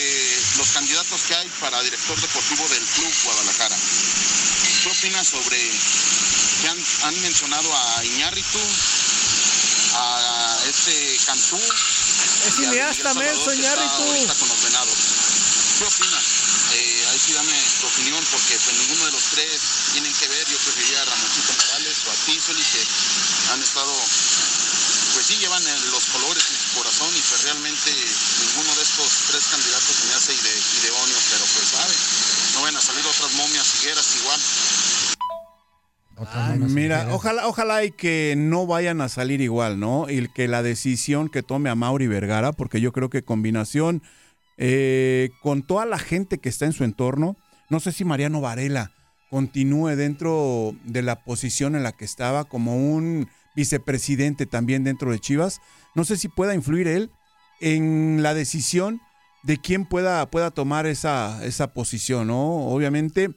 los 0.56 0.68
candidatos 0.70 1.20
que 1.28 1.34
hay 1.34 1.48
para 1.60 1.82
director 1.82 2.18
deportivo 2.18 2.66
del 2.68 2.82
club 2.96 3.12
Guadalajara? 3.24 3.76
¿Qué 4.82 4.88
opinas 4.88 5.26
sobre 5.26 5.58
que 6.62 6.68
han, 6.68 6.78
han 7.04 7.20
mencionado 7.20 7.68
a 7.76 8.04
Iñárritu, 8.06 8.58
a 9.94 10.56
este 10.70 11.18
Cantú? 11.26 11.60
Es 12.46 12.54
cineasta, 12.56 13.12
menso, 13.14 13.44
que 13.44 13.52
está 13.52 13.54
Iñárritu. 13.54 14.02
ahorita 14.02 14.34
con 14.34 14.48
los 14.48 14.62
venados. 14.64 14.96
¿Qué 15.82 15.88
opinas? 15.90 16.22
Eh, 16.78 17.06
ahí 17.10 17.18
sí 17.18 17.32
dame 17.34 17.50
tu 17.82 17.90
opinión, 17.90 18.22
porque 18.30 18.54
pues, 18.54 18.70
ninguno 18.86 19.02
de 19.02 19.12
los 19.18 19.24
tres 19.34 19.90
tienen 19.90 20.14
que 20.14 20.28
ver. 20.30 20.46
Yo 20.46 20.54
preferiría 20.62 21.02
a 21.02 21.06
Ramoncito 21.10 21.52
Morales 21.58 21.96
o 22.06 22.10
a 22.12 22.14
Tizzoli, 22.22 22.62
que 22.62 22.82
han 23.50 23.58
estado, 23.58 23.90
pues 23.90 25.26
sí, 25.26 25.34
llevan 25.42 25.58
eh, 25.66 25.74
los 25.90 26.06
colores 26.14 26.44
en 26.54 26.58
su 26.62 26.78
corazón 26.78 27.10
y 27.10 27.18
pues 27.26 27.42
realmente 27.42 27.90
ninguno 27.90 28.70
de 28.78 28.82
estos 28.86 29.10
tres 29.26 29.42
candidatos 29.50 29.90
se 29.90 30.06
me 30.06 30.14
hace 30.14 30.32
ide- 30.38 30.62
idóneo, 30.86 31.18
pero 31.34 31.44
pues 31.50 31.66
sabe, 31.66 31.94
no 32.54 32.62
van 32.62 32.76
a 32.76 32.80
salir 32.80 33.02
otras 33.02 33.32
momias 33.34 33.66
higueras 33.82 34.06
igual. 34.22 34.40
Mira, 36.70 37.08
ojalá, 37.10 37.48
ojalá 37.48 37.82
y 37.82 37.90
que 37.90 38.34
no 38.38 38.66
vayan 38.68 39.00
a 39.00 39.08
salir 39.08 39.40
igual, 39.40 39.80
¿no? 39.80 40.08
Y 40.08 40.28
que 40.28 40.46
la 40.46 40.62
decisión 40.62 41.28
que 41.28 41.42
tome 41.42 41.70
a 41.70 41.74
Mauri 41.74 42.06
Vergara, 42.06 42.52
porque 42.52 42.80
yo 42.80 42.92
creo 42.92 43.10
que 43.10 43.24
combinación 43.24 44.04
eh, 44.58 45.30
con 45.42 45.62
toda 45.62 45.86
la 45.86 45.98
gente 45.98 46.38
que 46.38 46.48
está 46.48 46.66
en 46.66 46.72
su 46.72 46.84
entorno, 46.84 47.36
no 47.70 47.80
sé 47.80 47.92
si 47.92 48.04
Mariano 48.04 48.40
Varela 48.40 48.92
continúe 49.30 49.96
dentro 49.96 50.76
de 50.84 51.02
la 51.02 51.24
posición 51.24 51.74
en 51.74 51.82
la 51.82 51.92
que 51.92 52.04
estaba 52.04 52.44
como 52.44 52.76
un 52.76 53.28
vicepresidente 53.56 54.46
también 54.46 54.84
dentro 54.84 55.10
de 55.10 55.18
Chivas, 55.18 55.60
no 55.94 56.04
sé 56.04 56.16
si 56.16 56.28
pueda 56.28 56.54
influir 56.54 56.88
él 56.88 57.10
en 57.60 58.22
la 58.22 58.34
decisión 58.34 59.00
de 59.42 59.58
quién 59.58 59.86
pueda, 59.86 60.30
pueda 60.30 60.50
tomar 60.50 60.86
esa, 60.86 61.44
esa 61.44 61.72
posición, 61.72 62.28
¿no? 62.28 62.66
Obviamente 62.66 63.30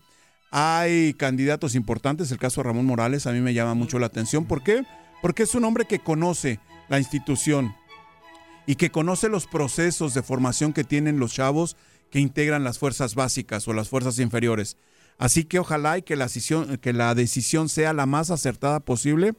hay 0.51 1.13
candidatos 1.13 1.75
importantes, 1.75 2.31
el 2.31 2.37
caso 2.37 2.61
de 2.61 2.67
Ramón 2.67 2.85
Morales 2.85 3.27
a 3.27 3.31
mí 3.31 3.41
me 3.41 3.53
llama 3.53 3.73
mucho 3.73 3.99
la 3.99 4.07
atención. 4.07 4.45
¿Por 4.45 4.63
qué? 4.63 4.83
Porque 5.21 5.43
es 5.43 5.55
un 5.55 5.65
hombre 5.65 5.85
que 5.85 5.99
conoce 5.99 6.59
la 6.87 6.99
institución 6.99 7.75
y 8.65 8.75
que 8.75 8.91
conoce 8.91 9.29
los 9.29 9.47
procesos 9.47 10.13
de 10.13 10.23
formación 10.23 10.73
que 10.73 10.83
tienen 10.83 11.19
los 11.19 11.33
chavos 11.33 11.77
que 12.11 12.19
integran 12.19 12.63
las 12.63 12.79
fuerzas 12.79 13.15
básicas 13.15 13.67
o 13.67 13.73
las 13.73 13.89
fuerzas 13.89 14.19
inferiores. 14.19 14.77
Así 15.17 15.45
que 15.45 15.59
ojalá 15.59 15.97
y 15.97 16.01
que 16.01 16.15
la 16.15 16.25
decisión, 16.25 16.77
que 16.77 16.93
la 16.93 17.15
decisión 17.15 17.69
sea 17.69 17.93
la 17.93 18.05
más 18.05 18.31
acertada 18.31 18.79
posible 18.79 19.33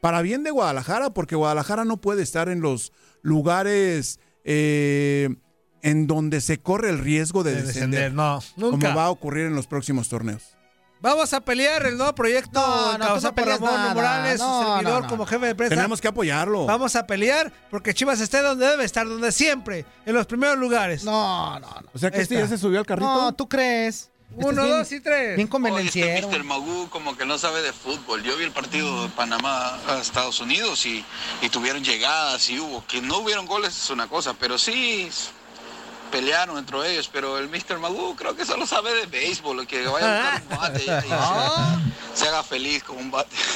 para 0.00 0.22
bien 0.22 0.42
de 0.44 0.50
Guadalajara, 0.50 1.10
porque 1.10 1.36
Guadalajara 1.36 1.84
no 1.84 1.96
puede 1.96 2.22
estar 2.22 2.48
en 2.48 2.60
los 2.60 2.92
lugares 3.22 4.20
eh, 4.44 5.34
en 5.82 6.06
donde 6.06 6.40
se 6.40 6.58
corre 6.58 6.90
el 6.90 6.98
riesgo 6.98 7.42
de, 7.42 7.54
De 7.54 7.62
descender, 7.62 8.12
descender, 8.12 8.14
no, 8.14 8.40
nunca. 8.56 8.88
como 8.88 8.98
va 8.98 9.06
a 9.06 9.10
ocurrir 9.10 9.46
en 9.46 9.54
los 9.54 9.66
próximos 9.66 10.08
torneos. 10.08 10.55
Vamos 11.00 11.32
a 11.34 11.40
pelear 11.40 11.84
el 11.86 11.96
nuevo 11.98 12.14
proyecto 12.14 12.58
No, 12.60 12.96
no, 12.98 13.20
no 13.20 13.34
por 13.34 13.46
Ramón 13.46 13.74
nada. 13.74 13.94
Morales, 13.94 14.40
No, 14.40 14.62
su 14.62 14.68
servidor 14.76 14.94
no, 14.94 15.00
no. 15.02 15.08
como 15.08 15.26
jefe 15.26 15.46
de 15.46 15.54
prensa. 15.54 15.74
Tenemos 15.76 16.00
que 16.00 16.08
apoyarlo. 16.08 16.64
Vamos 16.66 16.96
a 16.96 17.06
pelear 17.06 17.52
porque 17.70 17.92
Chivas 17.94 18.20
esté 18.20 18.40
donde 18.40 18.66
debe 18.66 18.84
estar, 18.84 19.06
donde 19.06 19.30
siempre, 19.30 19.84
en 20.06 20.14
los 20.14 20.26
primeros 20.26 20.56
lugares. 20.58 21.04
No, 21.04 21.58
no, 21.60 21.68
no. 21.68 21.88
O 21.94 21.98
sea 21.98 22.10
que 22.10 22.20
este 22.22 22.36
ya 22.36 22.48
se 22.48 22.58
subió 22.58 22.78
al 22.80 22.86
carrito. 22.86 23.06
No, 23.12 23.32
¿tú 23.34 23.48
crees? 23.48 24.10
Uno, 24.34 24.48
Este 24.48 24.60
es 24.60 24.66
bien- 24.66 24.78
dos 24.78 24.92
y 24.92 25.00
tres. 25.00 25.36
Bien 25.36 25.44
Oye, 25.46 25.48
convenenciero. 25.48 26.26
este 26.28 26.38
Mr. 26.38 26.44
Magoo 26.44 26.90
como 26.90 27.16
que 27.16 27.24
no 27.24 27.38
sabe 27.38 27.62
de 27.62 27.72
fútbol. 27.72 28.22
Yo 28.24 28.36
vi 28.36 28.44
el 28.44 28.50
partido 28.50 29.04
de 29.04 29.08
Panamá 29.10 29.78
a 29.86 29.98
Estados 30.00 30.40
Unidos 30.40 30.84
y, 30.84 31.04
y 31.42 31.48
tuvieron 31.48 31.84
llegadas 31.84 32.50
y 32.50 32.58
hubo. 32.58 32.84
Que 32.86 33.00
no 33.00 33.18
hubieron 33.18 33.46
goles 33.46 33.76
es 33.76 33.88
una 33.90 34.08
cosa, 34.08 34.34
pero 34.34 34.58
sí 34.58 35.08
pelearon 36.16 36.56
entre 36.56 36.92
ellos. 36.92 37.08
Pero 37.12 37.38
el 37.38 37.48
Mr. 37.48 37.78
Magoo 37.78 38.16
creo 38.16 38.34
que 38.34 38.44
solo 38.44 38.66
sabe 38.66 38.94
de 38.94 39.06
béisbol, 39.06 39.66
que 39.66 39.86
vaya 39.86 40.06
a 40.06 40.38
buscar 40.38 40.42
un 40.42 40.48
bate 40.58 40.84
y, 40.84 40.90
y 40.90 41.10
se, 42.14 42.22
se 42.22 42.28
haga 42.28 42.42
feliz 42.42 42.82
con 42.82 42.96
un 42.96 43.10
bate. 43.10 43.36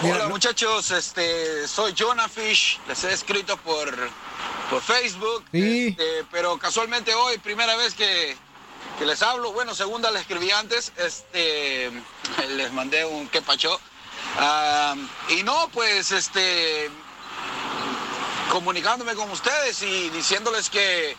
Hola 0.00 0.28
muchachos, 0.28 0.92
este, 0.92 1.66
soy 1.66 1.92
Jonah 1.98 2.28
Fish, 2.28 2.78
les 2.86 3.02
he 3.02 3.12
escrito 3.12 3.56
por, 3.56 3.92
por 4.70 4.80
Facebook, 4.80 5.44
este, 5.52 6.24
pero 6.30 6.56
casualmente 6.56 7.12
hoy, 7.14 7.36
primera 7.38 7.74
vez 7.74 7.94
que, 7.94 8.36
que 8.96 9.04
les 9.04 9.20
hablo, 9.22 9.50
bueno, 9.52 9.74
segunda 9.74 10.12
les 10.12 10.20
escribí 10.20 10.52
antes, 10.52 10.92
este, 10.98 11.90
les 12.50 12.72
mandé 12.72 13.04
un 13.04 13.28
que 13.28 13.42
pacho. 13.42 13.80
Ah, 14.38 14.94
y 15.30 15.42
no, 15.42 15.68
pues, 15.72 16.12
este, 16.12 16.88
comunicándome 18.50 19.14
con 19.14 19.30
ustedes 19.30 19.82
y 19.82 20.10
diciéndoles 20.10 20.70
que, 20.70 21.16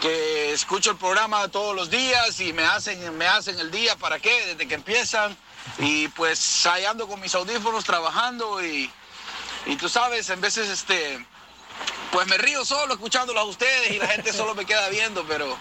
que 0.00 0.52
escucho 0.52 0.90
el 0.92 0.96
programa 0.96 1.48
todos 1.48 1.74
los 1.74 1.90
días 1.90 2.40
y 2.40 2.52
me 2.52 2.64
hacen, 2.64 3.16
me 3.16 3.26
hacen 3.26 3.58
el 3.58 3.70
día, 3.70 3.96
¿para 3.96 4.18
qué? 4.18 4.46
Desde 4.46 4.66
que 4.66 4.74
empiezan. 4.74 5.36
Y 5.78 6.08
pues 6.08 6.66
ahí 6.66 6.84
ando 6.84 7.06
con 7.06 7.20
mis 7.20 7.34
audífonos 7.34 7.84
trabajando 7.84 8.64
y, 8.64 8.90
y 9.66 9.76
tú 9.76 9.88
sabes, 9.88 10.30
en 10.30 10.40
veces 10.40 10.68
este, 10.68 11.24
pues 12.10 12.26
me 12.26 12.38
río 12.38 12.64
solo 12.64 12.94
escuchándolos 12.94 13.42
a 13.42 13.46
ustedes 13.46 13.90
y 13.92 13.98
la 13.98 14.08
gente 14.08 14.32
solo 14.32 14.54
me 14.54 14.64
queda 14.64 14.88
viendo, 14.88 15.24
pero 15.28 15.56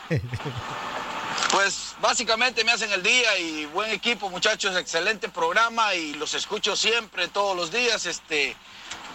pues 1.52 1.96
básicamente 2.02 2.64
me 2.64 2.72
hacen 2.72 2.92
el 2.92 3.04
día 3.04 3.38
y 3.38 3.66
buen 3.66 3.92
equipo 3.92 4.30
muchachos, 4.30 4.76
excelente 4.78 5.30
programa 5.30 5.94
y 5.96 6.14
los 6.14 6.34
escucho 6.34 6.76
siempre, 6.76 7.28
todos 7.28 7.56
los 7.56 7.72
días, 7.72 8.06
este, 8.06 8.56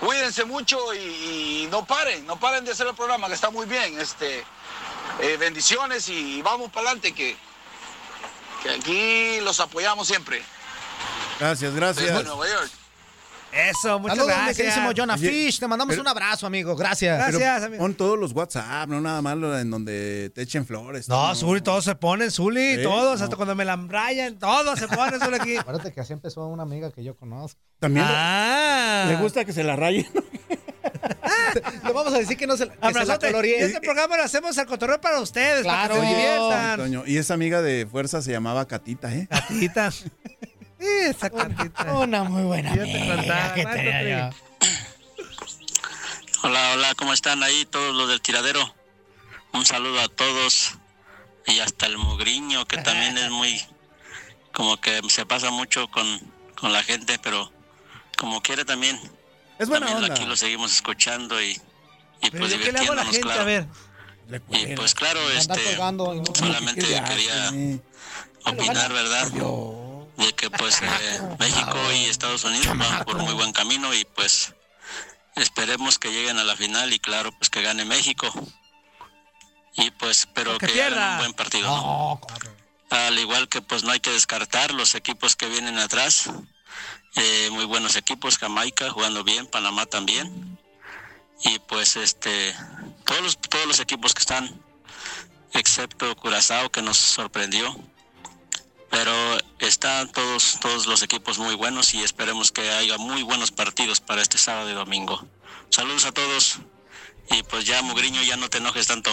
cuídense 0.01 0.45
mucho 0.45 0.95
y, 0.95 0.99
y 0.99 1.69
no 1.71 1.85
paren, 1.85 2.27
no 2.27 2.39
paren 2.39 2.65
de 2.65 2.73
hacer 2.73 2.87
el 2.87 2.95
programa 2.95 3.29
que 3.29 3.35
está 3.35 3.51
muy 3.51 3.67
bien, 3.67 4.01
este, 4.01 4.45
eh, 5.21 5.37
bendiciones 5.39 6.09
y 6.09 6.43
vamos 6.43 6.71
para 6.71 6.89
adelante 6.89 7.13
que, 7.13 7.37
que 8.63 8.71
aquí 8.71 9.41
los 9.41 9.61
apoyamos 9.61 10.07
siempre. 10.07 10.43
Gracias, 11.39 11.75
Desde 11.75 11.81
gracias. 11.81 12.25
Nueva 12.25 12.49
York. 12.49 12.71
Eso, 13.71 13.99
muchas 13.99 14.17
Saludos, 14.17 14.35
gracias. 14.37 14.57
queridísimo 14.57 14.91
Jonah 14.97 15.15
Oye, 15.15 15.29
Fish. 15.31 15.59
Te 15.61 15.69
mandamos 15.69 15.93
pero- 15.93 16.03
un 16.03 16.09
abrazo, 16.09 16.47
amigo. 16.47 16.75
Gracias. 16.77 17.33
Pero 17.37 17.79
Pon 17.79 17.95
todos 17.95 18.19
los 18.19 18.33
WhatsApp, 18.33 18.89
no 18.89 19.01
nada 19.01 19.23
más 19.23 19.35
en 19.61 19.71
donde 19.71 20.31
te 20.35 20.43
echen 20.43 20.67
flores. 20.67 21.09
No, 21.09 21.35
Zuli, 21.35 21.61
todos 21.61 21.85
se 21.85 21.95
ponen, 21.95 22.31
Zuli, 22.31 22.77
Sí, 22.77 22.83
todos, 22.83 23.19
no. 23.21 23.25
hasta 23.25 23.37
cuando 23.37 23.55
me 23.55 23.65
la 23.65 23.75
embrayan, 23.75 24.39
todos 24.39 24.79
se 24.79 24.89
ponen, 24.89 25.21
Zuli, 25.21 25.37
aquí. 25.37 25.57
Acuérdate 25.59 25.93
que 25.93 26.01
así 26.01 26.13
empezó 26.13 26.47
una 26.49 26.63
amiga 26.65 26.91
que 26.91 27.05
yo 27.05 27.17
conozco. 27.17 27.61
También 27.79 28.07
le- 28.07 28.13
Ah. 28.15 29.05
le 29.09 29.17
gusta 29.17 29.45
que 29.45 29.53
se 29.53 29.63
la 29.63 29.77
rayen. 29.77 30.07
Le 31.85 31.93
vamos 31.93 32.13
a 32.13 32.19
decir 32.19 32.37
que 32.37 32.47
no 32.47 32.57
se, 32.57 32.69
que 32.69 32.75
se 32.93 33.05
la. 33.07 33.15
Este 33.15 33.81
programa 33.81 34.17
lo 34.17 34.25
hacemos 34.25 34.57
al 34.59 34.67
cotorreo 34.67 35.01
para 35.01 35.21
ustedes, 35.21 35.63
Claro. 35.63 35.95
para 35.95 36.01
que 36.01 36.07
se 36.09 36.15
diviertan. 36.15 36.79
Toño, 36.79 37.03
Y 37.07 37.17
esa 37.19 37.35
amiga 37.35 37.63
de 37.63 37.87
fuerza 37.89 38.23
se 38.23 38.33
llamaba 38.33 38.67
Catita, 38.67 39.15
¿eh? 39.15 39.29
Catita. 39.31 39.91
Esa 40.79 41.31
catita. 41.31 41.85
Una 41.95 42.25
muy 42.25 42.43
buena 42.43 42.75
Yo 42.75 42.85
te 42.85 43.07
contaba, 43.07 43.55
que 43.55 43.65
más, 43.65 43.75
tenía 43.75 44.31
Patri. 44.31 44.41
Hola, 46.43 46.73
hola, 46.75 46.95
¿cómo 46.95 47.13
están 47.13 47.43
ahí 47.43 47.65
todos 47.67 47.95
los 47.95 48.09
del 48.09 48.21
tiradero? 48.21 48.75
Un 49.53 49.65
saludo 49.65 50.01
a 50.01 50.09
todos 50.09 50.73
y 51.47 51.59
hasta 51.61 51.87
el 51.87 51.97
mugriño 51.97 52.67
que 52.67 52.77
también 52.79 53.17
es 53.17 53.31
muy, 53.31 53.65
como 54.53 54.77
que 54.79 55.01
se 55.09 55.25
pasa 55.25 55.51
mucho 55.51 55.89
con, 55.91 56.07
con 56.57 56.73
la 56.73 56.83
gente, 56.83 57.19
pero 57.23 57.51
como 58.19 58.43
quiere 58.43 58.65
también. 58.65 59.01
Es 59.59 59.69
buena 59.69 59.87
también 59.87 60.05
onda. 60.05 60.15
aquí 60.15 60.27
lo 60.27 60.37
seguimos 60.37 60.73
escuchando 60.75 61.41
y, 61.41 61.61
pues 62.31 62.53
yo 62.53 62.61
qué 62.61 62.73
le 62.73 62.79
hago 62.81 62.93
a 62.93 62.97
la 62.97 63.05
divirtiéndonos, 63.05 63.13
gente, 63.13 63.21
claro. 63.23 63.41
a 63.41 63.45
ver. 63.45 63.67
Y 64.51 64.75
pues 64.75 64.95
claro, 64.95 65.21
este, 65.31 65.63
colgando 65.63 66.15
y 66.15 66.21
no- 66.21 66.35
solamente 66.35 66.81
¿Qué 66.81 66.89
le 66.95 67.05
quería 67.05 67.49
hace? 67.49 67.81
opinar, 68.45 68.93
¿verdad? 68.93 69.31
De 70.17 70.33
que 70.35 70.51
pues 70.51 70.81
eh, 70.83 71.21
México 71.39 71.77
y 71.93 72.05
Estados 72.07 72.45
Unidos 72.45 72.77
van 72.77 73.05
por 73.05 73.19
muy 73.19 73.35
buen 73.35 73.53
camino 73.53 73.93
y 73.95 74.05
pues 74.05 74.55
esperemos 75.37 75.99
que 75.99 76.11
lleguen 76.11 76.39
a 76.39 76.45
la 76.45 76.57
final 76.57 76.93
y 76.93 76.99
claro, 76.99 77.33
pues 77.33 77.51
que 77.51 77.63
gane 77.63 77.85
México. 77.85 78.33
Y 79.77 79.91
pues, 79.93 80.29
pero 80.33 80.57
Que 80.59 80.69
que, 80.69 80.83
hagan 80.83 81.13
un 81.13 81.19
buen 81.19 81.33
partido. 81.35 81.67
¿no? 81.69 82.21
Al 82.91 83.19
igual 83.19 83.49
que 83.49 83.61
pues 83.61 83.83
no 83.83 83.91
hay 83.91 84.01
que 84.01 84.11
descartar 84.11 84.73
los 84.73 84.95
equipos 84.95 85.35
que 85.37 85.49
vienen 85.49 85.79
atrás. 85.79 86.31
Eh, 87.17 87.49
muy 87.53 87.65
buenos 87.65 87.97
equipos, 87.97 88.39
Jamaica 88.39 88.91
jugando 88.91 89.25
bien, 89.25 89.47
Panamá 89.47 89.87
también. 89.87 90.59
Y 91.43 91.59
pues 91.61 91.97
este 91.97 92.55
todos 93.05 93.21
los, 93.21 93.39
todos 93.39 93.67
los 93.67 93.81
equipos 93.81 94.15
que 94.15 94.21
están, 94.21 94.63
excepto 95.53 96.15
Curazao 96.17 96.71
que 96.71 96.83
nos 96.83 96.97
sorprendió. 96.97 97.77
Pero 98.95 99.13
están 99.59 100.11
todos, 100.13 100.59
todos 100.61 100.87
los 100.87 101.03
equipos 101.03 101.39
muy 101.39 101.55
buenos 101.57 101.93
y 101.95 102.03
esperemos 102.03 102.53
que 102.53 102.71
haya 102.71 102.97
muy 102.97 103.23
buenos 103.23 103.51
partidos 103.51 104.01
para 104.01 104.23
este 104.23 104.39
sábado 104.39 104.71
y 104.71 104.75
domingo. 104.75 105.27
Saludos 105.71 106.05
a 106.07 106.13
todos 106.13 106.61
y 107.31 107.43
pues 107.43 107.65
ya 107.65 107.83
Mugriño 107.83 108.23
ya 108.23 108.37
no 108.37 108.49
te 108.49 108.59
enojes 108.59 108.87
tanto. 108.87 109.11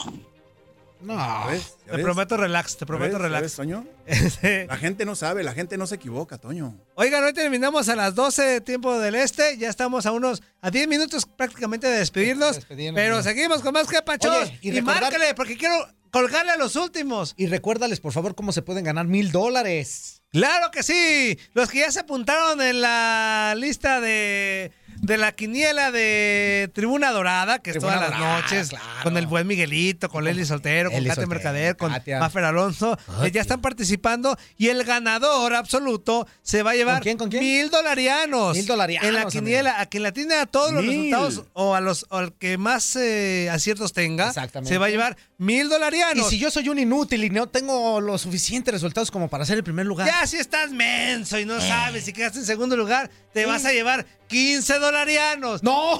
No. 1.01 1.47
¿Ves? 1.47 1.77
¿Ya 1.87 1.91
Te 1.93 1.97
ves? 1.97 2.03
prometo 2.05 2.37
relax, 2.37 2.75
te 2.77 2.81
¿Ya 2.81 2.85
prometo 2.85 3.17
relax. 3.17 3.41
ves, 3.41 3.55
Toño? 3.55 3.85
Este, 4.05 4.67
La 4.67 4.77
gente 4.77 5.03
no 5.03 5.15
sabe, 5.15 5.43
la 5.43 5.53
gente 5.53 5.75
no 5.77 5.87
se 5.87 5.95
equivoca, 5.95 6.37
Toño. 6.37 6.75
Oigan, 6.93 7.23
hoy 7.23 7.33
terminamos 7.33 7.89
a 7.89 7.95
las 7.95 8.13
12 8.13 8.43
de 8.43 8.61
tiempo 8.61 8.99
del 8.99 9.15
este. 9.15 9.57
Ya 9.57 9.69
estamos 9.69 10.05
a 10.05 10.11
unos, 10.11 10.43
a 10.61 10.69
10 10.69 10.87
minutos 10.87 11.25
prácticamente 11.25 11.87
de 11.87 11.97
despedirnos. 11.97 12.59
Pero 12.67 13.23
seguimos 13.23 13.61
con 13.63 13.73
más 13.73 13.87
que 13.87 13.99
pachos. 14.03 14.43
Oye, 14.43 14.59
y 14.61 14.69
y 14.69 14.71
recordar- 14.73 15.01
márcale, 15.01 15.33
porque 15.33 15.57
quiero 15.57 15.87
colgarle 16.11 16.51
a 16.51 16.57
los 16.57 16.75
últimos. 16.75 17.33
Y 17.37 17.47
recuérdales, 17.47 17.99
por 17.99 18.13
favor, 18.13 18.35
cómo 18.35 18.51
se 18.51 18.61
pueden 18.61 18.83
ganar 18.83 19.07
mil 19.07 19.31
dólares. 19.31 20.21
Claro 20.31 20.71
que 20.71 20.83
sí. 20.83 21.37
Los 21.53 21.69
que 21.69 21.79
ya 21.79 21.91
se 21.91 21.99
apuntaron 22.01 22.61
en 22.61 22.79
la 22.81 23.53
lista 23.57 23.99
de, 23.99 24.71
de 25.01 25.17
la 25.17 25.33
quiniela 25.33 25.91
de 25.91 26.71
Tribuna 26.73 27.11
Dorada, 27.11 27.59
que 27.59 27.71
Tribuna 27.71 27.95
es 27.95 27.99
todas 27.99 28.11
Dorada, 28.11 28.33
las 28.37 28.43
noches, 28.43 28.69
claro. 28.69 28.85
con 29.03 29.17
el 29.17 29.27
buen 29.27 29.45
Miguelito, 29.45 30.07
con 30.07 30.23
Leli 30.23 30.45
Soltero, 30.45 30.89
con 30.89 31.03
Soltero, 31.05 31.27
Mercader, 31.27 31.75
con 31.75 31.91
Katia. 31.91 32.19
Mafer 32.19 32.45
Alonso, 32.45 32.97
eh, 33.23 33.31
ya 33.31 33.41
están 33.41 33.59
participando 33.59 34.37
y 34.57 34.69
el 34.69 34.85
ganador 34.85 35.53
absoluto 35.53 36.25
se 36.43 36.63
va 36.63 36.71
a 36.71 36.75
llevar 36.75 36.95
¿Con 36.99 37.03
quién, 37.03 37.17
con 37.17 37.29
quién? 37.29 37.43
mil 37.43 37.69
dolarianos. 37.69 38.55
Mil 38.55 38.65
dolarianos, 38.65 39.09
En 39.09 39.15
la 39.15 39.25
quiniela, 39.25 39.81
a 39.81 39.85
quien 39.87 40.03
la 40.03 40.13
tiene 40.13 40.35
a 40.35 40.45
todos 40.45 40.71
los 40.71 40.85
resultados 40.85 41.43
o 41.51 41.75
a 41.75 41.81
los 41.81 42.05
o 42.09 42.15
al 42.19 42.31
que 42.35 42.57
más 42.57 42.95
eh, 42.95 43.49
aciertos 43.51 43.91
tenga, 43.91 44.29
Exactamente. 44.29 44.73
se 44.73 44.77
va 44.77 44.85
a 44.85 44.89
llevar 44.89 45.17
mil 45.41 45.65
Y 45.65 45.69
dolarianos. 45.69 46.29
si 46.29 46.37
yo 46.37 46.51
soy 46.51 46.69
un 46.69 46.77
inútil 46.77 47.23
y 47.23 47.29
no 47.31 47.47
tengo 47.49 47.99
los 47.99 48.21
suficientes 48.21 48.71
resultados 48.71 49.09
como 49.09 49.27
para 49.27 49.43
ser 49.43 49.57
el 49.57 49.63
primer 49.63 49.87
lugar. 49.87 50.07
Ya 50.07 50.25
si 50.27 50.37
estás 50.37 50.69
menso 50.71 51.39
y 51.39 51.45
no 51.45 51.59
sabes 51.59 52.05
si 52.05 52.13
quedaste 52.13 52.39
en 52.39 52.45
segundo 52.45 52.77
lugar, 52.77 53.09
te 53.33 53.45
vas 53.47 53.65
a 53.65 53.71
llevar 53.71 54.05
15 54.27 54.77
dolarianos. 54.79 55.63
¡No! 55.63 55.97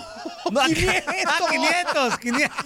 No, 0.52 0.62
500. 0.66 1.04
Ah, 1.28 1.48
500, 1.50 2.18
500. 2.20 2.58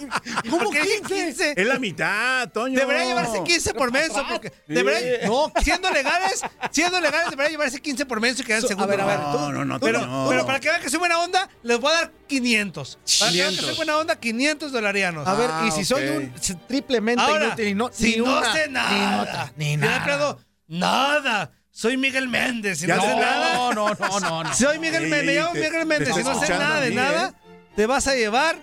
¿Cómo 0.50 0.64
¿Por 0.64 0.72
qué 0.74 0.82
dije 0.82 1.00
15? 1.02 1.54
Es 1.56 1.66
la 1.66 1.78
mitad, 1.78 2.48
Toño. 2.50 2.78
Debería 2.78 3.04
llevarse 3.06 3.42
15 3.44 3.74
por 3.74 3.90
menso, 3.92 4.24
porque 4.28 4.52
debería- 4.66 5.26
no, 5.26 5.52
siendo 5.62 5.90
legales, 5.90 6.42
siendo 6.70 7.00
legales 7.00 7.30
debería 7.30 7.50
llevarse 7.50 7.80
15 7.80 8.04
por 8.06 8.20
menso 8.20 8.42
y 8.42 8.44
quedar 8.44 8.58
en 8.58 8.62
So- 8.62 8.68
segundo 8.68 8.92
a 8.92 8.96
ver, 8.96 9.00
a 9.00 9.06
ver, 9.06 9.18
No, 9.18 9.52
no, 9.52 9.64
no, 9.64 9.80
Pero, 9.80 10.00
Toño. 10.00 10.28
pero 10.28 10.46
para 10.46 10.60
que 10.60 10.68
vean 10.68 10.82
que 10.82 10.90
soy 10.90 10.98
buena 10.98 11.18
onda, 11.20 11.48
les 11.62 11.78
voy 11.80 11.90
a 11.92 11.94
dar 11.94 12.12
500. 12.26 12.98
Para 13.20 13.30
que 13.32 13.38
vean 13.38 13.50
que 13.50 13.56
500. 13.56 13.66
soy 13.66 13.76
buena 13.76 13.96
onda, 13.98 14.16
500 14.18 14.72
dolarianos. 14.72 15.26
A 15.26 15.34
ver, 15.34 15.50
Ah, 15.52 15.64
y 15.68 15.70
si 15.72 15.84
soy 15.84 16.04
ok. 16.08 16.16
un 16.16 16.32
s- 16.40 16.56
triplemente 16.66 17.22
Ahora, 17.22 17.46
inútil 17.46 17.68
y 17.68 17.74
no, 17.74 17.90
si 17.92 18.10
ni 18.12 18.16
no 18.18 18.38
una, 18.38 18.52
sé 18.52 18.66
ni 18.68 18.72
nada, 18.74 19.16
nota, 19.16 19.52
ni 19.56 19.70
yo 19.72 19.78
no 19.78 19.86
nada. 19.86 20.36
nada. 20.68 21.52
Soy 21.70 21.96
Miguel 21.98 22.28
Méndez, 22.28 22.78
si 22.78 22.86
no 22.86 23.00
sé 23.00 23.06
nada. 23.16 23.54
No, 23.54 23.72
no, 23.74 23.88
no, 23.94 24.20
no, 24.20 24.44
no. 24.44 24.54
Soy 24.54 24.78
Miguel 24.78 25.04
Ey, 25.04 25.10
Méndez, 25.10 25.26
me 25.26 25.34
llamo 25.34 25.52
te- 25.52 25.60
Miguel 25.60 25.86
Méndez, 25.86 26.14
si 26.14 26.22
no 26.24 26.40
sé 26.40 26.48
nada 26.50 26.80
de 26.80 26.90
mí, 26.90 26.96
nada, 26.96 27.28
¿eh? 27.28 27.56
te 27.76 27.86
vas 27.86 28.06
a 28.06 28.14
llevar 28.14 28.56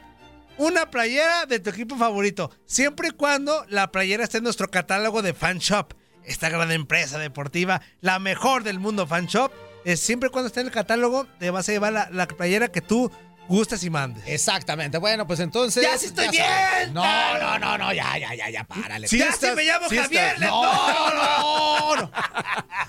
una 0.57 0.89
playera 0.89 1.45
de 1.45 1.59
tu 1.59 1.69
equipo 1.69 1.95
favorito, 1.95 2.51
siempre 2.65 3.09
y 3.09 3.11
cuando 3.11 3.65
la 3.69 3.91
playera 3.91 4.23
esté 4.23 4.39
en 4.39 4.43
nuestro 4.45 4.67
catálogo 4.69 5.21
de 5.21 5.33
Fan 5.33 5.59
Shop, 5.59 5.93
esta 6.25 6.49
gran 6.49 6.71
empresa 6.71 7.19
deportiva, 7.19 7.81
la 8.01 8.17
mejor 8.19 8.63
del 8.63 8.79
mundo 8.79 9.05
Fan 9.07 9.27
Shop. 9.27 9.51
Es 9.85 9.99
siempre 9.99 10.29
y 10.29 10.31
cuando 10.31 10.47
esté 10.47 10.61
en 10.61 10.67
el 10.67 10.71
catálogo, 10.73 11.27
te 11.39 11.51
vas 11.51 11.67
a 11.67 11.71
llevar 11.73 11.91
la, 11.91 12.09
la 12.11 12.25
playera 12.25 12.69
que 12.69 12.79
tú 12.81 13.11
gustes 13.47 13.83
y 13.83 13.89
mandes. 13.89 14.23
Exactamente. 14.25 14.97
Bueno, 14.97 15.27
pues 15.27 15.39
entonces. 15.39 15.83
¡Ya 15.83 15.97
sí 15.97 16.07
estoy 16.07 16.29
bien! 16.29 16.93
No, 16.93 17.03
no, 17.39 17.59
no, 17.59 17.77
no, 17.77 17.93
ya, 17.93 18.17
ya, 18.17 18.33
ya, 18.35 18.49
ya, 18.49 18.63
párale. 18.63 19.07
Sí 19.07 19.17
¡Ya 19.17 19.29
estás- 19.29 19.49
sí 19.51 19.55
me 19.55 19.63
llamo 19.63 19.89
sí 19.89 19.97
Javier! 19.97 20.39
No, 20.39 20.63
no, 20.63 21.09
no, 21.13 21.95
no. 21.95 22.11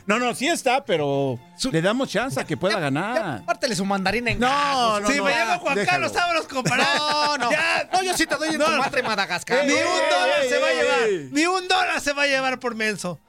No, 0.06 0.18
no, 0.18 0.34
sí 0.34 0.48
está, 0.48 0.84
pero 0.84 1.38
le 1.70 1.82
damos 1.82 2.08
chance 2.10 2.38
a 2.40 2.44
que 2.44 2.56
pueda 2.56 2.78
ganar. 2.78 3.44
Pártele 3.44 3.74
su 3.74 3.84
mandarina 3.84 4.30
en 4.30 4.38
No, 4.38 4.46
gajos. 4.48 5.02
no, 5.02 5.08
Si 5.10 5.18
no. 5.18 5.24
me 5.24 5.30
llamo 5.30 5.58
Juan 5.60 5.74
déjalo. 5.76 5.90
Carlos 6.10 6.22
Ábalos 6.22 6.46
comparado. 6.48 7.38
No, 7.38 7.44
no. 7.44 7.50
Ya. 7.50 7.88
No, 7.92 8.02
yo 8.02 8.16
sí 8.16 8.26
te 8.26 8.36
doy 8.36 8.50
en 8.50 8.58
No, 8.58 8.66
tu 8.66 8.72
madre 8.72 9.02
Madagascar. 9.02 9.64
Ni 9.64 9.72
un 9.72 9.78
dólar 10.10 10.40
ey, 10.42 10.48
se 10.48 10.58
va 10.58 10.68
a 10.68 10.72
llevar. 10.72 11.02
ey. 11.08 11.28
Ni 11.32 11.46
un 11.46 11.66
dólar 11.68 12.00
se 12.00 12.12
va 12.12 12.22
a 12.22 12.26
llevar 12.26 12.58
por 12.60 12.74
menso. 12.74 13.20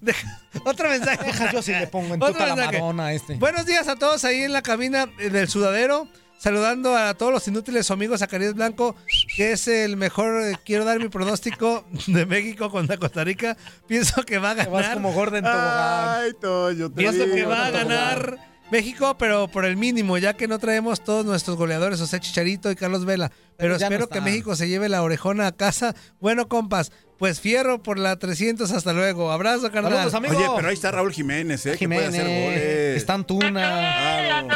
Deja- 0.00 0.40
Otro 0.64 0.88
mensaje. 0.88 1.24
Deja, 1.24 1.52
yo 1.52 1.62
sí 1.62 1.72
le 1.72 1.86
pongo 1.86 2.14
en 2.14 2.20
tu 2.20 2.26
Otro 2.26 2.46
la 2.46 2.54
mensaje. 2.56 2.78
Madonna 2.80 3.12
este. 3.12 3.34
Buenos 3.36 3.66
días 3.66 3.88
a 3.88 3.96
todos 3.96 4.24
ahí 4.24 4.42
en 4.42 4.52
la 4.52 4.62
cabina 4.62 5.08
eh, 5.18 5.30
del 5.30 5.48
sudadero. 5.48 6.08
Saludando 6.36 6.94
a 6.96 7.14
todos 7.14 7.32
los 7.32 7.46
inútiles 7.48 7.86
su 7.86 7.92
amigo 7.94 8.18
Zacarías 8.18 8.54
Blanco, 8.54 8.96
que 9.36 9.52
es 9.52 9.66
el 9.68 9.96
mejor. 9.96 10.42
eh, 10.42 10.56
quiero 10.64 10.84
dar 10.84 10.98
mi 10.98 11.08
pronóstico 11.08 11.86
de 12.06 12.26
México 12.26 12.70
contra 12.70 12.98
Costa 12.98 13.24
Rica. 13.24 13.56
Pienso 13.86 14.22
que 14.24 14.38
va 14.38 14.50
a 14.50 14.54
Te 14.56 14.66
vas 14.66 14.82
ganar. 14.82 14.94
como 14.94 15.12
tobogán. 15.14 15.44
Ay, 15.46 16.32
te 16.38 16.88
Pienso 16.90 17.24
que 17.24 17.34
digo. 17.36 17.48
va 17.50 17.66
a 17.66 17.70
ganar 17.70 18.38
México, 18.70 19.16
pero 19.16 19.48
por 19.48 19.64
el 19.64 19.76
mínimo, 19.76 20.18
ya 20.18 20.34
que 20.34 20.48
no 20.48 20.58
traemos 20.58 21.02
todos 21.04 21.24
nuestros 21.24 21.56
goleadores, 21.56 22.00
o 22.00 22.06
sea, 22.06 22.18
Chicharito 22.20 22.70
y 22.70 22.76
Carlos 22.76 23.04
Vela. 23.06 23.28
Pero, 23.28 23.44
Pero 23.56 23.76
ya 23.78 23.88
no 23.88 23.94
espero 23.94 24.08
que. 24.08 24.20
México 24.20 24.56
se 24.56 24.68
lleve 24.68 24.88
la 24.88 25.02
orejona 25.02 25.46
a 25.46 25.52
casa. 25.52 25.94
Bueno, 26.20 26.48
compas, 26.48 26.90
pues 27.18 27.40
fierro 27.40 27.82
por 27.82 27.98
la 27.98 28.16
300. 28.18 28.70
Hasta 28.72 28.92
luego. 28.92 29.30
Abrazo, 29.32 29.70
carnal. 29.70 29.92
Saludos, 29.92 30.14
amigo. 30.14 30.36
Oye, 30.36 30.48
pero 30.56 30.68
ahí 30.68 30.74
está 30.74 30.90
Raúl 30.90 31.12
Jiménez, 31.12 31.64
¿eh? 31.66 31.76
Que 31.78 31.88
puede 31.88 32.06
hacer 32.06 32.22
Jiménez, 32.26 32.44
goles. 32.44 32.96
está 32.96 33.14
Antuna. 33.14 33.50
Claro. 33.50 34.48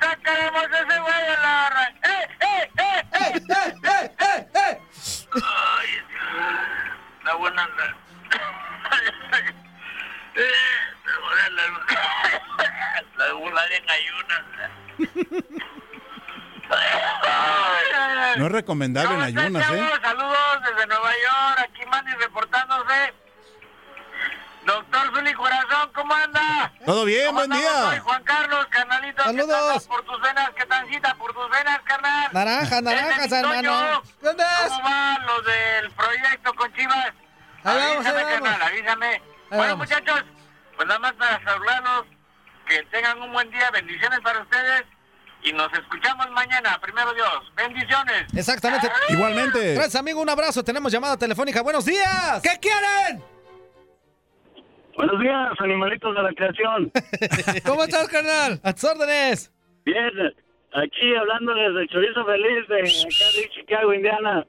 ¡Sacaremos 0.00 0.64
ese 0.64 1.00
güey 1.00 1.12
a 1.12 1.40
la 1.42 1.94
¡Eh, 2.02 2.28
eh, 2.40 2.70
eh, 2.80 3.04
eh, 3.12 3.42
eh, 3.50 3.74
eh, 3.84 4.10
eh, 4.18 4.48
eh! 4.54 4.78
Ay, 5.34 5.88
la 7.24 7.34
buena 7.36 7.64
anda. 7.64 7.96
Eh, 10.36 10.42
La 13.18 13.26
la 13.26 13.32
bola 13.34 13.60
en 13.76 13.90
ayunas. 13.90 14.44
No 18.36 18.46
es 18.46 18.52
recomendable 18.52 19.14
en 19.14 19.22
ayunas, 19.22 19.70
¿eh? 19.70 19.90
Saludos 20.02 20.58
desde 20.64 20.86
Nueva 20.86 21.10
York, 21.10 21.58
aquí 21.68 21.86
Manny 21.86 22.12
reportándose. 22.14 23.14
Doctor 24.64 25.14
Zuli 25.14 25.32
Corazón, 25.34 25.90
¿cómo 25.94 26.14
anda? 26.14 26.72
Todo 26.84 27.04
bien, 27.06 27.26
¿Cómo 27.26 27.38
buen 27.38 27.52
andamos 27.52 27.80
día. 27.82 27.88
hoy, 27.90 27.98
Juan 27.98 28.22
Carlos, 28.24 28.66
carnalito, 28.70 29.22
Saludos. 29.24 29.46
¿qué 29.48 29.52
tal 29.52 29.80
por 29.88 30.02
tus 30.04 30.20
venas? 30.22 30.50
¿Qué 30.54 30.66
tancita 30.66 31.14
por 31.14 31.32
tus 31.34 31.50
venas, 31.50 31.80
carnal? 31.84 32.28
Naranjas, 32.32 32.82
naranjas, 32.82 33.32
hermano. 33.32 34.02
¿Dónde 34.20 34.44
es? 34.44 34.68
¿Cómo 34.70 34.82
van 34.82 35.26
los 35.26 35.44
del 35.44 35.90
proyecto 35.92 36.54
con 36.54 36.72
Chivas? 36.74 37.12
Vamos, 37.64 37.82
avísame, 38.06 38.22
vamos. 38.22 38.32
carnal, 38.48 38.62
avísame. 38.62 39.06
Ahí 39.06 39.22
bueno, 39.48 39.62
vamos. 39.76 39.78
muchachos, 39.88 40.24
pues 40.76 40.86
nada 40.88 41.00
más 41.00 41.12
para 41.14 41.42
saludarlos, 41.44 42.04
que 42.68 42.82
tengan 42.84 43.20
un 43.22 43.32
buen 43.32 43.50
día, 43.50 43.70
bendiciones 43.70 44.20
para 44.20 44.40
ustedes 44.40 44.84
y 45.42 45.52
nos 45.52 45.72
escuchamos 45.72 46.30
mañana, 46.32 46.78
primero 46.80 47.12
Dios. 47.14 47.52
Bendiciones. 47.56 48.24
Exactamente. 48.34 48.88
Igualmente. 49.08 49.74
Gracias, 49.74 49.96
amigo. 49.96 50.20
Un 50.20 50.28
abrazo. 50.28 50.62
Tenemos 50.62 50.92
llamada 50.92 51.16
telefónica. 51.16 51.62
Buenos 51.62 51.84
días. 51.84 52.42
¿Qué 52.42 52.58
quieren? 52.60 53.22
Buenos 54.96 55.20
días, 55.20 55.52
animalitos 55.60 56.14
de 56.14 56.22
la 56.22 56.32
creación. 56.32 56.92
¿Cómo 57.64 57.84
estás, 57.84 58.08
carnal? 58.08 58.60
A 58.62 58.72
tus 58.74 58.84
órdenes. 58.84 59.50
Bien, 59.84 60.10
aquí 60.74 61.14
hablándoles 61.16 61.74
del 61.74 61.88
chorizo 61.88 62.24
feliz 62.26 62.68
de 62.68 62.80
acá 62.80 63.36
de 63.36 63.50
Chicago, 63.54 63.94
Indiana. 63.94 64.46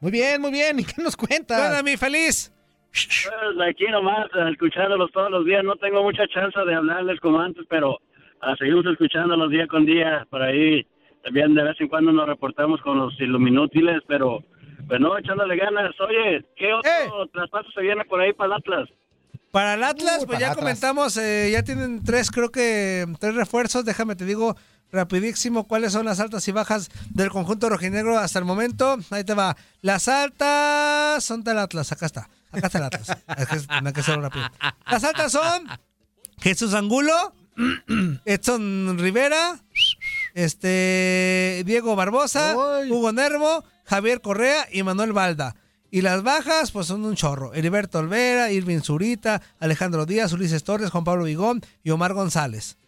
Muy 0.00 0.10
bien, 0.12 0.40
muy 0.40 0.52
bien. 0.52 0.78
¿Y 0.78 0.84
qué 0.84 1.02
nos 1.02 1.16
¿Qué 1.16 1.26
cuentas? 1.26 1.60
onda, 1.60 1.82
mi 1.82 1.96
feliz? 1.96 2.52
Pues 2.90 3.68
aquí 3.68 3.84
nomás, 3.90 4.26
escuchándolos 4.52 5.10
todos 5.12 5.30
los 5.30 5.44
días. 5.44 5.62
No 5.64 5.76
tengo 5.76 6.02
mucha 6.02 6.26
chance 6.28 6.58
de 6.58 6.74
hablarles 6.74 7.20
como 7.20 7.38
antes, 7.40 7.66
pero 7.68 7.98
ah, 8.42 8.54
seguimos 8.58 8.84
escuchándolos 8.86 9.50
día 9.50 9.66
con 9.66 9.84
día. 9.86 10.26
Por 10.30 10.42
ahí 10.42 10.86
también 11.24 11.54
de 11.54 11.62
vez 11.62 11.76
en 11.80 11.88
cuando 11.88 12.12
nos 12.12 12.26
reportamos 12.26 12.80
con 12.82 12.98
los 12.98 13.18
iluminútiles, 13.20 14.02
pero 14.06 14.42
pues 14.86 15.00
no, 15.00 15.18
echándole 15.18 15.56
ganas. 15.56 15.90
Oye, 16.00 16.44
¿qué 16.56 16.72
otro 16.72 16.90
Eh. 17.24 17.30
traspaso 17.32 17.70
se 17.74 17.82
viene 17.82 18.04
por 18.04 18.20
ahí 18.20 18.32
para 18.32 18.46
el 18.54 18.60
Atlas? 18.60 18.88
Para 19.50 19.74
el 19.74 19.82
Atlas, 19.82 20.18
Uy, 20.20 20.26
pues 20.26 20.38
ya 20.38 20.48
Atlas. 20.50 20.58
comentamos, 20.58 21.16
eh, 21.16 21.50
ya 21.52 21.62
tienen 21.62 22.04
tres, 22.04 22.30
creo 22.30 22.50
que 22.50 23.06
tres 23.18 23.34
refuerzos. 23.34 23.84
Déjame 23.84 24.14
te 24.14 24.24
digo 24.24 24.56
rapidísimo 24.92 25.66
cuáles 25.66 25.92
son 25.92 26.06
las 26.06 26.20
altas 26.20 26.46
y 26.48 26.52
bajas 26.52 26.90
del 27.14 27.30
conjunto 27.30 27.68
rojinegro 27.68 28.18
hasta 28.18 28.38
el 28.38 28.44
momento. 28.44 28.96
Ahí 29.10 29.24
te 29.24 29.34
va. 29.34 29.56
Las 29.82 30.08
altas 30.08 31.24
son 31.24 31.42
del 31.44 31.58
Atlas, 31.58 31.92
acá 31.92 32.06
está. 32.06 32.28
Acá 32.52 32.66
está 32.68 32.78
el 32.78 32.84
Atlas. 32.84 33.08
Es 33.36 33.46
que 33.48 33.56
tenía 33.66 33.92
que 33.92 34.02
rápido. 34.02 34.46
Las 34.90 35.04
altas 35.04 35.32
son 35.32 35.66
Jesús 36.40 36.72
Angulo, 36.74 37.32
Edson 38.24 38.96
Rivera, 38.98 39.58
este 40.34 41.62
Diego 41.66 41.96
Barbosa, 41.96 42.52
Ay. 42.80 42.90
Hugo 42.90 43.12
Nervo, 43.12 43.64
Javier 43.84 44.20
Correa 44.20 44.66
y 44.72 44.82
Manuel 44.82 45.12
Valda. 45.12 45.54
Y 45.90 46.02
las 46.02 46.22
bajas, 46.22 46.70
pues 46.70 46.86
son 46.86 47.04
un 47.04 47.14
chorro. 47.14 47.54
Heriberto 47.54 47.98
Olvera, 47.98 48.52
Irving 48.52 48.80
Zurita, 48.80 49.40
Alejandro 49.58 50.04
Díaz, 50.04 50.32
Ulises 50.34 50.62
Torres, 50.62 50.90
Juan 50.90 51.04
Pablo 51.04 51.24
Vigón 51.24 51.62
y 51.82 51.90
Omar 51.90 52.12
González. 52.12 52.78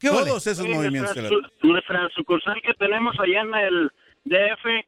¿Qué? 0.00 0.08
Todos 0.08 0.46
esos 0.46 0.64
Oye, 0.64 0.74
movimientos. 0.74 1.12
que 1.14 1.20
nuestra, 1.22 1.50
su- 1.60 1.66
nuestra 1.68 2.08
sucursal 2.16 2.56
que 2.66 2.74
tenemos 2.74 3.14
allá 3.20 3.42
en 3.42 3.54
el 3.54 3.90
DF, 4.24 4.86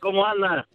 ¿cómo 0.00 0.24
anda? 0.24 0.68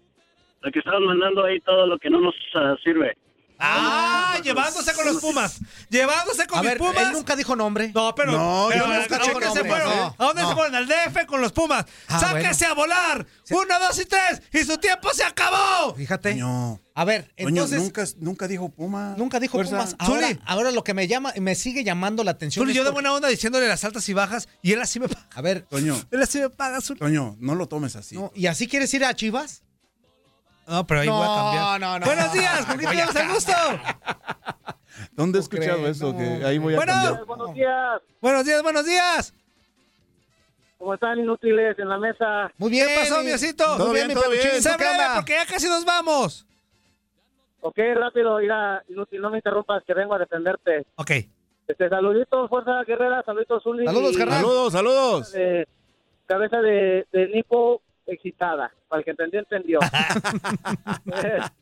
La 0.61 0.71
que 0.71 0.79
estamos 0.79 1.01
mandando 1.01 1.45
ahí 1.45 1.59
todo 1.61 1.87
lo 1.87 1.97
que 1.97 2.09
no 2.09 2.19
nos 2.19 2.35
ah, 2.55 2.75
sirve. 2.83 3.17
Ah, 3.61 4.39
llevándose 4.43 4.93
con 4.93 5.05
los 5.05 5.17
Pumas. 5.21 5.57
Llevándose 5.89 6.47
con 6.47 6.59
A 6.59 6.61
mis 6.61 6.69
ver, 6.71 6.77
Pumas. 6.77 7.07
él 7.07 7.11
nunca 7.13 7.35
dijo 7.35 7.55
nombre. 7.55 7.91
No, 7.93 8.15
pero. 8.15 8.31
No, 8.31 8.67
pero 8.69 8.85
yo 8.85 8.91
¿a 8.91 8.97
nunca 8.99 9.17
dónde 9.19 9.51
se 9.51 9.67
fueron? 9.67 9.89
no, 9.95 10.15
¿A 10.17 10.25
dónde 10.25 10.41
no. 10.43 10.49
se 10.49 10.55
fueron? 10.55 10.75
Al 10.75 10.87
DF 10.87 11.25
con 11.27 11.41
los 11.41 11.51
Pumas. 11.51 11.85
Ah, 12.07 12.19
¡Sáquese 12.19 12.65
a 12.65 12.73
volar! 12.73 13.25
¡Uno, 13.49 13.79
dos 13.79 13.99
y 13.99 14.05
tres! 14.05 14.41
¡Y 14.53 14.63
su 14.63 14.77
tiempo 14.77 15.09
se 15.13 15.23
acabó! 15.23 15.93
Fíjate. 15.95 16.31
Toño, 16.31 16.79
A 16.95 17.05
ver, 17.05 17.33
entonces. 17.37 17.79
nunca, 17.81 18.03
nunca 18.17 18.47
dijo 18.47 18.69
Puma. 18.69 19.15
Nunca 19.17 19.39
dijo 19.39 19.57
Fuerza. 19.57 19.71
Pumas. 19.77 19.95
Ahora, 19.99 20.29
ahora 20.45 20.71
lo 20.71 20.83
que 20.83 20.93
me 20.93 21.07
llama, 21.07 21.33
me 21.39 21.55
sigue 21.55 21.83
llamando 21.83 22.23
la 22.23 22.31
atención. 22.31 22.63
Zuli, 22.63 22.73
yo 22.73 22.83
de 22.83 22.91
buena 22.91 23.13
onda 23.13 23.27
diciéndole 23.27 23.67
las 23.67 23.83
altas 23.83 24.07
y 24.09 24.13
bajas 24.13 24.47
y 24.61 24.71
él 24.73 24.81
así 24.81 24.99
me 24.99 25.07
paga. 25.09 25.27
A 25.35 25.41
ver, 25.41 25.63
Toño, 25.63 25.95
Él 26.11 26.21
así 26.21 26.39
me 26.39 26.49
paga, 26.49 26.81
Zuli. 26.81 26.99
Toño, 26.99 27.35
no 27.39 27.55
lo 27.55 27.67
tomes 27.67 27.95
así. 27.95 28.15
no, 28.15 28.31
¿y 28.35 28.47
así 28.47 28.67
quieres 28.67 28.93
ir 28.93 29.03
a 29.05 29.13
Chivas? 29.15 29.63
No, 30.69 30.85
pero 30.85 30.99
ahí 31.01 31.07
voy 31.09 31.21
a 31.21 31.25
No, 31.25 31.35
cambiar. 31.35 31.79
no, 31.81 31.99
no. 31.99 32.05
Buenos 32.05 32.33
días, 32.33 32.65
¿con 32.65 32.77
quién 32.77 32.87
a 32.87 32.91
tenemos 32.91 33.15
el 33.15 33.27
gusto? 33.29 33.51
¿Dónde 35.13 35.37
he 35.37 35.41
No 35.41 35.43
escuchado 35.43 35.77
crees, 35.79 35.97
eso? 35.97 36.11
no. 36.13 36.17
Que 36.17 36.45
ahí 36.45 36.57
voy 36.57 36.73
a 36.73 36.77
Bueno. 36.77 36.93
cambiar. 36.93 37.25
Buenos 37.25 37.53
días, 37.53 38.01
Buenos 38.21 38.45
días, 38.45 38.63
buenos 38.63 38.85
días. 38.85 39.33
¿cómo 40.77 40.93
están 40.93 41.19
inútiles 41.19 41.77
en 41.77 41.89
la 41.89 41.97
mesa? 41.97 42.51
Muy 42.57 42.71
bien. 42.71 42.87
¿Qué 42.87 42.95
pasó, 42.99 43.21
mi-? 43.21 43.31
Muy 43.31 43.53
Todo 43.53 43.77
bien, 43.91 43.93
bien, 43.93 44.07
mi 44.07 44.13
peluchín. 44.13 44.49
bien. 44.51 44.61
Sé 44.63 44.69
porque 45.15 45.33
ya 45.33 45.45
casi 45.45 45.67
nos 45.67 45.83
vamos. 45.83 46.45
Ok, 47.61 47.77
rápido, 47.95 48.37
mira, 48.37 48.81
inútil, 48.87 49.19
no 49.21 49.29
me 49.29 49.37
interrumpas, 49.39 49.83
que 49.85 49.93
vengo 49.93 50.13
a 50.13 50.19
defenderte. 50.19 50.85
Ok. 50.95 51.11
Este, 51.67 51.89
saluditos, 51.89 52.49
Fuerza 52.49 52.81
Guerrera, 52.87 53.21
saluditos, 53.25 53.61
Zuli. 53.61 53.85
Saludos, 53.85 54.17
carnal. 54.17 54.37
Saludos, 54.37 54.71
saludos. 54.73 55.33
cabeza 56.25 56.61
de, 56.61 57.05
de 57.11 57.27
Nipo, 57.27 57.81
excitada. 58.11 58.71
Para 58.87 58.99
el 58.99 59.05
que 59.05 59.11
entendió, 59.11 59.39
entendió. 59.39 59.79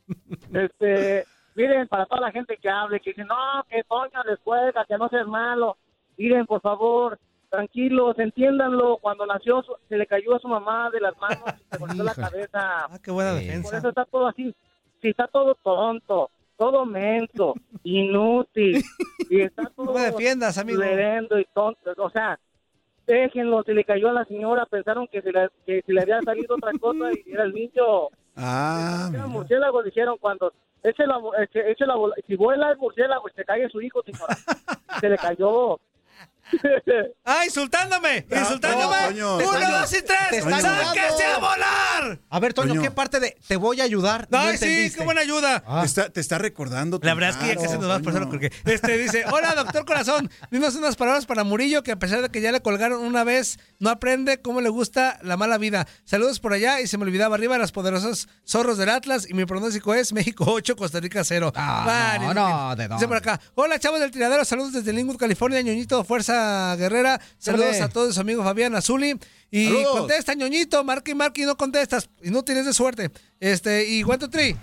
este, 0.53 1.25
miren, 1.55 1.87
para 1.87 2.05
toda 2.05 2.21
la 2.21 2.31
gente 2.31 2.57
que 2.57 2.69
hable, 2.69 2.99
que 2.99 3.11
dice, 3.11 3.23
no, 3.25 3.35
que 3.69 3.83
Toño 3.83 4.23
les 4.25 4.39
juega, 4.43 4.85
que 4.85 4.97
no 4.97 5.09
seas 5.09 5.27
malo. 5.27 5.77
Miren, 6.17 6.45
por 6.45 6.61
favor, 6.61 7.19
tranquilos, 7.49 8.17
entiéndanlo. 8.19 8.97
Cuando 8.97 9.25
nació, 9.25 9.61
su- 9.63 9.75
se 9.87 9.97
le 9.97 10.07
cayó 10.07 10.35
a 10.35 10.39
su 10.39 10.47
mamá 10.47 10.89
de 10.89 11.01
las 11.01 11.17
manos 11.17 11.43
y 11.59 11.63
se 11.71 11.77
golpeó 11.77 12.03
la 12.03 12.15
cabeza. 12.15 12.85
Ah, 12.85 12.99
qué 13.03 13.11
buena 13.11 13.31
Por 13.31 13.39
defensa. 13.41 13.77
eso 13.77 13.89
está 13.89 14.05
todo 14.05 14.27
así. 14.27 14.55
Si 15.01 15.09
está 15.09 15.27
todo 15.27 15.53
tonto, 15.55 16.31
todo 16.57 16.85
menso, 16.85 17.53
inútil, 17.83 18.83
y 19.29 19.41
está 19.41 19.63
todo... 19.75 19.87
No 19.87 19.93
me 19.93 20.01
defiendas, 20.01 20.57
amigo. 20.57 20.81
y 20.83 21.45
tonto, 21.53 21.93
o 21.97 22.09
sea, 22.09 22.39
déjenlo, 23.07 23.63
se 23.63 23.73
le 23.73 23.83
cayó 23.83 24.09
a 24.09 24.13
la 24.13 24.25
señora, 24.25 24.65
pensaron 24.65 25.07
que 25.07 25.21
se 25.21 25.31
le, 25.31 25.49
que 25.65 25.81
se 25.81 25.93
le 25.93 26.01
había 26.01 26.21
salido 26.21 26.55
otra 26.55 26.71
cosa 26.79 27.09
y 27.25 27.31
era 27.31 27.43
el 27.43 27.53
niño. 27.53 28.09
Ah, 28.35 29.09
Era 29.13 29.27
murciélago, 29.27 29.81
dijeron 29.81 30.17
cuando... 30.19 30.53
Eche 30.83 31.07
la, 31.07 31.19
eche, 31.41 31.71
eche 31.71 31.85
la 31.87 31.95
si 32.27 32.35
vuela 32.35 32.71
el 32.71 32.77
murciélago 32.77 33.27
se 33.35 33.43
cae 33.43 33.67
su 33.69 33.81
hijo, 33.81 34.03
señora. 34.03 34.35
se 35.01 35.09
le 35.09 35.17
cayó. 35.17 35.79
¡Ah, 37.25 37.45
insultándome! 37.45 38.25
¡Insultándome! 38.29 38.95
Toño, 39.07 39.35
¡Uno, 39.37 39.43
Toño, 39.45 39.71
dos 39.79 39.91
y 39.91 39.95
te 39.95 40.01
tres! 40.03 40.45
está 40.45 40.61
¡Sáquese 40.61 41.25
a 41.25 41.37
volar! 41.39 42.19
A 42.29 42.39
ver, 42.39 42.53
Toño, 42.53 42.69
Toño. 42.69 42.81
¿qué 42.81 42.91
parte 42.91 43.19
de 43.19 43.37
te 43.47 43.57
voy 43.57 43.81
a 43.81 43.83
ayudar? 43.83 44.27
no 44.29 44.37
Ay, 44.37 44.57
sí, 44.57 44.91
qué 44.95 45.03
buena 45.03 45.21
ayuda. 45.21 45.63
Te, 45.81 45.85
está, 45.85 46.09
te 46.09 46.21
está 46.21 46.37
recordando. 46.37 46.99
La 47.03 47.13
verdad 47.13 47.31
es 47.31 47.37
que 47.37 47.47
ya 47.47 47.55
casi 47.55 47.73
nos 47.77 47.87
vamos 47.87 48.01
por 48.03 48.13
Toño. 48.13 48.29
porque 48.29 48.51
este 48.65 48.97
dice, 48.97 49.25
hola 49.31 49.55
doctor 49.55 49.85
corazón, 49.85 50.29
dinos 50.51 50.75
unas 50.75 50.95
palabras 50.95 51.25
para 51.25 51.43
Murillo 51.43 51.83
que 51.83 51.91
a 51.91 51.99
pesar 51.99 52.21
de 52.21 52.29
que 52.29 52.39
ya 52.41 52.51
le 52.51 52.61
colgaron 52.61 53.01
una 53.01 53.23
vez, 53.23 53.59
no 53.79 53.89
aprende 53.89 54.41
cómo 54.41 54.61
le 54.61 54.69
gusta 54.69 55.19
la 55.23 55.35
mala 55.37 55.57
vida. 55.57 55.87
Saludos 56.05 56.39
por 56.39 56.53
allá 56.53 56.79
y 56.81 56.87
se 56.87 56.97
me 56.97 57.03
olvidaba 57.03 57.35
arriba 57.35 57.57
las 57.57 57.71
poderosas 57.71 58.27
zorros 58.45 58.77
del 58.77 58.89
Atlas 58.89 59.27
y 59.29 59.33
mi 59.33 59.45
pronóstico 59.45 59.93
es 59.93 60.13
México 60.13 60.45
8, 60.47 60.75
Costa 60.75 60.99
Rica 60.99 61.23
0. 61.23 61.51
Ah, 61.55 62.17
no, 62.21 62.33
no, 62.33 62.75
¿de 62.75 62.83
Dice 62.83 62.89
dónde? 62.89 63.07
por 63.07 63.17
acá, 63.17 63.39
hola 63.55 63.79
chavos 63.79 63.99
del 63.99 64.11
tiradero, 64.11 64.45
saludos 64.45 64.73
desde 64.73 64.93
Linwood, 64.93 65.17
California, 65.17 65.61
ñoñito, 65.61 66.03
Fuerza 66.03 66.36
Guerrera, 66.77 67.19
saludos 67.37 67.79
a 67.81 67.89
todos 67.89 68.15
su 68.15 68.21
amigo 68.21 68.43
Fabián 68.43 68.75
Azuli. 68.75 69.19
Y 69.49 69.65
Saludos. 69.67 69.99
contesta, 69.99 70.33
ñoñito, 70.33 70.83
marca 70.83 71.09
y 71.11 71.15
marca 71.15 71.39
y 71.41 71.45
no 71.45 71.55
contestas, 71.55 72.09
y 72.21 72.29
no 72.31 72.43
tienes 72.43 72.65
de 72.65 72.73
suerte. 72.73 73.11
Este, 73.39 73.85
y 73.87 74.03
one, 74.03 74.17
two, 74.17 74.29
three. 74.29 74.57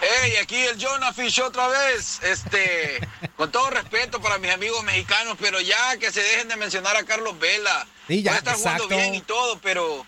Hey, 0.00 0.32
aquí 0.42 0.56
el 0.56 0.76
Jonah 0.84 1.12
Fish 1.12 1.40
otra 1.40 1.66
vez. 1.68 2.20
Este, 2.22 3.00
con 3.36 3.50
todo 3.50 3.70
respeto 3.70 4.20
para 4.20 4.38
mis 4.38 4.50
amigos 4.52 4.82
mexicanos, 4.84 5.36
pero 5.40 5.60
ya 5.60 5.96
que 5.98 6.12
se 6.12 6.20
dejen 6.20 6.48
de 6.48 6.56
mencionar 6.56 6.96
a 6.96 7.04
Carlos 7.04 7.38
Vela. 7.38 7.86
Sí, 8.08 8.22
ya, 8.22 8.36
estar 8.36 8.54
jugando 8.56 8.88
bien 8.88 9.14
y 9.14 9.20
todo, 9.22 9.58
pero 9.60 10.04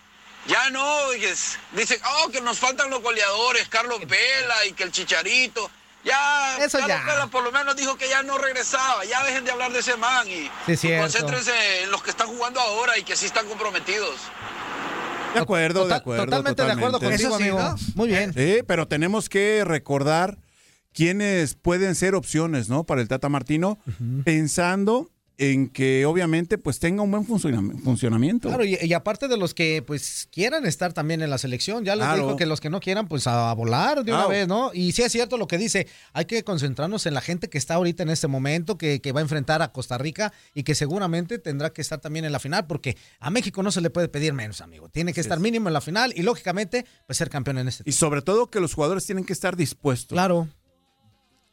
ya 0.47 0.71
no. 0.71 1.13
es- 1.13 1.59
Dicen, 1.73 1.99
oh, 2.25 2.29
que 2.31 2.41
nos 2.41 2.59
faltan 2.59 2.91
los 2.91 3.01
goleadores, 3.03 3.69
Carlos 3.69 4.01
Vela 4.07 4.67
y 4.69 4.73
que 4.73 4.83
el 4.85 4.93
Chicharito. 4.93 5.71
Ya, 6.07 6.59
Eso 6.65 6.79
ya. 6.87 7.29
Por 7.33 7.43
lo 7.43 7.51
menos 7.51 7.75
dijo 7.75 7.97
que 7.97 8.09
ya 8.09 8.23
no 8.23 8.39
regresaba. 8.39 9.05
Ya 9.05 9.25
dejen 9.25 9.45
de 9.45 9.51
hablar 9.51 9.73
de 9.73 9.81
ese 9.81 9.97
man 9.97 10.27
y, 10.29 10.49
Sí, 10.77 10.89
y 10.89 10.99
concéntrense 10.99 11.83
en 11.83 11.91
los 11.91 12.03
que 12.03 12.11
están 12.11 12.29
jugando 12.29 12.61
ahora 12.61 12.97
y 12.97 13.03
que 13.03 13.17
sí 13.17 13.27
están 13.27 13.47
comprometidos. 13.49 14.15
De 15.35 15.41
acuerdo, 15.41 15.87
de 15.87 15.95
acuerdo. 15.95 16.25
totalmente 16.25 16.65
de 16.65 16.73
acuerdo 16.73 17.01
contigo, 17.01 17.35
amigo. 17.35 17.75
Muy 17.95 18.09
bien. 18.09 18.33
Sí, 18.33 18.61
pero 18.67 18.87
tenemos 18.87 19.29
que 19.29 19.65
recordar 19.67 20.39
quiénes 20.95 21.55
pueden 21.57 21.95
ser 21.97 22.15
opciones, 22.15 22.69
¿no? 22.69 22.85
Para 22.85 23.03
el 23.03 23.09
Tata 23.09 23.29
Martino, 23.29 23.79
pensando 24.25 25.11
en 25.39 25.69
que 25.69 26.07
obviamente 26.07 26.57
pues 26.57 26.79
tenga 26.79 27.03
un 27.03 27.11
buen 27.11 27.27
funcionam- 27.27 27.79
funcionamiento. 27.83 28.49
Claro, 28.49 28.65
y, 28.65 28.79
y 28.81 28.93
aparte 28.95 29.29
de 29.29 29.37
los 29.37 29.53
que 29.53 29.83
pues 29.87 30.29
quieran 30.33 30.65
estar 30.65 30.93
también 30.95 31.21
en 31.21 31.29
la 31.31 31.39
selección, 31.39 31.85
ya 31.85 31.95
les 31.95 32.05
Claro. 32.07 32.23
dijo 32.23 32.37
que 32.37 32.47
los 32.47 32.61
que 32.61 32.71
no 32.71 32.81
quieran 32.81 33.07
pues 33.07 33.27
a 33.27 33.53
volar 33.53 33.97
de 34.05 34.13
una 34.13 34.21
Claro. 34.25 34.29
vez, 34.31 34.49
¿no? 34.49 34.71
Y 34.73 34.93
sí 34.93 35.03
es 35.03 35.13
cierto 35.13 35.37
lo 35.37 35.47
que 35.47 35.59
dice, 35.59 35.87
hay 36.15 36.25
que 36.25 36.43
concentrarnos 36.43 37.05
en 37.07 37.15
la 37.15 37.21
gente 37.21 37.49
que 37.51 37.59
está 37.59 37.75
ahorita 37.75 38.03
en 38.03 38.09
este 38.11 38.29
momento, 38.29 38.79
que, 38.79 39.01
que 39.01 39.13
va 39.13 39.21
a 39.21 39.23
enfrentar 39.23 39.61
a 39.61 39.73
Costa 39.73 39.99
Rica 39.99 40.33
y 40.55 40.63
que 40.63 40.75
seguramente 40.75 41.39
tendrá 41.39 41.71
que 41.71 41.83
estar 41.83 42.01
también 42.01 42.25
en 42.25 42.33
la 42.33 42.39
final, 42.39 42.67
porque 42.67 42.97
a 43.21 43.29
México 43.31 43.63
no 43.63 43.71
se 43.71 43.81
le 43.83 43.91
puede 43.91 44.09
pedir 44.09 44.33
menos, 44.33 44.61
amigo. 44.63 44.89
Tiene 44.89 45.13
que 45.13 45.21
estar 45.21 45.39
mínimo 45.39 45.69
en 45.69 45.75
la 45.75 45.81
final 45.83 46.13
y 46.17 46.23
lógicamente 46.23 46.87
pues 47.07 47.19
ser 47.19 47.29
campeón 47.29 47.59
en 47.59 47.69
este 47.69 47.83
Y 47.87 47.93
sobre 47.93 48.23
todo 48.23 48.49
que 48.51 48.61
los 48.61 48.73
jugadores 48.73 49.05
tienen 49.05 49.25
que 49.25 49.33
estar 49.35 49.55
dispuestos. 49.57 50.15
Claro. 50.17 50.49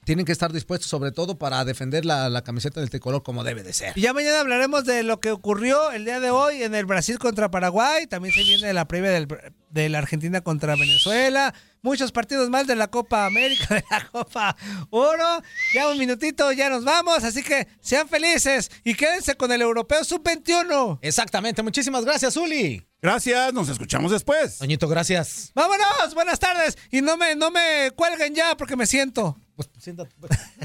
Tienen 0.03 0.25
que 0.25 0.31
estar 0.31 0.51
dispuestos 0.51 0.89
sobre 0.89 1.11
todo 1.11 1.37
para 1.37 1.63
defender 1.65 2.05
la, 2.05 2.29
la 2.29 2.43
camiseta 2.43 2.79
del 2.79 2.89
tricolor 2.89 3.23
como 3.23 3.43
debe 3.43 3.63
de 3.63 3.73
ser. 3.73 3.93
Y 3.95 4.01
ya 4.01 4.13
mañana 4.13 4.39
hablaremos 4.39 4.85
de 4.85 5.03
lo 5.03 5.19
que 5.19 5.31
ocurrió 5.31 5.91
el 5.91 6.05
día 6.05 6.19
de 6.19 6.29
hoy 6.29 6.63
en 6.63 6.75
el 6.75 6.85
Brasil 6.85 7.19
contra 7.19 7.51
Paraguay. 7.51 8.07
También 8.07 8.33
se 8.33 8.43
viene 8.43 8.73
la 8.73 8.87
previa 8.87 9.11
del, 9.11 9.27
de 9.73 9.89
la 9.89 9.97
Argentina 9.97 10.41
contra 10.41 10.75
Venezuela. 10.75 11.53
Muchos 11.81 12.11
partidos 12.11 12.49
más 12.49 12.65
de 12.67 12.75
la 12.75 12.87
Copa 12.87 13.25
América, 13.25 13.65
de 13.75 13.83
la 13.89 14.07
Copa 14.07 14.55
Oro. 14.89 15.41
Ya 15.73 15.89
un 15.89 15.97
minutito, 15.97 16.51
ya 16.51 16.69
nos 16.69 16.85
vamos. 16.85 17.23
Así 17.23 17.43
que 17.43 17.67
sean 17.81 18.07
felices 18.07 18.71
y 18.83 18.93
quédense 18.93 19.35
con 19.35 19.51
el 19.51 19.61
Europeo 19.61 20.03
Sub-21. 20.03 20.99
Exactamente. 21.01 21.61
Muchísimas 21.61 22.05
gracias, 22.05 22.37
Uli. 22.37 22.85
Gracias, 23.01 23.53
nos 23.53 23.67
escuchamos 23.67 24.11
después. 24.11 24.59
Doñito, 24.59 24.87
gracias. 24.87 25.51
Vámonos, 25.55 26.13
buenas 26.13 26.39
tardes. 26.39 26.77
Y 26.89 27.01
no 27.01 27.17
me, 27.17 27.35
no 27.35 27.51
me 27.51 27.91
cuelguen 27.95 28.33
ya 28.33 28.55
porque 28.55 28.77
me 28.77 28.85
siento. 28.85 29.37
Pues 29.55 29.69
siéntate. 29.77 30.09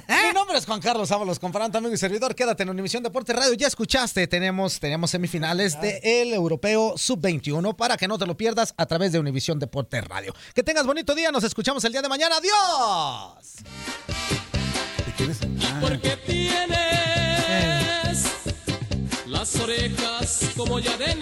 Mi 0.09 0.33
nombre 0.33 0.57
es 0.57 0.65
Juan 0.65 0.81
Carlos 0.81 1.11
Ábalos, 1.13 1.39
comparante 1.39 1.77
amigo 1.77 1.93
y 1.93 1.99
servidor. 1.99 2.35
Quédate 2.35 2.63
en 2.63 2.71
Univisión 2.71 3.03
Deporte 3.03 3.35
Radio. 3.35 3.53
Ya 3.53 3.67
escuchaste, 3.67 4.27
tenemos, 4.27 4.81
tenemos 4.81 5.11
semifinales 5.11 5.79
del 5.81 6.01
el 6.03 6.33
Europeo 6.33 6.95
Sub-21 6.97 7.77
para 7.77 7.99
que 7.99 8.09
no 8.09 8.19
te 8.19 8.25
lo 8.25 8.37
pierdas 8.37 8.73
a 8.79 8.87
través 8.87 9.13
de 9.13 9.19
Univisión 9.19 9.59
Deporte 9.59 10.01
Radio. 10.01 10.35
Que 10.55 10.63
tengas 10.63 10.87
bonito 10.87 11.15
día, 11.15 11.31
nos 11.31 11.45
escuchamos 11.45 11.85
el 11.85 11.93
día 11.93 12.01
de 12.01 12.09
mañana. 12.09 12.37
¡Adiós! 12.37 13.57
Porque 15.81 16.17
tienes 16.27 16.79
las 19.27 19.57
orejas 19.57 20.51
como 20.57 20.79
ya 20.79 20.97
de 20.97 21.15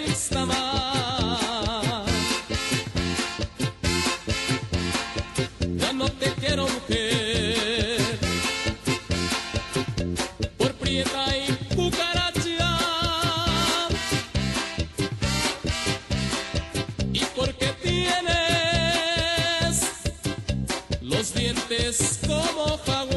dientes 21.87 22.19
como 22.27 22.77
jaguar. 22.85 23.16